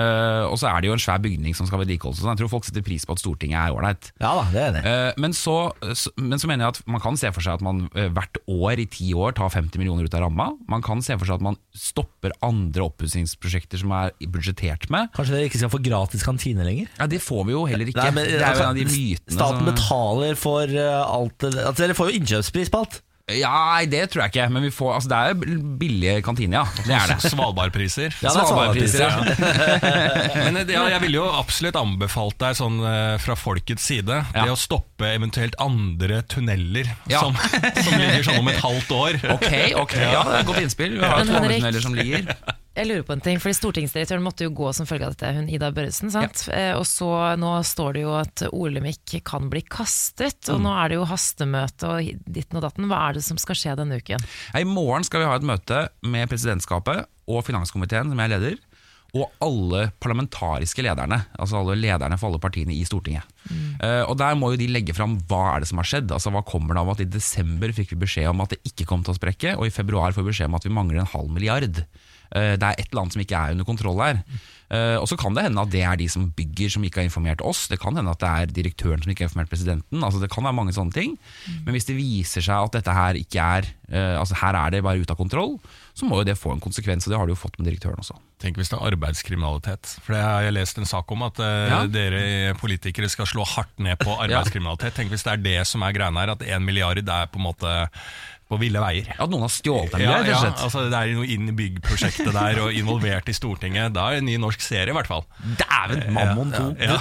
uh, 0.45 0.53
Og 0.53 0.59
så 0.61 0.69
er 0.69 0.81
det 0.83 0.89
jo 0.91 0.93
en 0.93 0.99
svær 1.01 1.19
bygning 1.23 1.55
som 1.57 1.67
skal 1.67 1.81
vedlikeholdes. 1.81 2.21
sånn. 2.21 2.37
Jeg 2.37 2.39
tror 2.45 2.51
folk 2.51 2.65
setter 2.65 2.83
pris 2.83 3.05
på 3.07 3.13
at 3.13 3.19
Stortinget 3.23 3.57
er 3.57 3.73
ålreit. 3.73 4.13
Ja 4.21 4.35
da, 4.37 4.45
det 4.53 4.61
er 4.61 4.73
det. 4.77 4.85
Eh, 4.85 5.13
Men 5.17 5.33
så, 5.33 5.73
så- 5.95 6.13
men 6.19 6.39
så 6.39 6.47
mener 6.47 6.67
jeg 6.67 6.77
at 6.77 6.87
man 6.87 7.01
kan 7.01 7.17
se 7.17 7.31
for 7.33 7.41
seg 7.41 7.55
at 7.55 7.63
man 7.63 7.89
uh, 7.97 8.09
hvert 8.09 8.37
år 8.49 8.79
i 8.79 8.87
ti 8.87 9.13
år 9.15 9.33
tar 9.35 9.49
50 9.49 9.79
millioner 9.79 10.05
ut 10.05 10.15
av 10.15 10.21
ramma. 10.29 10.51
Man 10.69 10.83
kan 10.83 11.01
se 11.03 11.17
for 11.17 11.25
seg 11.25 11.35
at 11.37 11.41
man 11.43 11.57
stopper 11.75 12.33
andre 12.43 12.83
oppussingsprosjekter 12.89 13.79
som 13.79 13.91
er 13.93 14.13
budsjettert 14.21 14.89
med. 14.91 15.11
Kanskje 15.17 15.33
dere 15.37 15.49
ikke 15.49 15.59
skal 15.65 15.71
få 15.73 15.83
gratis 15.83 16.23
kantine 16.23 16.65
lenger? 16.65 16.89
Ja, 16.99 17.07
Det 17.07 17.21
får 17.23 17.47
vi 17.47 17.53
jo 17.53 17.65
heller 17.67 17.87
ikke. 17.87 18.03
Nei, 18.05 18.11
men, 18.11 18.25
det 18.27 18.35
er 18.35 18.41
jo 18.41 18.47
altså, 18.47 18.63
en 18.63 18.69
av 18.69 18.75
de 18.77 18.85
mytene 18.85 19.33
Staten 19.33 19.65
som- 19.65 19.71
betaler 19.75 20.37
for 20.37 20.67
alt 20.69 21.39
det 21.39 21.55
altså, 21.55 21.77
Dere 21.87 21.95
får 21.95 22.11
jo 22.13 22.19
innkjøpspris 22.21 22.71
på 22.71 22.79
alt. 22.85 23.01
Ja, 23.39 23.51
nei, 23.73 23.85
det 23.91 24.03
tror 24.13 24.25
jeg 24.25 24.33
ikke. 24.35 24.47
Men 24.55 24.65
vi 24.67 24.71
får, 24.75 24.93
altså, 24.99 25.11
det 25.13 25.19
er 25.19 25.33
jo 25.33 25.59
billige 25.81 26.17
kantine, 26.27 26.61
ja. 26.61 26.85
Det 26.87 26.95
er 26.97 27.13
det. 27.15 27.19
Svalbardpriser. 27.33 28.15
Ja, 28.21 28.33
det 28.33 28.43
er 28.43 28.49
Svalbardpriser, 28.51 29.01
ja. 29.05 29.11
Men 30.51 30.61
ja, 30.67 30.85
jeg 30.95 31.03
ville 31.05 31.21
jo 31.21 31.27
absolutt 31.41 31.79
anbefalt 31.81 32.39
deg 32.43 32.59
sånn 32.59 32.81
eh, 32.85 33.17
fra 33.23 33.37
folkets 33.39 33.87
side 33.91 34.21
Ja. 34.21 34.45
Det 34.45 34.55
å 34.55 34.59
stoppe 34.59 35.09
eventuelt 35.15 35.57
andre 35.63 36.23
tunneler 36.31 36.89
Ja. 37.11 37.23
som, 37.25 37.37
som 37.37 37.97
ligger 37.99 38.27
sånn 38.27 38.41
om 38.43 38.51
et 38.53 38.61
halvt 38.63 38.95
år. 38.97 39.21
Ok, 39.37 39.51
ok, 39.81 39.97
ja, 40.01 40.23
det 40.27 40.35
er 40.35 40.41
et 40.43 40.51
godt 40.51 40.65
innspill. 40.65 40.99
Vi 41.01 41.05
har 41.07 41.25
to 41.25 41.37
andre 41.39 41.57
tunneler 41.59 41.85
som 41.85 41.97
ligger. 41.97 42.35
Jeg 42.81 42.89
lurer 42.89 43.03
på 43.05 43.13
en 43.13 43.21
ting, 43.21 43.37
fordi 43.43 43.57
Stortingsdirektøren 43.59 44.23
måtte 44.25 44.47
jo 44.47 44.53
gå 44.57 44.71
som 44.73 44.87
følge 44.89 45.05
av 45.05 45.13
dette, 45.13 45.31
hun 45.37 45.51
Ida 45.53 45.69
Børresen. 45.77 46.09
sant? 46.15 46.47
Eh, 46.49 46.73
Og 46.79 46.87
så 46.89 47.11
nå 47.37 47.51
står 47.69 47.93
det 47.99 48.05
jo 48.07 48.15
at 48.17 48.45
Olemic 48.57 49.19
kan 49.27 49.51
bli 49.53 49.61
kastet, 49.69 50.49
og 50.49 50.63
nå 50.65 50.73
er 50.73 50.89
det 50.89 50.97
jo 50.97 51.05
hastemøte 51.11 51.91
og 51.91 52.25
ditten 52.25 52.57
og 52.57 52.65
datten. 52.65 52.89
Hva 52.89 53.03
er 53.11 53.19
det 53.19 53.25
som 53.27 53.37
skal 53.37 53.59
skje 53.61 53.77
denne 53.77 54.01
uken? 54.01 54.25
I 54.57 54.65
morgen 54.65 55.05
skal 55.05 55.21
vi 55.21 55.29
ha 55.29 55.37
et 55.37 55.45
møte 55.45 55.83
med 56.09 56.31
presidentskapet 56.33 57.05
og 57.29 57.45
finanskomiteen, 57.45 58.09
som 58.15 58.25
jeg 58.25 58.33
leder, 58.33 58.57
og 59.13 59.29
alle 59.45 59.91
parlamentariske 60.01 60.85
lederne, 60.87 61.19
altså 61.37 61.61
alle 61.61 61.77
lederne 61.77 62.17
for 62.17 62.31
alle 62.31 62.41
partiene 62.41 62.73
i 62.73 62.85
Stortinget. 62.87 63.27
Eh, 63.83 64.05
og 64.07 64.17
Der 64.17 64.39
må 64.39 64.53
jo 64.55 64.61
de 64.61 64.71
legge 64.71 64.95
fram 64.97 65.19
hva 65.29 65.57
er 65.57 65.61
det 65.61 65.69
som 65.69 65.83
har 65.83 65.89
skjedd. 65.91 66.09
Altså 66.15 66.33
Hva 66.33 66.45
kommer 66.47 66.79
det 66.79 66.81
av 66.87 66.95
at 66.95 67.03
i 67.05 67.11
desember 67.11 67.75
fikk 67.77 67.93
vi 67.93 68.05
beskjed 68.07 68.31
om 68.31 68.41
at 68.41 68.55
det 68.55 68.63
ikke 68.73 68.87
kom 68.89 69.03
til 69.05 69.13
å 69.13 69.19
sprekke, 69.21 69.59
og 69.59 69.67
i 69.67 69.75
februar 69.75 70.15
får 70.17 70.25
vi 70.25 70.33
beskjed 70.33 70.49
om 70.49 70.57
at 70.63 70.65
vi 70.65 70.73
mangler 70.73 71.03
en 71.03 71.13
halv 71.13 71.29
milliard. 71.29 71.83
Eh, 72.35 72.55
det 72.57 72.63
er 72.63 72.79
et 72.79 72.89
eller 72.91 73.03
annet 73.05 73.17
som 73.19 73.23
ikke 73.25 73.37
er 73.45 73.53
under 73.57 73.65
kontroll 73.69 74.01
her. 74.05 74.23
Eh, 74.71 74.95
og 75.03 75.09
så 75.11 75.17
kan 75.19 75.35
det 75.35 75.43
hende 75.49 75.59
at 75.65 75.71
det 75.73 75.81
er 75.83 75.97
de 75.99 76.07
som 76.07 76.29
bygger 76.31 76.71
som 76.71 76.85
ikke 76.87 77.01
har 77.03 77.09
informert 77.09 77.41
oss. 77.43 77.65
Det 77.67 77.81
kan 77.83 77.97
hende 77.99 78.13
at 78.13 78.21
det 78.23 78.29
er 78.31 78.53
direktøren 78.61 79.03
som 79.03 79.11
ikke 79.11 79.25
har 79.25 79.31
informert 79.33 79.51
presidenten. 79.51 80.05
Altså 80.07 80.21
Det 80.23 80.31
kan 80.31 80.47
være 80.47 80.55
mange 80.55 80.75
sånne 80.77 80.95
ting. 80.95 81.17
Men 81.67 81.75
hvis 81.75 81.89
det 81.89 81.97
viser 81.99 82.45
seg 82.47 82.69
at 82.69 82.77
dette 82.79 82.95
her 82.95 83.19
ikke 83.19 83.43
er 83.59 83.67
eh, 83.91 84.15
Altså 84.21 84.39
her 84.39 84.55
er 84.55 84.71
det 84.77 84.85
bare 84.87 85.03
ute 85.03 85.11
av 85.11 85.19
kontroll, 85.19 85.57
så 85.99 86.07
må 86.07 86.21
jo 86.21 86.29
det 86.31 86.39
få 86.39 86.55
en 86.55 86.63
konsekvens. 86.63 87.09
Og 87.09 87.11
det 87.11 87.19
har 87.19 87.27
det 87.27 87.35
jo 87.35 87.41
fått 87.43 87.59
med 87.59 87.67
direktøren 87.67 87.99
også. 87.99 88.15
Tenk 88.41 88.57
hvis 88.63 88.71
det 88.71 88.79
er 88.79 88.87
arbeidskriminalitet. 88.95 89.97
For 90.07 90.15
det 90.15 90.23
har 90.23 90.47
jeg 90.47 90.55
lest 90.55 90.79
en 90.79 90.87
sak 90.89 91.11
om, 91.13 91.27
at 91.27 91.43
Ja. 91.43 91.83
dere 91.91 92.55
politikere 92.63 93.11
skal 93.11 93.27
slå 93.27 93.45
hardt 93.45 93.75
ned 93.83 93.99
på 93.99 94.15
arbeidskriminalitet. 94.23 94.95
Tenk 94.95 95.11
hvis 95.11 95.27
det 95.27 95.33
er 95.35 95.43
det 95.51 95.59
som 95.67 95.83
er 95.83 95.93
greiene 95.99 96.23
her, 96.23 96.31
at 96.39 96.47
én 96.47 96.63
milliard 96.65 97.03
er 97.03 97.27
på 97.27 97.43
en 97.43 97.49
måte 97.51 97.75
på 98.51 98.59
ville 98.59 98.81
veier. 98.83 99.07
At 99.15 99.31
noen 99.31 99.45
har 99.47 99.53
stjålet 99.55 99.93
dem? 99.95 100.03
Ja, 100.03 100.17
ja, 100.17 100.23
rett 100.27 100.33
og 100.35 100.41
slett. 100.43 100.63
altså 100.67 100.83
det 100.91 100.99
er 100.99 101.13
noe 101.15 101.29
inn 101.31 101.47
i 101.49 101.55
byggprosjektet 101.55 102.33
der 102.35 102.59
og 102.65 102.75
involvert 102.75 103.29
i 103.31 103.35
Stortinget. 103.37 103.93
Da 103.95 104.09
er 104.11 104.17
det 104.19 104.23
en 104.25 104.27
ny 104.27 104.35
norsk 104.43 104.61
serie, 104.65 104.91
i 104.91 104.97
hvert 104.97 105.07
fall. 105.07 105.23
Dæven, 105.61 106.03
Mammon 106.17 106.51
2. 106.51 106.65
Ja. 106.83 106.97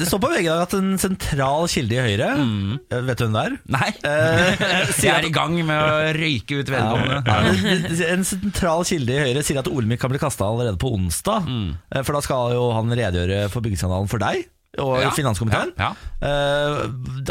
Det 0.00 0.08
står 0.08 0.22
på 0.24 0.30
VG 0.32 0.40
i 0.46 0.48
dag 0.48 0.62
at 0.64 0.76
en 0.78 0.94
sentral 1.02 1.68
kilde 1.68 1.98
i 1.98 2.02
Høyre 2.08 2.30
mm. 2.40 2.72
Vet 3.10 3.20
du 3.20 3.26
hvem 3.26 3.36
det 3.36 3.44
er? 3.44 3.58
Nei, 3.76 3.90
Eh, 4.04 4.64
jeg 5.04 5.12
er 5.12 5.28
i 5.28 5.34
gang 5.34 5.54
med 5.60 5.76
å 5.76 6.14
røyke 6.16 6.62
ut 6.62 6.72
vedkommende. 6.72 7.20
Ja, 7.28 8.08
En 8.14 8.24
sentral 8.26 8.84
kilde 8.88 9.14
i 9.14 9.22
Høyre 9.28 9.44
sier 9.46 9.60
at 9.60 9.68
Olemic 9.70 10.00
kan 10.02 10.10
bli 10.12 10.18
kasta 10.22 10.48
allerede 10.48 10.80
på 10.80 10.90
onsdag. 10.96 11.44
Mm. 11.48 11.70
For 12.00 12.16
da 12.16 12.24
skal 12.24 12.56
jo 12.56 12.66
han 12.76 12.90
redegjøre 12.96 13.46
for 13.52 13.64
byggeskandalen 13.64 14.08
for 14.10 14.22
deg 14.24 14.48
og 14.82 14.96
Ja. 15.04 15.10
finanskomiteen. 15.14 15.70
Ja, 15.78 15.92
Eh, 16.24 16.80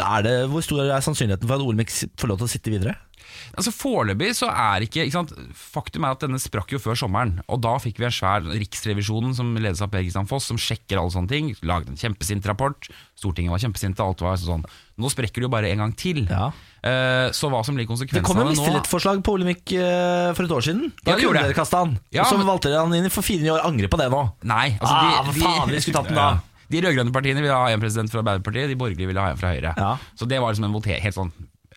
Er 0.04 0.22
det, 0.22 0.34
hvor 0.48 0.62
stor 0.64 0.80
er 0.86 1.02
sannsynligheten 1.04 1.48
for 1.48 1.56
at 1.58 1.64
Olemic 1.64 1.90
får 2.16 2.28
lov 2.30 2.38
til 2.40 2.46
å 2.46 2.50
sitte 2.50 2.70
videre? 2.72 2.94
Altså 3.56 3.72
Foreløpig 3.74 4.32
så 4.38 4.48
er 4.50 4.84
ikke, 4.86 5.04
ikke 5.06 5.14
sant? 5.14 5.32
Faktum 5.54 6.04
er 6.06 6.14
at 6.16 6.22
denne 6.24 6.40
sprakk 6.42 6.72
jo 6.74 6.80
før 6.82 6.98
sommeren. 6.98 7.36
Og 7.48 7.60
da 7.64 7.76
fikk 7.82 8.00
vi 8.02 8.08
en 8.08 8.14
svær 8.14 8.44
Riksrevisjonen 8.48 9.34
som 9.36 9.52
ledes 9.56 9.82
av 9.84 9.90
Per 9.92 10.02
Kristian 10.04 10.28
Foss, 10.30 10.48
som 10.50 10.58
sjekker 10.60 10.98
alle 11.00 11.14
sånne 11.14 11.30
ting. 11.30 11.52
Lagde 11.66 11.92
en 11.94 12.00
kjempesint 12.00 12.46
rapport. 12.50 12.88
Stortinget 13.18 13.54
var 13.54 13.62
kjempesinte. 13.62 14.02
Alt 14.04 14.24
var 14.24 14.38
sånn. 14.42 14.64
Nå 15.00 15.10
sprekker 15.10 15.42
det 15.42 15.48
jo 15.48 15.52
bare 15.54 15.70
en 15.74 15.84
gang 15.84 15.94
til. 15.98 16.24
Ja. 16.30 16.48
Eh, 16.84 17.28
så 17.34 17.48
hva 17.52 17.62
som 17.66 17.78
blir 17.78 17.86
konsekvensene 17.88 18.20
Det 18.22 18.28
kom 18.28 18.42
jo 18.42 18.48
nå 18.48 18.54
mistillitsforslag 18.54 19.22
på 19.24 19.36
Olemic 19.38 19.72
eh, 19.72 20.32
for 20.36 20.44
et 20.46 20.56
år 20.58 20.66
siden. 20.66 20.90
Da 21.02 21.14
Ja, 21.14 21.22
gjorde 21.22 21.38
kunne 21.40 21.46
dere 21.48 21.58
kasta 21.58 21.84
han. 21.84 21.94
Ja, 22.14 22.26
og 22.26 22.34
så 22.34 22.44
valgte 22.46 22.70
dere 22.74 22.82
han 22.84 22.94
inn 22.98 23.08
for 23.14 23.24
fire 23.26 23.54
år. 23.56 23.62
Angrer 23.70 23.88
på 23.90 23.98
det 24.02 24.10
nå. 24.12 24.24
Nei, 24.50 24.66
altså 24.80 24.92
Ah, 24.98 25.30
de, 25.30 25.40
faen, 25.40 25.70
vi 25.72 25.80
skulle 25.86 26.02
tatt 26.02 26.10
den 26.12 26.20
da. 26.20 26.32
De 26.74 26.80
rød-grønne 26.80 27.12
partiene 27.12 27.42
ville 27.44 27.54
ha 27.54 27.66
en 27.70 27.80
president 27.82 28.08
fra 28.10 28.22
Arbeiderpartiet, 28.22 28.70
de 28.72 28.76
borgerlige 28.80 29.06
ville 29.10 29.20
ha 29.20 29.34
en 29.34 29.38
fra 29.38 29.50
Høyre. 29.52 29.74
Ja. 29.76 29.90
Så 30.16 30.26
det 30.26 30.38
var 30.40 30.50
liksom 30.54 30.64
en 30.70 30.72
voter 30.74 30.96
helt 30.98 31.14
sånn 31.14 31.28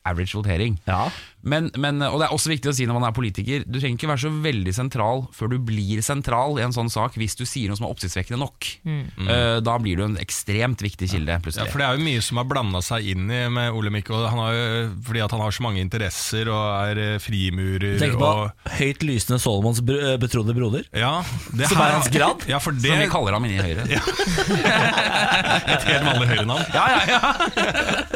average 0.07 0.31
votering. 0.37 0.77
Ja. 0.87 1.09
Men, 1.47 1.69
men, 1.79 2.01
og 2.05 2.19
det 2.19 2.27
er 2.27 2.35
også 2.35 2.51
viktig 2.51 2.71
å 2.71 2.75
si 2.75 2.87
når 2.87 2.99
man 2.99 3.07
er 3.09 3.15
politiker, 3.15 3.63
du 3.65 3.79
trenger 3.79 3.97
ikke 3.97 4.11
være 4.11 4.23
så 4.25 4.31
veldig 4.43 4.73
sentral 4.75 5.23
før 5.35 5.53
du 5.53 5.57
blir 5.69 6.03
sentral 6.05 6.59
i 6.59 6.65
en 6.65 6.75
sånn 6.75 6.91
sak 6.91 7.17
hvis 7.19 7.37
du 7.39 7.45
sier 7.47 7.71
noe 7.71 7.79
som 7.79 7.87
er 7.87 7.93
oppsiktsvekkende 7.95 8.41
nok. 8.41 8.69
Eh, 8.87 9.57
da 9.63 9.77
blir 9.81 9.99
du 9.99 10.05
en 10.07 10.17
ekstremt 10.21 10.83
viktig 10.83 11.09
kilde, 11.11 11.37
Ja, 11.37 11.65
for 11.69 11.79
Det 11.79 11.87
er 11.87 11.97
jo 11.97 12.05
mye 12.05 12.23
som 12.23 12.41
har 12.41 12.47
blanda 12.49 12.81
seg 12.85 13.07
inn 13.13 13.31
i 13.31 13.41
med 13.53 13.75
Olemic. 13.75 14.07
Fordi 14.07 15.23
at 15.23 15.33
han 15.33 15.41
har 15.43 15.55
så 15.55 15.63
mange 15.65 15.81
interesser 15.83 16.49
og 16.51 16.63
er 16.89 17.01
eh, 17.03 17.17
frimurer. 17.21 17.97
Tenk 18.01 18.17
på 18.19 18.27
og, 18.27 18.67
høyt 18.77 19.05
lysende 19.07 19.39
Solomons 19.41 19.81
br 19.85 19.97
eh, 20.13 20.17
betrodde 20.21 20.55
broder. 20.57 20.87
ja, 20.95 21.21
det 21.55 21.69
Som 21.71 21.81
er 21.83 21.95
hans 21.97 22.09
grad? 22.13 22.45
Ja, 22.49 22.59
for 22.63 22.75
det 22.75 22.91
Som 22.91 23.01
vi 23.01 23.09
kaller 23.11 23.37
ham 23.37 23.47
inni 23.47 23.59
Høyre. 23.61 23.87
et 25.73 25.87
helt 25.87 26.05
vanlig 26.05 26.29
Høyre-navn. 26.33 26.65
Ja, 26.75 26.85
ja, 26.93 27.01
ja! 27.07 27.21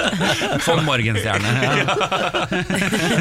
Sånn 0.65 0.83
morgenstjerne. 0.87 1.49
Ja. 1.81 1.95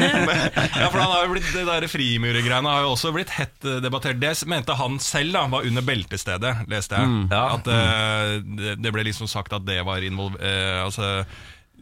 Ja, 0.01 0.89
for 0.89 0.99
han 0.99 1.11
har 1.11 1.25
jo 1.25 1.33
blitt, 1.35 1.47
Det 1.53 1.63
der 1.67 1.87
frimuregreiene 1.91 2.73
har 2.73 2.85
jo 2.85 2.93
også 2.95 3.13
blitt 3.15 3.31
hett 3.35 3.67
eh, 3.67 3.79
debattert. 3.83 4.19
Det 4.21 4.33
mente 4.49 4.75
han 4.77 4.99
selv 5.03 5.35
da 5.35 5.45
var 5.51 5.67
under 5.67 5.85
beltestedet, 5.85 6.53
leste 6.71 6.99
jeg. 6.99 7.09
Mm. 7.11 7.23
At 7.31 7.71
eh, 7.71 8.35
det, 8.59 8.75
det 8.81 8.93
ble 8.93 9.05
liksom 9.09 9.29
sagt 9.31 9.55
at 9.57 9.65
det 9.67 9.81
var 9.87 10.03
involvert 10.05 10.43
eh, 10.45 10.81
altså, 10.83 11.23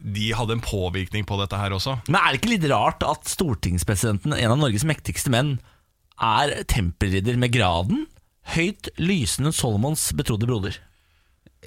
de 0.00 0.30
hadde 0.32 0.56
en 0.56 0.64
påvirkning 0.64 1.26
på 1.28 1.36
dette 1.40 1.58
her 1.60 1.74
også. 1.76 1.98
Men 2.08 2.20
er 2.20 2.32
det 2.32 2.40
ikke 2.40 2.54
litt 2.54 2.68
rart 2.72 3.04
at 3.04 3.28
stortingspresidenten, 3.28 4.32
en 4.36 4.54
av 4.54 4.60
Norges 4.60 4.86
mektigste 4.88 5.32
menn, 5.32 5.58
er 6.20 6.62
tempelridder 6.68 7.36
med 7.40 7.52
graden? 7.52 8.06
Høyt 8.54 8.90
lysende 9.00 9.52
Solomons 9.56 10.10
betrodde 10.16 10.48
broder. 10.48 10.78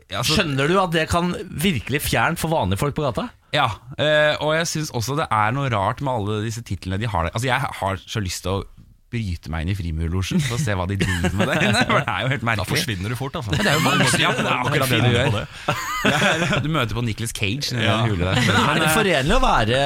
Altså, 0.10 0.40
Skjønner 0.40 0.70
du 0.70 0.78
at 0.82 0.94
det 0.96 1.06
kan 1.12 1.32
virkelig 1.48 2.04
fjernt 2.08 2.42
for 2.42 2.54
vanlige 2.54 2.82
folk 2.82 2.98
på 2.98 3.06
gata? 3.06 3.30
Ja, 3.54 3.68
eh, 4.02 4.34
og 4.42 4.56
jeg 4.58 4.70
syns 4.70 4.92
også 4.98 5.18
det 5.20 5.28
er 5.30 5.54
noe 5.54 5.70
rart 5.70 6.02
med 6.02 6.14
alle 6.14 6.40
disse 6.48 6.64
titlene 6.66 6.98
de 7.02 7.10
har 7.10 7.28
der. 7.28 7.36
Altså, 7.36 7.48
jeg 7.52 7.74
har 7.82 8.00
så 8.02 8.24
lyst 8.24 8.46
til 8.48 8.56
å 8.56 8.83
bryte 9.14 9.52
meg 9.54 9.64
inn 9.68 9.72
i 9.74 9.78
Frimurlosjen 9.78 10.42
for 10.44 10.58
å 10.58 10.62
se 10.62 10.74
hva 10.78 10.88
de 10.90 10.98
driver 11.00 11.36
med 11.40 11.52
der 11.54 11.68
inne. 11.70 11.84
For 11.88 12.00
det 12.02 12.14
er 12.16 12.26
jo 12.26 12.32
helt 12.34 12.46
merkelig. 12.50 12.66
Da 12.66 12.70
forsvinner 12.74 13.14
du 13.14 13.18
fort, 13.20 13.38
altså. 13.40 13.54
Det 13.56 13.70
er 13.70 13.78
jo 13.78 13.84
mange, 13.86 14.08
ja, 14.20 14.32
det 14.34 14.46
er 14.46 14.54
akkurat 14.60 14.94
det 14.94 15.02
du 15.06 15.12
gjør. 15.14 15.34
på. 15.38 15.80
Du 16.64 16.70
møter 16.74 16.98
på 16.98 17.04
Nicholas 17.06 17.32
Cage 17.36 17.72
i 17.78 17.84
Ja. 17.86 18.02
den 18.02 18.12
hule 18.14 18.28
der. 18.34 18.40
Men 18.44 18.74
er 18.74 18.82
det 18.82 18.90
eh, 18.90 18.96
forenlig 18.98 19.36
å 19.38 19.44
være 19.44 19.84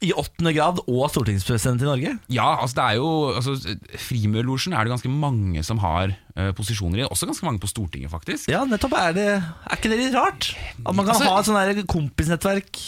i 0.00 0.12
åttende 0.16 0.52
grad 0.56 0.78
og 0.88 1.02
stortingspresident 1.12 1.82
i 1.84 1.88
Norge? 1.88 2.12
Ja, 2.32 2.46
altså 2.62 2.78
det 2.78 2.84
er 2.86 2.94
jo 3.00 3.08
altså, 3.36 3.56
Frimurlosjen 4.00 4.72
er 4.72 4.86
det 4.88 4.94
ganske 4.94 5.10
mange 5.12 5.64
som 5.66 5.80
har 5.82 6.14
eh, 6.14 6.52
posisjoner 6.56 7.02
i. 7.02 7.08
Også 7.10 7.28
ganske 7.28 7.44
mange 7.48 7.60
på 7.62 7.68
Stortinget, 7.70 8.12
faktisk. 8.12 8.48
Ja, 8.52 8.62
nettopp. 8.68 8.94
Er, 9.00 9.12
det, 9.16 9.26
er 9.42 9.76
ikke 9.76 9.92
det 9.92 10.00
litt 10.00 10.16
rart? 10.16 10.52
At 10.86 10.94
man 10.94 11.04
kan 11.04 11.16
Altså- 11.16 11.28
ha 11.28 11.40
et 11.42 11.50
sånn 11.50 11.86
kompisnettverk 11.90 12.80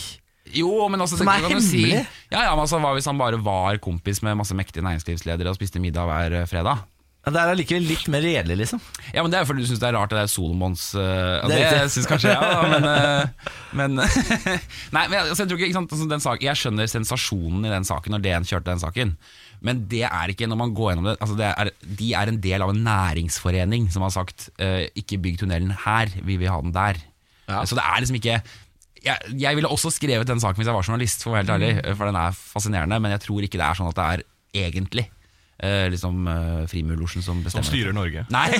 Jo, 0.51 0.89
men 0.91 1.01
altså, 1.01 1.19
Som 1.21 1.31
er 1.31 1.45
hemmelig? 1.45 1.69
Si, 1.69 1.85
ja, 2.33 2.41
ja, 2.49 2.51
men 2.55 2.65
altså, 2.65 2.81
Hva 2.83 2.95
hvis 2.97 3.07
han 3.07 3.21
bare 3.21 3.39
var 3.43 3.79
kompis 3.83 4.23
med 4.27 4.41
masse 4.41 4.57
mektige 4.59 4.85
næringslivsledere 4.85 5.53
og 5.53 5.59
spiste 5.59 5.83
middag 5.83 6.09
hver 6.09 6.41
eh, 6.41 6.49
fredag? 6.51 6.83
Ja, 7.23 7.31
Det 7.31 7.39
er 7.39 7.53
allikevel 7.53 7.85
litt 7.87 8.09
mer 8.11 8.25
redelig, 8.25 8.57
liksom. 8.65 8.81
Ja, 9.15 9.23
men 9.23 9.31
Det 9.31 9.39
er 9.39 9.47
fordi 9.47 9.63
du 9.63 9.69
syns 9.71 9.79
det 9.83 9.93
er 9.93 9.95
rart 9.95 10.11
det 10.11 10.25
er 10.25 10.31
Solomons 10.31 10.89
uh, 10.99 11.45
Det 11.47 11.61
Det, 11.61 11.85
syns 11.95 12.09
kanskje 12.11 12.33
jeg, 12.33 12.43
ja, 12.43 12.65
men, 12.73 12.89
uh, 12.89 13.53
men 13.79 13.95
Nei, 14.97 15.05
men 15.07 15.21
altså, 15.21 15.45
jeg 15.45 15.53
tror 15.53 15.61
ikke, 15.61 15.71
ikke 15.71 15.79
sant, 15.79 15.95
altså, 15.95 16.09
den 16.11 16.25
sak, 16.25 16.43
Jeg 16.43 16.59
skjønner 16.59 16.91
sensasjonen 16.91 17.69
i 17.69 17.73
den 17.73 17.87
saken 17.87 18.17
når 18.17 18.27
DN 18.27 18.49
kjørte 18.51 18.73
den 18.73 18.83
saken. 18.83 19.15
Men 19.63 19.85
det 19.87 20.03
er 20.09 20.33
ikke 20.33 20.49
når 20.51 20.59
man 20.59 20.75
går 20.75 20.91
gjennom 20.91 21.07
det, 21.07 21.15
altså 21.23 21.39
det 21.39 21.47
er, 21.53 21.71
De 22.03 22.11
er 22.19 22.33
en 22.33 22.43
del 22.43 22.67
av 22.67 22.75
en 22.75 22.83
næringsforening 22.83 23.87
som 23.95 24.03
har 24.03 24.17
sagt 24.19 24.49
uh, 24.59 24.83
ikke 24.99 25.23
bygg 25.23 25.39
tunnelen 25.45 25.71
her, 25.87 26.11
vi 26.27 26.41
vil 26.43 26.51
ha 26.51 26.59
den 26.65 26.75
der. 26.75 26.99
Så 27.69 27.77
det 27.77 27.83
er 27.85 28.01
liksom 28.01 28.17
ikke 28.17 28.37
jeg, 29.05 29.35
jeg 29.43 29.59
ville 29.59 29.71
også 29.73 29.91
skrevet 29.95 30.29
den 30.31 30.41
saken 30.43 30.63
hvis 30.63 30.71
jeg 30.71 30.77
var 30.79 30.87
journalist, 30.87 31.25
for 31.25 31.33
å 31.33 31.39
være 31.39 31.45
helt 31.47 31.57
ærlig, 31.57 31.97
for 31.99 32.11
den 32.11 32.21
er 32.23 32.39
fascinerende. 32.39 33.01
Men 33.03 33.17
jeg 33.17 33.27
tror 33.27 33.43
ikke 33.49 33.59
det 33.61 33.67
er 33.71 33.81
sånn 33.81 33.91
at 33.91 33.99
det 33.99 34.07
er 34.13 34.25
egentlig 34.69 35.07
eh, 35.63 35.87
liksom 35.93 36.27
uh, 36.29 36.63
Frimurlosjen 36.71 37.23
som 37.25 37.39
Som 37.41 37.45
bestemmer. 37.47 37.69
styrer 37.71 37.97
Norge. 37.97 38.25
Nei! 38.35 38.49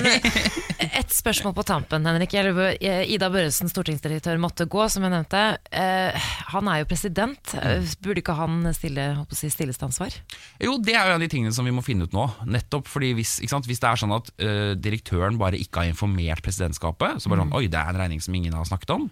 Et 0.83 1.09
spørsmål 1.15 1.53
på 1.55 1.63
tampen, 1.65 2.05
Henrik. 2.05 2.33
Eh, 2.35 3.13
Ida 3.13 3.29
Børresen, 3.33 3.69
stortingsdirektør, 3.71 4.37
måtte 4.41 4.67
gå, 4.69 4.83
som 4.91 5.05
jeg 5.05 5.13
nevnte. 5.13 5.41
Eh, 5.73 6.25
han 6.53 6.69
er 6.69 6.81
jo 6.81 6.87
president. 6.89 7.53
Eh, 7.57 7.85
Burde 8.03 8.21
ikke 8.21 8.35
han 8.37 8.59
stille, 8.75 9.05
si, 9.33 9.49
stilles 9.53 9.79
til 9.79 9.87
ansvar? 9.87 10.17
Jo, 10.61 10.75
det 10.83 10.93
er 10.97 11.07
jo 11.07 11.13
en 11.13 11.19
av 11.21 11.23
de 11.23 11.31
tingene 11.31 11.55
som 11.55 11.65
vi 11.67 11.73
må 11.75 11.83
finne 11.85 12.05
ut 12.09 12.13
nå. 12.15 12.27
Nettopp 12.51 12.89
fordi 12.91 13.13
Hvis, 13.17 13.37
ikke 13.41 13.55
sant? 13.55 13.69
hvis 13.69 13.81
det 13.81 13.89
er 13.89 14.01
sånn 14.03 14.15
at 14.15 14.33
uh, 14.43 14.73
direktøren 14.79 15.39
bare 15.41 15.59
ikke 15.61 15.83
har 15.85 15.93
informert 15.93 16.43
presidentskapet, 16.45 17.23
så 17.23 17.31
bare 17.31 17.45
sånn, 17.45 17.55
oi, 17.57 17.65
det 17.71 17.79
er 17.79 17.93
en 17.93 18.01
regning 18.03 18.21
som 18.23 18.35
ingen 18.37 18.53
har 18.57 18.67
snakket 18.69 18.93
om, 18.97 19.07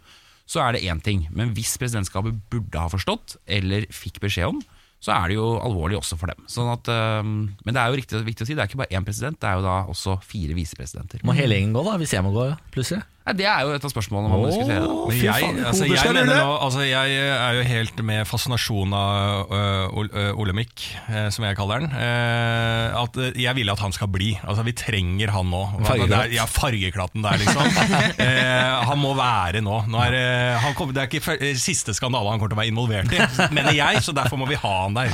så 0.51 0.65
er 0.65 0.75
det 0.75 0.83
én 0.83 0.99
ting. 1.03 1.25
Men 1.31 1.53
hvis 1.55 1.77
presidentskapet 1.79 2.37
burde 2.51 2.83
ha 2.83 2.91
forstått, 2.91 3.37
eller 3.47 3.87
fikk 3.95 4.19
beskjed 4.23 4.51
om, 4.51 4.61
så 5.01 5.15
er 5.15 5.31
det 5.31 5.37
jo 5.39 5.47
alvorlig 5.63 5.97
også 5.97 6.17
for 6.19 6.29
dem. 6.29 6.43
Sånn 6.51 6.69
at, 6.69 6.89
øh, 6.91 7.23
men 7.25 7.73
det 7.73 7.81
er 7.81 7.89
jo 7.89 7.97
riktig, 7.97 8.21
viktig 8.27 8.45
å 8.45 8.49
si, 8.49 8.57
det 8.57 8.65
er 8.65 8.69
ikke 8.69 8.83
bare 8.83 8.93
én 8.99 9.07
president, 9.07 9.39
det 9.41 9.49
er 9.49 9.57
jo 9.57 9.65
da 9.65 9.77
også 9.89 10.19
fire 10.25 10.57
visepresidenter. 10.57 11.23
Må 11.25 11.33
hele 11.37 11.57
gjengen 11.57 11.73
gå, 11.73 11.81
da, 11.87 11.95
hvis 12.01 12.13
jeg 12.13 12.25
må 12.25 12.33
gå, 12.35 12.51
plutselig? 12.75 13.01
Nei, 13.21 13.33
det 13.37 13.45
er 13.45 13.59
jo 13.67 13.73
et 13.77 13.83
av 13.85 13.91
spørsmålene 13.93 14.31
man 14.31 14.39
må 14.41 14.47
diskutere. 14.49 14.81
Da. 14.81 14.93
Men 15.07 15.13
Fy 15.13 15.25
jeg, 15.27 15.43
faen, 15.45 15.59
altså, 15.61 15.83
hodet 15.85 15.91
jeg, 15.93 15.99
skal 16.01 16.15
mener 16.15 16.31
rulle. 16.31 16.37
nå, 16.41 16.53
altså, 16.65 16.81
jeg 16.89 17.17
er 17.35 17.57
jo 17.59 17.65
helt 17.69 17.99
med 18.07 18.25
fascinasjonen 18.25 18.95
av 18.97 19.51
øh, 19.53 19.99
Ol- 20.01 20.09
øh, 20.23 20.39
Olemic, 20.41 20.87
eh, 21.05 21.27
som 21.35 21.45
jeg 21.45 21.57
kaller 21.59 21.83
den. 21.83 21.91
eh, 21.93 22.97
at 23.03 23.19
eh, 23.21 23.37
jeg 23.43 23.55
vil 23.59 23.69
at 23.75 23.83
han 23.85 23.93
skal 23.93 24.09
bli. 24.09 24.31
Altså, 24.41 24.65
vi 24.65 24.73
trenger 24.73 25.29
han 25.35 25.51
nå. 25.53 25.61
Det 25.85 26.07
er- 26.17 26.33
Ja, 26.33 26.45
fargeklatten 26.49 27.21
der, 27.21 27.37
liksom. 27.43 27.61
eh, 28.25 28.81
han 28.89 28.97
må 29.01 29.13
være 29.17 29.61
nå. 29.61 29.77
nå 29.91 30.01
er, 30.07 30.11
det- 30.17 30.59
han 30.65 30.73
kommer, 30.77 30.93
det 30.97 31.03
er 31.05 31.11
ikke 31.11 31.37
eh, 31.37 31.53
siste 31.61 31.93
skandale 31.97 32.29
han 32.33 32.41
kommer 32.41 32.55
til 32.55 32.57
å 32.57 32.61
være 32.63 32.73
involvert 32.73 33.13
i, 33.13 33.21
mener 33.53 33.77
jeg, 33.77 34.01
så 34.05 34.15
derfor 34.17 34.41
må 34.41 34.49
vi 34.49 34.57
ha 34.65 34.73
han 34.87 34.97
der. 34.97 35.13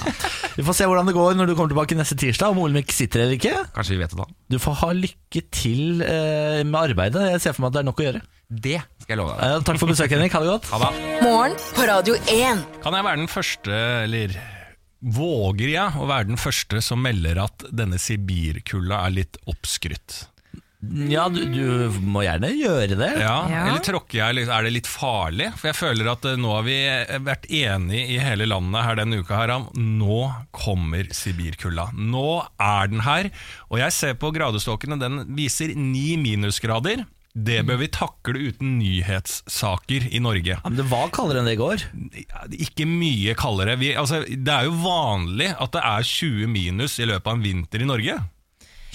Vi 0.57 0.63
får 0.65 0.79
se 0.79 0.87
hvordan 0.89 1.11
det 1.11 1.13
går 1.17 1.35
når 1.37 1.51
du 1.51 1.55
kommer 1.59 1.75
tilbake 1.75 1.97
neste 1.99 2.15
tirsdag, 2.17 2.55
om 2.55 2.63
Olemic 2.63 2.95
sitter 2.95 3.25
eller 3.27 3.35
ikke. 3.37 3.53
Kanskje 3.75 3.97
vi 3.97 4.01
vet 4.05 4.15
det 4.15 4.21
da. 4.23 4.29
Du 4.47 4.57
får 4.63 4.79
ha 4.79 4.93
lykke 4.95 5.43
til 5.53 6.01
eh, 6.07 6.63
med 6.63 6.79
arbeidet. 6.79 7.27
Jeg 7.35 7.43
ser 7.43 7.53
for 7.57 7.65
meg 7.67 7.73
at 7.73 7.77
det 7.77 7.83
er 7.83 7.89
nok 7.91 7.96
å 8.03 8.07
gjøre. 8.09 8.21
Det 8.47 8.77
skal 9.03 9.11
jeg 9.15 9.19
love 9.19 9.33
deg. 9.35 9.43
Eh, 9.57 9.63
takk 9.67 9.79
for 9.81 9.91
besøket, 9.91 10.15
Henrik. 10.17 10.35
Ha 10.37 10.43
det 10.45 10.51
godt. 10.53 10.69
Ha 10.71 10.77
det. 10.85 10.91
Morgen 11.25 11.57
på 11.75 11.87
Radio 11.89 12.15
1. 12.31 12.63
Kan 12.85 12.95
jeg 12.95 13.07
være 13.09 13.21
den 13.23 13.31
første, 13.31 13.81
eller 14.05 14.37
våger 15.17 15.69
jeg 15.75 15.99
å 16.01 16.07
være 16.09 16.31
den 16.31 16.39
første 16.41 16.81
som 16.81 17.03
melder 17.05 17.43
at 17.43 17.67
denne 17.75 17.99
Sibirkulda 18.01 19.03
er 19.05 19.13
litt 19.19 19.37
oppskrytt? 19.51 20.23
Ja, 21.09 21.23
du, 21.33 21.39
du 21.49 21.95
må 22.05 22.21
gjerne 22.21 22.51
gjøre 22.53 22.95
det. 22.99 23.09
Ja, 23.19 23.37
Ja. 23.49 23.63
Eller 23.71 23.81
tråkker 23.83 24.19
jeg, 24.21 24.45
er 24.45 24.63
det 24.67 24.71
litt 24.75 24.87
farlig? 24.87 25.49
For 25.57 25.71
jeg 25.71 25.77
føler 25.79 26.11
at 26.13 26.25
eh, 26.29 26.37
nå 26.37 26.51
har 26.53 26.63
vi 26.67 26.75
vært 27.25 27.47
enige 27.49 28.03
i 28.13 28.19
hele 28.21 28.45
landet 28.47 28.85
her 28.85 28.99
denne 29.01 29.19
uka 29.25 29.39
her 29.41 29.55
om 29.55 29.65
nå 29.75 30.19
kommer 30.55 31.09
Sibirkulda. 31.17 31.89
Nå 31.97 32.27
er 32.61 32.93
den 32.93 33.01
her. 33.03 33.31
Og 33.73 33.81
jeg 33.81 33.95
ser 33.97 34.15
på 34.21 34.31
gradestokkene, 34.37 34.99
den 35.01 35.23
viser 35.35 35.73
ni 35.75 36.11
minusgrader. 36.21 37.03
Det 37.37 37.59
bør 37.67 37.77
vi 37.83 37.89
takle 37.93 38.39
uten 38.49 38.77
nyhetssaker 38.79 40.07
i 40.09 40.21
Norge. 40.23 40.55
Ja, 40.55 40.63
men 40.65 40.79
det 40.79 40.87
var 40.89 41.11
kaldere 41.13 41.43
enn 41.43 41.49
det 41.49 41.57
i 41.57 41.59
går. 41.59 41.83
Ikke 42.65 42.87
mye 42.89 43.35
kaldere. 43.37 43.75
Vi, 43.77 43.91
altså, 43.99 44.23
det 44.25 44.53
er 44.53 44.65
jo 44.65 44.73
vanlig 44.81 45.51
at 45.53 45.75
det 45.75 45.83
er 45.85 46.09
20 46.09 46.49
minus 46.49 46.97
i 46.97 47.05
løpet 47.09 47.29
av 47.29 47.37
en 47.37 47.45
vinter 47.45 47.85
i 47.85 47.89
Norge. 47.89 48.17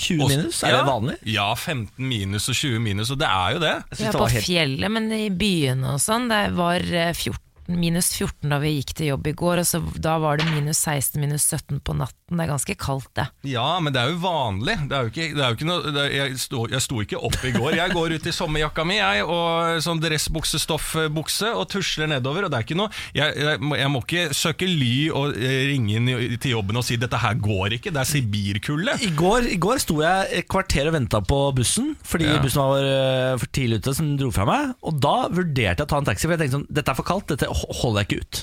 20 0.02 0.26
minus, 0.26 0.62
er 0.64 0.72
ja, 0.72 0.80
det 0.80 0.88
vanlig? 0.88 1.16
Ja, 1.28 1.46
15 1.54 2.08
minus 2.08 2.48
og 2.50 2.58
20 2.58 2.82
minus, 2.82 3.12
og 3.12 3.20
det 3.20 3.28
er 3.28 3.54
jo 3.54 3.62
det. 3.62 3.74
Det 4.00 4.12
på 4.16 4.28
fjellet, 4.34 4.90
men 4.90 5.10
i 5.14 5.28
byene 5.30 5.94
og 5.94 6.02
sånn, 6.02 6.26
det 6.32 6.42
var 6.56 6.82
eh, 6.82 7.12
14, 7.12 7.76
minus 7.78 8.10
14 8.16 8.50
da 8.50 8.58
vi 8.62 8.74
gikk 8.78 8.96
til 8.98 9.12
jobb 9.12 9.28
i 9.30 9.36
går, 9.38 9.62
og 9.62 9.68
så 9.68 9.82
da 10.02 10.16
var 10.22 10.40
det 10.40 10.48
minus 10.50 10.82
16, 10.82 11.20
minus 11.22 11.46
17 11.46 11.82
på 11.84 11.94
natten. 12.32 12.42
Det 12.42 12.48
er 12.48 12.52
ganske 12.52 12.76
kaldt, 12.80 13.10
det. 13.14 13.26
Ja, 13.52 13.78
men 13.80 13.92
det 13.92 14.00
er 14.02 14.10
jo 14.12 14.18
vanlig. 14.22 14.76
Det 14.88 14.96
er 14.96 15.02
jo 15.06 15.10
ikke, 15.12 15.26
det 15.36 15.42
er 15.44 15.48
jo 15.52 15.56
ikke 15.58 15.68
noe, 15.68 15.92
det 15.92 16.02
er, 16.02 16.14
jeg, 16.16 16.38
sto, 16.42 16.64
jeg 16.72 16.80
sto 16.82 17.00
ikke 17.04 17.20
opp 17.28 17.36
i 17.44 17.52
går. 17.54 17.76
Jeg 17.76 17.92
går 17.92 18.14
ut 18.16 18.26
i 18.26 18.32
sommerjakka 18.34 18.84
mi 18.88 18.96
jeg, 18.98 19.24
og 19.28 19.80
sånn 19.84 20.00
dressbuksestoffbukse 20.02 21.52
og 21.56 21.68
tusler 21.72 22.10
nedover. 22.10 22.46
Og 22.46 22.52
det 22.52 22.58
er 22.60 22.66
ikke 22.66 22.78
noe 22.78 22.90
Jeg, 23.16 23.34
jeg, 23.36 23.60
må, 23.60 23.76
jeg 23.78 23.90
må 23.92 24.02
ikke 24.04 24.24
søke 24.36 24.66
ly 24.68 25.10
og 25.12 25.36
eh, 25.36 25.58
ringe 25.72 25.96
inn 25.98 26.38
til 26.42 26.54
jobben 26.56 26.76
og 26.80 26.84
si 26.86 26.96
'dette 26.96 27.18
her 27.22 27.34
går 27.42 27.76
ikke', 27.78 27.92
det 27.92 28.00
er 28.02 28.08
sibirkulde. 28.08 28.96
I 29.02 29.10
går, 29.16 29.48
I 29.52 29.58
går 29.60 29.78
sto 29.82 30.00
jeg 30.02 30.28
et 30.40 30.48
kvarter 30.48 30.88
og 30.90 30.94
venta 30.96 31.20
på 31.20 31.40
bussen, 31.56 31.94
fordi 32.04 32.24
Ja. 32.32 32.38
bussen 32.42 32.62
var 32.62 32.82
eh, 32.84 33.36
for 33.38 33.46
tidlig 33.52 33.80
ute, 33.82 33.94
som 33.94 34.16
dro 34.16 34.30
fra 34.30 34.44
meg. 34.48 34.74
Og 34.82 35.00
da 35.00 35.28
vurderte 35.28 35.82
jeg 35.82 35.86
å 35.86 35.90
ta 35.90 35.98
en 35.98 36.04
taxi, 36.08 36.26
for 36.26 36.36
jeg 36.36 36.44
tenkte 36.44 36.58
sånn 36.60 36.66
Dette 36.72 36.90
er 36.90 36.94
for 36.98 37.04
kaldt, 37.08 37.28
dette 37.28 37.46
holder 37.50 38.02
jeg 38.02 38.08
ikke 38.08 38.20
ut. 38.22 38.42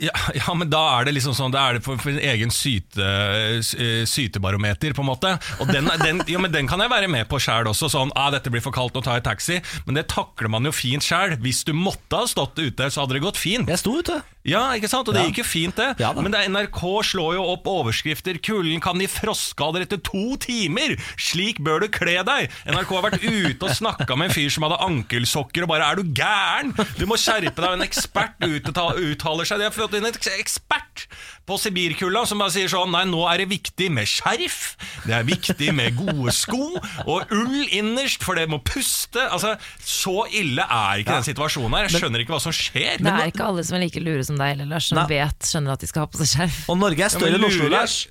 Ja, 0.00 0.12
ja, 0.34 0.54
men 0.56 0.70
da 0.72 0.80
er 0.96 1.06
det 1.06 1.12
liksom 1.18 1.34
sånn 1.36 1.52
Da 1.52 1.66
er 1.68 1.76
det 1.76 1.84
for, 1.84 2.00
for 2.00 2.14
en 2.14 2.22
egen 2.32 2.52
syte, 2.54 3.04
eh, 3.04 4.04
sytebarometer, 4.08 4.94
på 4.96 5.04
en 5.04 5.10
måte. 5.10 5.34
Og 5.60 5.68
den, 5.68 5.90
den, 6.00 6.22
ja, 6.30 6.40
men 6.40 6.54
den 6.54 6.70
kan 6.70 6.80
jeg 6.80 6.92
være 6.92 7.10
med 7.12 7.28
på 7.30 7.40
sjæl 7.42 7.68
også. 7.68 7.90
Sånn 7.92 8.12
ah, 8.16 8.30
'Dette 8.32 8.52
blir 8.52 8.64
for 8.64 8.74
kaldt, 8.74 8.96
nå 8.96 9.04
tar 9.04 9.20
jeg 9.20 9.26
taxi'. 9.28 9.60
Men 9.86 9.98
det 9.98 10.08
takler 10.12 10.52
man 10.52 10.68
jo 10.68 10.72
fint 10.74 11.04
sjæl. 11.04 11.36
Hvis 11.42 11.64
du 11.68 11.74
måtte 11.76 12.22
ha 12.22 12.30
stått 12.30 12.56
ute, 12.62 12.88
så 12.88 13.04
hadde 13.04 13.18
det 13.18 13.26
gått 13.26 13.40
fint. 13.40 13.68
Jeg 13.68 13.82
sto 13.82 13.98
ute. 14.00 14.22
Ja, 14.48 14.62
ikke 14.74 14.90
sant? 14.90 15.06
Og 15.06 15.14
det 15.14 15.22
gikk 15.28 15.42
jo 15.42 15.46
fint, 15.46 15.76
det. 15.78 15.92
Ja 16.02 16.10
da. 16.14 16.22
Men 16.24 16.34
det 16.34 16.40
er 16.42 16.50
NRK 16.50 16.80
slår 17.12 17.36
jo 17.36 17.44
opp 17.52 17.68
overskrifter 17.70 18.40
'Kulden 18.42 18.82
kan 18.82 18.98
gi 18.98 19.06
frostskader 19.06 19.84
etter 19.84 20.00
to 20.02 20.34
timer'. 20.42 20.96
Slik 21.16 21.60
bør 21.62 21.84
du 21.84 21.88
kle 21.94 22.18
deg. 22.26 22.50
NRK 22.66 22.90
har 22.96 23.06
vært 23.06 23.22
ute 23.22 23.62
og 23.68 23.70
snakka 23.70 24.16
med 24.18 24.30
en 24.30 24.34
fyr 24.34 24.50
som 24.50 24.66
hadde 24.66 24.80
ankelsokker, 24.82 25.62
og 25.62 25.70
bare 25.70 25.86
'er 25.86 26.02
du 26.02 26.04
gæren'? 26.10 26.74
Du 26.98 27.06
må 27.06 27.14
skjerpe 27.14 27.54
deg. 27.54 27.70
En 27.72 27.86
ekspert 27.86 28.42
uttaler 28.42 29.46
seg. 29.46 29.58
De 29.58 29.68
har 29.70 29.74
fått 29.74 29.94
inn 29.94 30.06
en 30.06 30.12
ekspert 30.12 31.06
på 31.48 31.58
Sibirkulda 31.58 32.22
som 32.28 32.40
bare 32.42 32.54
sier 32.54 32.70
sånn 32.70 32.92
'nei, 32.94 33.04
nå 33.10 33.22
er 33.30 33.42
det 33.42 33.48
viktig 33.50 33.88
med 33.90 34.06
skjerf', 34.06 34.76
det 35.06 35.14
er 35.16 35.26
viktig 35.26 35.72
med 35.74 35.96
gode 35.98 36.32
sko, 36.34 36.78
og 37.06 37.34
ull 37.34 37.66
innerst, 37.74 38.22
for 38.22 38.38
det 38.38 38.48
må 38.48 38.60
puste'. 38.62 39.28
Altså, 39.28 39.56
Så 39.82 40.26
ille 40.32 40.62
er 40.62 41.02
ikke 41.02 41.18
den 41.18 41.26
situasjonen 41.26 41.76
her. 41.76 41.88
Jeg 41.88 42.02
skjønner 42.02 42.22
ikke 42.22 42.34
hva 42.36 42.40
som 42.40 42.54
skjer. 42.54 42.98
Det 43.02 43.12
er 43.12 43.30
ikke 43.32 43.44
alle 43.44 43.64
som 43.64 43.76
er 43.76 43.84
like 43.86 44.00
lure 44.00 44.24
som 44.24 44.38
deg, 44.38 44.56
eller 44.56 44.66
Lars, 44.70 44.88
som 44.88 44.98
Nei. 44.98 45.06
vet, 45.18 45.38
skjønner 45.42 45.72
at 45.72 45.80
de 45.80 45.86
skal 45.90 46.06
ha 46.06 46.06
på 46.06 46.22
seg 46.22 46.30
skjerf. 46.32 46.58
Og 46.70 46.78
Norge 46.78 47.04
er 47.04 47.12
større 47.12 47.34
ja, 47.34 47.40
enn 47.40 47.48
Oslo, 47.48 47.68
Lars. 47.72 48.06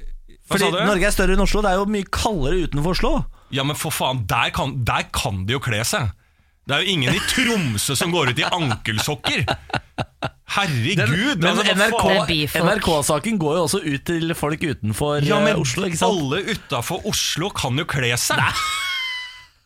Fordi? 0.51 0.71
Norge 0.71 1.07
er 1.07 1.13
større 1.15 1.37
enn 1.37 1.43
Oslo. 1.43 1.61
Det 1.63 1.71
er 1.71 1.79
jo 1.79 1.85
mye 1.87 2.07
kaldere 2.11 2.65
utenfor 2.67 2.97
Oslo. 2.97 3.13
Ja, 3.51 3.63
men 3.67 3.75
for 3.79 3.93
faen, 3.95 4.25
der 4.27 4.51
kan, 4.55 4.83
der 4.87 5.07
kan 5.13 5.45
de 5.47 5.55
jo 5.57 5.63
kle 5.63 5.83
seg. 5.87 6.11
Det 6.67 6.75
er 6.77 6.83
jo 6.83 6.93
ingen 6.93 7.15
i 7.17 7.21
Tromsø 7.25 7.95
som 7.97 8.11
går 8.13 8.31
ut 8.31 8.41
i 8.41 8.45
ankelsokker. 8.45 9.43
Herregud! 10.51 11.41
Men 11.41 11.49
altså, 11.55 11.65
NRK 11.73 12.03
er 12.11 12.27
byfolk. 12.27 12.67
NRK-saken 12.67 13.39
går 13.41 13.57
jo 13.57 13.63
også 13.65 13.81
ut 13.81 14.05
til 14.07 14.35
folk 14.37 14.65
utenfor 14.67 15.25
ja, 15.25 15.39
men 15.41 15.55
eh, 15.55 15.61
Oslo, 15.63 15.87
ikke 15.87 16.01
sant? 16.01 16.21
alle 16.21 16.43
utafor 16.51 17.07
Oslo 17.09 17.49
kan 17.55 17.79
jo 17.79 17.87
kle 17.89 18.13
seg. 18.19 18.61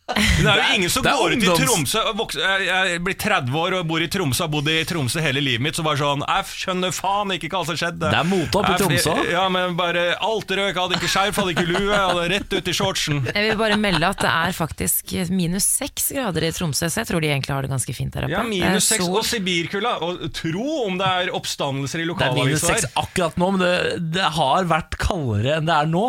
Det 0.14 0.46
er 0.46 0.60
jo 0.60 0.74
ingen 0.76 0.90
som 0.92 1.02
går 1.02 1.32
ut 1.34 1.42
i 1.42 1.48
Tromsø 1.50 2.00
vokser, 2.14 2.62
Jeg 2.62 3.00
blir 3.02 3.16
30 3.18 3.56
år 3.58 3.74
og 3.80 3.88
bor 3.90 4.02
i 4.04 4.06
Tromsø 4.10 4.44
og 4.44 4.46
har 4.46 4.52
bodd 4.52 4.68
i 4.70 4.76
Tromsø 4.86 5.22
hele 5.24 5.42
livet 5.42 5.64
mitt. 5.66 5.74
Så 5.78 5.82
bare 5.86 5.98
sånn 5.98 6.22
Jeg 6.22 6.46
skjønner 6.52 6.94
faen 6.94 7.32
ikke 7.34 7.50
hva 7.50 7.62
som 7.66 7.78
skjedde. 7.78 8.12
Det 8.12 8.20
er 8.20 8.28
motopp 8.30 8.68
i 8.70 8.76
Tromsø. 8.78 9.16
Ja, 9.32 9.48
men 9.50 9.74
bare 9.78 10.04
alt 10.22 10.54
røk. 10.60 10.78
Hadde 10.78 11.00
ikke 11.00 11.10
skjerf, 11.10 11.40
hadde 11.42 11.56
ikke 11.56 11.66
lue. 11.72 11.90
Hadde 11.90 12.28
rett 12.36 12.54
ut 12.54 12.70
i 12.70 12.76
shortsen. 12.76 13.24
Jeg 13.32 13.48
vil 13.48 13.58
bare 13.58 13.80
melde 13.82 14.12
at 14.14 14.22
det 14.22 14.30
er 14.30 14.54
faktisk 14.56 15.16
minus 15.34 15.66
seks 15.80 16.12
grader 16.14 16.46
i 16.46 16.52
Tromsø, 16.54 16.86
så 16.86 17.02
jeg 17.02 17.10
tror 17.10 17.26
de 17.26 17.32
egentlig 17.32 17.56
har 17.56 17.66
det 17.66 17.72
ganske 17.74 17.96
fint 17.98 18.14
der 18.14 18.28
oppe. 18.28 18.36
Ja, 18.36 18.46
minus 18.46 18.92
seks 18.92 19.10
og 19.10 19.26
Sibirkulda. 19.26 19.96
Og 20.06 20.22
tro 20.38 20.84
om 20.84 21.02
det 21.02 21.10
er 21.24 21.34
oppstandelser 21.34 22.04
i 22.04 22.06
Det 22.06 22.14
er 22.14 22.38
minus 22.38 22.62
lokalavisa 22.62 22.72
seks 22.76 22.94
akkurat 23.02 23.42
nå, 23.42 23.50
men 23.56 23.66
det, 23.66 23.74
det 24.20 24.32
har 24.38 24.70
vært 24.70 24.98
kaldere 25.02 25.58
enn 25.58 25.66
det 25.66 25.74
er 25.82 25.90
nå. 25.90 26.06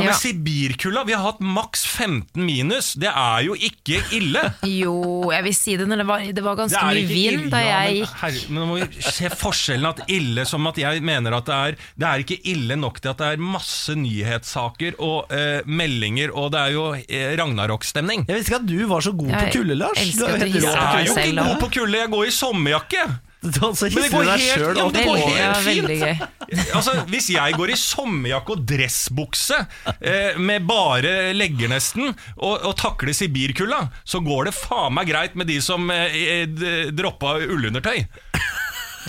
Ja, 0.00 0.06
men 0.06 0.10
Ja. 0.10 0.18
Sibirkulda, 0.20 1.04
vi 1.06 1.12
har 1.14 1.22
hatt 1.26 1.40
maks 1.44 1.84
15 1.86 2.44
minus. 2.44 2.92
Det 2.98 3.10
er 3.10 3.44
jo 3.46 3.54
ikke 3.54 4.00
ille. 4.16 4.42
Jo, 4.80 4.94
jeg 5.32 5.44
vil 5.44 5.54
si 5.56 5.76
det 5.76 5.86
når 5.90 6.00
det 6.02 6.06
var, 6.08 6.24
det 6.40 6.44
var 6.44 6.56
ganske 6.58 6.80
mye 6.88 7.06
vind 7.08 7.40
ille, 7.44 7.50
da 7.52 7.60
ja, 7.60 7.78
jeg 7.84 7.90
men, 7.90 8.00
gikk. 8.00 8.14
herre, 8.22 8.42
men 8.48 8.60
nå 8.60 8.66
må 8.70 8.78
vi 8.80 9.04
se 9.04 9.30
forskjellen 9.40 9.88
at 9.90 10.02
ille 10.10 10.44
som 10.48 10.66
at 10.70 10.78
jeg 10.80 11.02
mener 11.04 11.36
at 11.36 11.48
det 11.48 11.56
er 11.56 11.76
Det 12.00 12.06
er 12.08 12.24
ikke 12.24 12.38
ille 12.52 12.76
nok 12.80 13.00
til 13.02 13.12
at 13.12 13.20
det 13.20 13.30
er 13.34 13.42
masse 13.44 13.96
nyhetssaker 13.98 14.96
og 15.04 15.32
eh, 15.34 15.60
meldinger, 15.66 16.32
og 16.34 16.52
det 16.54 16.60
er 16.60 16.74
jo 16.76 16.84
eh, 16.96 17.32
Ragnarok-stemning. 17.40 18.24
Jeg 18.28 18.38
visste 18.40 18.54
ikke 18.54 18.62
at 18.62 18.70
du 18.70 18.78
var 18.90 19.04
så 19.04 19.12
god 19.12 19.34
Jeg 19.34 19.50
på 19.50 19.58
kulde, 19.60 19.74
Lars. 19.82 19.98
Du 20.16 20.24
er 20.24 20.38
helt 20.38 20.54
Jeg 20.62 20.76
er 20.76 21.04
jo 21.06 21.18
ikke 21.18 21.42
god 21.42 21.60
på 21.66 21.72
kulde, 21.80 21.98
jeg 22.04 22.14
går 22.16 22.30
i 22.30 22.38
sommerjakke! 22.40 23.08
Og 23.40 23.76
så 23.78 23.88
Men 23.88 24.02
det 24.04 24.10
går 24.12 24.26
deg 24.28 24.42
helt- 24.42 24.58
sjøl 24.60 24.76
ja, 24.76 24.84
det 24.92 25.04
går 25.06 25.20
helt 25.24 25.60
fint. 25.64 26.24
Altså, 26.76 26.92
Hvis 27.08 27.28
jeg 27.32 27.54
går 27.56 27.70
i 27.72 27.76
sommerjakke 27.78 28.52
og 28.56 28.64
dressbukse 28.68 29.56
eh, 30.02 30.36
med 30.36 30.66
bare 30.68 31.32
legger 31.32 31.70
nesten, 31.72 32.10
og, 32.36 32.58
og 32.68 32.74
takler 32.76 33.14
sibirkulda, 33.16 33.78
så 34.04 34.20
går 34.26 34.50
det 34.50 34.54
faen 34.58 34.92
meg 34.98 35.08
greit 35.08 35.38
med 35.40 35.48
de 35.48 35.56
som 35.64 35.88
eh, 35.94 36.44
eh, 36.44 36.90
droppa 36.92 37.38
ullundertøy. 37.46 38.02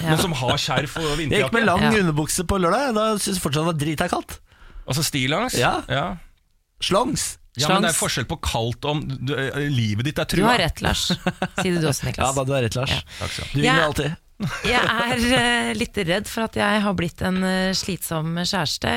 Men 0.02 0.18
som 0.22 0.32
har 0.40 0.56
skjerf 0.62 0.96
og 1.02 1.18
vinterjakke. 1.20 1.36
Jeg 1.36 1.44
gikk 1.50 1.58
med 1.58 1.68
lang 1.68 1.84
Ja. 1.84 1.92
underbukse 2.00 2.46
på 2.48 2.58
lørdag. 2.64 2.94
Da 2.96 3.10
syntes 3.18 3.36
jeg 3.36 3.44
fortsatt 3.44 3.66
det 3.66 3.72
var 3.74 3.80
drita 3.84 4.08
kaldt. 4.14 4.38
Altså 4.88 5.04
stillongs. 5.06 5.58
Ja. 5.60 5.82
Ja. 5.92 6.06
Slongs. 6.82 7.34
Ja, 7.60 7.68
men 7.74 7.84
det 7.84 7.90
er 7.92 7.98
forskjell 8.00 8.28
på 8.32 8.38
kaldt 8.48 8.86
om 8.88 9.02
du, 9.04 9.34
eh, 9.36 9.66
livet 9.68 10.08
ditt 10.08 10.20
er 10.24 10.30
trua. 10.32 10.46
Du 10.46 10.50
har 10.54 10.62
rett, 10.64 10.82
Lars. 10.86 11.08
Si 11.12 11.68
det 11.68 11.82
du 11.84 11.88
også, 11.90 12.06
Niklas. 12.08 12.24
Ja, 12.30 12.34
da 12.38 12.44
du 12.48 12.54
har 12.56 12.64
rett, 12.64 12.78
Lars. 12.80 12.94
Ja. 12.96 13.02
Takk 13.20 13.32
skal 13.36 13.44
du 13.44 13.50
ha. 13.50 13.56
Vinner 13.60 13.82
Ja. 13.82 13.88
alltid. 13.92 14.20
Jeg 14.66 14.82
er 14.82 15.20
eh, 15.38 15.68
litt 15.78 15.98
redd 16.02 16.26
for 16.26 16.48
at 16.48 16.56
jeg 16.58 16.80
har 16.82 16.96
blitt 16.98 17.20
en 17.28 17.44
eh, 17.46 17.74
slitsom 17.78 18.40
kjæreste. 18.42 18.90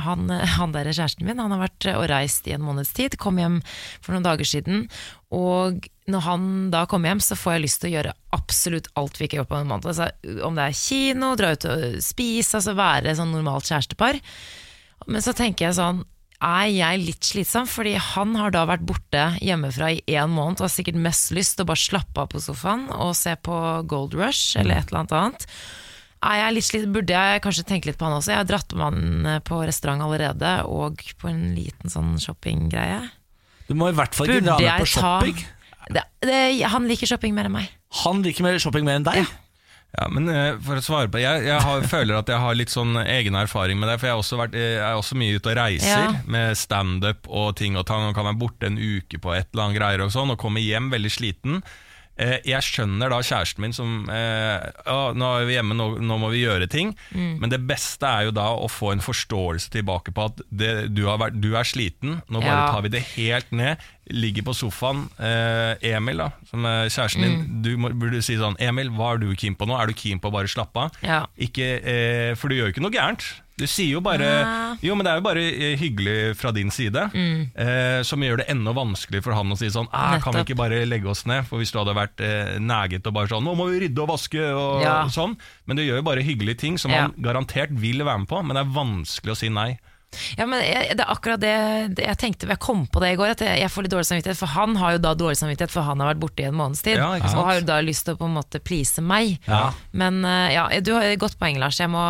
Han, 0.00 0.30
han 0.30 0.72
der 0.72 0.88
kjæresten 0.88 1.26
min 1.28 1.42
Han 1.42 1.52
har 1.52 1.60
vært 1.66 1.88
og 1.92 2.06
reist 2.08 2.46
i 2.48 2.54
en 2.56 2.64
måneds 2.64 2.94
tid. 2.96 3.18
Kom 3.20 3.36
hjem 3.36 3.58
for 4.00 4.14
noen 4.16 4.24
dager 4.24 4.48
siden. 4.48 4.86
Og 5.28 5.90
når 6.08 6.24
han 6.24 6.46
da 6.72 6.86
kommer 6.88 7.10
hjem, 7.12 7.20
så 7.20 7.36
får 7.36 7.58
jeg 7.58 7.64
lyst 7.66 7.82
til 7.82 7.90
å 7.90 7.94
gjøre 7.98 8.14
absolutt 8.38 8.88
alt 8.96 9.18
vi 9.20 9.26
ikke 9.28 9.42
gjør 9.42 9.50
på 9.50 9.58
en 9.60 9.68
måned. 9.74 9.90
Altså, 9.92 10.08
om 10.48 10.56
det 10.56 10.70
er 10.70 10.78
kino, 10.80 11.34
dra 11.36 11.52
ut 11.52 11.68
og 11.68 11.84
spise, 12.00 12.56
altså 12.62 12.72
være 12.78 13.12
sånn 13.18 13.34
normalt 13.36 13.68
kjærestepar. 13.68 14.22
Men 15.04 15.20
så 15.26 15.36
tenker 15.36 15.68
jeg 15.68 15.76
sånn 15.82 16.00
er 16.38 16.68
jeg 16.70 17.02
litt 17.02 17.26
slitsom, 17.26 17.66
fordi 17.66 17.96
han 17.98 18.36
har 18.38 18.52
da 18.54 18.62
vært 18.68 18.86
borte 18.86 19.24
hjemmefra 19.42 19.90
i 19.96 20.02
én 20.14 20.30
måned 20.30 20.60
og 20.60 20.68
har 20.68 20.74
sikkert 20.74 21.00
mest 21.02 21.32
lyst 21.34 21.56
til 21.58 21.66
å 21.66 21.70
bare 21.72 21.82
slappe 21.82 22.22
av 22.22 22.30
på 22.30 22.42
sofaen 22.42 22.86
og 22.94 23.16
se 23.18 23.34
på 23.42 23.58
Gold 23.90 24.14
Rush 24.18 24.58
eller 24.60 24.78
et 24.78 24.92
eller 24.92 25.02
annet 25.02 25.16
annet. 25.18 25.48
Er 26.18 26.40
jeg 26.40 26.54
litt 26.54 26.66
slitsom. 26.66 26.94
burde 26.94 27.14
jeg 27.14 27.42
kanskje 27.42 27.66
tenke 27.66 27.90
litt 27.90 27.98
på 27.98 28.06
han 28.06 28.16
også. 28.16 28.32
Jeg 28.34 28.42
har 28.42 28.48
dratt 28.48 28.74
med 28.74 28.86
han 28.86 29.42
på 29.46 29.60
restaurant 29.66 30.02
allerede, 30.02 30.54
og 30.66 31.02
på 31.18 31.30
en 31.30 31.44
liten 31.54 31.92
sånn 31.92 32.16
shoppinggreie. 32.22 33.04
Du 33.68 33.76
må 33.78 33.90
i 33.90 33.98
hvert 33.98 34.16
fall 34.16 34.30
ikke 34.30 34.46
dra 34.46 34.56
med 34.58 34.82
på 34.82 34.90
shopping. 34.94 35.42
ta 35.42 35.54
det, 35.94 36.04
det, 36.26 36.38
Han 36.68 36.88
liker 36.90 37.08
shopping 37.08 37.36
mer 37.36 37.48
enn 37.48 37.54
meg. 37.54 37.70
Han 38.04 38.22
liker 38.24 38.44
mer 38.44 38.58
shopping 38.62 38.86
mer 38.86 38.98
enn 38.98 39.06
deg. 39.06 39.22
Ja, 39.22 39.47
men 40.12 40.28
eh, 40.28 40.58
for 40.60 40.76
å 40.78 40.82
svare 40.84 41.08
på 41.10 41.18
Jeg, 41.22 41.46
jeg 41.48 41.62
har, 41.64 41.82
føler 41.94 42.18
at 42.18 42.28
jeg 42.28 42.38
har 42.42 42.54
litt 42.58 42.70
sånn 42.72 42.92
egen 43.06 43.34
erfaring 43.40 43.78
med 43.80 43.88
det. 43.88 43.96
For 43.98 44.06
jeg 44.10 44.14
har 44.16 44.22
også 44.22 44.38
vært, 44.40 44.54
jeg 44.60 44.78
er 44.84 44.98
også 45.00 45.16
mye 45.18 45.38
ute 45.40 45.50
og 45.52 45.56
reiser 45.58 45.88
Ja. 46.04 46.10
med 46.28 46.56
standup 46.60 47.26
og 47.28 47.54
ting 47.56 47.76
og 47.80 47.86
tang. 47.88 48.04
Og 48.10 48.14
kan 48.18 48.28
være 48.28 48.38
borte 48.42 48.68
en 48.68 48.76
uke 48.78 49.18
på 49.22 49.32
et 49.34 49.48
eller 49.52 49.64
annet 49.68 49.80
greier 49.80 50.04
og 50.04 50.12
sånn, 50.14 50.34
og 50.34 50.38
komme 50.42 50.60
hjem 50.62 50.90
veldig 50.92 51.10
sliten. 51.14 51.62
Eh, 52.18 52.38
jeg 52.44 52.64
skjønner 52.66 53.12
da 53.12 53.20
kjæresten 53.22 53.62
min 53.62 53.72
som 53.76 54.08
eh, 54.10 54.64
ja, 54.86 55.12
'Nå 55.14 55.28
er 55.38 55.46
vi 55.46 55.54
hjemme, 55.54 55.76
nå, 55.78 55.86
nå 56.02 56.16
må 56.18 56.30
vi 56.32 56.42
gjøre 56.44 56.66
ting'. 56.66 56.94
Men 57.14 57.48
det 57.52 57.60
beste 57.66 58.06
er 58.10 58.24
jo 58.28 58.32
da 58.34 58.48
å 58.58 58.66
få 58.68 58.90
en 58.92 59.00
forståelse 59.04 59.70
tilbake 59.70 60.10
på 60.14 60.24
at 60.26 60.42
det, 60.50 60.94
du, 60.94 61.04
har 61.06 61.18
vært, 61.22 61.38
du 61.40 61.54
er 61.54 61.62
sliten. 61.68 62.20
Nå 62.28 62.40
bare 62.42 62.66
Ja. 62.66 62.72
tar 62.72 62.82
vi 62.82 62.88
det 62.96 63.04
helt 63.14 63.52
ned. 63.52 63.78
Ligger 64.10 64.42
på 64.42 64.54
sofaen. 64.56 65.06
Eh, 65.20 65.76
Emil, 65.94 66.16
da, 66.18 66.30
som 66.50 66.64
er 66.66 66.88
kjæresten 66.88 67.22
din, 67.22 67.62
du 67.62 67.76
må, 67.76 67.90
burde 67.94 68.22
si 68.22 68.34
sånn 68.36 68.56
'Emil, 68.58 68.90
hva 68.90 69.14
er 69.14 69.18
du 69.18 69.34
keen 69.36 69.54
på 69.54 69.66
nå? 69.68 69.78
Er 69.80 69.86
du 69.86 69.94
keen 69.94 70.18
på 70.18 70.28
å 70.30 70.32
bare 70.32 70.48
slappe 70.50 70.76
av?' 70.76 70.92
Ja. 71.02 71.26
Ikke, 71.38 71.78
eh, 71.84 72.34
for 72.34 72.48
du 72.48 72.56
gjør 72.56 72.72
jo 72.72 72.72
ikke 72.74 72.82
noe 72.82 72.90
gærent. 72.98 73.22
Du 73.58 73.66
sier 73.66 73.90
jo 73.96 74.00
bare 74.04 74.22
Ja. 74.28 74.76
Jo, 74.80 74.94
men 74.94 75.04
det 75.04 75.10
er 75.12 75.18
jo 75.18 75.24
bare 75.26 75.42
eh, 75.50 75.76
hyggelig 75.80 76.36
fra 76.38 76.52
din 76.54 76.70
side. 76.70 77.08
Eh, 77.58 78.02
som 78.06 78.22
gjør 78.22 78.38
det 78.42 78.46
enda 78.52 78.70
vanskeligere 78.76 79.24
for 79.26 79.34
han 79.34 79.50
å 79.50 79.58
si 79.58 79.66
sånn 79.74 79.88
«Ah, 79.92 80.18
Kan 80.22 80.34
vi 80.36 80.44
ikke 80.46 80.56
bare 80.60 80.84
legge 80.86 81.10
oss 81.10 81.24
ned? 81.26 81.44
For 81.48 81.58
hvis 81.58 81.72
du 81.74 81.78
hadde 81.80 81.96
vært 81.98 82.22
eh, 82.22 82.58
neget 82.62 83.06
og 83.10 83.14
bare 83.18 83.28
sånn 83.32 83.42
Nå 83.44 83.56
må 83.58 83.66
vi 83.72 83.80
rydde 83.86 84.04
og 84.04 84.08
vaske 84.12 84.38
og 84.54 84.82
Ja. 84.86 84.96
sånn. 85.10 85.36
Men 85.66 85.76
du 85.76 85.82
gjør 85.82 85.98
jo 86.00 86.06
bare 86.06 86.22
hyggelige 86.22 86.58
ting 86.58 86.78
som 86.78 86.90
Ja. 86.94 87.02
han 87.08 87.14
garantert 87.18 87.70
vil 87.74 87.98
være 88.04 88.18
med 88.20 88.28
på, 88.28 88.42
men 88.44 88.54
det 88.54 88.62
er 88.64 88.74
vanskelig 88.78 89.34
å 89.34 89.36
si 89.36 89.48
nei. 89.48 89.78
Ja, 90.38 90.46
men 90.48 90.62
jeg, 90.64 90.94
Det 90.96 91.04
er 91.04 91.10
akkurat 91.12 91.40
det, 91.42 91.52
det 91.98 92.04
jeg 92.06 92.16
tenkte 92.20 92.48
Jeg 92.48 92.58
kom 92.64 92.86
på 92.88 93.00
det 93.02 93.10
i 93.12 93.16
går, 93.20 93.34
at 93.36 93.42
jeg, 93.44 93.58
jeg 93.60 93.70
får 93.70 93.84
litt 93.84 93.92
dårlig 93.92 94.08
samvittighet. 94.08 94.38
For 94.40 94.50
han 94.54 94.76
har 94.80 94.94
jo 94.96 95.02
da 95.04 95.12
dårlig 95.18 95.36
samvittighet, 95.40 95.72
for 95.74 95.84
han 95.86 96.00
har 96.00 96.10
vært 96.14 96.22
borte 96.22 96.42
i 96.44 96.48
en 96.48 96.56
måneds 96.58 96.80
tid. 96.86 96.96
Ja, 96.96 97.10
og 97.18 97.44
har 97.50 97.58
jo 97.60 97.66
da 97.68 97.76
lyst 97.84 98.06
til 98.08 98.16
å 98.16 98.20
på 98.22 98.28
en 98.28 98.36
måte 98.38 98.60
please 98.64 99.04
meg. 99.04 99.36
Ja. 99.46 99.60
Men 99.92 100.22
eh, 100.24 100.54
ja, 100.56 100.64
du 100.80 100.94
har 100.96 101.04
et 101.10 101.20
godt 101.20 101.36
poeng, 101.40 101.60
Lars. 101.60 101.78
Jeg 101.82 101.92
må 101.92 102.02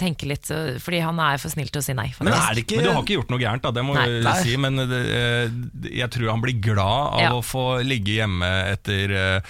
tenke 0.00 0.28
litt, 0.30 0.46
eh, 0.54 0.78
fordi 0.82 1.02
han 1.04 1.18
er 1.26 1.42
for 1.42 1.52
snill 1.52 1.72
til 1.74 1.82
å 1.82 1.86
si 1.88 1.96
nei. 1.98 2.08
Men 2.20 2.32
er 2.36 2.54
det 2.54 2.64
ikke 2.66 2.78
Men 2.80 2.86
du 2.86 2.92
har 2.94 3.02
ikke 3.02 3.18
gjort 3.18 3.34
noe 3.34 3.42
gærent, 3.42 3.66
da, 3.66 3.74
det 3.80 3.86
må 3.86 3.98
Nei. 3.98 4.06
jeg 4.22 4.46
si. 4.46 4.56
Men 4.60 4.80
det, 4.94 5.02
eh, 5.18 5.58
jeg 6.00 6.10
tror 6.14 6.30
han 6.36 6.46
blir 6.46 6.60
glad 6.62 7.18
av 7.18 7.20
Ja. 7.26 7.34
å 7.34 7.42
få 7.44 7.66
ligge 7.84 8.20
hjemme 8.20 8.48
etter 8.70 9.42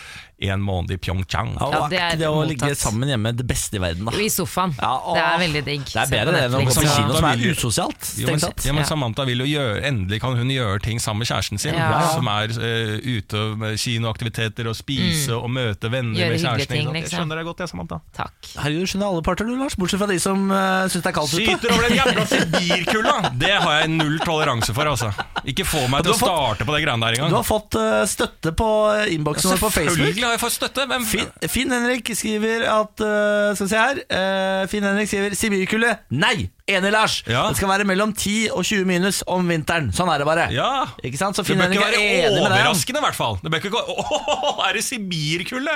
en 0.49 0.63
måned 0.65 0.91
i 0.95 0.97
Pyeongchang. 0.97 1.53
Ja, 1.61 1.69
og 1.69 1.91
det 1.93 1.99
er 2.01 2.17
det 2.21 2.29
å 2.31 2.41
ligge 2.49 2.73
sammen 2.79 3.11
hjemme 3.13 3.33
det 3.37 3.45
beste 3.49 3.77
i 3.77 3.83
verden, 3.83 4.09
da? 4.09 4.15
I 4.17 4.31
sofaen. 4.33 4.73
Ja, 4.81 4.93
åh. 4.97 5.17
det 5.17 5.25
er 5.25 5.43
veldig 5.43 5.63
digg. 5.67 5.85
Det 5.91 6.01
er 6.01 6.13
bedre 6.15 6.35
det 6.37 6.43
enn 6.47 6.57
å 6.57 6.63
gå 6.65 6.75
på 6.77 6.85
kino, 6.87 7.17
som 7.19 7.29
er 7.29 7.45
usosialt. 7.51 8.11
Jo, 8.21 8.31
men, 8.31 8.45
ja, 8.65 8.75
men 8.77 8.89
Samantha 8.89 9.27
vil 9.29 9.45
jo 9.45 9.49
gjøre 9.51 9.83
Endelig 9.91 10.21
kan 10.23 10.37
hun 10.39 10.51
gjøre 10.53 10.81
ting 10.85 11.01
sammen 11.03 11.25
med 11.25 11.31
kjæresten 11.31 11.61
sin. 11.61 11.77
Ja. 11.77 12.01
Som 12.15 12.29
er 12.33 12.55
uh, 12.57 12.97
ute 13.05 13.43
med 13.61 13.81
kinoaktiviteter 13.81 14.71
og 14.71 14.77
spise 14.79 15.37
og 15.37 15.49
møte 15.53 15.91
venner 15.93 16.19
Gjøre 16.23 16.37
med 16.37 16.45
kjæresten. 16.45 16.77
ting, 16.77 16.89
liksom. 16.89 17.01
Jeg 17.01 17.13
skjønner 17.15 17.41
deg 17.41 17.51
godt, 17.51 17.63
jeg, 17.65 17.73
Samantha. 17.75 18.01
Takk. 18.17 18.51
Herregud, 18.57 18.87
du 18.87 18.93
skjønner 18.95 19.11
alle 19.11 19.25
parter 19.27 19.51
du, 19.51 19.55
Lars. 19.61 19.77
Bortsett 19.81 20.03
fra 20.03 20.11
de 20.11 20.19
som 20.23 20.47
uh, 20.53 20.89
syns 20.89 21.05
det 21.05 21.13
er 21.13 21.17
kaldt 21.19 21.35
ute. 21.35 21.45
Skyter 21.45 21.75
over 21.75 21.89
den 21.89 21.99
jævla 21.99 22.27
sibirkulda! 22.33 23.17
Det 23.41 23.53
har 23.57 23.77
jeg 23.83 23.93
null 23.95 24.17
toleranse 24.25 24.77
for, 24.77 24.93
altså. 24.95 25.13
Ikke 25.49 25.67
få 25.69 25.85
meg 25.93 26.05
til 26.07 26.15
å 26.15 26.19
starte 26.21 26.67
på 26.69 26.77
det 26.77 26.83
greiene 26.85 27.07
der 27.07 27.19
engang. 27.19 27.33
Du 27.33 27.39
har 27.41 27.47
fått 27.47 27.77
eh, 27.81 28.03
støtte 28.11 28.53
på 28.57 28.69
innboksen 29.17 29.55
vår 29.55 29.63
på 29.65 29.73
Facebook. 29.75 30.21
Har 30.31 30.37
jeg 30.39 30.43
fått 30.45 30.55
støtte. 30.55 30.85
Hvem 30.87 31.05
Finn, 31.11 31.31
Finn 31.51 31.73
Henrik 31.75 32.11
skriver 32.15 32.63
at 32.71 33.03
uh, 33.03 33.51
Skal 33.59 33.67
vi 33.67 33.71
se 33.73 33.81
her 33.83 34.01
Uh, 34.07 34.63
Finn 34.71 34.87
Henrik 34.87 35.11
skriver 35.11 35.35
'Sibirkullet'. 35.35 36.05
nei! 36.15 36.51
Enig, 36.69 36.91
Lars. 36.93 37.23
Ja. 37.27 37.47
Det 37.49 37.57
skal 37.57 37.69
være 37.73 37.85
mellom 37.89 38.13
10 38.15 38.51
og 38.55 38.65
20 38.65 38.85
minus 38.87 39.23
om 39.27 39.49
vinteren. 39.49 39.89
Sånn 39.97 40.11
er 40.13 40.19
det 40.23 40.27
bare. 40.29 40.45
Ja. 40.55 40.87
Ikke 41.03 41.19
sant? 41.19 41.37
Så 41.37 41.43
Det 41.47 41.57
bør 41.59 41.73
ikke 41.73 41.83
være 41.87 42.01
enig 42.01 42.35
med 42.37 42.51
deg. 42.53 42.61
overraskende, 42.61 43.01
i 43.01 43.05
hvert 43.07 43.17
fall. 43.19 43.39
Det 43.43 43.51
bør 43.51 43.63
ikke 43.63 43.73
gå 43.75 43.83
Åh, 43.97 44.61
er 44.69 44.73
det 44.79 44.85
sibirkulde? 44.85 45.75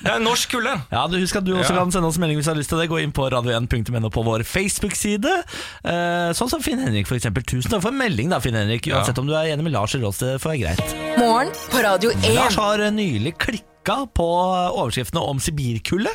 Det 0.00 0.10
er 0.14 0.18
norsk 0.24 0.50
kulde. 0.56 0.76
Ja, 0.94 1.04
du 1.06 1.18
Husk 1.20 1.36
at 1.36 1.44
du 1.44 1.52
også 1.56 1.74
Ja. 1.74 1.78
kan 1.84 1.92
sende 1.92 2.08
oss 2.08 2.18
melding 2.18 2.38
hvis 2.40 2.48
du 2.48 2.52
har 2.54 2.58
lyst 2.58 2.70
til 2.72 2.78
det. 2.80 2.88
Gå 2.90 2.98
inn 3.02 3.12
på 3.12 3.28
radio1.no 3.30 4.10
på 4.10 4.24
vår 4.26 4.42
Facebook-side. 4.48 5.30
Eh, 5.84 6.30
sånn 6.36 6.50
som 6.50 6.62
Finn 6.64 6.80
Henrik, 6.82 7.06
eksempel. 7.10 7.44
Tusen 7.46 7.70
takk 7.70 7.82
for 7.84 7.92
en 7.94 7.98
melding, 8.00 8.30
da, 8.32 8.40
Finn 8.40 8.54
Henrik. 8.58 8.86
Ja. 8.90 8.98
Uansett 9.00 9.18
om 9.22 9.26
du 9.28 9.34
er 9.36 9.52
enig 9.52 9.62
med 9.68 9.72
Lars 9.76 9.94
eller 9.94 10.08
oss, 10.10 10.18
det 10.22 10.38
får 10.42 10.54
være 10.56 10.62
greit. 10.64 10.96
Morgen 11.20 11.52
på 11.70 11.82
Radio 11.84 12.10
1. 12.16 12.30
Lars 12.34 12.56
har 12.58 12.80
eh, 12.86 12.90
nylig 12.94 13.36
klikka 13.38 14.00
på 14.16 14.26
overskriftene 14.74 15.22
om 15.24 15.38
sibirkulde. 15.42 16.10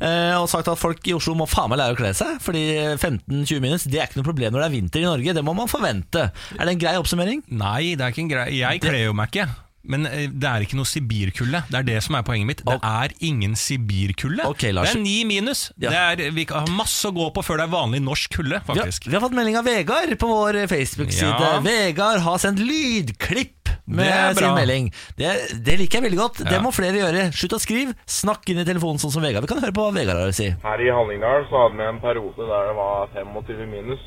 Eh, 0.00 0.34
Og 0.38 0.48
sagt 0.50 0.70
at 0.70 0.80
folk 0.80 1.06
i 1.08 1.14
Oslo 1.16 1.36
må 1.38 1.48
faen 1.50 1.70
meg 1.72 1.82
lære 1.82 1.96
å 1.96 2.00
kle 2.00 2.12
seg. 2.16 2.40
Fordi 2.44 2.64
15-20 2.96 3.62
minus 3.64 3.86
Det 3.88 4.00
er 4.00 4.10
ikke 4.10 4.22
noe 4.22 4.30
problem 4.30 4.54
når 4.54 4.64
det 4.64 4.68
er 4.70 4.76
vinter 4.78 5.04
i 5.04 5.08
Norge. 5.08 5.36
Det 5.38 5.46
må 5.46 5.56
man 5.58 5.70
forvente. 5.70 6.28
Er 6.58 6.64
det 6.64 6.76
en 6.76 6.84
grei 6.84 6.98
oppsummering? 7.00 7.46
Nei, 7.48 7.94
det 7.98 8.04
er 8.04 8.14
ikke 8.14 8.26
en 8.26 8.34
grei 8.36 8.50
Jeg 8.58 8.84
kler 8.84 9.02
jo 9.08 9.16
meg 9.16 9.32
ikke. 9.32 9.48
Men 9.88 10.04
eh, 10.08 10.26
det 10.28 10.48
er 10.48 10.64
ikke 10.64 10.78
noe 10.78 10.88
sibirkulde. 10.88 11.62
Det 11.70 11.78
er 11.80 11.86
det 11.86 11.98
som 12.04 12.16
er 12.18 12.24
poenget 12.26 12.48
mitt. 12.50 12.62
Det 12.66 12.76
er 12.76 13.14
ingen 13.24 13.54
sibirkulde. 13.58 14.44
Okay, 14.50 14.74
Det 14.76 14.84
er 14.90 15.00
ni 15.00 15.22
minus. 15.28 15.68
Ja. 15.80 15.92
Det 16.12 16.26
er, 16.26 16.34
vi 16.36 16.44
har 16.50 16.68
masse 16.74 17.08
å 17.08 17.14
gå 17.16 17.30
på 17.34 17.44
før 17.46 17.62
det 17.62 17.68
er 17.68 17.72
vanlig 17.72 18.02
norsk 18.04 18.38
kulde, 18.38 18.60
har, 18.66 18.82
vi 18.82 19.14
har 19.14 19.24
fått 19.24 19.36
melding 19.36 19.56
av 19.60 19.68
Vegard 19.68 20.12
på 20.20 20.28
vår 20.28 20.60
Facebook-side. 20.70 21.30
Ja. 21.30 21.60
Vegard 21.64 22.22
har 22.26 22.42
sendt 22.42 22.60
lydklipp 22.62 23.57
med 23.88 24.38
sin 24.38 24.54
melding. 24.56 24.90
Det, 25.18 25.32
det 25.64 25.78
liker 25.80 25.98
jeg 25.98 26.06
veldig 26.08 26.20
godt. 26.20 26.42
Det 26.48 26.60
må 26.64 26.72
flere 26.74 27.00
gjøre. 27.00 27.28
Slutt 27.36 27.56
å 27.56 27.62
skrive. 27.62 27.96
Snakk 28.08 28.46
inn 28.52 28.62
i 28.62 28.66
telefonen 28.68 29.00
sånn 29.02 29.14
som 29.14 29.24
Vegard. 29.24 29.46
Vi 29.46 29.52
kan 29.52 29.62
høre 29.62 29.74
på 29.76 29.86
hva 29.86 29.96
Vegard 29.96 30.22
har 30.22 30.32
å 30.32 30.36
si. 30.36 30.50
Her 30.64 30.84
i 30.84 30.92
Hallingdal 30.92 31.48
så 31.48 31.64
hadde 31.64 31.80
vi 31.80 31.88
en 31.88 32.02
periode 32.04 32.48
der 32.52 32.70
det 32.70 32.76
var 32.78 33.10
25 33.16 33.64
minus. 33.72 34.04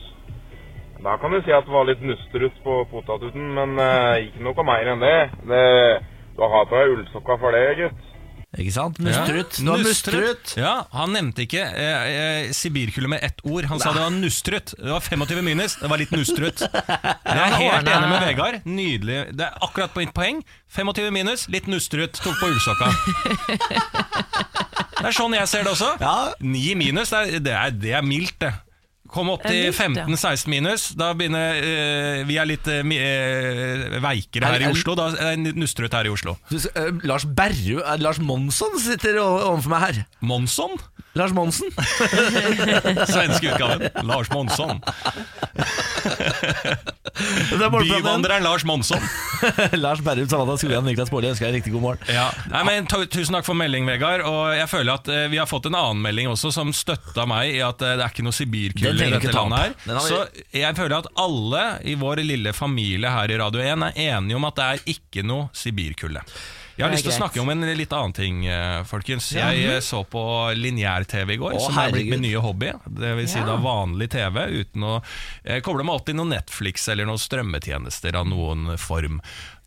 Da 1.02 1.18
kan 1.18 1.34
du 1.34 1.40
si 1.42 1.54
at 1.56 1.66
det 1.66 1.74
var 1.74 1.88
litt 1.90 2.04
nusterut 2.06 2.58
på 2.62 2.78
potatuten, 2.92 3.48
men 3.58 3.74
eh, 3.82 4.28
ikke 4.28 4.44
noe 4.46 4.66
mer 4.68 4.92
enn 4.94 5.02
det. 5.02 5.18
det 5.50 5.66
du 6.38 6.44
har 6.46 6.68
på 6.70 6.78
deg 6.78 6.94
ullsokka 6.96 7.38
for 7.42 7.58
det, 7.58 7.66
gutt. 7.80 8.11
Ikke 8.60 8.74
sant? 8.76 8.98
Musterut. 9.00 9.58
Ja, 9.62 9.64
Nå 9.64 9.78
nustrut. 9.80 10.54
Ja, 10.60 10.74
Han 10.92 11.14
nevnte 11.16 11.46
ikke 11.46 11.62
eh, 11.64 12.08
eh, 12.12 12.50
sibirkulde 12.56 13.08
med 13.14 13.24
ett 13.24 13.40
ord. 13.48 13.70
Han 13.72 13.80
sa 13.80 13.94
det 13.96 14.04
var 14.04 14.12
nustrut. 14.12 14.74
Det 14.76 14.92
var 14.92 15.00
25 15.06 15.40
minus, 15.46 15.78
det 15.80 15.92
var 15.92 16.02
litt 16.02 16.12
nustrut. 16.12 16.60
Jeg 16.68 17.46
er 17.46 17.56
helt 17.56 17.88
enig 17.88 18.10
med 18.12 18.26
Vegard. 18.28 18.60
Nydelig. 18.68 19.22
Det 19.40 19.48
er 19.48 19.56
akkurat 19.64 19.96
på 19.96 20.04
mitt 20.04 20.12
poeng. 20.18 20.44
25 20.76 21.16
minus, 21.16 21.48
litt 21.52 21.72
nustrut. 21.72 22.20
Tok 22.20 22.36
på 22.42 22.52
ullsokka. 22.52 22.92
Det 25.02 25.10
er 25.10 25.16
sånn 25.18 25.34
jeg 25.34 25.50
ser 25.50 25.64
det 25.66 25.72
også. 25.72 25.96
Ja. 25.98 26.16
9 26.46 26.76
minus, 26.78 27.10
det 27.10 27.18
er, 27.18 27.40
det 27.42 27.54
er, 27.58 27.72
det 27.74 27.94
er 27.98 28.04
mildt, 28.06 28.36
det. 28.44 28.52
Kom 29.12 29.28
opp 29.34 29.44
til 29.44 29.58
er 29.68 29.74
mildt, 29.76 30.00
ja. 30.00 30.06
15-16 30.08 30.48
minus. 30.54 30.86
Da 30.96 31.10
begynner 31.18 31.58
eh, 31.60 32.22
Vi 32.30 32.38
er 32.40 32.48
litt 32.48 32.68
eh, 32.72 32.80
eh, 32.80 34.00
veikere 34.04 34.48
her 34.48 34.56
Er- 34.62 34.68
i 34.70 34.72
Oslo. 34.72 34.96
Da 34.96 35.10
er 35.20 35.36
det 35.44 35.56
nustrete 35.60 36.00
her 36.00 36.08
i 36.08 36.14
Oslo. 36.14 36.38
Eh, 36.52 36.92
Lars 37.04 37.26
Berru 37.28 37.82
eh, 37.84 37.98
Lars 38.00 38.20
Monsson 38.24 38.80
sitter 38.80 39.20
o- 39.20 39.42
overfor 39.52 39.76
meg 39.76 39.82
her. 39.90 40.02
Monsson? 40.22 40.78
Lars 41.20 41.34
Monsen. 41.36 41.68
Svenske 43.12 43.50
utgaven. 43.52 43.90
Lars 44.08 44.30
Monsson. 44.32 44.80
Det 47.52 47.58
er 47.60 47.70
målplanen. 47.70 48.02
Byvandreren 48.02 48.44
Lars 48.46 48.64
Monsson. 48.66 49.02
Lars 49.84 50.00
Berrum 50.06 50.30
Savata 50.32 50.56
Skogran 50.62 50.86
Niklas 50.88 51.12
Baarli 51.12 51.30
ønsker 51.34 51.50
deg 51.50 51.58
riktig 51.60 51.74
god 51.76 51.84
morgen. 51.84 52.08
Ja. 52.10 52.30
Nei, 52.54 52.62
men 52.68 52.88
tu- 52.90 53.04
Tusen 53.12 53.36
takk 53.36 53.46
for 53.46 53.58
melding, 53.60 53.84
Vegard. 53.90 54.24
Og 54.26 54.54
jeg 54.56 54.70
føler 54.72 54.96
at 54.96 55.10
eh, 55.12 55.26
Vi 55.34 55.40
har 55.42 55.50
fått 55.50 55.68
en 55.70 55.76
annen 55.78 56.02
melding 56.06 56.30
også 56.32 56.54
som 56.56 56.72
støtta 56.76 57.26
meg 57.30 57.58
i 57.58 57.62
at 57.66 57.84
eh, 57.84 57.98
det 58.00 58.06
er 58.08 58.14
ikke 58.16 58.26
noe 58.26 58.32
Den 58.32 59.01
i 59.02 59.10
trenger 59.10 59.20
dette 59.20 59.28
ikke 59.28 59.36
ta 59.36 59.44
opp. 59.44 59.52
landet 59.52 59.76
her. 59.86 60.00
Vi- 60.00 60.08
Så 60.08 60.60
jeg 60.62 60.76
føler 60.76 60.98
at 60.98 61.08
alle 61.18 61.64
i 61.84 61.96
vår 61.96 62.24
lille 62.24 62.54
familie 62.54 63.10
her 63.12 63.32
i 63.32 63.38
Radio 63.42 63.62
1 63.62 63.84
er 63.90 63.94
enige 64.16 64.36
om 64.36 64.46
at 64.46 64.56
det 64.56 64.64
er 64.70 64.84
ikke 64.96 65.24
noe 65.26 65.50
sibirkulde. 65.54 66.22
Jeg 66.78 66.88
har 66.88 66.94
lyst 66.96 67.04
til 67.04 67.12
å 67.12 67.18
snakke 67.28 67.42
om 67.44 67.50
en 67.52 67.62
litt 67.78 67.92
annen 67.94 68.14
ting, 68.16 68.46
eh, 68.48 68.82
folkens. 68.90 69.28
Jeg 69.36 69.66
eh, 69.70 69.80
så 69.84 70.00
på 70.08 70.22
lineær-TV 70.56 71.34
i 71.36 71.38
går, 71.38 71.54
Å, 71.54 71.66
som 71.68 71.78
er 71.78 71.92
blitt 71.92 72.10
min 72.10 72.22
nye 72.24 72.40
hobby. 72.42 72.72
Det 72.88 73.12
vil 73.18 73.28
si 73.28 73.38
Ja. 73.38 73.46
da 73.46 73.58
vanlig 73.58 74.10
TV 74.10 74.48
uten 74.64 74.82
å 74.82 75.04
eh, 75.46 75.60
koble 75.62 75.84
meg 75.84 75.94
opp 76.00 76.06
til 76.06 76.16
noen 76.16 76.30
Netflix 76.34 76.88
eller 76.90 77.06
noen 77.06 77.20
strømmetjenester 77.22 78.16
av 78.16 78.26
noen 78.26 78.78
form. 78.80 79.20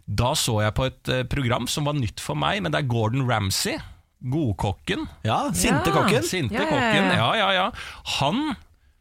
Da 0.09 0.33
så 0.35 0.61
jeg 0.65 0.75
på 0.75 0.87
et 0.87 1.29
program 1.29 1.69
som 1.69 1.85
var 1.85 1.95
nytt 1.95 2.19
for 2.21 2.35
meg, 2.35 2.63
men 2.63 2.73
det 2.73 2.81
er 2.83 2.89
Gordon 2.89 3.29
Ramsay. 3.29 3.79
Godkokken. 4.25 5.07
Ja, 5.25 5.51
Sinte 5.53 5.93
kokken. 5.93 6.23
Sinte 6.25 6.57
kokken. 6.57 7.11
Ja, 7.15 7.35
ja, 7.37 7.51
ja. 7.53 7.71
Han 8.19 8.57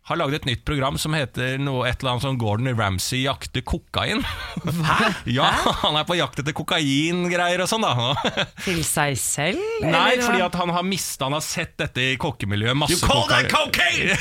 har 0.10 0.18
laget 0.20 0.42
et 0.42 0.48
nytt 0.50 0.64
program 0.68 0.98
som 1.00 1.14
heter 1.16 1.56
noe, 1.64 1.86
et 1.88 2.02
eller 2.02 2.12
annet 2.18 2.26
sånn 2.26 2.40
Gordon 2.42 2.68
Ramsay 2.76 3.22
jakter 3.24 3.64
kokain. 3.64 4.20
Hæ? 4.66 4.98
Ja, 5.38 5.48
han 5.80 5.96
er 5.96 6.04
på 6.08 6.18
jakt 6.20 6.42
etter 6.44 6.52
kokaingreier 6.58 7.64
og 7.64 7.70
sånn, 7.72 7.86
da. 7.88 8.12
Til 8.66 8.82
seg 8.84 9.16
selv? 9.22 9.62
Nei, 9.86 10.18
eller 10.18 10.26
fordi 10.28 10.44
at 10.44 10.58
han 10.60 10.74
har 10.76 10.84
mista 10.88 11.30
Han 11.30 11.38
har 11.38 11.44
sett 11.46 11.78
dette 11.80 12.04
i 12.04 12.18
kokkemiljøet. 12.20 12.76
Masse 12.78 12.98
You 12.98 13.08
call 13.08 13.24
that 13.32 13.48
cocaine? 13.52 14.12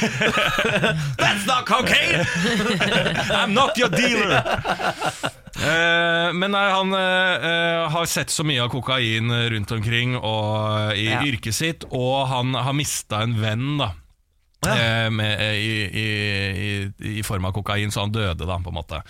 That's 1.23 1.47
not 1.51 1.67
cocaine! 1.67 2.23
I'm 3.35 3.53
not 3.55 3.75
your 3.79 3.91
dealer! 3.91 4.39
Uh, 5.53 6.31
men 6.33 6.55
nei, 6.55 6.63
han 6.73 6.95
eh, 6.97 7.83
har 7.93 8.07
sett 8.09 8.31
så 8.33 8.45
mye 8.47 8.63
av 8.65 8.71
kokain 8.73 9.29
rundt 9.53 9.75
omkring 9.75 10.15
og, 10.17 10.95
i 10.97 11.11
Ja. 11.11 11.21
yrket 11.27 11.55
sitt, 11.59 11.85
og 11.91 12.29
han 12.31 12.55
har 12.57 12.73
mista 12.77 13.21
en 13.27 13.37
venn, 13.43 13.75
da. 13.83 13.91
Eh, 14.63 15.11
med, 15.11 15.41
eh, 15.41 15.55
i, 15.55 15.73
i, 16.03 17.17
i, 17.19 17.23
form 17.27 17.45
av 17.45 17.53
kokain, 17.57 17.91
så 17.91 18.05
han 18.05 18.13
døde, 18.15 18.47
da, 18.47 18.59
på 18.63 18.71
en 18.71 18.77
måte. 18.77 19.01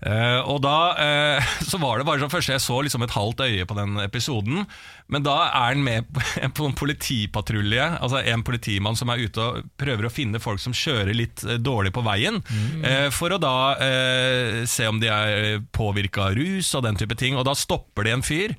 Eh, 0.00 0.38
og 0.48 0.62
da 0.64 0.76
eh, 0.96 1.50
så 1.68 1.80
var 1.82 2.00
det 2.00 2.06
bare 2.08 2.22
sånn 2.22 2.32
Først 2.32 2.52
jeg 2.54 2.64
så 2.64 2.78
liksom 2.80 3.04
et 3.04 3.12
halvt 3.12 3.44
øye 3.44 3.66
på 3.68 3.76
den 3.76 4.00
episoden, 4.00 4.64
men 5.12 5.26
da 5.26 5.34
er 5.50 5.74
han 5.74 5.84
med 5.84 6.08
på, 6.08 6.22
en 6.68 6.76
politipatrulje. 6.78 7.90
Altså 8.00 8.22
en 8.32 8.44
politimann 8.46 8.96
som 8.96 9.12
er 9.12 9.26
ute 9.26 9.44
og 9.44 9.68
prøver 9.80 10.08
å 10.08 10.12
finne 10.12 10.40
folk 10.40 10.62
som 10.62 10.76
kjører 10.76 11.12
litt 11.16 11.44
eh, 11.44 11.60
dårlig 11.60 11.92
på 11.92 12.04
veien, 12.06 12.40
eh, 12.80 13.10
for 13.12 13.36
å 13.36 13.40
da 13.42 13.56
eh, 13.84 14.62
se 14.70 14.88
om 14.88 15.02
de 15.02 15.12
er 15.12 15.60
påvirka 15.76 16.30
av 16.30 16.38
rus 16.40 16.72
og 16.78 16.86
den 16.88 16.96
type 16.96 17.18
ting. 17.20 17.36
Og 17.36 17.44
da 17.48 17.56
stopper 17.58 18.08
de 18.08 18.16
en 18.16 18.24
fyr 18.24 18.56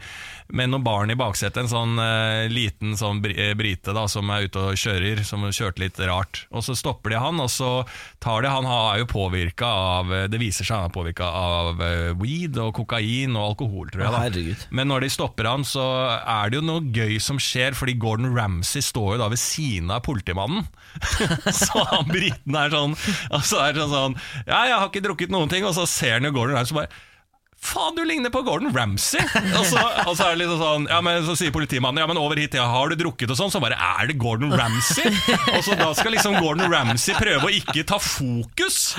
med 0.54 0.70
noen 0.70 0.84
barn 0.86 1.10
i 1.10 1.18
baksetet, 1.18 1.64
en 1.64 1.70
sånn 1.70 2.00
eh, 2.02 2.46
liten 2.52 2.94
sånn 2.98 3.24
eh, 3.32 3.54
brite 3.58 3.94
da, 3.96 4.06
som 4.12 4.30
er 4.30 4.46
ute 4.46 4.62
og 4.62 4.78
kjører, 4.78 5.24
som 5.26 5.46
kjørte 5.50 5.82
litt 5.82 5.98
rart. 6.06 6.44
Og 6.54 6.62
så 6.66 6.76
stopper 6.78 7.16
de 7.16 7.22
han, 7.22 7.42
og 7.42 7.50
så 7.50 7.72
tar 8.24 8.46
de 8.46 8.52
Han 8.54 8.68
er 8.70 9.00
jo 9.02 9.08
påvirka 9.10 9.66
av 9.66 10.12
eh, 10.14 10.26
Det 10.30 10.38
viser 10.42 10.68
seg 10.68 10.78
han 10.78 10.92
er 10.92 10.94
påvirka 10.94 11.26
av 11.26 11.82
eh, 11.82 12.12
weed 12.20 12.60
og 12.62 12.74
kokain 12.78 13.34
og 13.34 13.54
alkohol, 13.54 13.90
tror 13.90 14.06
jeg. 14.06 14.14
Da 14.14 14.22
herregud. 14.28 14.66
Men 14.78 14.92
når 14.94 15.08
de 15.08 15.10
stopper 15.16 15.50
han, 15.50 15.66
så 15.66 15.86
er 16.22 16.54
det 16.54 16.60
jo 16.60 16.68
noe 16.68 16.84
gøy 16.94 17.18
som 17.24 17.42
skjer, 17.42 17.74
fordi 17.78 17.98
Gordon 17.98 18.36
Ramsay 18.38 18.86
står 18.86 19.16
jo 19.16 19.24
da 19.24 19.32
ved 19.34 19.42
siden 19.42 19.90
av 19.94 20.04
politimannen. 20.06 20.68
så 21.64 21.88
han 21.96 22.06
briten 22.12 22.60
er 22.60 22.70
sånn, 22.74 22.94
og 23.34 23.42
så 23.48 23.64
er 23.66 23.74
det 23.74 23.88
sånn 23.90 24.14
Ja, 24.46 24.62
jeg 24.70 24.78
har 24.78 24.86
ikke 24.92 25.02
drukket 25.08 25.34
noen 25.34 25.50
ting, 25.50 25.66
og 25.66 25.74
så 25.74 25.88
ser 25.90 26.20
han 26.20 26.30
jo 26.30 26.36
Gordon 26.36 26.60
Ramsay 26.60 26.78
bare 26.78 26.94
Faen, 27.64 27.96
du 27.96 28.04
ligner 28.06 28.30
på 28.34 28.42
Gordon 28.44 28.74
Ramsay! 28.76 29.24
Og 29.58 29.66
så, 29.70 29.80
og 30.04 30.14
så 30.18 30.26
er 30.28 30.34
det 30.36 30.42
liksom 30.44 30.60
sånn 30.60 30.88
Ja, 30.92 31.00
men 31.06 31.24
så 31.28 31.36
sier 31.40 31.54
politimannen 31.56 32.02
Ja, 32.04 32.08
men 32.10 32.20
over 32.20 32.40
hit, 32.40 32.58
ja, 32.58 32.66
har 32.70 32.92
du 32.92 32.98
drukket 33.00 33.32
og 33.32 33.40
sånn? 33.40 33.54
Så 33.54 33.62
bare 33.64 33.78
Er 33.80 34.10
det 34.12 34.18
Gordon 34.22 34.52
Ramsay? 34.60 35.08
Og 35.56 35.62
så 35.66 35.78
da 35.80 35.90
skal 35.98 36.16
liksom 36.18 36.36
Gordon 36.44 36.68
Ramsay 36.74 37.16
prøve 37.18 37.48
å 37.48 37.54
ikke 37.54 37.86
ta 37.88 38.00
fokus. 38.04 38.94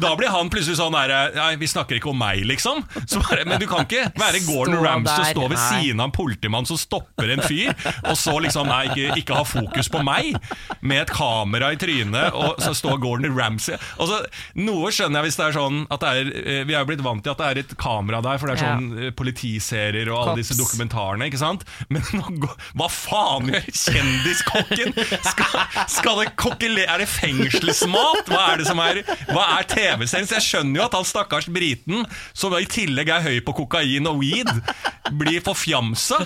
Da 0.00 0.10
blir 0.18 0.32
han 0.32 0.50
plutselig 0.50 0.76
sånn 0.80 0.94
der 0.96 1.12
Nei, 1.36 1.50
vi 1.60 1.68
snakker 1.70 1.98
ikke 1.98 2.10
om 2.10 2.18
meg, 2.18 2.42
liksom. 2.48 2.82
Så 3.06 3.20
bare, 3.22 3.44
men 3.46 3.60
du 3.62 3.66
kan 3.70 3.84
ikke 3.86 4.08
være 4.18 4.40
Gordon 4.46 4.80
Ramsay 4.82 5.20
og 5.22 5.30
stå 5.30 5.46
ved 5.52 5.60
siden 5.60 6.02
av 6.02 6.08
en 6.10 6.14
politimann 6.14 6.66
som 6.68 6.78
stopper 6.80 7.30
en 7.34 7.42
fyr, 7.44 7.70
og 8.08 8.16
så 8.18 8.34
liksom 8.42 8.68
Nei, 8.70 8.82
ikke, 8.90 9.18
ikke 9.22 9.38
ha 9.38 9.44
fokus 9.46 9.90
på 9.92 10.02
meg, 10.06 10.34
med 10.82 11.04
et 11.04 11.12
kamera 11.14 11.70
i 11.74 11.78
trynet, 11.80 12.34
og 12.34 12.58
så 12.64 12.74
står 12.76 12.98
Gordon 13.02 13.34
Ramsay 13.36 13.76
Og 14.00 14.08
så, 14.10 14.18
Noe 14.58 14.90
skjønner 14.94 15.20
jeg 15.20 15.28
hvis 15.28 15.38
det 15.38 15.46
er 15.46 15.56
sånn 15.56 15.82
at 15.92 16.02
det 16.02 16.10
er 16.10 16.30
eh, 16.42 16.60
Vi 16.66 16.74
er 16.74 16.82
jo 16.82 16.88
blitt 16.88 17.04
vant 17.04 17.22
til 17.24 17.34
at 17.34 17.40
det 17.40 17.43
er 17.50 17.60
et 17.62 17.74
kamera 17.80 18.20
der, 18.24 18.38
for 18.40 18.50
det 18.50 18.56
er 18.56 18.62
sånn 18.64 18.88
ja. 19.06 19.10
politiserier 19.16 20.10
og 20.12 20.18
alle 20.20 20.34
Kops. 20.34 20.40
disse 20.42 20.56
dokumentarene, 20.58 21.28
ikke 21.30 21.40
sant? 21.42 21.64
Men 21.92 22.04
nå 22.16 22.24
gå- 22.44 22.56
hva 22.78 22.88
faen 22.90 23.50
gjør 23.52 23.68
kjendiskokken? 23.70 24.94
Skal, 25.28 25.58
skal 25.98 26.20
det 26.22 26.28
kokkele... 26.40 26.84
Er 26.84 27.00
det 27.02 27.08
fengselsmat? 27.10 28.28
Hva 28.30 28.42
er 28.52 28.60
det 28.62 28.66
som 28.68 28.80
er 28.82 29.00
Hva 29.30 29.44
er 29.58 29.68
TV-serien? 29.70 30.28
Så 30.28 30.38
Jeg 30.38 30.46
skjønner 30.48 30.80
jo 30.80 30.84
at 30.86 30.96
han 30.98 31.06
stakkars 31.08 31.48
briten, 31.52 32.04
som 32.36 32.54
i 32.58 32.66
tillegg 32.70 33.10
er 33.10 33.24
høy 33.24 33.38
på 33.46 33.54
kokain 33.62 34.06
og 34.10 34.20
weed, 34.22 34.50
blir 35.18 35.40
forfjamsa. 35.44 36.18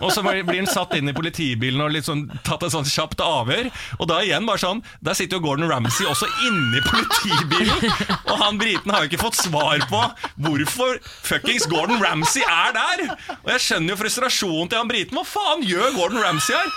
Og 0.00 0.08
så 0.14 0.22
blir 0.24 0.60
han 0.60 0.68
satt 0.70 0.94
inn 0.98 1.10
i 1.10 1.14
politibilen 1.16 1.82
og 1.84 1.92
litt 1.94 2.06
sånn, 2.08 2.26
tatt 2.46 2.64
et 2.66 2.74
sånt 2.74 2.88
kjapt 2.90 3.20
avhør. 3.24 3.68
Og 3.98 4.08
da 4.10 4.20
igjen 4.24 4.46
bare 4.48 4.60
sånn 4.62 4.80
Der 5.04 5.16
sitter 5.16 5.38
jo 5.38 5.44
Gordon 5.48 5.68
Ramsay 5.70 6.06
også 6.08 6.26
inni 6.48 6.80
politibilen, 6.84 7.90
og 8.30 8.36
han 8.40 8.58
briten 8.60 8.90
har 8.92 9.04
jo 9.04 9.10
ikke 9.10 9.20
fått 9.22 9.38
svar 9.38 9.82
på 9.90 10.00
hvorfor 10.44 10.63
fuckings 10.68 11.66
Gordon 11.70 12.02
Ramsay 12.02 12.44
er 12.44 12.74
der. 12.76 13.04
Og 13.42 13.50
jeg 13.54 13.64
skjønner 13.66 13.94
jo 13.94 14.00
frustrasjonen 14.00 14.70
til 14.70 14.80
han 14.80 14.90
briten. 14.90 15.18
Hva 15.18 15.24
faen 15.28 15.64
gjør 15.66 15.94
Gordon 15.96 16.22
Ramsay 16.24 16.56
her? 16.56 16.70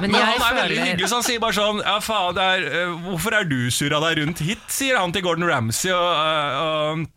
Men 0.00 0.12
Men 0.12 0.24
han 0.24 0.40
er 0.40 0.60
veldig 0.62 0.78
hyggelig, 0.82 1.08
så 1.08 1.20
han 1.20 1.26
sier 1.26 1.40
bare 1.42 1.56
sånn 1.56 1.82
Ja, 1.84 1.98
faen, 2.02 2.38
er, 2.40 2.64
uh, 2.68 2.94
hvorfor 3.08 3.36
er 3.36 3.48
du 3.48 3.58
surra 3.72 4.00
deg 4.08 4.22
rundt 4.22 4.42
hit? 4.44 4.62
Sier 4.72 5.00
han 5.00 5.12
til 5.14 5.24
Gordon 5.26 5.48
Ramsay. 5.48 5.92
Og, 5.92 6.12
uh, 6.12 6.62
og, 6.62 7.10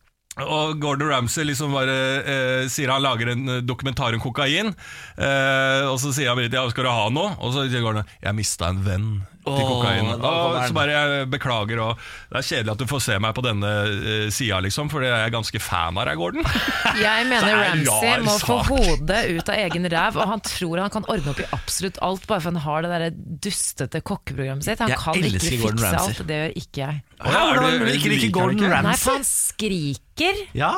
og 0.44 0.82
Gordon 0.84 1.08
Ramsay 1.14 1.46
liksom 1.48 1.72
bare 1.76 1.94
eh, 2.20 2.66
sier 2.72 2.92
han 2.92 3.04
lager 3.06 3.32
en 3.32 3.54
eh, 3.54 3.62
dokumentar 3.64 4.18
om 4.18 4.24
kokain. 4.24 4.74
Eh, 5.16 5.86
og 5.88 5.96
så 6.02 6.12
sier 6.16 6.34
han 6.34 6.44
ja, 6.44 6.66
skal 6.72 6.88
du 6.88 6.92
ha 6.92 7.08
noe? 7.14 7.38
Og 7.40 7.56
så 7.56 7.70
sier 7.70 7.86
Gordon 7.86 8.04
jeg 8.20 8.36
mista 8.36 8.68
en 8.74 8.84
venn 8.84 9.08
til 9.46 9.68
kokain. 9.70 10.10
Åh, 10.16 10.26
Og 10.26 10.58
så 10.68 10.76
bare 10.76 10.96
jeg 10.96 11.28
beklager, 11.30 11.82
og 11.84 12.02
det 12.32 12.40
er 12.40 12.48
kjedelig 12.50 12.74
at 12.74 12.82
du 12.82 12.90
får 12.90 13.04
se 13.06 13.18
meg 13.22 13.36
på 13.38 13.44
denne 13.46 13.72
uh, 13.86 14.28
sida, 14.34 14.58
liksom, 14.66 14.90
for 14.90 15.06
jeg 15.06 15.14
er 15.14 15.34
ganske 15.34 15.62
fan 15.62 16.00
av 16.02 16.10
deg, 16.10 16.18
Gordon. 16.18 16.48
Jeg 17.06 17.28
mener 17.30 17.52
er 17.52 17.62
Ramsay 17.70 18.24
må 18.24 18.32
må 18.32 18.36
få 18.42 18.58
hodet 18.72 19.22
ut 19.36 19.52
av 19.52 19.60
egen 19.68 19.86
ræv, 19.92 20.18
og 20.18 20.32
han 20.32 20.42
tror 20.46 20.82
han 20.82 20.94
kan 20.94 21.06
ordne 21.12 21.34
opp 21.34 21.42
i 21.44 21.48
absolutt 21.56 22.00
alt 22.06 22.26
bare 22.30 22.42
for 22.42 22.56
han 22.56 22.64
har 22.66 22.86
det 22.86 22.92
der 22.96 23.20
dustete 23.46 24.02
kokkeprogrammet 24.06 24.66
sitt. 24.66 24.82
Han 24.82 24.94
Jeg 24.94 25.02
kan 25.04 25.20
ikke 25.20 25.44
fikse 25.46 25.74
Ramsay. 25.76 26.02
alt, 26.02 26.24
det 26.26 26.40
gjør 26.42 26.58
ikke 26.64 26.82
jeg. 26.82 27.04
Hvordan 27.26 27.80
du- 27.80 27.86
liker 27.86 27.86
du 27.86 27.92
ikke 27.96 28.10
liker 28.10 28.26
han 28.26 28.32
Gordon 28.36 28.58
ikke? 28.60 28.72
Ramsay? 28.72 28.90
Nei, 28.92 28.98
for 29.02 29.12
han 29.14 29.26
skriker 29.30 30.42
Ja, 30.56 30.72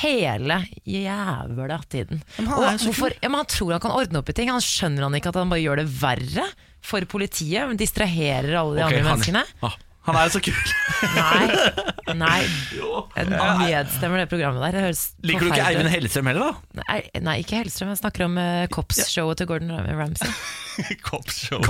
hele 0.00 0.58
jævla 0.86 1.78
tiden. 1.88 2.22
Men 2.38 2.46
han 2.46 2.62
er 2.62 2.74
Og 2.74 2.80
så 2.80 2.90
hvorfor, 2.92 3.14
ja, 3.22 3.28
men 3.28 3.38
han 3.40 3.46
tror 3.46 3.72
han 3.72 3.80
kan 3.80 3.90
ordne 3.96 4.18
opp 4.20 4.28
i 4.28 4.32
ting. 4.36 4.50
Han 4.52 4.60
skjønner 4.64 5.02
han 5.08 5.14
ikke 5.18 5.28
at 5.32 5.40
han 5.40 5.48
bare 5.52 5.64
gjør 5.64 5.76
det 5.82 5.88
verre 6.00 6.46
for 6.84 7.00
politiet, 7.08 7.66
men 7.68 7.76
distraherer 7.80 8.52
alle 8.60 8.76
de 8.76 8.82
Ok, 8.84 8.92
andre 8.92 9.02
han- 9.02 9.18
menneskene? 9.18 9.44
Ah, 9.62 9.76
han 10.04 10.18
er 10.18 10.26
jo 10.26 10.34
så 10.34 10.40
kul. 10.44 10.56
Nei. 11.16 12.14
nei. 12.18 12.40
Jeg 13.16 13.28
nedstemmer 13.30 14.20
det 14.20 14.26
programmet 14.28 14.60
der. 14.66 14.76
Det 14.76 14.82
høres 14.84 15.04
Liker 15.24 15.46
du 15.46 15.52
ikke 15.52 15.68
Eivind. 15.70 15.90
Hellstrøm 15.94 16.28
heller, 16.28 16.50
da? 16.50 16.82
Nei, 16.82 16.98
nei, 17.24 17.38
ikke 17.44 17.62
Hellstrøm. 17.62 17.94
Jeg 17.94 18.02
snakker 18.02 18.26
om 18.26 18.36
uh, 18.36 18.66
Kops-showet 18.74 19.40
til 19.40 19.48
Gordon 19.48 19.72
Ramsay. 19.72 20.34
Koppshow. 21.06 21.62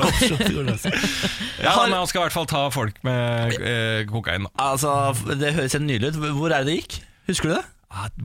Ja, 1.60 1.74
men 1.84 1.92
han 1.92 2.06
skal 2.08 2.22
i 2.22 2.24
hvert 2.24 2.36
fall 2.36 2.48
ta 2.50 2.66
folk 2.74 2.98
med 3.06 3.58
uh, 3.60 4.00
kokain. 4.10 4.48
Altså, 4.58 5.14
Det 5.28 5.54
høres 5.54 5.76
helt 5.76 5.86
nydelig 5.86 6.14
ut. 6.14 6.22
Hvor 6.38 6.50
er 6.50 6.64
det 6.64 6.72
det 6.72 6.78
gikk? 6.82 7.00
Husker 7.28 7.52
du 7.52 7.56
det? 7.58 7.64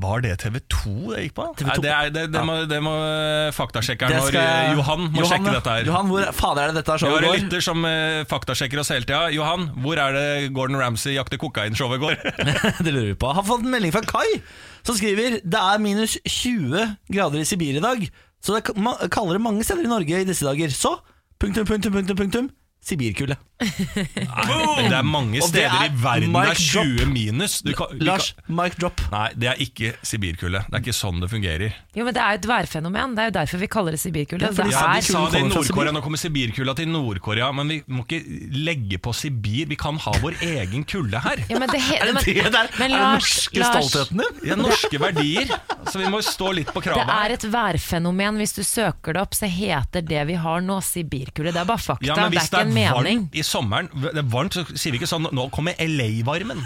Var 0.01 0.21
det 0.25 0.31
TV2 0.41 0.93
det 1.13 1.23
gikk 1.27 1.33
på? 1.37 1.45
TV2. 1.59 1.67
Nei, 1.69 1.75
det, 1.83 1.91
er, 1.93 2.11
det, 2.15 2.23
det, 2.33 2.41
må, 2.47 2.55
det 2.69 2.79
må 2.83 2.93
eh, 3.05 3.49
faktasjekkeren 3.55 4.15
Det 4.15 4.21
skal 4.27 4.45
jeg- 4.45 4.77
Johan 4.77 5.03
må 5.05 5.21
Johan, 5.21 5.29
sjekke 5.31 5.53
dette 5.55 5.75
her. 5.75 5.89
Johan, 5.89 6.09
hvor 6.09 6.31
fader 6.39 6.61
er 6.63 6.71
det 6.73 6.79
dette 6.81 6.97
showet 7.03 7.13
går? 7.13 7.21
Vi 7.21 7.29
har 7.29 7.37
en 7.37 7.45
lytter 7.45 7.65
som 7.67 7.85
uh, 7.85 8.23
faktasjekker 8.31 8.81
oss 8.81 8.91
hele 8.95 9.05
tida. 9.07 9.21
Johan, 9.35 9.67
hvor 9.83 10.01
er 10.01 10.17
det 10.17 10.27
Gordon 10.57 10.79
Ramsay 10.81 11.13
jakter 11.17 11.41
kokainshowet 11.41 12.01
går? 12.01 12.17
det 12.85 12.93
lurer 12.95 13.11
vi 13.11 13.17
på. 13.21 13.31
Har 13.37 13.45
fått 13.47 13.65
en 13.67 13.73
melding 13.73 13.93
fra 13.95 14.01
Kai, 14.09 14.39
som 14.87 14.97
skriver 14.97 15.39
Det 15.43 15.61
er 15.61 15.83
minus 15.83 16.17
20 16.25 16.95
grader 17.13 17.43
i 17.43 17.47
Sibir 17.47 17.77
i 17.77 17.83
dag, 17.83 18.05
så 18.41 18.55
det 18.55 18.63
er 18.71 19.11
kaldere 19.13 19.41
mange 19.43 19.65
steder 19.67 19.85
i 19.85 19.91
Norge 19.91 20.23
i 20.23 20.27
disse 20.27 20.47
dager. 20.47 20.73
Så 20.73 20.95
punktum, 21.39 21.67
punktum, 21.69 21.93
punktum, 21.93 22.17
punktum. 22.19 22.49
Sibirkulde. 22.79 23.35
Det 23.59 24.93
er 24.95 25.03
mange 25.03 25.41
Og 25.43 25.49
det 25.51 25.65
steder 25.65 25.73
er 25.83 25.89
i 25.89 25.95
verden 25.99 26.29
det 26.31 26.31
mic 26.31 26.51
er 26.53 26.83
20 27.03 27.05
minus. 27.11 27.57
Du 27.65 27.73
kan, 27.75 27.89
vi 27.91 28.05
Lars, 28.07 28.29
kan, 28.37 28.55
mic 28.55 28.77
drop. 28.79 29.01
nei, 29.11 29.25
det 29.35 29.49
er 29.51 29.59
ikke 29.65 29.89
sibirkulde. 30.07 30.61
Det 30.69 30.77
er 30.77 30.83
ikke 30.85 30.95
sånn 30.95 31.19
det 31.19 31.27
fungerer. 31.31 31.73
Jo, 31.97 32.05
men 32.07 32.15
Det 32.15 32.21
er 32.23 32.37
jo 32.37 32.39
et 32.39 32.47
værfenomen. 32.49 33.15
Det 33.17 33.23
er 33.25 33.29
jo 33.31 33.35
derfor 33.35 33.61
vi 33.61 33.67
kaller 33.67 33.91
det 33.97 33.99
sibirkulde. 34.01 34.47
Ja, 34.47 34.53
for 34.55 34.63
det 34.63 34.71
de 34.71 34.77
er 34.77 34.79
sa 34.79 34.93
det 34.95 35.03
i 35.03 35.11
kommer 35.11 35.29
fra 35.35 35.41
Nord-Korea, 35.43 35.89
Sibir. 35.89 35.91
nå 35.99 36.03
kommer 36.05 36.21
sibirkulda 36.23 36.75
til 36.79 36.87
Nord-Korea, 36.93 37.51
men 37.59 37.67
vi 37.75 37.79
må 37.87 38.05
ikke 38.07 38.21
legge 38.69 38.97
på 39.03 39.13
Sibir. 39.19 39.67
Vi 39.73 39.75
kan 39.83 39.99
ha 40.05 40.15
vår 40.23 40.39
egen 40.53 40.87
kulde 40.87 41.19
her. 41.27 41.43
ja, 41.51 41.59
men 41.59 41.69
det, 41.69 41.81
he- 41.83 41.99
Er 41.99 42.05
det 42.05 42.15
men, 42.15 42.23
det 42.23 42.53
der? 42.55 42.71
men 42.79 42.91
er 42.91 42.95
det 42.95 43.03
Lars, 43.03 43.27
norske 43.27 43.59
Lars, 43.59 43.91
stoltheten 43.91 44.23
din? 44.23 44.49
Ja, 44.53 44.55
norske 44.55 45.03
verdier. 45.03 45.51
Så 45.91 45.99
vi 45.99 46.07
må 46.07 46.23
stå 46.23 46.53
litt 46.55 46.71
på 46.71 46.79
Det 46.79 46.93
kravet. 46.93 47.11
er 47.27 47.35
et 47.35 47.43
værfenomen. 47.51 48.39
Hvis 48.39 48.55
du 48.55 48.63
søker 48.63 49.13
det 49.17 49.21
opp, 49.27 49.35
så 49.35 49.51
heter 49.51 50.01
det 50.07 50.23
vi 50.31 50.39
har 50.39 50.61
nå, 50.63 50.79
sibirkulde. 50.85 51.51
Det 51.51 51.59
er 51.59 51.67
bare 51.67 51.83
fakta. 51.89 52.07
Ja, 52.07 52.15
men 52.15 52.31
hvis 52.37 52.49
det 52.53 52.63
er 52.63 52.68
en 52.69 52.77
mening. 52.77 53.21
varmt 53.27 53.35
i 53.35 53.45
sommeren, 53.45 53.89
det 54.05 54.15
er 54.23 54.27
varmt, 54.31 54.55
så 54.55 54.65
sier 54.71 54.93
vi 54.95 55.01
ikke 55.01 55.09
sånn 55.09 55.27
Nå 55.35 55.49
kommer 55.53 55.75
LA-varmen. 55.81 56.61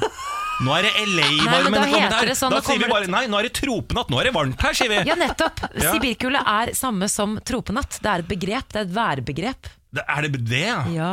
Nå 0.63 0.73
er 0.77 0.85
det 0.85 0.93
LA-varmen 1.15 1.73
da 1.79 1.85
heter 1.89 2.17
her. 2.19 2.29
det 2.29 2.35
sånn, 2.37 2.53
Da 2.53 2.61
sier 2.65 2.81
vi 2.83 2.89
bare 2.91 3.09
Nei, 3.11 3.25
nå 3.31 3.39
er 3.41 3.47
det 3.49 3.55
tropenatt. 3.57 4.11
Nå 4.13 4.19
er 4.21 4.29
det 4.29 4.35
varmt 4.35 4.61
her, 4.67 4.77
sier 4.77 4.91
vi. 4.93 5.01
Ja, 5.09 5.17
nettopp. 5.19 5.63
Ja. 5.73 5.93
Sibirkulde 5.95 6.43
er 6.45 6.73
samme 6.77 7.09
som 7.11 7.39
tropenatt. 7.47 7.97
Det 8.03 8.11
er 8.11 8.23
et 8.25 8.29
begrep. 8.29 8.69
Det 8.73 8.83
er 8.83 8.87
et 8.89 8.93
værbegrep. 8.95 9.71
Det, 9.93 10.01
er 10.09 10.25
det 10.25 10.39
det? 10.49 10.69
Ja 10.95 11.09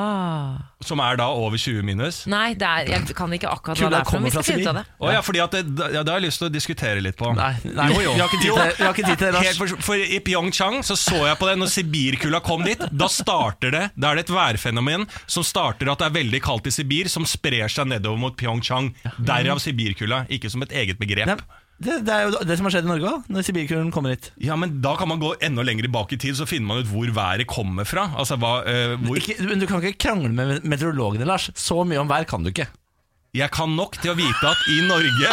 Som 0.81 1.03
er 1.05 1.19
da 1.21 1.27
over 1.37 1.59
20 1.61 1.83
minus? 1.85 2.23
Nei, 2.31 2.55
det 2.57 2.65
er, 2.65 2.87
jeg 2.89 3.17
kan 3.17 3.33
ikke 3.37 3.51
akkurat 3.53 3.77
hva 3.77 3.91
det 3.93 3.99
er 3.99 4.09
for 4.09 4.23
noe. 4.23 4.31
Vi 4.31 4.33
skal 4.33 4.47
finne 4.47 4.65
ut 4.65 4.71
av 4.71 4.79
det. 4.79 4.85
Å 4.97 5.11
ja, 5.13 5.21
fordi 5.27 5.43
at 5.45 5.57
det, 5.57 5.89
ja, 5.93 6.01
det 6.01 6.15
har 6.15 6.23
jeg 6.23 6.25
lyst 6.25 6.41
til 6.41 6.49
å 6.49 6.53
diskutere 6.55 7.03
litt 7.05 7.19
på. 7.21 7.29
Nei, 7.37 7.51
nei 7.77 7.89
Jo, 7.93 8.01
jo. 8.07 8.15
vi 8.17 8.23
har 8.23 8.33
ikke 8.33 8.41
tid 8.41 8.49
til 8.49 8.63
det. 8.63 8.73
Vi 8.79 8.87
har 8.87 8.97
ikke 8.97 9.11
tid 9.11 9.21
til 9.21 9.37
det, 9.37 9.45
Helt 9.45 9.61
for, 9.61 9.85
for 9.91 10.07
I 10.17 10.21
Pyeongchang 10.25 10.81
så 10.87 10.97
så 10.97 11.21
jeg 11.29 11.37
på 11.43 11.51
det 11.51 11.59
når 11.61 11.73
sibirkulda 11.75 12.41
kom 12.47 12.65
dit. 12.65 12.87
Da 12.91 13.11
starter 13.13 13.77
det 13.77 13.85
Da 14.01 14.15
er 14.15 14.21
det 14.21 14.25
et 14.29 14.35
værfenomen 14.35 15.05
som 15.29 15.45
starter 15.45 15.93
at 15.93 16.01
det 16.01 16.09
er 16.09 16.17
veldig 16.17 16.41
kaldt 16.45 16.71
i 16.71 16.75
Sibir, 16.75 17.13
som 17.13 17.29
sprer 17.29 17.69
seg 17.69 17.91
nedover 17.93 18.21
mot 18.23 18.37
Pyeongchang. 18.41 18.95
Derav 19.21 19.61
sibirkulda, 19.61 20.25
ikke 20.33 20.49
som 20.53 20.65
et 20.65 20.73
eget 20.73 21.01
begrep. 21.01 21.29
Nei, 21.29 21.37
det, 21.81 21.95
det 22.05 22.13
er 22.13 22.27
jo 22.29 22.43
det 22.45 22.57
som 22.59 22.67
har 22.69 22.75
skjedd 22.75 22.89
i 22.89 22.91
Norge 22.91 23.09
òg, 23.09 23.29
når 23.33 23.47
sibirkulden 23.47 23.93
kommer 23.95 24.13
hit. 24.13 24.31
Ja, 24.45 24.57
men 24.61 24.79
Da 24.85 24.93
kan 25.01 25.09
man 25.09 25.23
gå 25.23 25.33
enda 25.41 25.65
lenger 25.65 25.89
bak 25.93 26.13
i 26.13 26.19
tid, 26.21 26.37
så 26.37 26.49
finner 26.49 26.69
man 26.69 26.83
ut 26.83 26.91
hvor 26.91 27.09
været 27.17 27.49
kommer 27.49 27.89
fra. 27.89 28.11
Altså, 28.21 28.37
hva, 28.41 28.59
eh, 28.69 28.99
hvor, 29.01 29.17
Ikke, 29.17 29.39
men 29.49 29.63
du 29.63 29.67
kan 29.71 29.81
ikke 29.81 30.05
krangle 30.09 30.29
med 30.29 30.61
meteorologene, 30.69 31.29
Lars. 31.29 31.49
Så 31.57 31.81
mye 31.89 32.03
om 32.03 32.11
vær 32.11 32.29
kan 32.29 32.45
du 32.45 32.53
ikke. 32.53 32.69
Jeg 33.31 33.47
kan 33.55 33.71
nok 33.79 33.95
til 34.03 34.11
å 34.11 34.17
vite 34.19 34.49
at 34.49 34.63
i 34.73 34.81
Norge 34.89 35.29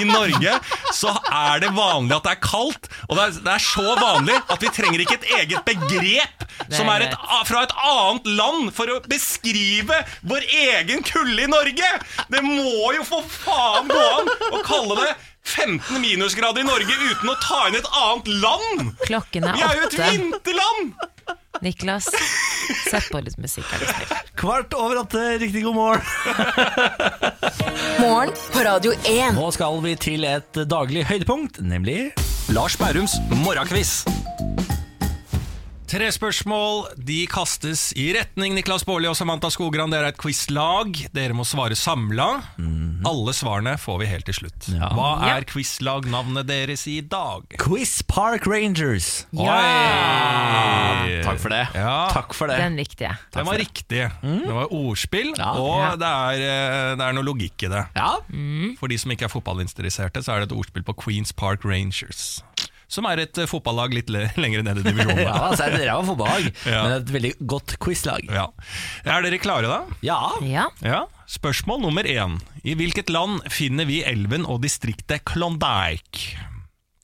I 0.00 0.06
Norge 0.08 0.54
så 0.96 1.10
er 1.28 1.60
det 1.60 1.74
vanlig 1.76 2.14
at 2.16 2.24
det 2.24 2.32
er 2.32 2.40
kaldt. 2.40 2.88
Og 3.04 3.18
det 3.18 3.26
er, 3.26 3.34
det 3.44 3.52
er 3.52 3.64
så 3.66 3.84
vanlig 4.00 4.38
at 4.40 4.64
vi 4.64 4.70
trenger 4.72 5.02
ikke 5.04 5.18
et 5.18 5.28
eget 5.42 5.66
begrep 5.68 6.46
som 6.72 6.88
er 6.88 7.04
et, 7.08 7.18
fra 7.44 7.66
et 7.66 7.74
annet 7.84 8.30
land 8.38 8.72
for 8.74 8.88
å 8.94 8.96
beskrive 9.10 10.00
vår 10.24 10.48
egen 10.70 11.04
kulde 11.04 11.44
i 11.44 11.50
Norge! 11.50 11.92
Det 12.32 12.40
må 12.46 12.94
jo 12.96 13.04
for 13.06 13.28
faen 13.28 13.92
gå 13.92 14.02
an 14.16 14.32
å 14.48 14.64
kalle 14.64 14.98
det 15.02 15.12
15 15.44 16.00
minusgrader 16.00 16.60
i 16.64 16.66
Norge 16.66 16.94
uten 17.10 17.30
å 17.30 17.34
ta 17.42 17.66
inn 17.68 17.76
et 17.78 17.88
annet 18.00 18.30
land! 18.40 18.94
Klokken 19.04 19.44
er 19.48 19.54
åtte. 19.54 19.60
Vi 19.60 19.66
er 19.66 19.76
jo 19.76 19.88
et 19.88 19.98
vinterland! 20.14 20.94
Niklas, 21.64 22.08
sett 22.90 23.06
på 23.12 23.20
litt 23.24 23.36
musikk. 23.40 23.68
Er 23.72 23.84
du 23.84 23.86
snill. 23.86 24.14
Kvart 24.40 24.74
over 24.76 25.04
åtte, 25.04 25.22
riktig 25.40 25.62
god 25.64 25.76
morgen. 25.78 26.02
Morgen 28.02 28.34
på 28.52 28.64
Radio 28.66 28.92
1. 29.04 29.38
Nå 29.38 29.46
skal 29.54 29.78
vi 29.84 29.94
til 30.00 30.26
et 30.28 30.64
daglig 30.68 31.06
høydepunkt, 31.08 31.62
nemlig 31.64 32.10
Lars 32.52 32.76
Bærums 32.80 33.16
morgenkviss. 33.44 34.02
Tre 35.94 36.08
spørsmål. 36.10 36.88
De 37.06 37.20
kastes 37.30 37.92
i 37.94 38.08
retning 38.16 38.56
Niklas 38.56 38.82
Baarli 38.82 39.06
og 39.06 39.14
Samantha 39.14 39.46
Skogran. 39.54 39.92
Dere 39.92 40.08
er 40.08 40.14
et 40.14 40.18
quizlag. 40.18 40.96
Dere 41.14 41.36
må 41.38 41.44
svare 41.46 41.76
samla. 41.78 42.26
Alle 43.06 43.34
svarene 43.36 43.76
får 43.78 44.00
vi 44.00 44.08
helt 44.10 44.26
til 44.26 44.34
slutt. 44.40 44.66
Ja. 44.74 44.88
Hva 44.90 45.10
Ja. 45.22 45.36
er 45.36 45.44
quizlagnavnet 45.46 46.48
deres 46.48 46.82
i 46.90 46.96
dag? 47.00 47.46
Quiz 47.62 48.02
Park 48.02 48.48
Rangers. 48.50 49.26
Oi! 49.38 49.46
Takk 51.22 51.38
for 51.38 51.48
det. 51.54 51.62
Ja. 51.78 52.08
Takk 52.10 52.34
for 52.34 52.48
det. 52.50 52.58
Den 52.58 52.74
likte 52.76 53.04
jeg. 53.06 53.16
Den 53.32 53.46
var 53.46 53.54
riktig. 53.62 54.10
Det 54.20 54.50
var 54.50 54.66
ordspill, 54.74 55.32
Ja. 55.38 55.52
og 55.52 55.78
Ja. 55.78 55.94
det, 55.96 56.10
er, 56.10 56.90
eh, 56.90 56.96
det 56.96 57.06
er 57.06 57.12
noe 57.12 57.22
logikk 57.22 57.62
i 57.62 57.68
det. 57.68 57.86
Ja, 57.94 58.16
For 58.80 58.88
de 58.88 58.98
som 58.98 59.12
ikke 59.12 59.26
er 59.26 59.28
fotballinteresserte, 59.28 60.24
så 60.24 60.32
er 60.34 60.40
det 60.44 60.50
et 60.50 60.58
ordspill 60.58 60.82
på 60.82 60.96
Queens 61.04 61.30
Park 61.30 61.64
Rangers. 61.64 62.42
Som 62.94 63.08
er 63.10 63.24
et 63.24 63.40
eh, 63.42 63.48
fotballag 63.50 63.94
litt 63.96 64.12
le 64.14 64.28
lenger 64.42 64.62
ned 64.66 64.80
i 64.82 64.86
divisjonen. 64.86 65.24
ja 65.28 65.34
altså, 65.50 65.66
det 65.74 65.82
er 65.82 65.90
et 65.96 66.08
fotballag, 66.12 66.48
Ja. 66.70 66.80
men 66.86 66.96
et 67.00 67.12
veldig 67.18 67.34
godt 67.50 67.76
quizlag. 67.82 68.28
Ja. 68.30 68.46
Er 69.04 69.26
dere 69.26 69.42
klare, 69.42 69.66
da? 69.70 69.98
Ja. 70.06 70.20
Ja. 70.46 70.68
Ja. 70.84 71.02
Spørsmål 71.34 71.80
nummer 71.82 72.06
én. 72.06 72.38
I 72.62 72.74
hvilket 72.78 73.10
land 73.10 73.42
finner 73.52 73.88
vi 73.88 74.02
elven 74.06 74.44
og 74.46 74.62
distriktet 74.64 75.24
Klondyke? 75.28 76.36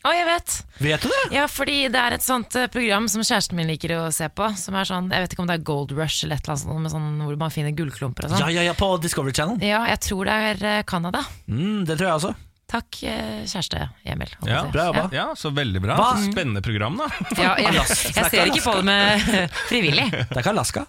Å, 0.00 0.12
jeg 0.16 0.24
vet! 0.24 0.52
Vet 0.80 1.02
du 1.04 1.10
det? 1.12 1.24
Ja, 1.36 1.42
fordi 1.52 1.74
det 1.92 2.00
er 2.00 2.14
et 2.16 2.24
sånt 2.24 2.54
eh, 2.56 2.70
program 2.72 3.04
som 3.12 3.20
kjæresten 3.20 3.58
min 3.58 3.68
liker 3.68 3.92
å 3.98 4.06
se 4.16 4.30
på. 4.32 4.46
Som 4.56 4.78
er 4.80 4.88
sånn, 4.88 5.10
Jeg 5.12 5.26
vet 5.26 5.34
ikke 5.34 5.42
om 5.44 5.50
det 5.50 5.58
er 5.58 5.64
Gold 5.68 5.92
Rush 5.92 6.24
eller 6.24 6.38
et 6.40 6.46
eller 6.48 6.54
annet 6.56 6.64
sånt, 6.64 6.80
med 6.86 6.94
sånn, 6.94 7.10
hvor 7.26 7.36
man 7.42 7.52
finner 7.52 7.74
gullklumper 7.76 8.24
og 8.24 8.32
Ja, 8.32 8.38
sånn. 8.46 8.54
ja, 8.56 8.64
ja, 8.70 8.72
på 8.78 8.88
Discovery 9.04 9.34
Channel. 9.36 9.60
Ja, 9.60 9.82
jeg 9.92 10.00
tror 10.06 10.24
det 10.30 10.38
er 10.54 10.64
eh, 10.70 10.82
Canada. 10.88 11.20
Mm, 11.52 11.82
det 11.84 11.98
tror 12.00 12.06
jeg 12.08 12.16
også. 12.16 12.32
Takk, 12.70 13.00
eh, 13.02 13.44
kjæreste 13.50 13.84
Emil. 14.06 14.30
Ja, 14.46 14.64
bra 14.70 14.84
jobba. 14.90 15.06
Ja, 15.14 15.28
så 15.38 15.50
veldig 15.54 15.80
bra. 15.82 15.96
Hva? 15.98 16.10
Spennende 16.22 16.62
program, 16.62 17.00
da. 17.00 17.08
Ja, 17.34 17.54
ja, 17.58 17.72
jeg, 17.80 17.96
jeg 18.14 18.28
ser 18.30 18.52
ikke 18.52 18.62
på 18.68 18.76
det 18.78 18.84
med 18.86 19.30
frivillig. 19.70 20.06
Det 20.12 20.28
er 20.36 20.42
ikke 20.44 20.54
Alaska. 20.54 20.84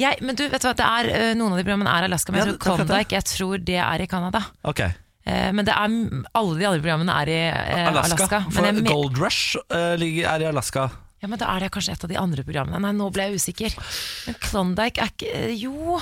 Jeg, 0.00 0.20
men 0.24 0.36
du, 0.36 0.46
vet 0.48 0.60
du 0.60 0.66
hva, 0.68 0.74
det 0.76 0.88
er, 0.88 1.08
eh, 1.12 1.30
Noen 1.36 1.52
av 1.54 1.60
de 1.60 1.64
programmene 1.66 1.92
er 1.96 2.06
Alaska, 2.08 2.32
men 2.32 2.42
jeg 2.42 2.54
tror 2.54 2.60
Klondyke 2.64 3.16
jeg 3.18 3.28
tror 3.28 3.64
det 3.72 3.80
er 3.84 4.04
i 4.04 4.10
Canada. 4.10 4.44
Ok, 4.68 4.84
Eh, 5.22 5.52
Men 5.54 5.62
det 5.62 5.70
er, 5.70 5.92
alle 6.34 6.56
de 6.58 6.66
andre 6.66 6.80
programmene 6.82 7.14
er 7.22 7.28
i 7.30 7.38
eh, 7.46 7.84
Alaska. 7.92 8.16
Alaska. 8.16 8.40
For 8.50 8.64
men, 8.66 8.80
jeg, 8.80 8.88
Gold 8.90 9.20
Rush 9.22 9.54
er 9.70 10.02
i 10.02 10.48
Alaska. 10.48 10.88
ja, 11.22 11.28
men 11.30 11.38
da 11.38 11.46
er 11.54 11.62
det 11.62 11.68
kanskje 11.76 11.94
et 11.94 12.04
av 12.08 12.10
de 12.10 12.18
andre 12.18 12.42
programmene. 12.42 12.80
Nei, 12.82 12.90
nå 12.98 13.06
ble 13.14 13.28
jeg 13.28 13.38
usikker. 13.38 13.76
Men 14.26 14.38
Klondyke 14.42 15.04
er 15.04 15.12
ikke 15.14 15.44
Jo, 15.60 16.00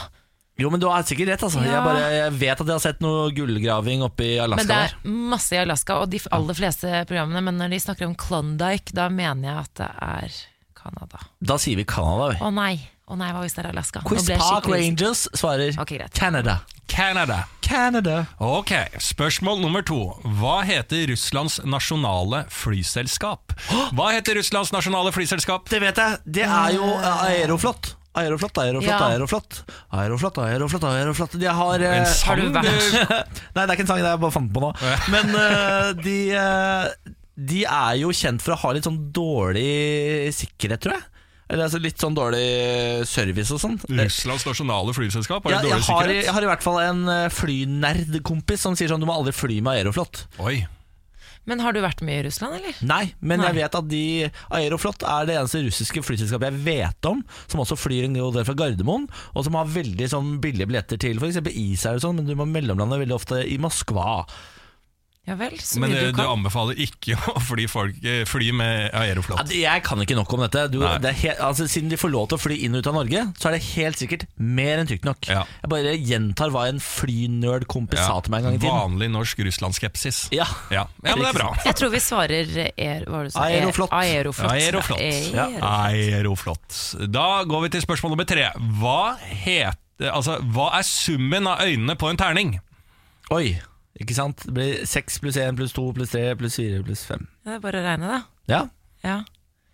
Jo, 0.61 0.71
men 0.73 0.83
du 0.83 0.87
har 0.91 1.07
sikkert 1.09 1.33
rett. 1.35 1.45
Altså. 1.49 1.63
Ja. 1.65 1.73
Jeg, 1.79 1.85
bare, 1.87 2.07
jeg 2.15 2.37
vet 2.43 2.63
at 2.63 2.67
jeg 2.67 2.77
har 2.77 2.85
sett 2.85 3.03
noe 3.05 3.27
gullgraving 3.37 4.05
oppe 4.07 4.27
i 4.27 4.39
Alaska. 4.43 4.67
men 4.67 4.71
det 4.71 4.81
er 4.87 5.19
masse 5.33 5.57
i 5.57 5.61
Alaska, 5.63 6.01
og 6.03 6.13
de 6.13 6.23
aller 6.37 6.59
fleste 6.59 7.03
programmene. 7.09 7.45
Men 7.49 7.61
når 7.63 7.75
de 7.75 7.83
snakker 7.87 8.09
om 8.11 8.17
Klondyke, 8.19 8.97
da 8.97 9.09
mener 9.13 9.51
jeg 9.51 9.67
at 9.67 9.75
det 9.81 9.91
er 10.11 10.41
Canada. 10.81 11.23
Da 11.41 11.59
sier 11.61 11.81
vi 11.81 11.87
Canada. 11.89 12.33
vi. 12.35 12.43
Å 12.45 12.51
nei, 12.55 12.75
å 13.11 13.17
nei, 13.19 13.31
hva 13.35 13.45
hvis 13.45 13.57
det 13.57 13.65
er 13.65 13.71
Alaska? 13.73 14.05
Quiz 14.07 14.29
Park. 14.31 14.69
Rangers 14.71 15.27
svarer 15.37 15.75
okay, 15.81 15.99
greit. 15.99 16.15
Canada. 16.17 16.61
Canada. 16.91 17.45
Canada. 17.61 18.27
Ok, 18.43 18.73
Spørsmål 18.99 19.61
nummer 19.63 19.85
to. 19.87 20.01
Hva 20.41 20.61
heter 20.67 21.07
Russlands 21.13 21.61
nasjonale 21.63 22.43
flyselskap? 22.51 23.55
Hva 23.95 24.11
heter 24.17 24.41
Russlands 24.41 24.73
nasjonale 24.75 25.13
flyselskap? 25.15 25.71
Det 25.71 25.79
vet 25.85 26.01
jeg. 26.03 26.21
Det 26.27 26.49
er 26.49 26.75
jo 26.75 26.91
eh, 26.97 27.25
Aeroflot. 27.31 27.95
Aeroflot, 28.19 28.59
Aeroflot, 28.59 28.89
Ja. 28.91 28.99
Aeroflot. 29.13 29.61
Aeroflot, 29.95 30.39
Aeroflot, 30.43 30.85
Aeroflot. 30.91 31.37
De 31.39 31.47
har 31.47 31.85
eh, 31.87 31.99
En 32.01 32.07
sang? 32.11 32.27
har 32.27 32.41
du 32.41 32.49
Nei, 33.55 33.63
det 33.63 33.69
er 33.69 33.77
ikke 33.77 33.85
en 33.87 33.91
sang, 33.93 34.01
det 34.03 34.09
er 34.09 34.17
jeg 34.17 34.23
bare 34.25 34.35
fant 34.35 34.51
på 34.57 34.65
nå. 34.65 34.73
Men 35.15 35.31
uh, 35.37 35.93
de, 36.01 36.17
uh, 36.35 37.15
de 37.39 37.63
er 37.71 38.01
jo 38.03 38.11
kjent 38.11 38.43
for 38.43 38.57
å 38.57 38.61
ha 38.65 38.73
litt 38.75 38.89
sånn 38.89 38.99
dårlig 39.15 40.35
sikkerhet, 40.35 40.83
tror 40.83 40.97
jeg. 40.99 41.07
Eller 41.51 41.67
altså 41.67 41.81
litt 41.83 41.99
sånn 41.99 42.15
dårlig 42.15 42.43
service 43.11 43.51
og 43.55 43.59
sånn. 43.63 43.79
Russlands 43.91 44.45
nasjonale 44.47 44.93
flyselskap? 44.95 45.47
Har 45.47 45.57
Ja, 45.57 45.63
dårlig 45.65 45.73
jeg, 45.73 45.79
har, 45.83 45.87
sikkerhet? 46.03 46.25
jeg 46.29 46.35
har 46.37 46.45
i 46.47 46.51
hvert 46.53 46.63
fall 46.67 46.79
en 46.85 47.01
eh, 47.11 47.25
flynerdkompis 47.35 48.63
som 48.67 48.77
sier 48.79 48.91
sånn 48.93 49.03
du 49.03 49.07
må 49.09 49.17
aldri 49.19 49.35
fly 49.35 49.57
med 49.67 49.81
Aeroflot. 49.81 50.25
Oi. 50.47 50.61
Men 51.49 51.63
har 51.65 51.73
du 51.73 51.81
vært 51.83 52.03
mye 52.05 52.21
i 52.21 52.27
Russland, 52.27 52.59
eller? 52.59 52.77
Nei, 52.85 53.15
men 53.21 53.41
Nei. 53.41 53.49
jeg 53.49 53.59
vet 53.63 53.79
at 53.79 53.89
de 53.89 54.03
Aeroflot 54.59 55.05
er 55.09 55.29
det 55.29 55.39
eneste 55.41 55.63
russiske 55.65 56.03
flyselskapet 56.05 56.51
jeg 56.51 56.65
vet 56.67 57.09
om 57.09 57.23
som 57.47 57.63
også 57.65 57.79
flyr 57.81 58.07
en 58.07 58.19
god 58.19 58.37
del 58.37 58.47
fra 58.49 58.57
Gardermoen, 58.61 59.09
og 59.33 59.47
som 59.47 59.57
har 59.59 59.73
veldig 59.73 60.11
sånn 60.13 60.37
billige 60.45 60.69
billetter 60.71 61.01
til 61.01 61.21
f.eks. 61.21 61.41
Israel 61.51 62.01
og 62.01 62.05
sånn, 62.05 62.21
men 62.21 62.29
du 62.29 62.37
må 62.39 62.49
mellomlande 62.49 63.01
veldig 63.03 63.17
ofte 63.17 63.41
i 63.49 63.57
Moskva. 63.63 64.23
Ja 65.31 65.37
vel, 65.39 65.55
så 65.63 65.79
Men 65.79 65.93
mye 65.93 66.01
eh, 66.01 66.09
du 66.11 66.19
du 66.19 66.25
anbefaler 66.27 66.79
ikke 66.83 67.15
å 67.31 67.41
fly, 67.45 67.67
folk, 67.71 67.99
eh, 68.03 68.25
fly 68.27 68.51
med 68.57 68.89
Aeroflot? 68.99 69.53
Ja, 69.55 69.77
jeg 69.77 69.85
kan 69.87 70.03
ikke 70.03 70.17
nok 70.19 70.33
om 70.35 70.43
dette. 70.43 70.65
Du, 70.73 70.81
det 70.83 71.13
er 71.13 71.19
he 71.21 71.35
altså, 71.39 71.69
siden 71.71 71.93
de 71.93 71.99
får 72.01 72.11
lov 72.11 72.27
til 72.33 72.41
å 72.41 72.43
fly 72.43 72.57
inn 72.67 72.75
og 72.75 72.83
ut 72.83 72.89
av 72.91 72.97
Norge, 72.99 73.23
så 73.39 73.51
er 73.51 73.55
det 73.55 73.61
helt 73.69 74.01
sikkert 74.03 74.27
mer 74.43 74.83
enn 74.83 74.91
trygt 74.91 75.07
nok. 75.07 75.29
Ja. 75.31 75.45
Jeg 75.63 75.71
bare 75.71 75.95
gjentar 75.95 76.51
hva 76.51 76.65
en 76.73 76.83
flynerdkompis 76.83 78.03
sa 78.03 78.19
til 78.27 78.35
meg 78.35 78.43
en 78.43 78.49
gang 78.49 78.59
i 78.59 78.63
tiden. 78.65 78.75
Vanlig 78.75 79.11
norsk 79.15 79.45
Russland-skepsis. 79.47 80.21
Ja. 80.35 80.49
Ja. 80.75 80.89
ja, 80.91 81.15
men 81.15 81.23
det 81.23 81.31
er 81.31 81.39
bra. 81.39 81.53
Jeg 81.69 81.79
tror 81.79 81.95
vi 81.95 82.03
svarer 82.03 82.53
er, 82.75 83.07
hva 83.07 83.23
det? 83.29 83.35
Aeroflot. 83.39 83.95
Aeroflot. 83.95 84.51
Aeroflot. 84.51 85.07
Ja. 85.31 85.47
Aeroflot. 85.47 86.51
Aeroflot. 86.51 86.83
Da 87.15 87.29
går 87.47 87.69
vi 87.69 87.75
til 87.77 87.87
spørsmål 87.87 88.17
nummer 88.17 88.27
tre. 88.27 88.51
Hva, 88.83 89.15
heter, 89.23 90.11
altså, 90.11 90.41
hva 90.43 90.73
er 90.81 90.87
summen 90.91 91.47
av 91.51 91.63
øynene 91.63 91.95
på 92.01 92.11
en 92.11 92.19
terning? 92.19 92.57
Oi, 93.31 93.61
ikke 94.01 94.15
sant? 94.17 94.43
Det 94.47 94.55
blir 94.57 94.87
6 94.89 95.19
pluss 95.23 95.37
1 95.37 95.57
pluss 95.59 95.73
2 95.77 95.85
pluss 95.97 96.11
3 96.15 96.23
pluss 96.41 96.57
4 96.61 96.83
pluss 96.87 97.03
5. 97.09 97.27
Det 97.45 97.55
er 97.57 97.61
bare 97.65 97.81
å 97.83 97.85
regne, 97.85 98.07
da. 98.09 98.21
Ja. 98.49 98.63
Ja. 99.05 99.19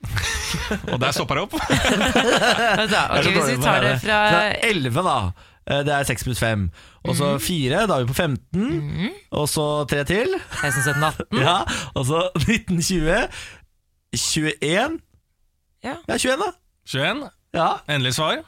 Og 0.93 0.99
der 1.03 1.13
stopper 1.17 1.39
det 1.39 1.45
opp. 1.47 1.55
Da, 2.93 3.03
ok, 3.17 3.27
er 3.27 3.31
Hvis 3.33 3.51
vi 3.53 3.59
tar 3.63 3.81
det 3.85 3.93
her. 3.95 4.01
fra 4.03 4.19
11, 4.69 5.03
da. 5.07 5.17
Eh, 5.67 5.81
Det 5.87 5.95
er 5.97 6.05
6 6.11 6.25
pluss 6.29 6.39
5. 6.43 6.67
Og 7.07 7.17
så 7.19 7.31
4, 7.43 7.85
da 7.91 7.97
er 8.01 8.05
vi 8.05 8.11
på 8.13 8.19
15. 8.19 9.11
Og 9.41 9.49
så 9.51 9.67
3 9.91 10.05
til. 10.11 10.35
16, 10.61 10.83
17, 10.93 11.03
18 11.03 11.41
Ja, 11.43 11.57
Og 11.95 12.07
så 12.11 12.21
19, 12.47 12.83
20. 12.83 13.29
21. 14.17 14.99
Ja. 15.85 15.97
Ja, 16.09 16.17
21, 16.19 16.37
da. 16.43 16.51
21. 16.87 17.25
Ja. 17.57 17.69
Endelig 17.89 18.15
svar. 18.19 18.43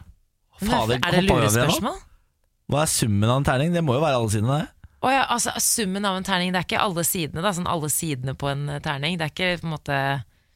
Fader, 0.58 0.98
Er 0.98 1.10
det 1.14 1.22
hoppa 1.22 1.22
vi 1.22 1.30
over 1.32 1.40
det 1.42 1.54
nå? 1.54 1.64
lurespørsmål? 1.64 1.98
Hva 2.68 2.82
er 2.84 2.90
summen 2.92 3.30
av 3.30 3.38
en 3.40 3.46
terning? 3.46 3.70
Det 3.72 3.82
må 3.86 3.94
jo 3.96 4.02
være 4.02 4.18
alle 4.18 4.30
sidene. 4.34 4.58
det. 4.58 4.66
Å 4.99 5.11
ja, 5.12 5.24
altså 5.30 5.53
Summen 5.62 6.07
av 6.09 6.16
en 6.18 6.26
terning, 6.26 6.51
det 6.55 6.62
er 6.62 6.66
ikke 6.66 6.80
alle 6.82 7.05
sidene 7.07 7.44
da 7.44 7.53
Sånn 7.55 7.68
alle 7.70 7.90
sidene 7.92 8.34
på 8.38 8.49
en 8.51 8.64
eh, 8.72 8.80
terning 8.82 9.18
Det 9.18 9.28
er 9.28 9.34
ikke 9.34 9.51
på 9.62 9.68
en 9.68 9.74
måte 9.76 9.99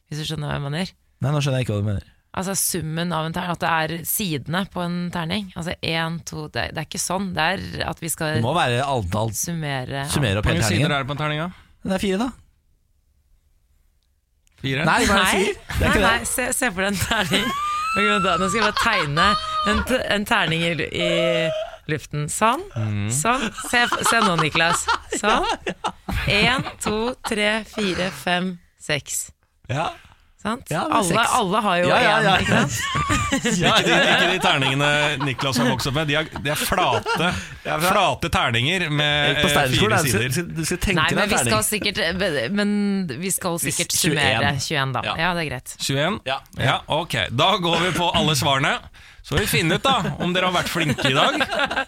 Hvis 0.09 0.19
du 0.19 0.27
skjønner 0.27 0.49
hva 0.51 0.57
jeg 0.57 0.65
mener 0.65 0.91
Nei, 1.23 1.31
nå 1.31 1.39
skjønner 1.39 1.61
jeg 1.61 1.67
ikke 1.69 1.77
hva 1.77 1.83
du 1.85 1.87
mener. 1.87 2.09
Altså 2.33 2.55
summen 2.57 3.13
av 3.15 3.27
en 3.29 3.35
terning 3.35 3.53
At 3.55 3.63
det 3.63 3.71
er 3.71 4.05
sidene 4.09 4.63
på 4.73 4.83
en 4.83 4.97
terning 5.13 5.51
Altså 5.55 5.77
1, 5.79 6.19
2, 6.27 6.45
det, 6.55 6.67
det 6.75 6.83
er 6.83 6.89
ikke 6.89 7.03
sånn 7.03 7.31
Det 7.37 7.49
er 7.53 7.83
at 7.87 8.03
vi 8.03 8.11
skal 8.11 8.39
Det 8.39 8.45
må 8.45 8.55
være 8.57 8.83
antall 8.83 9.31
summere 9.37 10.07
Summere 10.11 10.41
opp 10.41 10.49
Hvor 10.49 10.57
hele 10.57 10.65
mange 10.65 10.75
sider 10.75 10.91
er 10.97 11.03
det 11.05 11.11
på 11.11 11.15
en 11.15 11.23
terning? 11.23 11.43
da? 11.45 11.69
Det 11.83 11.97
er 11.97 12.03
fire, 12.03 12.17
da. 12.23 12.29
Fire? 14.63 14.85
Nei, 14.87 15.01
bare 15.07 15.23
Nei, 15.23 15.31
fire. 15.35 15.55
Det 15.77 15.87
er 15.87 15.93
nei, 15.93 16.03
nei 16.07 16.27
se, 16.27 16.45
se 16.55 16.69
for 16.71 16.83
deg 16.83 16.93
en 16.93 17.01
terning 17.05 17.47
Nå 17.93 18.47
skal 18.49 18.57
jeg 18.57 18.63
bare 18.65 18.79
tegne 18.81 19.25
en, 19.69 19.81
en 20.17 20.23
terning 20.25 20.63
i, 20.65 20.71
i 20.97 21.09
luften 21.91 22.29
Sånn, 22.31 22.61
Mm. 22.75 23.09
sånn 23.11 23.49
se, 23.69 23.83
se 24.09 24.19
nå 24.23 24.35
Niklas 24.41 24.85
Sånn 25.21 25.45
1, 26.27 26.63
2, 26.83 27.15
3, 27.29 27.51
4, 27.75 28.09
5, 28.23 28.57
6 28.79 29.21
Ja. 29.69 29.91
Sant? 30.43 30.67
Ja, 30.67 30.81
det 30.83 30.91
er 30.91 30.95
alle, 30.97 31.07
seks. 31.07 31.33
alle 31.39 31.59
har 31.63 31.75
jo 31.79 31.85
Ja, 31.87 31.97
ja, 32.03 32.15
ja. 32.19 32.31
ikke 32.43 32.57
sant? 32.67 32.73
Ja, 33.63 33.77
de, 33.79 33.93
ikke 33.95 34.25
de 34.33 34.39
terningene 34.43 34.89
Niklas 35.23 35.57
har 35.57 35.69
vokst 35.71 35.87
opp 35.87 35.95
med. 35.95 36.09
De 36.11 36.17
er, 36.19 36.27
de 36.43 36.51
er 36.51 36.59
flate, 36.59 37.29
flate 37.63 38.29
terninger 38.33 38.83
med 38.91 39.39
På 39.39 39.47
eh, 39.47 39.69
fire 39.71 39.95
er 39.95 40.03
sider. 40.03 40.43
du 40.51 40.59
skal 40.67 40.81
tenke 40.83 40.97
Nei, 40.99 41.07
men 41.15 41.23
en 41.23 41.29
vi 41.31 41.37
terning. 41.37 41.53
skal 41.53 41.63
sikkert 41.69 42.51
Men 42.59 42.75
vi 43.23 43.31
skal 43.31 43.55
sikkert 43.63 43.95
21. 43.95 44.03
summere 44.03 44.51
21 44.59 44.93
da 44.97 45.05
Ja. 45.07 45.15
Ja, 45.23 45.31
det 45.39 45.45
er 45.45 45.49
greit 45.53 45.75
21? 45.79 46.19
Ja. 46.27 46.37
ja. 46.59 46.75
Ok, 46.99 47.15
da 47.31 47.49
går 47.63 47.79
vi 47.87 47.93
på 47.95 48.11
alle 48.11 48.35
svarene. 48.35 48.75
Så 49.23 49.37
får 49.37 49.39
vi 49.45 49.47
finne 49.47 49.77
ut 49.79 49.83
da 49.85 49.93
om 50.19 50.33
dere 50.35 50.49
har 50.49 50.55
vært 50.57 50.67
flinke 50.67 51.07
i 51.07 51.13
dag. 51.15 51.37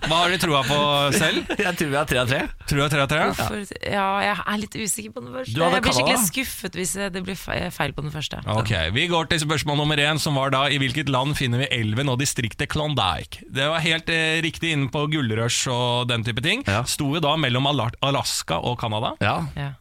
Hva 0.07 0.19
har 0.21 0.31
dere 0.31 0.39
troa 0.39 0.61
på 0.63 0.77
selv? 1.17 1.49
Jeg 1.59 1.75
tror 1.81 1.89
vi 1.91 1.97
har 1.99 2.07
tre 2.07 2.21
av 2.21 2.29
tre. 2.31 2.39
Tror 2.63 2.79
jeg, 2.79 2.85
det 2.85 2.85
er 2.85 2.93
tre 2.93 3.01
av 3.03 3.09
tre? 3.11 3.49
ja. 3.83 3.91
ja, 3.91 4.05
jeg 4.23 4.37
er 4.53 4.61
litt 4.61 4.77
usikker 4.79 5.15
på 5.17 5.23
den 5.25 5.33
første 5.35 5.51
Jeg 5.59 5.83
blir 5.83 5.97
skikkelig 5.97 6.15
da. 6.15 6.23
skuffet 6.29 6.79
hvis 6.79 6.93
det 7.11 7.23
blir 7.27 7.39
feil 7.75 7.95
på 7.97 8.05
den 8.05 8.13
første 8.15 8.39
Ok, 8.55 8.71
Vi 8.95 9.07
går 9.11 9.27
til 9.33 9.43
spørsmål 9.43 9.81
nummer 9.83 9.99
én, 9.99 10.21
som 10.21 10.39
var 10.39 10.55
da 10.55 10.63
i 10.71 10.79
hvilket 10.79 11.11
land 11.11 11.35
finner 11.35 11.65
vi 11.65 11.69
elven 11.75 12.13
og 12.13 12.21
distriktet 12.23 12.71
Klondike? 12.71 13.43
Det 13.51 13.67
var 13.67 13.83
helt 13.83 14.09
eh, 14.15 14.39
riktig 14.45 14.71
inne 14.77 14.87
på 14.93 15.03
gullrush 15.11 15.67
og 15.71 16.07
den 16.07 16.23
type 16.23 16.39
ting. 16.45 16.63
Ja. 16.71 16.85
Sto 16.87 17.11
jo 17.17 17.23
da 17.23 17.35
mellom 17.35 17.67
Alaska 17.67 18.61
og 18.63 18.79
Canada. 18.79 19.11
Ja. 19.19 19.41
Ja, 19.59 19.73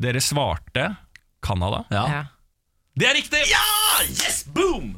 Dere 0.00 0.24
svarte 0.24 0.94
Canada. 1.44 1.84
ja. 1.92 2.06
ja. 2.16 2.24
Det 2.96 3.04
er 3.10 3.18
riktig! 3.18 3.42
Ja! 3.52 3.60
Yes! 4.08 4.46
Boom! 4.48 4.94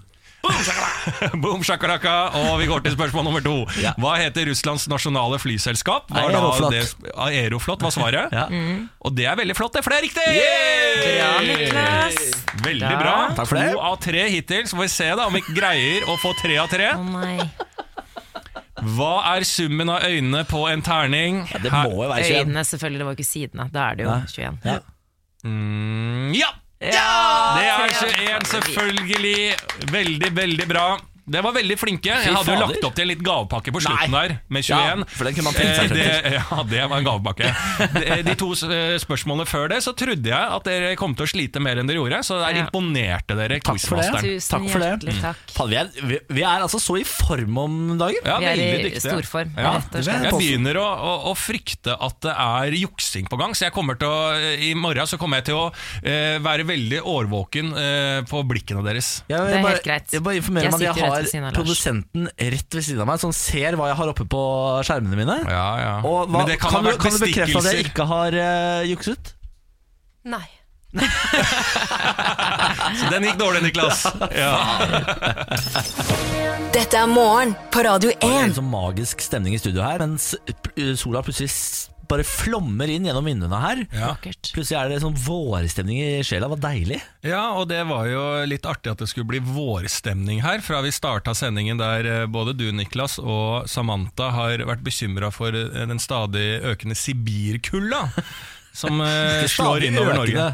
Boom 1.42 1.62
shakaraka! 1.66 2.12
og 2.38 2.58
vi 2.60 2.66
går 2.70 2.82
til 2.84 2.94
spørsmål 2.94 3.24
nummer 3.26 3.42
to. 3.44 3.56
Ja. 3.82 3.92
Hva 4.00 4.14
heter 4.20 4.46
Russlands 4.48 4.86
nasjonale 4.90 5.38
flyselskap? 5.42 6.10
Var 6.14 6.28
Aeroflot. 6.30 6.72
det- 6.72 7.12
Aeroflot 7.26 7.82
var 7.84 7.94
svaret. 7.94 8.32
Ja. 8.32 8.46
Og 9.02 9.14
det 9.18 9.26
er 9.28 9.36
veldig 9.40 9.56
flott, 9.58 9.74
det, 9.76 9.82
for 9.84 9.94
det 9.94 9.98
er 9.98 10.06
riktig! 10.06 10.28
Bra, 11.04 11.30
Niklas 11.46 12.20
Veldig 12.64 12.92
bra. 13.00 13.14
Takk 13.38 13.48
for 13.50 13.58
det. 13.60 13.66
To 13.74 13.82
av 13.90 13.98
tre 14.02 14.24
hittil, 14.32 14.64
så 14.70 14.78
får 14.78 14.86
vi 14.86 14.92
se 14.94 15.08
da 15.20 15.26
om 15.28 15.36
vi 15.38 15.42
greier 15.54 16.06
å 16.10 16.16
få 16.22 16.32
tre 16.40 16.56
av 16.62 16.70
tre. 16.72 16.92
Oh, 16.96 17.10
nei 17.18 17.38
Hva 18.94 19.12
er 19.34 19.42
summen 19.48 19.90
av 19.90 20.04
øynene 20.06 20.44
på 20.48 20.62
en 20.70 20.82
terning? 20.86 21.42
Ja, 21.50 21.58
det 21.64 21.72
må 21.74 21.96
jo 21.96 22.08
være 22.12 22.22
21. 22.24 22.44
Øynene 22.46 22.64
selvfølgelig, 22.68 22.98
det 23.02 23.06
var 23.08 23.16
ikke 23.18 23.26
sidene 23.26 23.68
Da 23.74 23.86
er 23.90 23.98
det 23.98 24.04
jo 24.06 24.12
Nei. 24.14 24.22
21 24.30 24.58
Ja. 24.70 24.78
Mm, 25.46 26.32
ja! 26.38 26.50
Ja, 26.80 27.58
Det 27.58 27.66
er 27.66 27.78
21, 27.88 28.46
selvfølgelig. 28.46 29.54
Veldig, 29.92 30.36
veldig 30.36 30.68
bra. 30.68 30.88
Det 31.28 31.42
var 31.44 31.52
veldig 31.56 31.76
flinke. 31.80 32.08
Jeg 32.24 32.32
hadde 32.34 32.54
jo 32.54 32.60
lagt 32.62 32.84
opp 32.88 32.94
til 32.96 33.04
en 33.04 33.10
litt 33.12 33.22
gavepakke 33.26 33.72
på 33.74 33.82
slutten 33.84 34.12
Nei. 34.14 34.22
der, 34.28 34.34
med 34.54 34.64
21 34.64 34.78
Ja, 34.78 35.08
for 35.12 35.28
den 35.28 35.36
kunne 35.36 35.48
man 35.50 35.56
tenkt 35.58 35.76
seg 35.76 35.88
Eh, 35.88 35.96
det, 35.98 36.32
ja, 36.38 36.62
det 36.70 36.82
var 36.90 36.98
en 37.02 37.06
gavepakke. 37.06 37.50
De, 37.98 38.16
de 38.28 38.34
to 38.38 38.48
eh, 38.68 38.94
spørsmålene 39.02 39.46
før 39.48 39.68
det, 39.72 39.78
så 39.84 39.92
trodde 39.98 40.28
jeg 40.30 40.52
at 40.58 40.66
dere 40.68 40.92
kom 41.00 41.14
til 41.18 41.26
å 41.26 41.30
slite 41.30 41.60
mer 41.64 41.80
enn 41.80 41.88
dere 41.90 42.00
gjorde, 42.00 42.20
så 42.26 42.38
der 42.42 42.58
Ja. 42.58 42.64
imponerte 42.66 43.36
dere 43.38 43.58
Takk 43.64 43.80
for 43.84 44.00
det. 44.00 44.08
Tusen 44.24 44.54
Takk 44.54 44.68
for 44.72 44.84
det. 44.84 44.92
takk 45.20 45.36
Mm. 45.58 45.68
vi, 45.70 45.76
er, 45.76 45.88
vi, 46.08 46.18
vi 46.38 46.42
er 46.46 46.62
altså 46.64 46.78
så 46.80 46.96
i 47.00 47.04
form 47.08 47.58
om 47.60 47.74
dagen. 48.00 48.20
Ja, 48.24 48.38
Vi 48.40 48.46
er 48.48 48.56
veldig 48.56 48.68
i 48.68 48.84
dyktige. 48.88 49.04
storform, 49.04 49.52
Ja. 49.58 49.72
Jeg 49.98 50.32
begynner 50.32 50.78
å, 50.80 50.86
å, 50.86 51.12
å 51.30 51.34
frykte 51.38 51.94
at 51.98 52.18
det 52.24 52.34
er 52.34 52.76
juksing 52.78 53.28
på 53.28 53.38
gang, 53.40 53.54
så 53.58 53.66
jeg 53.68 53.74
kommer 53.76 53.98
til 54.00 54.08
å, 54.08 54.32
i 54.62 54.72
morgen 54.78 55.06
så 55.08 55.18
kommer 55.20 55.40
jeg 55.42 55.48
til 55.50 55.58
å 55.58 55.66
uh, 55.68 56.38
være 56.44 56.64
veldig 56.68 57.00
årvåken 57.08 57.72
uh, 57.74 58.20
på 58.28 58.42
blikkene 58.48 58.82
deres. 58.86 59.22
Jeg, 59.28 59.38
Det 59.38 59.58
er 59.58 59.62
bare, 59.64 59.74
helt 59.76 59.86
greit. 59.86 60.12
Jeg 60.14 60.24
bare 60.24 60.40
informerer 60.40 60.68
om 60.68 60.78
at 60.78 60.86
jeg 60.86 60.94
rett 61.02 61.17
har 61.18 61.30
siden 61.30 61.48
av 61.48 61.56
produsenten 61.56 62.28
rett 62.28 62.76
ved 62.78 62.86
siden 62.86 63.02
av 63.04 63.10
meg, 63.10 63.22
som 63.22 63.32
ser 63.36 63.78
hva 63.78 63.90
jeg 63.90 63.98
har 64.00 64.12
oppe 64.12 64.26
på 64.30 64.42
skjermene 64.86 65.18
mine. 65.18 65.40
Ja, 65.46 65.66
ja. 65.82 65.96
Og 66.02 66.28
hva, 66.28 66.38
Men 66.38 66.52
det 66.52 66.60
kan, 66.62 66.78
kan, 66.78 66.86
du, 66.86 66.94
kan 67.00 67.14
du 67.14 67.20
bekrefte 67.26 67.58
at 67.62 67.68
jeg 67.72 67.90
ikke 67.90 68.06
har 68.10 68.38
uh, 68.38 68.86
jukset? 68.88 69.34
Nei. 70.28 70.46
Så 72.98 73.10
den 73.12 73.26
gikk 73.28 73.36
dårlig, 73.40 73.62
Niklas. 73.68 74.06
Ja. 74.42 74.54
Dette 76.72 77.00
er 77.00 77.06
morgen 77.10 77.54
på 77.72 77.82
Radio 77.84 78.10
1. 78.14 78.20
Det 78.22 78.28
er 78.28 78.46
en 78.46 78.56
sånn 78.56 78.70
magisk 78.70 79.20
stemning 79.24 79.56
i 79.56 79.60
studio 79.60 79.82
her, 79.84 80.00
mens 80.04 80.34
sola 81.00 81.22
plutselig 81.26 81.50
bare 82.10 82.24
flommer 82.26 82.90
inn 82.90 83.06
gjennom 83.08 83.26
vinduene 83.28 83.60
her. 83.62 83.82
Ja. 83.94 84.10
Plutselig 84.22 84.78
er 84.78 84.92
det 84.92 85.00
sånn 85.02 85.16
vårstemning 85.22 86.00
i 86.00 86.10
sjela. 86.26 86.50
Var 86.52 86.62
deilig. 86.62 87.00
ja, 87.26 87.42
og 87.58 87.68
det 87.70 87.82
var 87.88 88.08
jo 88.10 88.24
litt 88.48 88.66
artig 88.68 88.92
at 88.92 89.02
det 89.02 89.10
skulle 89.10 89.28
bli 89.30 89.42
vårstemning 89.44 90.42
her, 90.44 90.62
fra 90.64 90.82
vi 90.84 90.92
starta 90.94 91.34
sendingen 91.36 91.80
der 91.80 92.08
eh, 92.08 92.26
både 92.30 92.56
du, 92.56 92.68
Niklas, 92.74 93.18
og 93.20 93.68
Samantha 93.70 94.30
har 94.34 94.64
vært 94.68 94.84
bekymra 94.86 95.32
for 95.34 95.54
eh, 95.54 95.84
den 95.88 96.00
stadig 96.02 96.60
økende 96.66 96.98
Sibirkulda. 96.98 98.08
Som 98.78 99.00
eh, 99.02 99.46
slår 99.50 99.88
innover 99.88 100.20
Norge. 100.20 100.52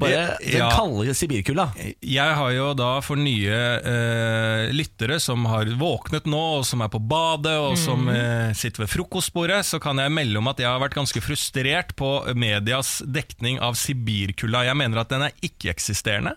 Bare 0.00 0.38
den 0.40 0.56
Ja. 0.58 0.70
kalde 0.72 1.12
sibirkulda. 1.14 1.68
Jeg 2.00 2.34
har 2.38 2.50
jo 2.56 2.70
da 2.78 2.90
for 3.04 3.20
nye 3.20 3.52
eh, 3.84 4.70
lyttere 4.72 5.18
som 5.20 5.44
har 5.50 5.68
våknet 5.80 6.24
nå, 6.30 6.40
og 6.60 6.64
som 6.66 6.80
er 6.84 6.88
på 6.92 7.00
badet, 7.10 7.52
og 7.60 7.76
som 7.80 8.08
eh, 8.08 8.52
sitter 8.56 8.84
ved 8.86 8.90
frokostbordet, 8.94 9.60
så 9.68 9.80
kan 9.82 10.00
jeg 10.00 10.12
melde 10.14 10.40
om 10.40 10.48
at 10.50 10.58
jeg 10.62 10.68
har 10.70 10.80
vært 10.82 10.96
ganske 10.96 11.20
frustrert 11.24 11.92
på 12.00 12.10
medias 12.38 13.00
dekning 13.04 13.60
av 13.60 13.76
Sibirkulda. 13.78 14.64
Jeg 14.70 14.78
mener 14.80 15.02
at 15.02 15.12
den 15.12 15.26
er 15.28 15.36
ikke-eksisterende. 15.44 16.32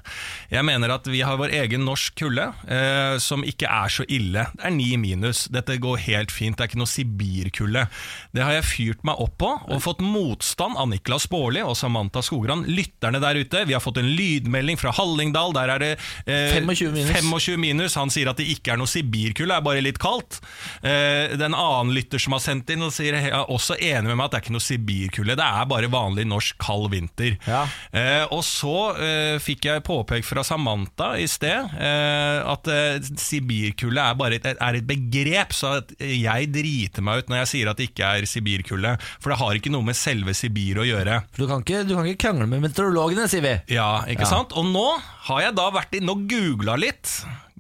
Jeg 0.52 0.66
mener 0.68 0.92
at 0.98 1.08
vi 1.10 1.24
har 1.24 1.40
vår 1.40 1.56
egen 1.64 1.86
norsk 1.88 2.18
kulde, 2.20 2.50
eh, 2.68 3.16
som 3.24 3.46
ikke 3.48 3.70
er 3.70 3.94
så 3.94 4.06
ille. 4.12 4.48
Det 4.58 4.68
er 4.68 4.76
ni 4.76 4.92
minus. 5.00 5.46
Dette 5.54 5.78
går 5.82 6.04
helt 6.10 6.32
fint. 6.34 6.58
Det 6.58 6.66
er 6.68 6.72
ikke 6.74 6.82
noe 6.84 6.92
Sibirkulde. 6.92 7.88
Det 8.36 8.44
har 8.44 8.58
jeg 8.60 8.68
fyrt 8.68 9.04
meg 9.08 9.22
opp 9.24 9.38
på, 9.40 9.54
og 9.72 9.82
fått 9.84 10.04
motstand 10.04 10.76
av 10.78 10.90
Niklas 10.92 11.30
Baarli 11.32 11.64
og 11.64 11.78
Samantha 11.80 12.22
Skogran, 12.26 12.66
lytterne 12.68 13.22
der 13.24 13.40
ute. 13.40 13.53
Vi 13.68 13.76
har 13.76 13.84
fått 13.84 14.00
en 14.02 14.10
lydmelding 14.18 14.80
fra 14.82 14.94
Hallingdal. 14.96 15.54
Der 15.58 15.74
er 15.76 15.84
det 15.84 15.92
eh, 16.26 16.58
25 16.60 16.94
minus. 16.96 17.14
25 17.22 17.62
minus. 17.62 17.98
Han 18.00 18.12
sier 18.14 18.32
at 18.32 18.40
det 18.42 18.48
ikke 18.56 18.74
er 18.74 18.82
noe 18.82 18.90
Sibirkulde, 18.90 19.52
det 19.54 19.60
er 19.60 19.66
bare 19.66 19.84
litt 19.86 20.00
kaldt. 20.02 20.40
Eh, 20.82 21.36
den 21.40 21.56
annen 21.56 21.94
lytter 21.96 22.22
som 22.22 22.36
har 22.36 22.44
sendt 22.44 22.72
inn, 22.74 22.84
og 22.86 22.94
sier 22.96 23.18
jeg 23.18 23.32
er 23.32 23.52
også 23.52 23.78
enig 23.78 24.10
med 24.10 24.20
meg 24.20 24.28
at 24.28 24.36
det 24.36 24.40
er 24.40 24.46
ikke 24.48 24.56
noe 24.58 24.66
Sibirkulde, 24.68 25.38
det 25.40 25.48
er 25.48 25.70
bare 25.70 25.92
vanlig 25.94 26.26
norsk 26.30 26.58
kald 26.64 26.90
vinter. 26.94 27.38
Ja. 27.48 27.64
Eh, 27.94 28.24
og 28.34 28.44
så 28.48 28.76
eh, 28.98 29.38
fikk 29.44 29.70
jeg 29.70 29.86
påpekt 29.86 30.28
fra 30.28 30.44
Samantha 30.48 31.14
i 31.22 31.28
sted 31.30 31.74
eh, 31.78 32.40
at 32.54 32.70
eh, 32.72 33.12
Sibirkulde 33.20 34.04
er 34.04 34.18
bare 34.20 34.40
et, 34.40 34.48
er 34.54 34.80
et 34.80 34.88
begrep, 34.88 35.54
så 35.56 35.78
at 35.82 35.94
jeg 36.00 36.50
driter 36.54 37.06
meg 37.06 37.24
ut 37.24 37.32
når 37.32 37.44
jeg 37.44 37.52
sier 37.54 37.72
at 37.72 37.80
det 37.80 37.90
ikke 37.92 38.10
er 38.20 38.28
Sibirkulde. 38.30 38.96
For 39.24 39.34
det 39.34 39.40
har 39.42 39.60
ikke 39.60 39.74
noe 39.74 39.86
med 39.88 39.98
selve 39.98 40.36
Sibir 40.38 40.82
å 40.82 40.88
gjøre. 40.88 41.22
For 41.34 41.46
du 41.46 41.50
kan, 41.52 41.64
ikke, 41.66 41.84
du 41.88 41.96
kan 41.98 42.10
ikke 42.10 42.24
krangle 42.28 42.48
med 42.50 42.64
meteorologene, 42.66 43.28
sier 43.34 43.46
vi. 43.46 43.54
Ja, 43.76 44.04
ikke 44.10 44.28
sant? 44.30 44.54
Og 44.58 44.68
nå 44.70 44.88
har 45.30 45.48
jeg 45.48 45.58
da 45.60 45.70
vært 45.74 45.96
inn 45.98 46.12
og 46.14 46.26
googla 46.30 46.78
litt. 46.80 47.12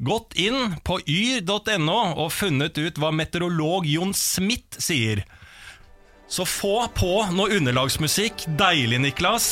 Gått 0.04 0.36
inn 0.40 0.76
på 0.86 1.00
yr.no 1.06 2.00
og 2.18 2.34
funnet 2.34 2.78
ut 2.80 3.00
hva 3.00 3.14
meteorolog 3.16 3.88
Jon 3.90 4.14
Smith 4.18 4.82
sier. 4.82 5.24
Så 6.34 6.46
få 6.50 6.88
på 6.98 7.12
noe 7.36 7.54
underlagsmusikk. 7.60 8.48
Deilig, 8.58 9.02
Niklas. 9.04 9.50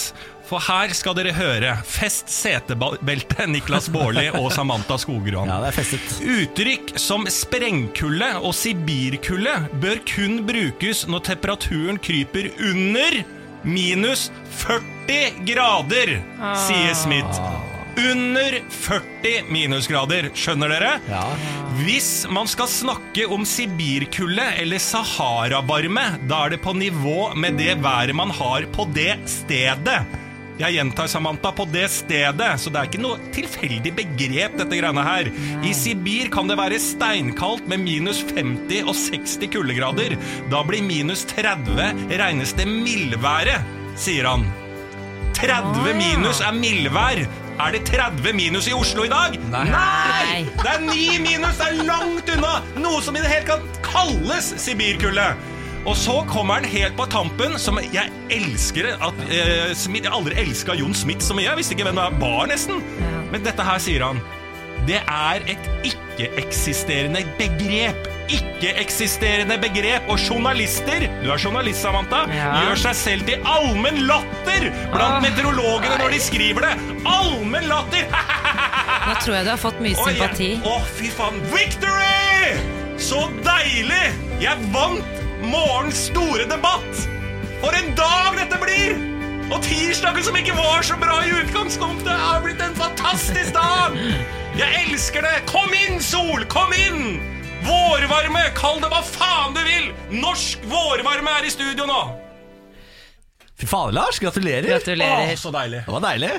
For 0.52 0.60
her 0.66 0.92
skal 0.98 1.14
dere 1.16 1.32
høre 1.32 1.76
Fest 1.88 2.28
setebeltet, 2.34 3.46
Niklas 3.48 3.88
Baarli 3.94 4.26
og 4.36 4.50
Samantha 4.52 4.98
Skogran. 5.00 5.48
Ja, 5.48 5.60
det 5.64 5.70
er 5.70 5.78
festet. 5.78 6.18
Uttrykk 6.20 6.96
som 7.00 7.28
sprengkulde 7.32 8.34
og 8.42 8.56
sibirkulde 8.58 9.54
bør 9.84 10.02
kun 10.10 10.42
brukes 10.50 11.06
når 11.08 11.24
temperaturen 11.30 12.02
kryper 12.04 12.50
under 12.72 13.22
minus 13.64 14.32
40 14.62 15.46
grader, 15.46 16.16
sier 16.68 16.94
Smith. 16.98 17.42
under 17.98 18.62
40 18.70 19.44
minusgrader. 19.52 20.30
Skjønner 20.34 20.72
dere? 20.72 20.94
Ja. 21.12 21.24
Hvis 21.84 22.26
man 22.32 22.48
skal 22.48 22.70
snakke 22.72 23.26
om 23.28 23.44
Sibirkulde 23.48 24.46
eller 24.62 24.82
Sahara-varme, 24.82 26.06
da 26.30 26.46
er 26.46 26.56
det 26.56 26.62
på 26.64 26.74
nivå 26.78 27.34
med 27.36 27.60
det 27.60 27.76
været 27.84 28.16
man 28.16 28.32
har 28.32 28.68
på 28.76 28.88
det 28.96 29.18
stedet. 29.30 30.21
Jeg 30.60 30.76
gjentar, 30.76 31.08
Samantha, 31.10 31.52
på 31.56 31.66
det 31.72 31.88
stedet, 31.90 32.50
så 32.60 32.70
det 32.70 32.80
er 32.82 32.90
ikke 32.90 33.02
noe 33.02 33.20
tilfeldig 33.34 33.94
begrep, 33.98 34.58
dette 34.60 34.78
greiene 34.78 35.06
her. 35.06 35.30
I 35.66 35.72
Sibir 35.76 36.30
kan 36.34 36.50
det 36.52 36.58
være 36.60 36.80
steinkaldt 36.82 37.70
med 37.72 37.82
minus 37.86 38.22
50 38.36 38.84
og 38.84 38.96
60 38.98 39.52
kuldegrader. 39.54 40.18
Da 40.52 40.64
blir 40.68 40.84
minus 40.86 41.24
30 41.32 42.18
regnes 42.22 42.54
det 42.58 42.68
mildværet, 42.70 43.64
sier 44.00 44.28
han. 44.30 44.46
30 45.40 45.96
minus 45.98 46.42
er 46.46 46.54
mildvær. 46.54 47.24
Er 47.62 47.74
det 47.76 47.82
30 47.90 48.34
minus 48.34 48.68
i 48.70 48.74
Oslo 48.74 49.06
i 49.06 49.12
dag? 49.12 49.36
Nei! 49.54 50.44
Det 50.62 50.70
er 50.72 50.84
9 50.86 51.18
minus! 51.22 51.58
Det 51.60 51.68
er 51.68 51.82
langt 51.88 52.30
unna! 52.36 52.54
Noe 52.82 53.02
som 53.06 53.18
i 53.18 53.22
det 53.24 53.30
hele 53.32 53.48
tatt 53.50 53.82
kalles 53.86 54.52
sibirkulde. 54.62 55.28
Og 55.86 55.96
så 55.98 56.20
kommer 56.30 56.60
han 56.62 56.68
helt 56.70 56.94
på 56.98 57.08
tampen, 57.10 57.56
som 57.60 57.80
jeg 57.82 58.12
elsker 58.30 58.92
at 59.02 59.24
eh, 59.34 59.72
Smith, 59.78 60.06
Jeg 60.06 60.12
har 60.14 60.20
aldri 60.20 60.38
elska 60.44 60.76
Jon 60.78 60.94
Smith 60.98 61.26
så 61.26 61.34
mye. 61.38 61.48
Jeg 61.50 61.58
visste 61.58 61.74
ikke 61.78 61.88
hvem 61.90 61.98
det 61.98 62.10
var, 62.22 62.46
nesten. 62.52 62.84
Men 63.32 63.42
dette 63.46 63.66
her 63.66 63.82
sier 63.82 64.06
han. 64.06 64.22
Det 64.88 64.98
er 65.02 65.44
et 65.50 65.68
ikke-eksisterende 65.90 67.22
begrep. 67.38 68.08
Ikke-eksisterende 68.34 69.58
begrep. 69.62 70.06
Og 70.10 70.22
journalister, 70.22 71.06
du 71.24 71.30
er 71.34 71.42
journalist, 71.42 71.82
Samantha, 71.84 72.24
Ja. 72.34 72.52
gjør 72.66 72.80
seg 72.86 72.96
selv 72.96 73.26
til 73.28 73.42
allmenn 73.46 74.04
latter 74.10 74.68
blant 74.94 75.18
Åh, 75.18 75.22
meteorologene 75.26 75.98
når 76.02 76.14
de 76.16 76.20
skriver 76.22 76.68
det. 76.68 76.74
Allmenn 77.10 77.68
latter! 77.70 78.06
Nå 79.08 79.16
tror 79.24 79.36
jeg 79.40 79.46
du 79.46 79.52
har 79.54 79.62
fått 79.62 79.82
mye 79.82 79.98
sympati. 79.98 80.52
Å, 80.66 80.78
fy 80.98 81.10
faen. 81.14 81.42
Victory! 81.54 82.58
Så 83.02 83.26
deilig! 83.46 84.04
Jeg 84.42 84.70
vant 84.74 85.21
morgens 85.52 86.08
store 86.10 86.48
debatt. 86.50 87.02
For 87.62 87.76
en 87.78 87.92
dag 87.98 88.38
dette 88.40 88.60
blir! 88.62 88.96
Og 89.52 89.60
tirsdagen 89.66 90.24
som 90.24 90.38
ikke 90.40 90.56
var 90.56 90.86
så 90.88 90.96
bra 91.00 91.18
i 91.28 91.34
utgangspunktet, 91.42 92.14
er 92.14 92.40
blitt 92.46 92.62
en 92.64 92.78
fantastisk 92.78 93.52
dag! 93.58 93.98
Jeg 94.56 94.86
elsker 94.86 95.28
det! 95.28 95.36
Kom 95.52 95.76
inn, 95.76 96.00
sol! 96.04 96.46
Kom 96.52 96.72
inn! 96.76 97.20
Vårvarme! 97.68 98.48
Kall 98.58 98.80
det 98.82 98.90
hva 98.94 99.04
faen 99.06 99.58
du 99.58 99.62
vil! 99.68 99.92
Norsk 100.24 100.64
vårvarme 100.72 101.36
er 101.42 101.50
i 101.50 101.54
studio 101.54 101.88
nå! 101.90 102.02
Fy 103.62 103.68
faen, 103.70 103.94
Lars. 103.94 104.18
Gratulerer. 104.24 104.72
Gratulerer. 104.72 105.36
Å, 105.36 105.38
så 105.38 105.52
deilig. 105.54 105.84
Det 105.86 105.94
var 105.94 106.06
deilig. 106.08 106.32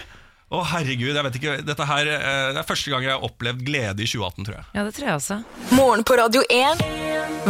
Å, 0.53 0.61
herregud, 0.68 1.14
jeg 1.16 1.24
vet 1.24 1.36
ikke 1.38 1.53
Dette 1.64 1.84
her 1.88 2.09
eh, 2.12 2.48
Det 2.53 2.61
er 2.61 2.66
første 2.68 2.92
gang 2.92 3.07
jeg 3.07 3.14
har 3.14 3.22
opplevd 3.24 3.62
glede 3.64 4.05
i 4.05 4.09
2018, 4.09 4.44
tror 4.44 4.57
jeg. 4.59 4.64
Ja, 4.76 4.82
det 4.84 4.92
tror 4.96 5.09
jeg 5.09 5.16
også. 5.20 5.38
Morgen 5.72 6.03
på 6.05 6.16
Radio 6.20 6.42
1. 6.53 6.82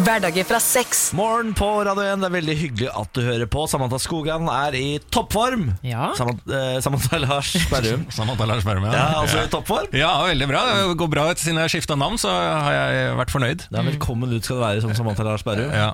Hverdager 0.07 0.47
fra 0.47 0.61
seks. 0.63 1.01
Morgen 1.19 1.51
på 1.59 1.67
Radio 1.89 2.05
1. 2.07 2.23
Det 2.23 2.29
er 2.29 2.35
veldig 2.37 2.55
hyggelig 2.61 2.91
at 3.03 3.11
du 3.17 3.25
hører 3.27 3.51
på. 3.51 3.65
Samantha 3.71 3.99
Skogan 4.03 4.47
er 4.53 4.77
i 4.79 4.85
toppform. 5.13 5.67
Ja. 5.87 6.13
Samantha, 6.19 6.61
eh, 6.61 6.79
Samantha 6.85 7.19
Lars 7.25 7.51
Berrum. 7.73 8.07
Samantha 8.21 8.47
Lars 8.53 8.69
Berrum, 8.69 8.87
Ja, 8.87 8.95
Ja, 8.95 9.09
altså 9.25 9.43
i 9.43 9.51
toppform. 9.53 9.91
Ja, 9.99 10.13
veldig 10.31 10.51
bra. 10.53 10.63
Det 10.71 10.97
går 11.03 11.13
bra 11.17 11.27
siden 11.35 11.59
jeg 11.65 11.75
skifta 11.75 11.99
navn, 11.99 12.23
så 12.23 12.31
har 12.31 12.79
jeg 12.79 13.19
vært 13.19 13.35
fornøyd. 13.35 13.67
Ja, 13.75 13.83
velkommen 13.91 14.31
ut 14.33 14.47
skal 14.47 14.63
du 14.63 14.67
være 14.69 14.87
som 14.87 14.95
Samantha 14.97 15.27
Lars 15.27 15.43
Berrum. 15.47 15.75
Ja. 15.75 15.91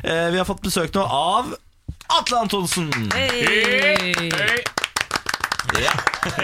Eh, 0.00 0.30
vi 0.32 0.40
har 0.40 0.48
fått 0.48 0.64
besøk 0.64 0.96
nå 0.96 1.04
av 1.04 1.52
Atle 2.18 2.40
Antonsen. 2.46 2.88
Hey. 3.12 4.77
Ja. 5.78 5.92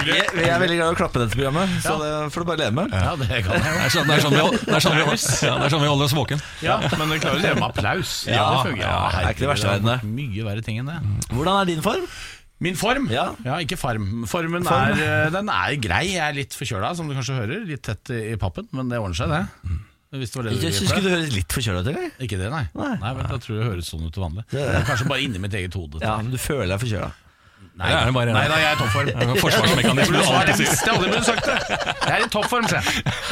Vi, 0.05 0.15
vi 0.37 0.45
er 0.47 0.61
veldig 0.63 0.77
glad 0.79 0.91
i 0.91 0.95
å 0.95 0.99
klappe 0.99 1.19
i 1.19 1.25
dette 1.25 1.35
programmet, 1.37 1.73
så 1.85 1.95
det 2.01 2.11
får 2.35 2.45
du 2.45 2.49
bare 2.51 2.61
leve 2.61 2.75
med. 2.77 2.93
Ja, 2.95 3.15
det 3.21 3.41
kan 3.47 3.57
jeg. 3.57 3.65
Det 3.65 3.87
er 3.87 3.95
sånn, 3.95 4.07
det 4.11 4.15
er 4.17 4.23
sånn, 4.25 4.37
vi, 4.37 4.45
det 4.61 4.77
er 4.77 4.85
sånn, 4.85 4.97
vi, 4.99 5.07
hold- 5.09 5.27
ja, 5.49 5.55
det 5.59 5.67
er 5.67 5.75
sånn 5.75 5.83
vi 5.85 5.91
holder 5.91 6.09
oss 6.11 6.15
våken. 6.19 6.45
Ja, 6.65 6.77
men 6.85 7.11
du 7.15 7.17
klarer 7.23 7.41
å 7.41 7.43
leve 7.43 7.59
med 7.59 7.67
applaus. 7.71 8.13
Ja, 8.29 8.45
det 8.65 8.77
ja, 8.83 8.95
det 9.11 9.25
er 9.25 9.33
ikke 9.33 9.45
det 9.47 9.51
verste 9.51 9.69
i 9.69 9.73
verden, 9.75 10.15
Mye 10.15 10.47
verre 10.47 10.65
ting 10.67 10.81
enn 10.83 10.93
det. 10.93 10.99
Hvordan 11.33 11.61
er 11.63 11.71
din 11.73 11.83
form? 11.85 12.07
Min 12.65 12.77
form? 12.79 13.09
Ja. 13.13 13.33
ikke 13.61 13.77
farm. 13.81 14.23
Formen 14.31 14.65
Form. 14.65 14.95
Er, 14.95 15.27
eh, 15.27 15.33
den 15.35 15.51
er 15.53 15.75
grei. 15.83 16.05
Jeg 16.15 16.23
er 16.23 16.37
litt 16.37 16.55
forkjøla, 16.57 16.95
som 16.97 17.11
du 17.11 17.17
kanskje 17.17 17.35
hører. 17.41 17.65
Litt 17.69 17.83
tett 17.85 18.13
i 18.15 18.37
pappen, 18.41 18.69
men 18.73 18.93
det 18.93 19.01
ordner 19.03 19.19
seg, 19.19 19.35
det. 19.35 19.81
Hvis 20.15 20.31
det 20.31 20.39
var 20.39 20.47
det 20.47 20.53
du 20.55 20.63
Jeg 20.63 20.77
syns 20.77 20.93
ikke 20.95 21.03
du 21.03 21.11
høres 21.11 21.33
litt 21.35 21.51
forkjøla 21.57 21.81
ut, 21.83 21.89
eller? 21.91 22.13
Ikke 22.23 22.39
det, 22.39 22.47
nei. 22.53 22.63
Nei. 22.79 22.93
nei. 23.03 23.13
vel, 23.19 23.27
da 23.33 23.39
tror 23.43 23.57
jeg 23.57 23.65
det 23.65 23.71
høres 23.73 23.89
sånn 23.91 24.05
ut 24.07 24.15
til 24.15 24.23
vanlig. 24.23 24.45
Det 24.53 24.63
det. 24.63 24.83
kanskje 24.87 25.09
bare 25.11 25.25
inni 25.27 25.43
mitt 25.43 25.57
eget 25.59 25.75
hode. 25.75 25.99
Ja, 26.05 26.15
men 26.23 26.31
du 26.31 26.39
føler 26.39 26.71
deg 26.71 26.85
forkjøla. 26.85 27.11
Nei, 27.75 27.89
Det 27.91 27.95
er 27.99 28.05
det 28.07 28.15
bare- 28.15 28.33
nei 28.37 28.43
da, 28.47 28.57
jeg 28.63 28.69
er 28.71 28.75
i 28.75 28.79
toppform. 28.79 29.07
Det 29.35 29.41
forsvarsmekanisme. 29.43 30.15
Burde 30.15 30.27
svart, 30.29 30.51
jeg 30.53 30.59
visste 30.61 30.91
aldri 30.93 31.09
burde 31.11 31.25
sagt 31.27 31.47
det. 31.49 31.57
Jeg 32.05 32.13
er 32.15 32.23
i 32.23 32.29
toppform, 32.31 32.69
se. 32.71 32.81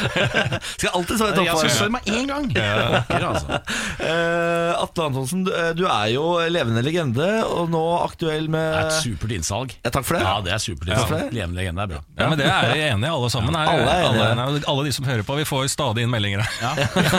Skal 0.73 0.89
alltid 0.99 1.17
svare 1.21 1.45
Jeg 1.45 1.55
skal 1.61 1.71
svare 1.77 1.93
meg 1.95 2.09
én 2.11 2.27
gang. 2.27 2.49
Pokker, 2.51 3.27
altså. 3.29 3.59
Eh, 4.03 4.71
Atle 4.83 5.05
Antonsen, 5.05 5.43
du, 5.47 5.51
eh, 5.53 5.69
er 5.87 6.09
jo 6.11 6.23
levende 6.51 6.81
legende, 6.83 7.27
og 7.45 7.69
nå 7.71 7.79
aktuell 8.03 8.49
med 8.51 8.65
Det 8.73 8.79
er 8.81 8.89
et 8.89 8.97
supert 9.05 9.31
innsalg. 9.37 9.75
ja, 9.85 9.91
Takk 9.93 10.03
for 10.07 10.17
det. 10.17 10.23
Ja, 10.25 10.33
det 10.43 10.51
er 10.55 10.59
supert 10.63 10.89
Ja. 10.91 10.97
innsalg. 10.97 11.31
Levende 11.37 11.59
legende 11.61 11.85
er 11.85 11.91
bra. 11.93 11.99
Ja, 12.19 12.27
men 12.29 12.37
Det 12.41 12.47
er 12.49 12.67
jeg 12.75 12.91
enig 12.91 13.07
i, 13.07 13.11
alle 13.13 13.29
sammen. 13.31 13.55
Her. 13.55 13.71
Alle 13.71 13.93
er 13.93 14.09
enige. 14.09 14.43
alle, 14.43 14.63
alle 14.73 14.83
de 14.89 14.91
som 14.97 15.05
hører 15.07 15.23
på. 15.23 15.37
Vi 15.39 15.45
får 15.47 15.69
stadig 15.71 16.03
inn 16.03 16.11
meldinger. 16.11 16.43
Ja. 16.59 16.73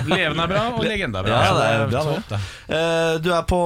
Levende 0.05 0.45
er 0.45 0.53
bra, 0.53 0.63
og 0.77 0.85
legende 0.85 1.23
er 1.23 1.29
bra. 1.31 1.41
Ja, 1.41 1.55
det 1.57 1.65
er 1.73 1.87
bra, 1.95 2.05
det. 2.35 2.41
Eh, 2.69 3.15
du 3.25 3.31
er 3.33 3.43
på, 3.49 3.63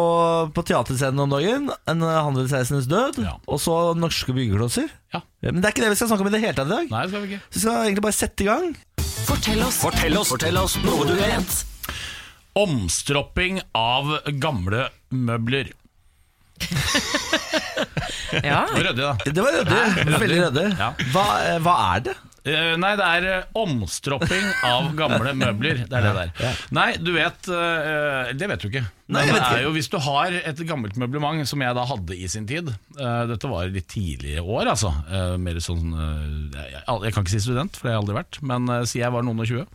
på 0.54 0.64
teaterscenen 0.70 1.24
om 1.26 1.30
dagen. 1.34 1.68
En 1.90 2.00
handelsreisendes 2.06 2.86
død. 2.86 3.18
Ja. 3.24 3.34
Og 3.48 3.60
så 3.62 3.74
norske 3.96 4.34
byggeklosser. 4.36 4.90
Ja. 5.14 5.22
Men 5.46 5.62
det 5.62 5.70
er 5.70 5.72
ikke 5.72 5.84
det 5.86 5.92
vi 5.94 5.98
skal 6.00 6.10
snakke 6.10 6.26
om 6.26 6.28
i 6.28 6.34
det 6.34 6.42
hele 6.42 6.56
tatt 6.58 6.68
i 6.68 6.74
dag. 6.74 6.90
Nei, 6.92 7.00
det 7.06 7.12
skal 7.14 7.22
vi 7.24 7.28
ikke. 7.32 7.40
Så 7.48 7.54
vi 7.56 7.62
skal 7.64 7.78
egentlig 7.86 8.04
bare 8.04 8.16
sette 8.18 8.44
i 8.44 8.48
gang. 8.48 8.66
Fortell 9.28 9.62
oss. 9.64 9.78
Fortell 9.80 10.18
oss, 10.20 10.32
fortell 10.34 10.60
oss 10.60 10.76
noe 10.84 11.06
du 11.08 11.14
vet. 11.16 11.56
Omstropping 12.58 13.62
av 13.78 14.14
gamle 14.42 14.88
møbler. 15.14 15.72
Ja. 18.28 18.66
Det 18.68 18.74
var 18.76 18.84
ryddig, 18.84 19.00
da. 19.00 19.12
Det 19.24 19.42
var 19.42 19.54
ryddig. 19.56 20.16
Veldig 20.20 20.38
ryddig. 20.42 20.64
Ja. 20.76 20.88
Hva, 21.14 21.22
eh, 21.48 21.54
hva 21.64 21.74
er 21.94 22.02
det? 22.04 22.14
Eh, 22.48 22.74
nei, 22.80 22.92
det 22.98 23.06
er 23.06 23.26
eh, 23.28 23.48
omstropping 23.58 24.46
av 24.66 24.90
gamle 24.98 25.34
møbler. 25.36 25.84
Det 25.88 25.98
er 25.98 26.06
det 26.06 26.14
der. 26.16 26.62
Nei, 26.74 26.88
du 27.00 27.12
vet 27.16 27.50
uh, 27.52 28.30
Det 28.36 28.48
vet 28.50 28.64
du 28.64 28.68
ikke. 28.70 28.84
Nei, 29.08 29.24
Men 29.24 29.38
det 29.38 29.44
er 29.46 29.62
jo 29.64 29.72
Hvis 29.72 29.88
du 29.88 29.96
har 30.04 30.34
et 30.36 30.62
gammelt 30.68 30.98
møblement, 31.00 31.46
som 31.48 31.62
jeg 31.64 31.76
da 31.76 31.84
hadde 31.88 32.16
i 32.16 32.28
sin 32.28 32.48
tid 32.48 32.68
uh, 32.98 33.24
Dette 33.30 33.48
var 33.50 33.70
litt 33.72 33.88
tidlige 33.90 34.44
år, 34.44 34.68
altså. 34.74 34.92
Mer 35.40 35.60
sånn 35.64 35.94
jeg, 35.94 36.82
jeg 36.82 37.14
kan 37.14 37.24
ikke 37.24 37.34
si 37.34 37.44
student, 37.44 37.76
for 37.76 37.88
det 37.88 37.94
har 37.94 37.98
jeg 37.98 38.04
aldri 38.04 38.18
vært. 38.18 38.40
Men 38.52 38.72
uh, 38.72 38.82
si 38.88 39.02
jeg 39.02 39.14
var 39.14 39.26
noen 39.26 39.44
og 39.44 39.48
tjue. 39.48 39.66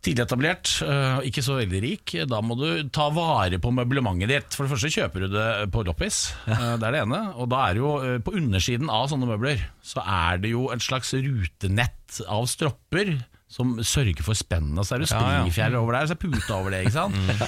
Tidlig 0.00 0.24
etablert, 0.24 0.70
øh, 0.80 1.18
ikke 1.28 1.42
så 1.44 1.58
veldig 1.58 1.80
rik. 1.84 2.14
Da 2.30 2.38
må 2.40 2.56
du 2.56 2.68
ta 2.88 3.10
vare 3.12 3.58
på 3.60 3.72
møblementet 3.76 4.30
ditt. 4.32 4.56
For 4.56 4.64
det 4.64 4.72
første 4.72 4.92
kjøper 4.94 5.26
du 5.26 5.34
det 5.34 5.48
på 5.74 5.82
loppis, 5.84 6.22
øh, 6.48 6.78
det 6.80 6.88
er 6.88 6.96
det 6.96 7.02
ene. 7.02 7.20
Og 7.36 7.50
da 7.52 7.66
er 7.66 7.76
det 7.76 7.82
jo 7.82 7.90
øh, 8.00 8.16
på 8.24 8.32
undersiden 8.40 8.88
av 8.88 9.10
sånne 9.12 9.28
møbler, 9.28 9.66
så 9.84 10.00
er 10.00 10.40
det 10.40 10.54
jo 10.54 10.70
et 10.72 10.80
slags 10.86 11.12
rutenett 11.12 12.22
av 12.24 12.48
stropper 12.48 13.18
som 13.50 13.74
sørger 13.82 14.22
for 14.22 14.38
spennene. 14.38 14.84
Så 14.86 14.94
er 14.94 15.02
det 15.02 15.10
springfjær 15.10 15.74
over 15.80 15.96
der, 15.98 16.06
så 16.06 16.14
er 16.14 16.22
pute 16.22 16.54
over 16.54 16.70
det. 16.72 16.84
ikke 16.86 16.94
sant? 16.94 17.44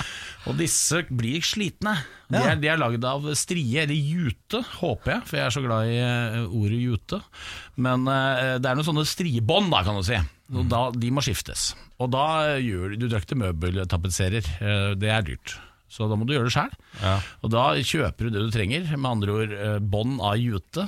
Og 0.50 0.56
disse 0.58 1.04
blir 1.06 1.44
slitne. 1.46 1.94
De 2.32 2.40
er, 2.40 2.56
de 2.58 2.68
er 2.72 2.80
lagd 2.80 3.04
av 3.06 3.28
strie, 3.38 3.84
eller 3.84 3.94
jute, 3.94 4.64
håper 4.80 5.14
jeg, 5.14 5.24
for 5.28 5.38
jeg 5.38 5.46
er 5.46 5.54
så 5.54 5.62
glad 5.62 5.92
i 5.92 5.98
eh, 6.02 6.38
ordet 6.48 6.80
jute. 6.82 7.20
Men 7.86 8.08
eh, 8.10 8.56
det 8.58 8.66
er 8.66 8.78
noen 8.80 8.88
sånne 8.88 9.06
striebånd, 9.06 9.70
da, 9.70 9.84
kan 9.86 10.00
du 10.00 10.02
si. 10.06 10.18
Da, 10.52 10.90
de 10.92 11.08
må 11.14 11.22
skiftes. 11.24 11.70
Og 11.96 12.10
da 12.12 12.58
gjør 12.60 12.92
du 12.92 12.96
Du 13.00 13.06
drar 13.08 13.22
ikke 13.22 13.32
til 13.32 13.40
møbeltapetserer, 13.40 14.48
eh, 14.60 14.88
det 15.00 15.08
er 15.08 15.24
dyrt. 15.24 15.54
Så 15.92 16.06
da 16.08 16.16
må 16.16 16.24
du 16.24 16.32
gjøre 16.32 16.48
det 16.48 16.54
sjøl. 16.54 16.70
Ja. 17.02 17.14
Og 17.44 17.50
da 17.52 17.62
kjøper 17.84 18.28
du 18.28 18.32
det 18.32 18.42
du 18.46 18.52
trenger, 18.54 18.86
med 18.96 19.08
andre 19.10 19.34
ord 19.36 19.50
eh, 19.52 19.74
bånd 19.92 20.22
av 20.24 20.38
jute. 20.40 20.86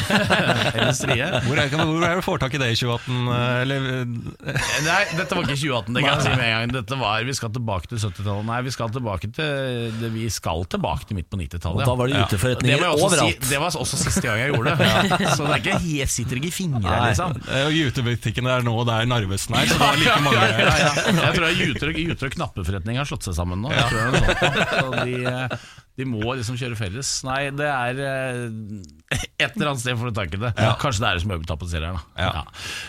eller 0.76 0.92
strie. 0.94 1.26
Hvor 1.46 1.58
er, 1.58 1.72
hvor 1.74 2.04
er 2.06 2.12
det 2.14 2.20
du 2.20 2.24
får 2.26 2.40
tak 2.44 2.54
i 2.54 2.60
det 2.62 2.68
i 2.74 2.76
2018? 2.78 3.30
eh, 3.34 3.62
Eller, 3.64 3.88
eh, 3.90 4.60
Nei, 4.86 5.00
dette 5.18 5.34
var 5.34 5.42
ikke 5.48 5.58
2018, 5.58 5.96
det 5.96 6.04
kan 6.04 6.12
jeg 6.12 6.24
si 6.26 6.30
med 6.36 6.46
en 6.46 6.54
gang. 6.54 6.74
Dette 6.76 6.98
var, 7.00 7.24
Vi 7.26 7.34
skal 7.38 7.52
tilbake 7.56 7.90
til 7.90 7.98
70-tallet. 8.04 8.46
Nei, 8.52 8.60
vi 8.66 8.74
skal 8.76 8.92
tilbake 8.94 9.30
til 9.34 9.98
det, 10.00 10.12
Vi 10.14 10.28
skal 10.32 10.62
tilbake 10.76 11.08
til 11.10 11.18
midt 11.18 11.30
på 11.32 11.40
90-tallet. 11.42 11.82
Og 11.82 11.90
da 11.90 11.96
var 12.02 12.12
det 12.12 12.20
juteforretninger 12.22 12.86
også 12.86 13.08
overalt. 13.10 13.42
Si, 13.42 13.50
det 13.50 13.60
var 13.62 13.80
også 13.82 14.00
siste 14.04 14.24
gang 14.28 14.42
jeg 14.44 14.54
gjorde 14.54 14.76
det. 14.78 14.90
Så 15.36 15.42
det 15.48 15.56
er 15.56 15.62
ikke, 15.64 15.76
jeg 15.96 16.12
sitter 16.12 16.40
ikke 16.40 16.50
i 16.52 16.54
fingrene, 16.54 16.96
liksom. 17.10 17.34
og 17.66 17.74
jutebutikkene 17.74 18.54
er 18.60 18.66
nå 18.66 18.76
der 18.86 19.10
Narvesen 19.10 19.56
er, 19.58 19.66
så 19.70 19.76
det 19.80 19.86
er 19.90 20.00
like 20.04 20.22
mange 20.22 20.36
Ja, 20.36 20.46
ja, 20.60 20.74
ja. 20.80 21.14
Jeg 21.26 21.36
tror 21.36 21.46
juter, 21.56 21.92
juter 21.96 22.28
og 22.30 22.34
knappeforretning 22.36 22.98
har 23.00 23.08
slått 23.08 23.26
seg 23.26 23.34
sammen 23.36 23.62
nå. 23.64 23.72
Jeg 23.74 23.88
tror 23.90 24.12
det 24.14 24.20
er 24.20 24.26
sånn. 24.26 24.35
Så 24.80 24.86
de, 25.04 25.18
eh, 25.26 25.66
de 25.96 26.06
må 26.08 26.22
liksom 26.36 26.58
kjøre 26.60 26.78
felles. 26.78 27.10
Nei, 27.26 27.38
det 27.56 27.68
er 27.68 28.00
eh, 28.04 29.20
et 29.40 29.54
eller 29.56 29.72
annet 29.72 29.82
sted 29.82 29.96
for 29.98 30.10
å 30.10 30.12
ta 30.14 30.24
tak 30.24 30.36
i 30.36 30.40
det. 30.42 30.50
Kanskje 30.82 31.04
det 31.04 31.08
er 31.08 31.20
hos 31.20 31.28
møbeltapetsereren. 31.30 32.00
da. 32.16 32.26
Ja. 32.26 32.42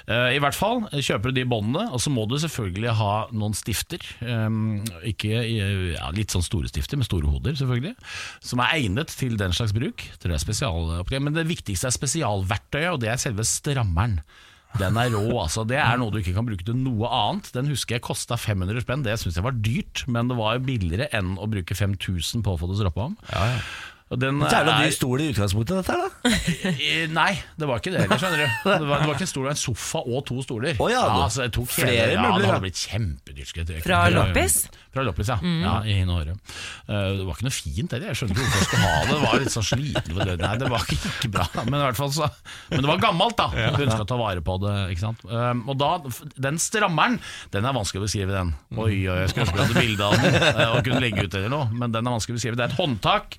Eh, 0.07 0.37
I 0.37 0.41
hvert 0.43 0.57
fall 0.57 0.83
kjøper 0.93 1.31
du 1.31 1.39
de 1.39 1.47
båndene, 1.49 1.87
og 1.93 2.03
så 2.03 2.11
må 2.13 2.27
du 2.29 2.37
selvfølgelig 2.41 2.97
ha 2.99 3.13
noen 3.35 3.55
stifter. 3.57 4.03
Um, 4.21 4.81
ikke 5.07 5.43
ja, 5.43 6.09
litt 6.15 6.35
sånn 6.35 6.45
store 6.45 6.71
stifter, 6.71 6.99
med 6.99 7.07
store 7.09 7.31
hoder, 7.31 7.55
selvfølgelig. 7.59 7.95
Som 8.43 8.63
er 8.65 8.75
egnet 8.79 9.13
til 9.15 9.39
den 9.39 9.55
slags 9.55 9.75
bruk. 9.75 10.03
Det. 10.23 11.21
Men 11.23 11.35
det 11.35 11.47
viktigste 11.49 11.89
er 11.89 11.95
spesialverktøyet, 11.95 12.91
og 12.93 13.01
det 13.03 13.13
er 13.13 13.21
selve 13.21 13.47
strammeren. 13.47 14.19
Den 14.77 14.97
er 14.99 15.09
rå, 15.15 15.31
altså. 15.41 15.63
Det 15.67 15.79
er 15.79 15.97
noe 15.97 16.11
du 16.13 16.19
ikke 16.19 16.35
kan 16.35 16.45
bruke 16.45 16.65
til 16.67 16.75
noe 16.77 17.07
annet. 17.09 17.47
Den 17.55 17.69
husker 17.71 17.95
jeg 17.97 18.03
kosta 18.05 18.35
500 18.37 18.83
spenn. 18.83 19.03
Det 19.07 19.15
syns 19.21 19.39
jeg 19.39 19.45
var 19.47 19.55
dyrt, 19.57 20.03
men 20.11 20.27
det 20.29 20.37
var 20.37 20.57
jo 20.59 20.65
billigere 20.67 21.07
enn 21.17 21.35
å 21.39 21.47
bruke 21.49 21.73
5000 21.77 22.43
på 22.45 22.53
å 22.53 22.59
få 22.61 22.69
det 22.69 22.77
stroppa 22.83 23.07
om. 23.09 23.15
Og 24.07 24.19
den 24.21 24.37
det 24.39 24.53
er- 24.55 24.63
dyr 24.85 24.93
stol 24.95 25.19
i 25.19 25.25
utgangspunktet, 25.33 25.81
dette 25.81 25.91
her, 25.91 25.99
da. 25.99 26.29
Eh, 26.71 27.07
Nei, 27.11 27.33
det 27.59 27.67
var 27.67 27.81
ikke 27.81 27.91
det 27.91 28.05
heller, 28.05 28.21
skjønner 28.21 28.39
du. 28.39 28.47
Det 28.63 28.87
var, 28.87 29.01
det 29.01 29.07
var 29.09 29.15
ikke 29.17 29.25
en 29.25 29.31
stol, 29.33 29.43
det 29.43 29.49
var 29.49 29.55
en 29.57 29.63
sofa 29.65 29.99
og 30.05 30.21
to 30.29 30.37
stoler. 30.45 30.77
Oh, 30.79 30.87
ja, 30.91 31.01
ja, 31.03 31.23
altså, 31.25 31.49
flere 31.67 31.91
hele, 31.91 32.13
ja, 32.15 32.21
Det 32.37 32.45
ja. 32.45 32.51
hadde 32.53 32.61
blitt 32.63 32.79
kjempedyrt. 32.85 33.83
Fra 33.83 33.99
Loppis? 34.13 34.55
Fra 34.97 35.05
Loppis, 35.05 35.29
ja. 35.29 35.37
ja 35.61 35.75
I 35.85 35.99
Norge. 36.07 36.33
Uh. 36.87 36.93
Det 37.19 37.27
var 37.27 37.37
ikke 37.37 37.47
noe 37.47 37.55
fint 37.55 37.93
heller. 37.93 38.11
Jeg 38.11 38.19
skjønner 38.21 38.33
ikke 38.33 38.45
hvorfor 38.47 38.57
jeg 38.57 38.69
skulle 38.69 38.87
ha 38.87 38.95
det. 38.97 39.09
Det 39.11 39.19
var 39.23 39.43
litt 39.43 39.53
sånn 39.53 39.67
sliten 39.67 40.21
det. 40.21 40.37
Nei, 40.41 40.53
det 40.61 40.71
var 40.73 40.85
ikke, 40.87 41.11
ikke 41.13 41.31
bra. 41.37 41.47
Men, 41.67 41.77
i 41.77 41.83
hvert 41.85 41.99
fall 41.99 42.13
så, 42.15 42.29
men 42.71 42.83
det 42.83 42.91
var 42.91 43.03
gammelt, 43.03 43.37
da. 43.37 43.47
Du 43.77 43.85
ønska 43.85 44.03
å 44.03 44.09
ta 44.09 44.19
vare 44.19 44.43
på 44.45 44.57
det. 44.63 44.75
Um, 45.27 45.63
og 45.69 45.77
da, 45.79 45.91
Den 46.47 46.59
strammeren, 46.61 47.19
den 47.53 47.67
er 47.67 47.75
vanskelig 47.77 48.01
å 48.01 48.07
beskrive, 48.07 48.33
den. 48.33 48.53
Oi, 48.77 49.03
oi, 49.05 49.19
jeg 49.23 49.33
skulle 49.33 49.45
ønske 49.45 49.57
vi 49.57 49.63
hadde 49.63 49.85
bilde 49.85 50.07
av 50.07 50.17
den 50.17 50.37
eh, 50.37 50.63
og 50.71 50.81
kunne 50.85 51.01
legge 51.03 51.25
ut 51.25 51.37
eller 51.37 51.53
noe, 51.53 51.69
men 51.73 51.93
den 51.93 52.07
er 52.07 52.17
vanskelig 52.17 52.35
å 52.35 52.39
beskrive. 52.39 52.59
Det 52.59 52.65
er 52.65 52.73
et 52.73 52.81
håndtak, 52.81 53.37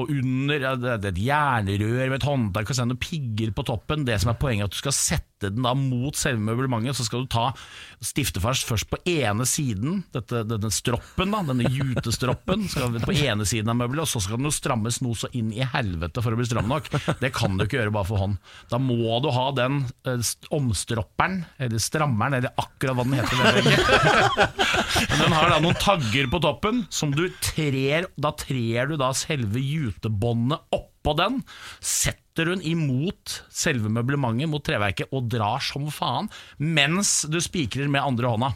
og 0.00 0.12
under 0.14 0.68
ja, 0.68 0.74
det 0.80 0.92
er 0.98 1.10
et 1.10 1.24
jernrør 1.24 2.12
med 2.12 2.18
et 2.20 2.28
håndtak 2.28 2.70
og 2.70 2.76
så 2.76 2.82
er 2.82 2.88
det 2.88 2.94
noen 2.94 3.02
pigger 3.02 3.52
på 3.56 3.66
toppen. 3.70 4.06
Det 4.08 4.20
som 4.22 4.32
er 4.32 4.40
poenget 4.40 4.66
er 4.66 4.70
at 4.70 4.76
du 4.76 4.80
skal 4.80 4.96
sette 4.96 5.29
den 5.48 5.64
da 5.64 5.74
mot 5.78 6.16
selve 6.18 6.42
møblementet, 6.50 6.96
så 6.98 7.06
skal 7.06 7.24
du 7.24 7.30
ta 7.32 7.50
stiftefars 8.04 8.62
først 8.66 8.88
på 8.90 9.00
ene 9.08 9.46
siden, 9.48 10.02
dette, 10.14 10.42
denne 10.48 10.70
stroppen, 10.74 11.32
da, 11.34 11.42
denne 11.50 11.70
jutestroppen, 11.70 12.66
skal 12.70 13.00
på 13.04 13.16
ene 13.16 13.46
siden 13.48 13.72
av 13.72 13.80
møbelet, 13.80 14.04
og 14.04 14.12
så 14.12 14.22
skal 14.24 14.40
den 14.40 14.50
jo 14.50 14.54
strammes 14.54 15.00
noe 15.04 15.18
så 15.18 15.30
inn 15.36 15.52
i 15.54 15.64
helvete 15.64 16.24
for 16.24 16.34
å 16.34 16.40
bli 16.40 16.48
stram 16.48 16.68
nok. 16.70 16.90
Det 17.20 17.32
kan 17.36 17.56
du 17.56 17.66
ikke 17.66 17.80
gjøre 17.80 17.94
bare 17.94 18.08
for 18.08 18.24
hånd. 18.24 18.38
Da 18.72 18.80
må 18.82 19.20
du 19.24 19.30
ha 19.34 19.48
den 19.56 19.82
eh, 20.08 20.32
omstropperen, 20.54 21.42
eller 21.60 21.82
strammeren, 21.82 22.38
eller 22.40 22.54
akkurat 22.60 22.98
hva 22.98 23.06
den 23.06 23.18
heter. 23.20 23.38
Den 25.20 25.32
har 25.32 25.50
da 25.52 25.58
noen 25.62 25.78
tagger 25.80 26.28
på 26.30 26.40
toppen 26.42 26.82
som 26.92 27.12
du 27.14 27.24
trer 27.44 28.08
Da 28.20 28.32
trer 28.36 28.90
du 28.90 28.96
da 29.00 29.10
selve 29.16 29.60
jutebåndet 29.62 30.60
oppå 31.00 31.16
den. 31.16 31.42
Setter 31.80 32.52
hun 32.52 32.62
imot 32.62 33.40
selve 33.52 33.90
møblementet, 33.92 34.48
mot 34.48 34.64
treverket, 34.64 35.12
og 35.12 35.28
drar 35.32 35.60
som 35.64 35.88
faen, 35.92 36.30
mens 36.58 37.24
du 37.28 37.40
spikrer 37.40 37.88
med 37.88 38.04
andre 38.04 38.34
hånda. 38.34 38.52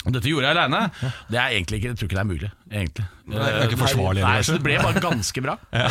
Dette 0.00 0.30
gjorde 0.30 0.48
jeg 0.48 0.56
aleine. 0.56 1.10
Det 1.28 1.36
er 1.36 1.54
egentlig 1.58 1.76
ikke, 1.76 1.90
jeg 1.90 1.96
tror 2.00 2.08
ikke 2.08 2.16
det 2.16 2.20
er 2.22 2.28
mulig. 2.30 2.48
Egentlig. 2.70 3.04
det 3.34 3.40
er 3.50 3.64
ikke 3.66 3.78
forsvarlig, 3.82 4.22
Nei, 4.24 4.36
så 4.46 4.54
det 4.56 4.62
ble 4.64 4.78
bare 4.80 5.02
ganske 5.04 5.42
bra. 5.44 5.56
Ja. 5.76 5.90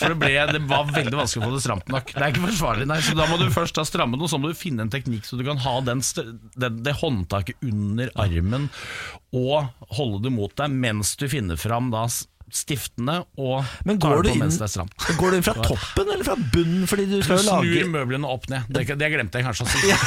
For 0.00 0.14
det, 0.14 0.16
ble, 0.22 0.30
det 0.56 0.62
var 0.70 0.88
veldig 0.88 1.18
vanskelig 1.18 1.42
å 1.42 1.50
få 1.50 1.52
det 1.52 1.60
stramt 1.66 1.92
nok. 1.92 2.14
Det 2.14 2.22
er 2.22 2.32
ikke 2.32 2.46
forsvarlig, 2.46 2.86
nei, 2.88 2.96
så 3.04 3.16
Da 3.18 3.26
må 3.28 3.36
du 3.42 3.44
først 3.52 3.76
ta 3.76 3.84
stramme 3.84 4.16
Og 4.16 4.30
så 4.32 4.40
må 4.40 4.48
du 4.50 4.56
finne 4.56 4.86
en 4.86 4.92
teknikk 4.92 5.28
så 5.28 5.36
du 5.36 5.44
kan 5.44 5.60
ha 5.60 5.74
den, 5.84 6.00
den, 6.56 6.80
det 6.86 6.96
håndtaket 7.02 7.60
under 7.68 8.08
armen 8.24 8.70
og 9.32 9.68
holde 9.96 10.26
det 10.26 10.32
mot 10.34 10.52
deg 10.60 10.74
mens 10.76 11.14
du 11.16 11.24
finner 11.32 11.56
fram 11.60 11.88
da 11.92 12.02
stiftene 12.52 13.18
og 13.40 13.64
Men 13.88 13.98
går 14.02 14.26
du 14.26 14.30
inn-. 14.32 14.42
Går 15.20 15.32
du 15.32 15.36
inn 15.38 15.44
fra 15.46 15.54
toppen 15.56 16.10
eller 16.12 16.24
fra 16.26 16.36
bunnen? 16.36 16.84
Fordi 16.90 17.06
du 17.08 17.16
Du 17.18 17.24
skal 17.24 17.40
jo 17.40 17.46
snur 17.46 17.90
møblene 17.92 18.28
opp 18.28 18.48
ned. 18.52 18.68
Det, 18.72 18.84
det 19.00 19.10
glemte 19.14 19.40
jeg 19.40 19.46
kanskje 19.48 19.66
å 19.66 19.70
si. 19.72 19.80
Ja. 19.88 19.98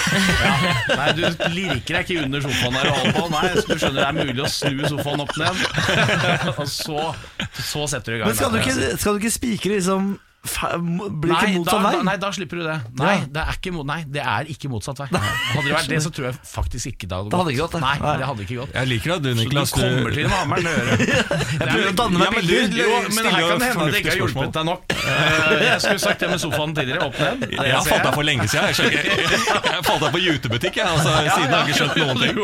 Nei, 0.99 1.09
Du 1.17 1.23
lirker 1.55 1.99
deg 1.99 2.05
ikke 2.05 2.25
under 2.25 2.45
sofaen 2.45 2.77
der 2.77 2.91
og 2.91 2.99
holder 2.99 3.17
på. 3.17 3.25
Nei, 3.33 3.43
du 3.55 3.73
skjønner 3.73 3.99
det 4.01 4.07
er 4.07 4.19
mulig 4.19 4.45
å 4.45 4.51
snu 4.51 4.85
sofaen 4.95 5.25
opp 5.25 5.35
ned. 5.41 5.65
Og 6.59 6.69
så, 6.69 7.09
så 7.57 7.89
setter 7.91 8.13
du 8.13 8.17
i 8.17 8.21
gang. 8.21 8.31
Men 8.31 8.39
skal 8.39 8.53
du 8.53 8.61
ikke, 8.61 8.93
skal 9.01 9.17
du 9.17 9.23
ikke 9.23 9.35
spikre 9.35 9.77
liksom 9.79 10.15
Blir 10.45 11.31
Nei 11.31 11.39
ikke 11.41 11.51
da, 11.51 11.57
motsatt 11.57 11.83
vei? 11.85 11.91
da, 11.95 12.01
nei, 12.05 12.15
da 12.21 12.29
slipper 12.35 12.59
du 12.61 12.63
det. 12.67 12.75
Nei, 12.99 13.13
Ja. 13.15 13.25
det 13.35 13.41
er 13.45 13.55
ikke, 13.57 13.71
nei, 13.85 13.97
det 14.15 14.21
er 14.21 14.43
ikke 14.53 14.69
motsatt 14.69 14.99
vei. 15.01 15.07
Hadde 15.09 15.63
det 15.65 15.73
vært 15.75 15.89
det, 15.89 15.99
så 16.05 16.11
tror 16.13 16.25
jeg 16.29 16.35
faktisk 16.45 16.85
ikke 16.91 17.07
det 17.09 17.15
hadde 17.17 17.29
Det 17.33 17.39
hadde 17.39 17.51
ikke 17.55 17.63
gått, 17.65 17.75
det. 17.75 17.81
Nei, 17.85 17.95
det 18.19 18.25
hadde 18.29 18.41
ikke 18.45 18.57
gått. 18.61 18.73
Jeg 18.75 18.87
liker 18.91 19.13
at 19.15 19.21
du, 19.25 19.29
Så 19.29 19.35
du 19.35 19.41
Niklas 19.41 19.71
du- 19.71 19.81
kommer 19.81 20.11
til 20.13 20.27
med 20.29 20.37
hammeren 20.37 20.65
i 20.65 20.73
øret. 20.75 20.99
Jeg 21.05 21.67
prøver 21.71 21.89
å 21.89 21.95
danne 22.01 22.17
meg 22.19 22.25
Ja, 22.25 22.31
men 22.31 22.45
bilder. 22.45 22.69
du- 22.69 22.77
Jo, 22.85 23.01
men 23.15 23.25
her 23.25 23.41
kan 23.49 23.59
det 23.59 23.67
hende 23.69 23.85
at 23.85 23.91
det 23.91 23.99
ikke 24.05 24.11
har 24.13 24.19
hjulpet 24.21 24.51
deg 24.59 24.65
nok. 24.65 24.81
Eh, 24.95 25.63
Jeg 25.65 25.79
skulle 25.81 25.99
sagt 26.05 26.19
det 26.19 26.29
med 26.29 26.39
sofaen 26.39 26.73
tidligere. 26.75 27.01
Opp 27.05 27.17
ned. 27.19 27.41
Jeg, 27.49 27.59
Jeg 27.65 27.75
har 27.75 27.85
falt 27.85 28.05
av 28.05 28.13
for 28.13 28.23
lenge 28.23 28.45
siden. 28.47 28.65
Jeg, 28.69 28.75
jeg 29.75 29.83
falt 29.85 30.03
av 30.03 30.11
på 30.15 30.19
jutebutikk, 30.21 30.75
jeg. 30.75 30.85
Altså, 30.85 31.09
siden 31.09 31.49
jeg 31.49 31.55
har 31.55 31.65
ikke 31.65 31.77
skjønt 31.81 31.97
noen 32.01 32.17
ting. 32.21 32.35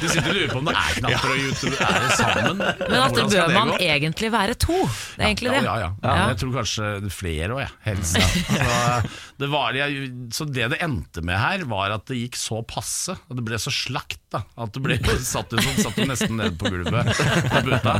Du 0.00 0.08
sitter 0.08 0.30
og 0.30 0.36
lurer 0.38 0.50
på 0.54 0.58
om 0.58 0.64
det 0.70 0.74
er 0.78 0.90
knapper 0.98 1.30
og 1.34 1.38
YouTube. 1.38 1.74
Er 1.78 2.00
det 2.06 2.12
sammen? 2.18 2.56
Men 2.58 2.98
at 3.02 3.14
det 3.14 3.24
bør 3.34 3.52
man 3.54 3.68
egentlig 3.78 4.30
være 4.32 4.54
to. 4.58 4.78
Det 5.16 5.22
er 5.22 5.28
egentlig 5.28 5.50
det. 5.56 5.62
Ja, 5.64 5.76
ja, 5.84 5.90
ja. 6.02 6.28
Jeg 6.28 6.36
tror 6.42 6.52
kanskje 6.60 7.10
flere 7.10 7.47
òg, 7.54 7.60
jeg. 7.64 7.72
Helst. 7.86 8.18
Så, 8.18 9.14
det 9.40 9.48
var, 9.52 9.76
jeg, 9.78 10.08
så 10.34 10.46
det 10.48 10.66
det 10.74 10.78
endte 10.84 11.22
med 11.24 11.38
her, 11.38 11.64
var 11.70 11.94
at 11.94 12.04
det 12.10 12.18
gikk 12.20 12.36
så 12.40 12.60
passe. 12.68 13.14
Og 13.28 13.38
det 13.38 13.44
ble 13.46 13.58
så 13.62 13.72
slakt 13.74 14.20
da, 14.34 14.42
at 14.60 14.74
det 14.74 14.82
ble 14.84 14.98
satt 15.24 15.52
ut 15.54 15.62
som 15.64 15.78
satt 15.88 16.00
nesten 16.08 16.36
nede 16.40 16.54
på 16.60 16.70
gulvet. 16.74 17.12
På. 17.14 17.94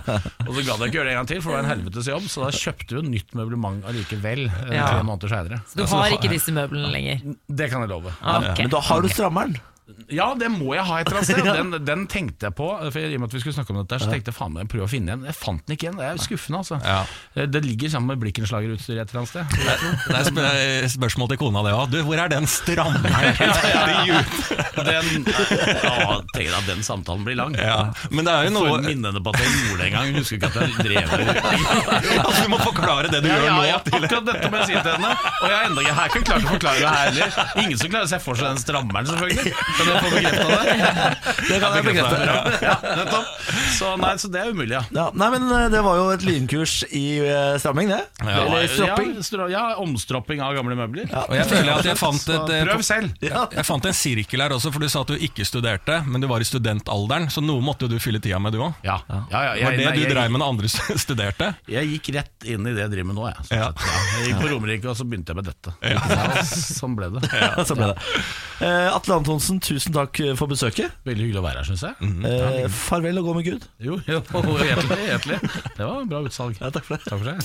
Og 0.48 0.52
så 0.58 0.66
gadd 0.66 0.84
jeg 0.84 0.90
ikke 0.90 0.98
gjøre 0.98 1.08
det 1.08 1.14
en 1.14 1.20
gang 1.22 1.30
til, 1.32 1.40
for 1.44 1.52
det 1.52 1.56
var 1.58 1.64
en 1.66 1.72
helvetes 1.72 2.10
jobb. 2.10 2.28
Så 2.32 2.44
da 2.44 2.52
kjøpte 2.54 2.98
vi 3.00 3.14
nytt 3.16 3.34
møblement 3.38 3.86
allikevel 3.88 4.46
eh, 4.48 4.74
Ja. 4.76 4.90
tre 4.92 5.02
måneder 5.06 5.32
seinere. 5.32 5.62
Du 5.74 5.84
har 5.88 6.14
ikke 6.18 6.30
disse 6.32 6.54
møblene 6.54 6.92
lenger. 6.92 7.24
Det 7.48 7.70
kan 7.72 7.84
jeg 7.86 7.92
love. 7.94 8.12
Okay. 8.20 8.62
Men 8.66 8.72
da 8.74 8.82
har 8.90 9.02
du 9.04 9.08
strammeren. 9.12 9.58
Ja, 10.12 10.34
det 10.36 10.50
må 10.52 10.74
jeg 10.76 10.84
ha 10.84 10.98
et 11.00 11.08
eller 11.08 11.22
annet 11.22 11.30
sted. 11.30 11.46
Den, 11.58 11.72
den 11.84 12.04
tenkte 12.10 12.48
jeg 12.48 12.54
på, 12.58 12.66
for 12.92 13.00
i 13.00 13.16
og 13.16 13.22
med 13.22 13.30
at 13.30 13.34
vi 13.34 13.40
skulle 13.42 13.56
snakke 13.56 13.72
om 13.72 13.80
dette, 13.80 13.98
så 14.02 14.10
tenkte 14.10 14.30
jeg 14.32 14.36
faen 14.36 14.52
meg 14.54 14.68
jeg 14.68 14.84
å 14.84 14.88
finne 14.90 15.14
en. 15.16 15.24
Jeg 15.26 15.36
fant 15.36 15.62
den 15.64 15.74
ikke 15.74 15.88
igjen. 15.88 15.98
Det 15.98 16.06
er 16.06 16.20
skuffende, 16.22 16.60
altså. 16.60 16.78
Ja. 16.84 17.46
Det 17.48 17.62
ligger 17.64 17.90
sammen 17.92 18.12
med 18.12 18.20
blikkenslagerutstyr 18.22 19.00
et 19.00 19.10
eller 19.10 19.22
annet 19.22 19.32
sted. 19.32 19.44
Det 20.08 20.44
er 20.44 20.88
sp 20.92 20.98
spørsmål 20.98 21.30
til 21.32 21.40
kona, 21.40 21.62
det 21.66 21.72
òg. 21.74 21.92
Du, 21.92 21.98
hvor 22.06 22.20
er 22.20 22.30
den 22.32 22.46
strammeren? 22.50 23.06
ja, 23.40 23.54
ja, 23.72 24.20
Den, 24.76 25.26
ja, 25.26 26.18
tenker 26.34 26.58
at 26.58 26.68
den 26.68 26.84
samtalen 26.86 27.24
blir 27.26 27.38
lang. 27.38 27.56
Ja. 27.58 27.88
Men 28.12 28.28
det 28.28 28.34
er 28.34 28.48
jo 28.48 28.54
noe 28.54 28.68
Får 28.68 28.84
henne 28.90 29.22
på 29.24 29.32
at 29.32 29.40
jeg 29.40 29.54
gjorde 29.56 29.78
det 29.80 29.86
en 29.88 29.94
gang. 29.96 30.10
Hun 30.12 30.20
husker 30.20 30.38
ikke 30.38 30.50
at 30.50 30.56
jeg 30.60 30.70
drev 30.84 31.14
det. 31.16 31.36
altså, 32.26 32.44
Du 32.44 32.52
må 32.52 32.60
forklare 32.62 33.12
det 33.12 33.22
du 33.24 33.30
gjør 33.30 33.46
nå. 33.48 33.62
ja, 33.70 33.78
akkurat 33.80 34.28
dette 34.28 34.52
må 34.52 34.60
jeg 34.60 34.68
si 34.68 34.76
til 34.76 34.92
henne. 34.92 35.14
Og 35.38 35.82
jeg 35.86 35.94
har 35.94 35.98
her 35.98 36.12
ikke 36.12 36.24
klart 36.28 36.44
å 36.44 36.52
forklare 36.52 36.82
det 36.82 36.92
her 36.92 37.08
heller. 37.08 37.38
Ingen 37.64 37.80
som 37.80 37.92
klarer 37.92 38.08
å 38.08 38.12
se 38.12 38.20
for 38.22 38.38
seg 38.38 38.52
den 38.52 38.62
strammeren, 38.62 39.08
selvfølgelig. 39.08 39.54
Kan 39.78 39.88
jeg 39.88 40.02
få 40.02 40.10
bekrefta 40.14 40.46
det? 40.48 40.64
Det 41.48 41.58
kan 41.62 41.76
jeg 41.78 41.84
bekrefte. 41.86 42.16
Ja. 42.64 42.74
Så, 43.78 43.90
nei, 44.00 44.10
så 44.20 44.28
det 44.32 44.40
er 44.42 44.50
umulig, 44.52 44.74
ja. 44.74 44.82
Ja, 44.94 45.04
nei, 45.16 45.28
men 45.34 45.44
eh, 45.54 45.66
Det 45.72 45.80
var 45.84 45.96
jo 46.00 46.06
et 46.12 46.24
lynkurs 46.26 46.80
i 46.94 47.04
eh, 47.22 47.54
stramming, 47.62 47.90
det. 47.92 48.00
Eller 48.24 48.66
stropping. 48.72 49.12
Ja, 49.48 49.48
ja, 49.52 49.62
omstropping 49.80 50.42
av 50.44 50.56
gamle 50.58 50.76
møbler. 50.78 51.08
Og 51.28 51.34
jeg 51.36 51.46
føler 51.50 51.72
at 51.78 51.88
jeg 51.88 51.98
fant 52.00 52.26
et 52.34 52.52
eh, 52.56 52.64
Prøv 52.68 52.82
selv. 52.86 53.14
Jeg 53.22 53.64
fant 53.68 53.88
en 53.88 53.96
sirkel 53.96 54.42
her 54.44 54.54
også, 54.56 54.72
for 54.74 54.82
du 54.84 54.88
sa 54.92 55.04
at 55.06 55.12
du 55.14 55.24
ikke 55.28 55.46
studerte, 55.48 56.00
men 56.08 56.22
du 56.24 56.28
var 56.30 56.42
i 56.44 56.48
studentalderen, 56.48 57.28
så 57.32 57.42
noe 57.44 57.62
måtte 57.64 57.86
jo 57.86 57.92
du 57.94 57.98
fylle 58.02 58.20
tida 58.24 58.40
med, 58.42 58.56
du 58.56 58.62
òg. 58.66 58.74
Ja, 58.86 58.98
ja, 59.08 59.22
ja, 59.30 59.68
Var 59.68 59.78
det 59.78 59.86
nei, 59.88 59.94
du 60.02 60.10
dreiv 60.12 60.34
med 60.34 60.42
når 60.42 60.52
andre 60.54 60.72
studerte? 61.06 61.52
Jeg 61.70 61.92
gikk 61.94 62.12
rett 62.18 62.48
inn 62.48 62.66
i 62.68 62.74
det 62.74 62.84
jeg 62.86 62.92
driver 62.96 63.10
med 63.12 63.20
nå. 63.20 63.28
Jeg, 63.30 63.48
Ja. 63.58 63.70
sett, 63.72 64.18
jeg 64.18 64.32
gikk 64.32 64.42
på 64.42 64.50
Romerike, 64.52 64.90
og 64.90 64.98
så 64.98 65.06
begynte 65.08 65.32
jeg 65.34 65.40
med 65.40 65.48
dette. 65.50 65.74
Ja, 65.86 66.42
sånn 66.48 66.96
ble 66.98 67.10
det. 67.16 67.24
Så 67.68 67.74
ble 67.76 67.90
det. 67.92 68.04
Eh, 68.64 68.88
Atle 68.94 69.18
Antonsen, 69.18 69.58
tusen 69.68 69.94
takk 69.94 70.18
for 70.38 70.50
besøket. 70.50 70.94
Veldig 71.06 71.26
hyggelig 71.26 71.40
å 71.42 71.44
være 71.44 71.62
her, 71.62 71.68
syns 71.68 71.84
jeg. 71.86 72.12
Eh, 72.28 72.68
farvel 72.72 73.20
og 73.20 73.28
gå 73.28 73.34
med 73.38 73.48
Gud. 73.48 73.66
Jo, 73.84 73.98
jo, 74.08 74.20
hjertelig, 74.68 75.00
hjertelig. 75.10 75.40
Det 75.76 75.84
var 75.84 76.00
en 76.00 76.10
bra 76.10 76.22
utsalg. 76.26 76.56
Ja, 76.62 76.72
takk 76.74 76.88
for 76.88 76.96
det. 76.96 77.04
Takk 77.08 77.20
for 77.20 77.28
det. 77.30 77.36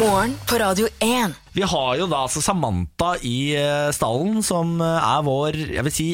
Morgen 0.00 0.36
på 0.48 0.60
Radio 0.62 0.90
1. 1.04 1.38
Vi 1.56 1.64
har 1.68 1.96
jo 2.00 2.08
da 2.08 2.22
altså 2.26 2.40
Samantha 2.44 3.14
i 3.28 3.36
eh, 3.58 3.88
stallen, 3.92 4.40
som 4.46 4.78
eh, 4.80 5.08
er 5.12 5.24
vår 5.26 5.58
Jeg 5.74 5.84
vil 5.88 5.94
si 5.96 6.06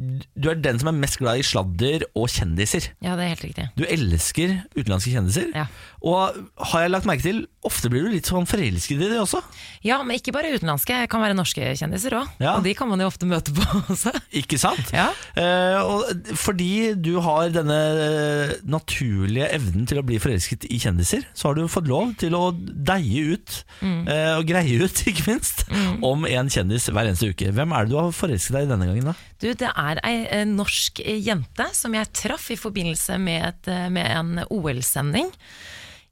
du 0.00 0.48
er 0.48 0.60
den 0.62 0.78
som 0.80 0.88
er 0.88 0.96
mest 0.96 1.18
glad 1.20 1.40
i 1.40 1.44
sladder 1.44 2.06
og 2.16 2.30
kjendiser. 2.32 2.90
Ja, 3.04 3.16
det 3.18 3.26
er 3.26 3.32
helt 3.34 3.44
riktig. 3.44 3.66
Du 3.76 3.84
elsker 3.84 4.54
utenlandske 4.72 5.12
kjendiser. 5.12 5.50
Ja. 5.52 5.66
Og 6.00 6.38
har 6.72 6.86
jeg 6.86 6.92
lagt 6.94 7.08
merke 7.08 7.26
til, 7.26 7.42
ofte 7.66 7.90
blir 7.92 8.06
du 8.06 8.14
litt 8.14 8.28
sånn 8.30 8.46
forelsket 8.48 8.96
i 8.96 9.08
det 9.10 9.18
også. 9.20 9.42
Ja, 9.84 9.98
men 10.00 10.16
ikke 10.16 10.32
bare 10.32 10.54
utenlandske. 10.54 11.02
Det 11.02 11.10
kan 11.12 11.20
være 11.20 11.36
norske 11.36 11.74
kjendiser 11.76 12.16
òg. 12.16 12.30
Ja. 12.40 12.54
Og 12.56 12.64
de 12.64 12.72
kan 12.78 12.88
man 12.88 13.02
jo 13.04 13.10
ofte 13.10 13.28
møte 13.28 13.52
på 13.52 13.66
også. 13.92 14.14
Ikke 14.40 14.56
sant? 14.60 14.92
Ja. 14.96 15.10
Eh, 15.36 16.32
fordi 16.40 16.94
du 16.96 17.12
har 17.24 17.52
denne 17.52 17.78
eh, 18.06 18.54
naturlige 18.64 19.50
evnen 19.58 19.84
til 19.90 20.00
å 20.00 20.06
bli 20.06 20.16
forelsket 20.22 20.64
i 20.70 20.80
kjendiser, 20.80 21.26
så 21.36 21.50
har 21.50 21.60
du 21.60 21.66
fått 21.68 21.90
lov 21.90 22.14
til 22.20 22.36
å 22.38 22.46
deie 22.56 23.36
ut, 23.36 23.60
eh, 23.84 24.32
og 24.38 24.48
greie 24.48 24.80
ut, 24.80 25.04
ikke 25.10 25.28
minst, 25.28 25.66
om 26.00 26.24
en 26.24 26.48
kjendis 26.52 26.88
hver 26.88 27.10
eneste 27.10 27.34
uke. 27.34 27.52
Hvem 27.52 27.76
er 27.76 27.84
det 27.84 27.92
du 27.92 28.00
har 28.00 28.16
forelsket 28.16 28.56
deg 28.56 28.70
i 28.70 28.72
denne 28.72 28.88
gangen, 28.88 29.12
da? 29.12 29.18
Du, 29.40 29.48
det 29.56 29.68
er 29.68 29.89
er 29.90 30.00
ei 30.06 30.22
eh, 30.28 30.46
norsk 30.48 31.02
jente 31.04 31.66
som 31.76 31.94
jeg 31.96 32.12
traff 32.16 32.50
i 32.52 32.58
forbindelse 32.60 33.18
med, 33.22 33.46
et, 33.48 33.70
eh, 33.72 33.88
med 33.92 34.10
en 34.10 34.44
OL-sending. 34.48 35.30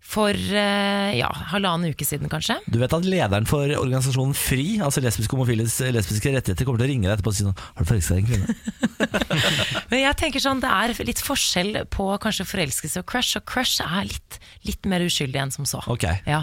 For 0.09 0.33
eh, 0.33 1.11
ja, 1.19 1.29
halvannen 1.51 1.93
uke 1.93 2.07
siden, 2.09 2.31
kanskje. 2.33 2.57
Du 2.65 2.79
vet 2.81 2.95
at 2.97 3.05
lederen 3.05 3.45
for 3.49 3.69
organisasjonen 3.77 4.33
FRI, 4.37 4.79
altså 4.85 5.03
lesbiske 5.05 5.37
homofiles 5.37 5.75
lesbiske 5.93 6.33
rettigheter, 6.33 6.65
kommer 6.65 6.81
til 6.81 6.89
å 6.89 6.93
ringe 6.95 7.05
deg 7.05 7.19
etterpå 7.19 7.29
og 7.29 7.37
si 7.37 7.45
sånn 7.45 7.59
Har 7.59 7.85
du 7.85 7.91
forelsket 7.91 8.17
deg 8.17 8.23
i 8.23 8.23
en 8.23 8.31
kvinne? 8.31 8.79
Men 9.91 10.01
jeg 10.01 10.19
tenker 10.23 10.43
sånn, 10.43 10.63
det 10.65 10.71
er 10.73 10.95
litt 11.05 11.21
forskjell 11.21 11.83
på 11.93 12.07
kanskje 12.25 12.47
forelskelse 12.49 13.03
og 13.03 13.09
crush, 13.13 13.37
og 13.37 13.45
crush 13.53 13.85
er 13.85 14.09
litt, 14.09 14.39
litt 14.69 14.89
mer 14.89 15.05
uskyldig 15.05 15.43
enn 15.43 15.53
som 15.53 15.69
så. 15.69 15.83
Ok. 15.93 16.07
Ja. 16.29 16.41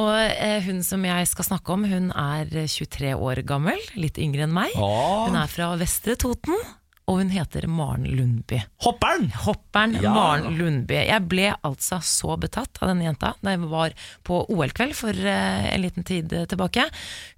Og 0.00 0.14
eh, 0.16 0.64
hun 0.64 0.80
som 0.86 1.04
jeg 1.04 1.28
skal 1.28 1.48
snakke 1.50 1.76
om, 1.76 1.84
hun 1.90 2.08
er 2.08 2.48
23 2.64 3.12
år 3.18 3.44
gammel, 3.44 3.84
litt 4.00 4.16
yngre 4.22 4.48
enn 4.48 4.56
meg. 4.56 4.72
Åh. 4.80 5.28
Hun 5.28 5.36
er 5.42 5.52
fra 5.52 5.74
Vestre 5.80 6.16
Toten, 6.20 6.56
og 7.04 7.18
hun 7.20 7.32
heter 7.34 7.66
Maren 7.68 8.06
Lundby. 8.08 8.62
Hopperen! 8.84 9.26
Hopperen 9.44 9.98
Ja. 10.00 10.12
Maren 10.14 10.56
Lundby. 10.56 10.96
Jeg 11.04 11.28
ble 11.28 11.50
altså 11.60 11.98
så 12.00 12.36
betatt 12.40 12.80
av 12.80 12.88
denne 12.92 13.04
jenta 13.04 13.34
da 13.44 13.52
jeg 13.52 13.68
var 13.68 13.92
på 14.24 14.38
OL-kveld 14.48 14.96
for 14.96 15.12
eh, 15.12 15.66
en 15.74 15.84
liten 15.84 16.06
tid 16.08 16.32
tilbake. 16.48 16.86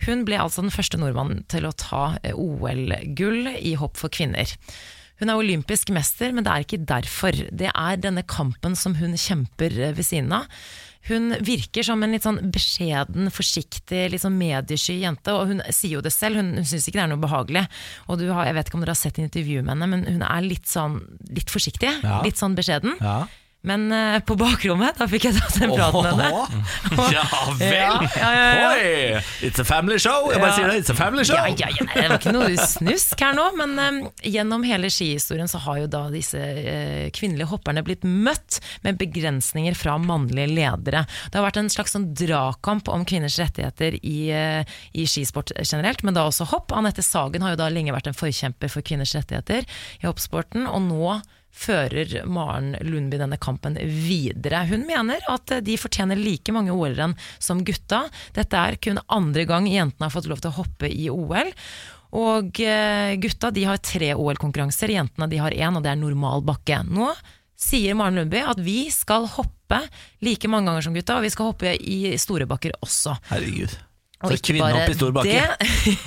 Hun 0.07 0.23
ble 0.29 0.39
altså 0.39 0.63
den 0.63 0.75
første 0.75 1.01
nordmannen 1.03 1.43
til 1.51 1.67
å 1.67 1.75
ta 1.75 2.05
eh, 2.23 2.37
OL-gull 2.39 3.51
i 3.59 3.75
hopp 3.81 3.99
for 3.99 4.13
kvinner. 4.15 4.55
Hun 5.19 5.33
er 5.33 5.41
olympisk 5.41 5.91
mester, 5.97 6.31
men 6.37 6.45
det 6.45 6.53
er 6.53 6.65
ikke 6.67 6.83
derfor. 6.87 7.39
Det 7.51 7.71
er 7.73 8.03
denne 8.03 8.23
kampen 8.29 8.77
som 8.79 8.95
hun 9.01 9.17
kjemper 9.19 9.73
eh, 9.73 9.95
ved 9.97 10.07
siden 10.07 10.31
av. 10.37 10.47
Hun 11.07 11.37
virker 11.47 11.87
som 11.87 12.03
en 12.03 12.15
litt 12.17 12.27
sånn 12.27 12.41
beskjeden, 12.53 13.31
forsiktig, 13.35 14.03
litt 14.13 14.25
sånn 14.25 14.39
mediesky 14.39 14.99
jente. 15.03 15.35
Og 15.37 15.53
hun 15.53 15.65
sier 15.71 15.99
jo 15.99 16.05
det 16.05 16.13
selv, 16.15 16.41
hun, 16.41 16.55
hun 16.59 16.67
syns 16.67 16.89
ikke 16.89 16.99
det 16.99 17.07
er 17.07 17.13
noe 17.15 17.23
behagelig. 17.23 17.67
Og 18.11 18.21
du 18.21 18.27
har, 18.33 18.49
jeg 18.49 18.59
vet 18.59 18.71
ikke 18.71 18.81
om 18.81 18.85
dere 18.85 18.97
har 18.97 19.03
sett 19.03 19.21
intervju 19.23 19.63
med 19.63 19.77
henne, 19.77 19.91
men 19.93 20.07
hun 20.09 20.27
er 20.27 20.47
litt 20.47 20.71
sånn 20.71 21.01
litt 21.31 21.53
forsiktig. 21.53 21.93
Ja. 22.03 22.21
Litt 22.27 22.41
sånn 22.41 22.59
beskjeden. 22.59 22.99
Ja. 23.01 23.21
Men 23.67 23.89
uh, 23.91 24.19
på 24.23 24.37
bakrommet, 24.39 24.95
da 25.01 25.09
fikk 25.11 25.27
jeg 25.27 25.37
tatt 25.41 25.59
en 25.67 25.73
prat 25.75 25.97
med 25.99 26.21
henne. 26.23 26.63
Ja 27.17 27.25
vel! 27.59 27.71
Ja, 27.73 28.29
ja, 28.31 28.45
ja. 28.55 28.69
Oi! 28.71 29.23
It's 29.47 29.61
a 29.61 29.67
family 29.67 29.99
show! 30.03 30.31
Jeg 30.31 30.41
bare 30.43 30.55
sier 30.55 30.71
det, 30.71 30.81
it's 30.83 30.93
a 30.93 30.97
family 30.97 31.25
show! 31.27 31.35
Ja, 31.35 31.51
ja, 31.51 31.71
ja, 31.75 31.87
det 31.91 32.05
var 32.07 32.21
ikke 32.21 32.35
noe 32.35 32.67
snusk 32.71 33.23
her 33.23 33.35
nå, 33.37 33.47
men 33.59 33.75
eh, 33.83 33.99
gjennom 34.37 34.65
hele 34.67 34.91
skihistorien 34.93 35.51
så 35.51 35.61
har 35.65 35.81
jo 35.83 35.89
da 35.91 36.05
disse 36.13 36.39
uh, 36.39 37.07
kvinnelige 37.17 37.51
hopperne 37.51 37.83
blitt 37.87 38.07
møtt 38.07 38.61
med 38.87 39.01
begrensninger 39.01 39.77
fra 39.79 39.97
mannlige 40.03 40.49
ledere. 40.53 41.05
Det 41.31 41.41
har 41.41 41.47
vært 41.49 41.61
en 41.63 41.73
slags 41.73 41.97
sånn 41.97 42.11
dragkamp 42.17 42.91
om 42.93 43.07
kvinners 43.09 43.39
rettigheter 43.43 43.99
i, 44.03 44.19
uh, 44.31 44.77
i 44.95 45.09
skisport 45.11 45.55
generelt, 45.65 46.05
men 46.07 46.17
da 46.17 46.27
også 46.29 46.49
hopp. 46.53 46.75
Anette 46.77 47.05
Sagen 47.07 47.45
har 47.45 47.57
jo 47.57 47.63
da 47.65 47.71
lenge 47.73 47.95
vært 47.97 48.13
en 48.13 48.19
forkjemper 48.19 48.71
for 48.73 48.87
kvinners 48.87 49.15
rettigheter 49.19 49.67
i 50.01 50.07
hoppsporten, 50.07 50.69
og 50.71 50.87
nå 50.87 51.19
fører 51.57 52.23
Maren 52.29 52.75
Lundby 52.85 53.19
denne 53.21 53.39
kampen 53.41 53.79
videre. 53.81 54.65
Hun 54.69 54.85
mener 54.89 55.23
at 55.33 55.55
de 55.65 55.77
fortjener 55.81 56.19
like 56.21 56.53
mange 56.55 56.75
OL-renn 56.75 57.17
som 57.43 57.65
gutta. 57.67 58.07
Dette 58.37 58.61
er 58.61 58.79
kun 58.83 59.01
andre 59.13 59.47
gang 59.49 59.69
jentene 59.71 60.09
har 60.09 60.15
fått 60.15 60.29
lov 60.31 60.43
til 60.43 60.53
å 60.53 60.59
hoppe 60.61 60.91
i 60.93 61.09
OL. 61.13 61.53
Og 62.17 62.61
eh, 62.63 63.17
gutta 63.21 63.51
de 63.53 63.67
har 63.69 63.83
tre 63.83 64.13
OL-konkurranser, 64.15 64.95
jentene 64.95 65.29
de 65.33 65.41
har 65.43 65.57
én, 65.57 65.75
og 65.75 65.83
det 65.85 65.93
er 65.93 66.01
normal 66.01 66.45
bakke. 66.47 66.83
Nå 66.87 67.11
sier 67.57 67.97
Maren 67.97 68.21
Lundby 68.21 68.45
at 68.45 68.61
vi 68.63 68.87
skal 68.93 69.27
hoppe 69.33 69.81
like 70.25 70.49
mange 70.53 70.71
ganger 70.71 70.87
som 70.87 70.97
gutta, 70.97 71.19
og 71.19 71.27
vi 71.27 71.33
skal 71.35 71.51
hoppe 71.51 71.75
i 71.81 72.15
store 72.21 72.49
bakker 72.49 72.77
også. 72.85 73.17
Herregud. 73.33 73.75
Og 74.25 74.31
Så 74.33 74.37
bare 75.13 75.29
det. 75.29 75.43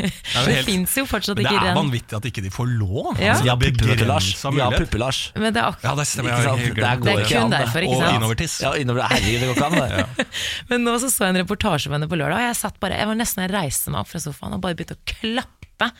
det 0.02 0.56
helt- 0.56 0.66
fins 0.66 0.96
jo 0.98 1.04
fortsatt 1.06 1.38
ikke 1.38 1.52
Men 1.54 1.62
det 1.62 1.70
er 1.70 1.76
vanvittig 1.78 2.16
at 2.18 2.26
ikke 2.26 2.42
de 2.42 2.50
får 2.50 2.68
lov. 2.80 3.12
Ja. 3.22 3.36
Altså, 3.36 3.46
Ja, 3.46 3.56
det 3.56 3.70
puppe, 3.78 4.08
Lars. 4.10 4.30
begrenset 4.34 4.44
Ja, 4.44 4.50
mulighet. 4.70 4.80
Men 5.36 5.54
det 5.54 5.62
er 5.62 5.76
Ja, 5.84 5.94
det 6.00 6.06
stemmer. 6.10 6.30
Ikke 6.34 6.48
sant? 6.48 6.64
går 6.66 6.74
Det 6.74 6.88
er 6.90 7.30
kun 7.30 7.54
derfor, 7.54 7.80
ikke 7.86 8.00
Og 8.10 8.16
innovertiss. 8.18 8.56
Ja, 8.66 8.72
innover, 8.82 9.06
herregud, 9.14 9.40
det 9.40 9.48
går 9.52 9.56
ikke 9.56 9.70
an, 9.70 10.08
det. 10.18 10.26
Men 10.74 10.84
nå 10.90 10.96
så, 11.04 11.12
så 11.14 11.28
jeg 11.30 11.36
en 11.36 11.42
reportasje 11.44 11.88
om 11.92 11.94
henne 12.00 12.10
på 12.10 12.18
lørdag, 12.18 12.42
og 12.42 12.48
jeg, 12.50 12.58
satt 12.64 12.80
bare, 12.82 12.98
jeg 12.98 13.12
var 13.12 13.20
nesten 13.22 13.46
jeg 13.46 13.54
reiste 13.54 13.94
meg 13.94 14.02
opp 14.02 14.10
fra 14.10 14.20
sofaen 14.26 14.58
og 14.58 14.62
bare 14.66 14.74
begynte 14.80 14.98
å 14.98 15.06
klappe. 15.14 15.92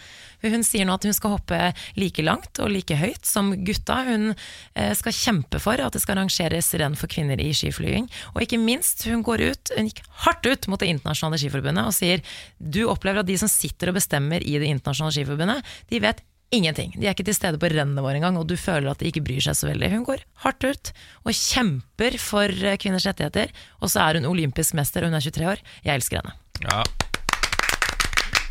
Hun 0.44 0.64
sier 0.66 0.88
nå 0.88 0.96
at 0.96 1.08
hun 1.08 1.16
skal 1.16 1.36
hoppe 1.36 1.60
like 2.00 2.24
langt 2.26 2.62
og 2.64 2.72
like 2.74 2.96
høyt 3.00 3.28
som 3.28 3.52
gutta. 3.68 4.02
Hun 4.08 4.32
eh, 4.32 4.94
skal 4.98 5.16
kjempe 5.16 5.62
for 5.64 5.82
at 5.84 5.96
det 5.96 6.04
skal 6.04 6.18
arrangeres 6.18 6.72
renn 6.80 6.98
for 7.00 7.12
kvinner 7.12 7.42
i 7.42 7.52
skiflyging. 7.56 8.10
Og 8.36 8.46
ikke 8.46 8.62
minst, 8.62 9.06
hun 9.10 9.26
går 9.26 9.46
ut, 9.52 9.76
hun 9.78 9.92
gikk 9.92 10.04
hardt 10.26 10.48
ut 10.48 10.70
mot 10.72 10.80
Det 10.80 10.88
internasjonale 10.88 11.40
skiforbundet 11.42 11.90
og 11.90 11.96
sier 11.96 12.24
du 12.58 12.86
opplever 12.88 13.24
at 13.24 13.28
de 13.28 13.36
som 13.40 13.52
sitter 13.52 13.92
og 13.92 14.00
bestemmer 14.00 14.44
i 14.46 14.58
Det 14.62 14.70
internasjonale 14.72 15.18
skiforbundet, 15.18 15.78
de 15.92 16.04
vet 16.04 16.24
Ingenting. 16.50 16.96
De 16.98 17.06
er 17.06 17.14
ikke 17.14 17.28
til 17.28 17.36
stede 17.38 17.60
på 17.62 17.70
rennene 17.70 18.02
våre 18.02 18.18
engang, 18.18 18.40
og 18.42 18.48
du 18.50 18.56
føler 18.58 18.90
at 18.90 19.02
de 19.02 19.12
ikke 19.12 19.22
bryr 19.22 19.44
seg 19.46 19.58
så 19.58 19.68
veldig. 19.70 19.92
Hun 19.94 20.08
går 20.08 20.24
hardt 20.46 20.66
ut 20.66 20.92
og 21.22 21.36
kjemper 21.38 22.18
for 22.22 22.50
eh, 22.50 22.80
kvinners 22.82 23.06
rettigheter, 23.06 23.54
og 23.78 23.94
så 23.94 24.08
er 24.08 24.18
hun 24.18 24.32
olympisk 24.32 24.74
mester, 24.80 25.06
og 25.06 25.14
hun 25.14 25.20
er 25.20 25.30
23 25.30 25.52
år. 25.54 25.62
Jeg 25.86 26.02
elsker 26.02 26.24
henne. 26.24 26.34
Ja. 26.66 26.82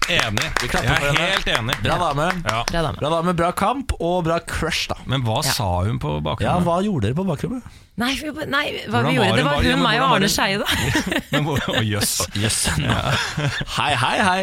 Enig. 0.08 0.46
Vi 0.60 0.66
Jeg 0.66 0.70
klapper 0.72 0.94
for 0.94 1.04
er 1.04 1.12
henne. 1.12 1.26
helt 1.34 1.50
enig. 1.52 1.74
Bra 1.84 1.96
dame. 2.00 2.28
Ja. 2.48 2.62
Bra 2.70 2.82
dame. 2.86 2.96
Bra 3.02 3.10
dame, 3.12 3.34
bra 3.36 3.50
kamp 3.52 3.92
og 3.98 4.24
bra 4.24 4.38
crush, 4.40 4.88
da. 4.88 4.96
Men 5.06 5.24
hva 5.26 5.42
sa 5.44 5.68
hun 5.84 6.00
på 6.00 6.16
Ja. 6.40 6.56
Hva 6.64 6.80
gjorde 6.84 7.08
dere 7.10 7.18
på 7.18 7.26
bakrommet? 7.28 7.66
Nei, 7.98 8.12
vi, 8.14 8.30
nei 8.46 8.64
hva 8.86 9.00
Hvordan 9.02 9.08
vi 9.10 9.16
gjorde, 9.16 9.36
det 9.36 9.44
var 9.44 9.64
hun, 9.66 9.82
meg 9.82 10.00
og 10.00 10.12
Arne? 10.14 10.30
Skeie, 10.30 10.60
da. 10.62 10.68
Å, 11.74 11.82
jøss. 11.82 12.14
Jøss. 12.38 12.60
Hei, 12.78 13.90
hei, 13.98 14.16
hei. 14.22 14.40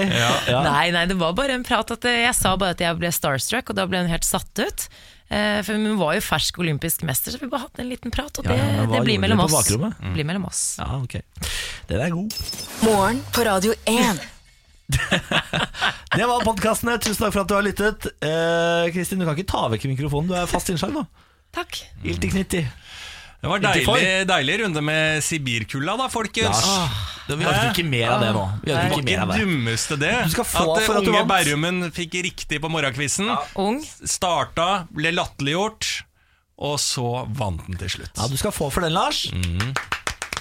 Ja. 0.51 0.61
Nei, 0.67 0.85
nei, 0.93 1.05
det 1.09 1.17
var 1.19 1.33
bare 1.37 1.55
en 1.55 1.65
prat 1.65 1.95
at 1.95 2.07
eh, 2.09 2.25
jeg 2.25 2.35
sa 2.37 2.53
bare 2.59 2.75
at 2.75 2.83
jeg 2.83 2.99
ble 2.99 3.13
starstruck, 3.15 3.71
og 3.71 3.79
da 3.79 3.87
ble 3.89 4.03
hun 4.03 4.11
helt 4.11 4.27
satt 4.27 4.51
ut. 4.59 4.87
Eh, 5.31 5.63
For 5.65 5.73
hun 5.73 5.97
var 5.97 6.19
jo 6.19 6.27
fersk 6.27 6.59
olympisk 6.61 7.07
mester, 7.07 7.31
så 7.33 7.41
vi 7.41 7.49
bare 7.49 7.65
hatt 7.65 7.81
en 7.81 7.89
liten 7.89 8.13
prat, 8.13 8.43
og 8.43 8.45
det, 8.45 8.59
ja, 8.59 8.85
det 8.91 9.01
blir 9.07 9.23
mellom 9.23 9.41
mm. 9.47 10.13
blir 10.13 10.27
mellom 10.27 10.51
oss. 10.51 10.75
Ja, 10.83 10.99
ok. 10.99 11.17
Den 11.89 12.05
er 12.05 12.13
god. 12.13 12.39
Morgen 12.83 13.23
på 13.33 13.47
Radio 13.47 13.73
1. 13.87 14.34
Det 14.89 16.25
var 16.29 16.43
podkastene. 16.45 16.97
Tusen 17.01 17.25
takk 17.25 17.33
for 17.35 17.43
at 17.43 17.49
du 17.51 17.55
har 17.57 17.65
lyttet. 17.65 18.05
Eh, 18.23 18.87
Kristin, 18.95 19.19
du 19.21 19.25
kan 19.27 19.35
ikke 19.37 19.49
ta 19.51 19.65
vekk 19.73 19.87
mikrofonen. 19.91 20.29
Du 20.31 20.35
er 20.37 20.47
fast 20.49 20.69
innslag 20.71 20.93
nå. 20.95 21.05
Takk. 21.55 21.79
Ilti 22.05 22.29
knitti. 22.33 22.61
Det 23.45 23.49
var 23.51 23.61
deilig, 23.61 24.05
deilig 24.25 24.53
runde 24.63 24.81
med 24.81 25.21
Sibirkulda, 25.21 25.93
da, 25.99 26.07
folkens. 26.09 26.61
Ja, 26.65 26.87
det- 27.27 27.35
vi 27.37 27.45
orker 27.45 27.67
ikke 27.75 27.85
mer 27.85 28.09
av 28.15 28.23
det 28.23 28.29
nå. 28.33 28.45
Vi 28.63 28.71
hadde 28.73 28.87
ikke 28.95 29.05
mer 29.05 29.19
av 29.21 29.33
det. 29.33 29.37
dummeste 29.43 29.97
det. 30.01 30.13
Du 30.25 30.31
skal 30.33 30.47
få 30.49 30.63
at 30.73 30.81
eh, 30.81 30.85
for 30.87 30.97
at 31.01 31.09
unge. 31.11 31.21
Berrumen 31.29 31.91
fikk 31.93 32.17
riktig 32.25 32.61
på 32.63 32.71
morgenkvissen. 32.73 33.29
Ung. 33.61 33.83
Starta, 33.85 34.87
ble 34.89 35.11
latterliggjort, 35.13 35.91
og 36.57 36.79
så 36.81 37.27
vant 37.37 37.61
den 37.67 37.77
til 37.83 37.89
slutt. 37.99 38.15
Ja, 38.17 38.27
Du 38.31 38.37
skal 38.37 38.51
få 38.55 38.71
for 38.71 38.81
den, 38.81 38.93
Lars. 38.97 39.27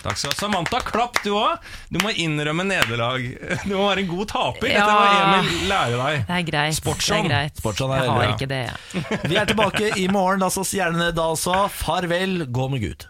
Takk 0.05 0.19
skal 0.21 0.31
du 0.31 0.35
ha. 0.35 0.39
Samantha, 0.43 0.81
klapp 0.85 1.17
du 1.25 1.31
òg. 1.39 1.65
Du 1.89 1.99
må 2.05 2.13
innrømme 2.13 2.67
nederlag. 2.69 3.25
Du 3.65 3.73
må 3.75 3.87
være 3.89 4.05
en 4.05 4.11
god 4.11 4.29
taper. 4.35 4.69
Dette 4.69 4.77
Ja. 4.77 4.91
må 4.93 5.39
Emil 5.41 5.65
lære 5.71 5.97
deg. 6.03 6.27
Det 6.29 6.37
er 6.41 6.47
greit. 6.51 6.77
Sportsson. 6.77 7.25
Det 7.25 7.25
er 7.25 7.33
greit. 7.49 7.63
Sportsson 7.63 7.95
er 7.97 8.03
jeg 8.05 8.11
har 8.13 8.21
bra. 8.21 8.29
ikke 8.37 8.51
det. 8.53 8.63
jeg. 8.69 9.29
Vi 9.33 9.41
er 9.41 9.51
tilbake 9.51 9.91
i 10.05 10.07
morgen. 10.13 10.45
Da 10.45 10.53
så 10.53 10.67
gjerne 10.69 11.09
da 11.17 11.31
også. 11.33 11.57
Farvel, 11.73 12.45
gå 12.53 12.69
med 12.75 12.85
Gud. 12.85 13.09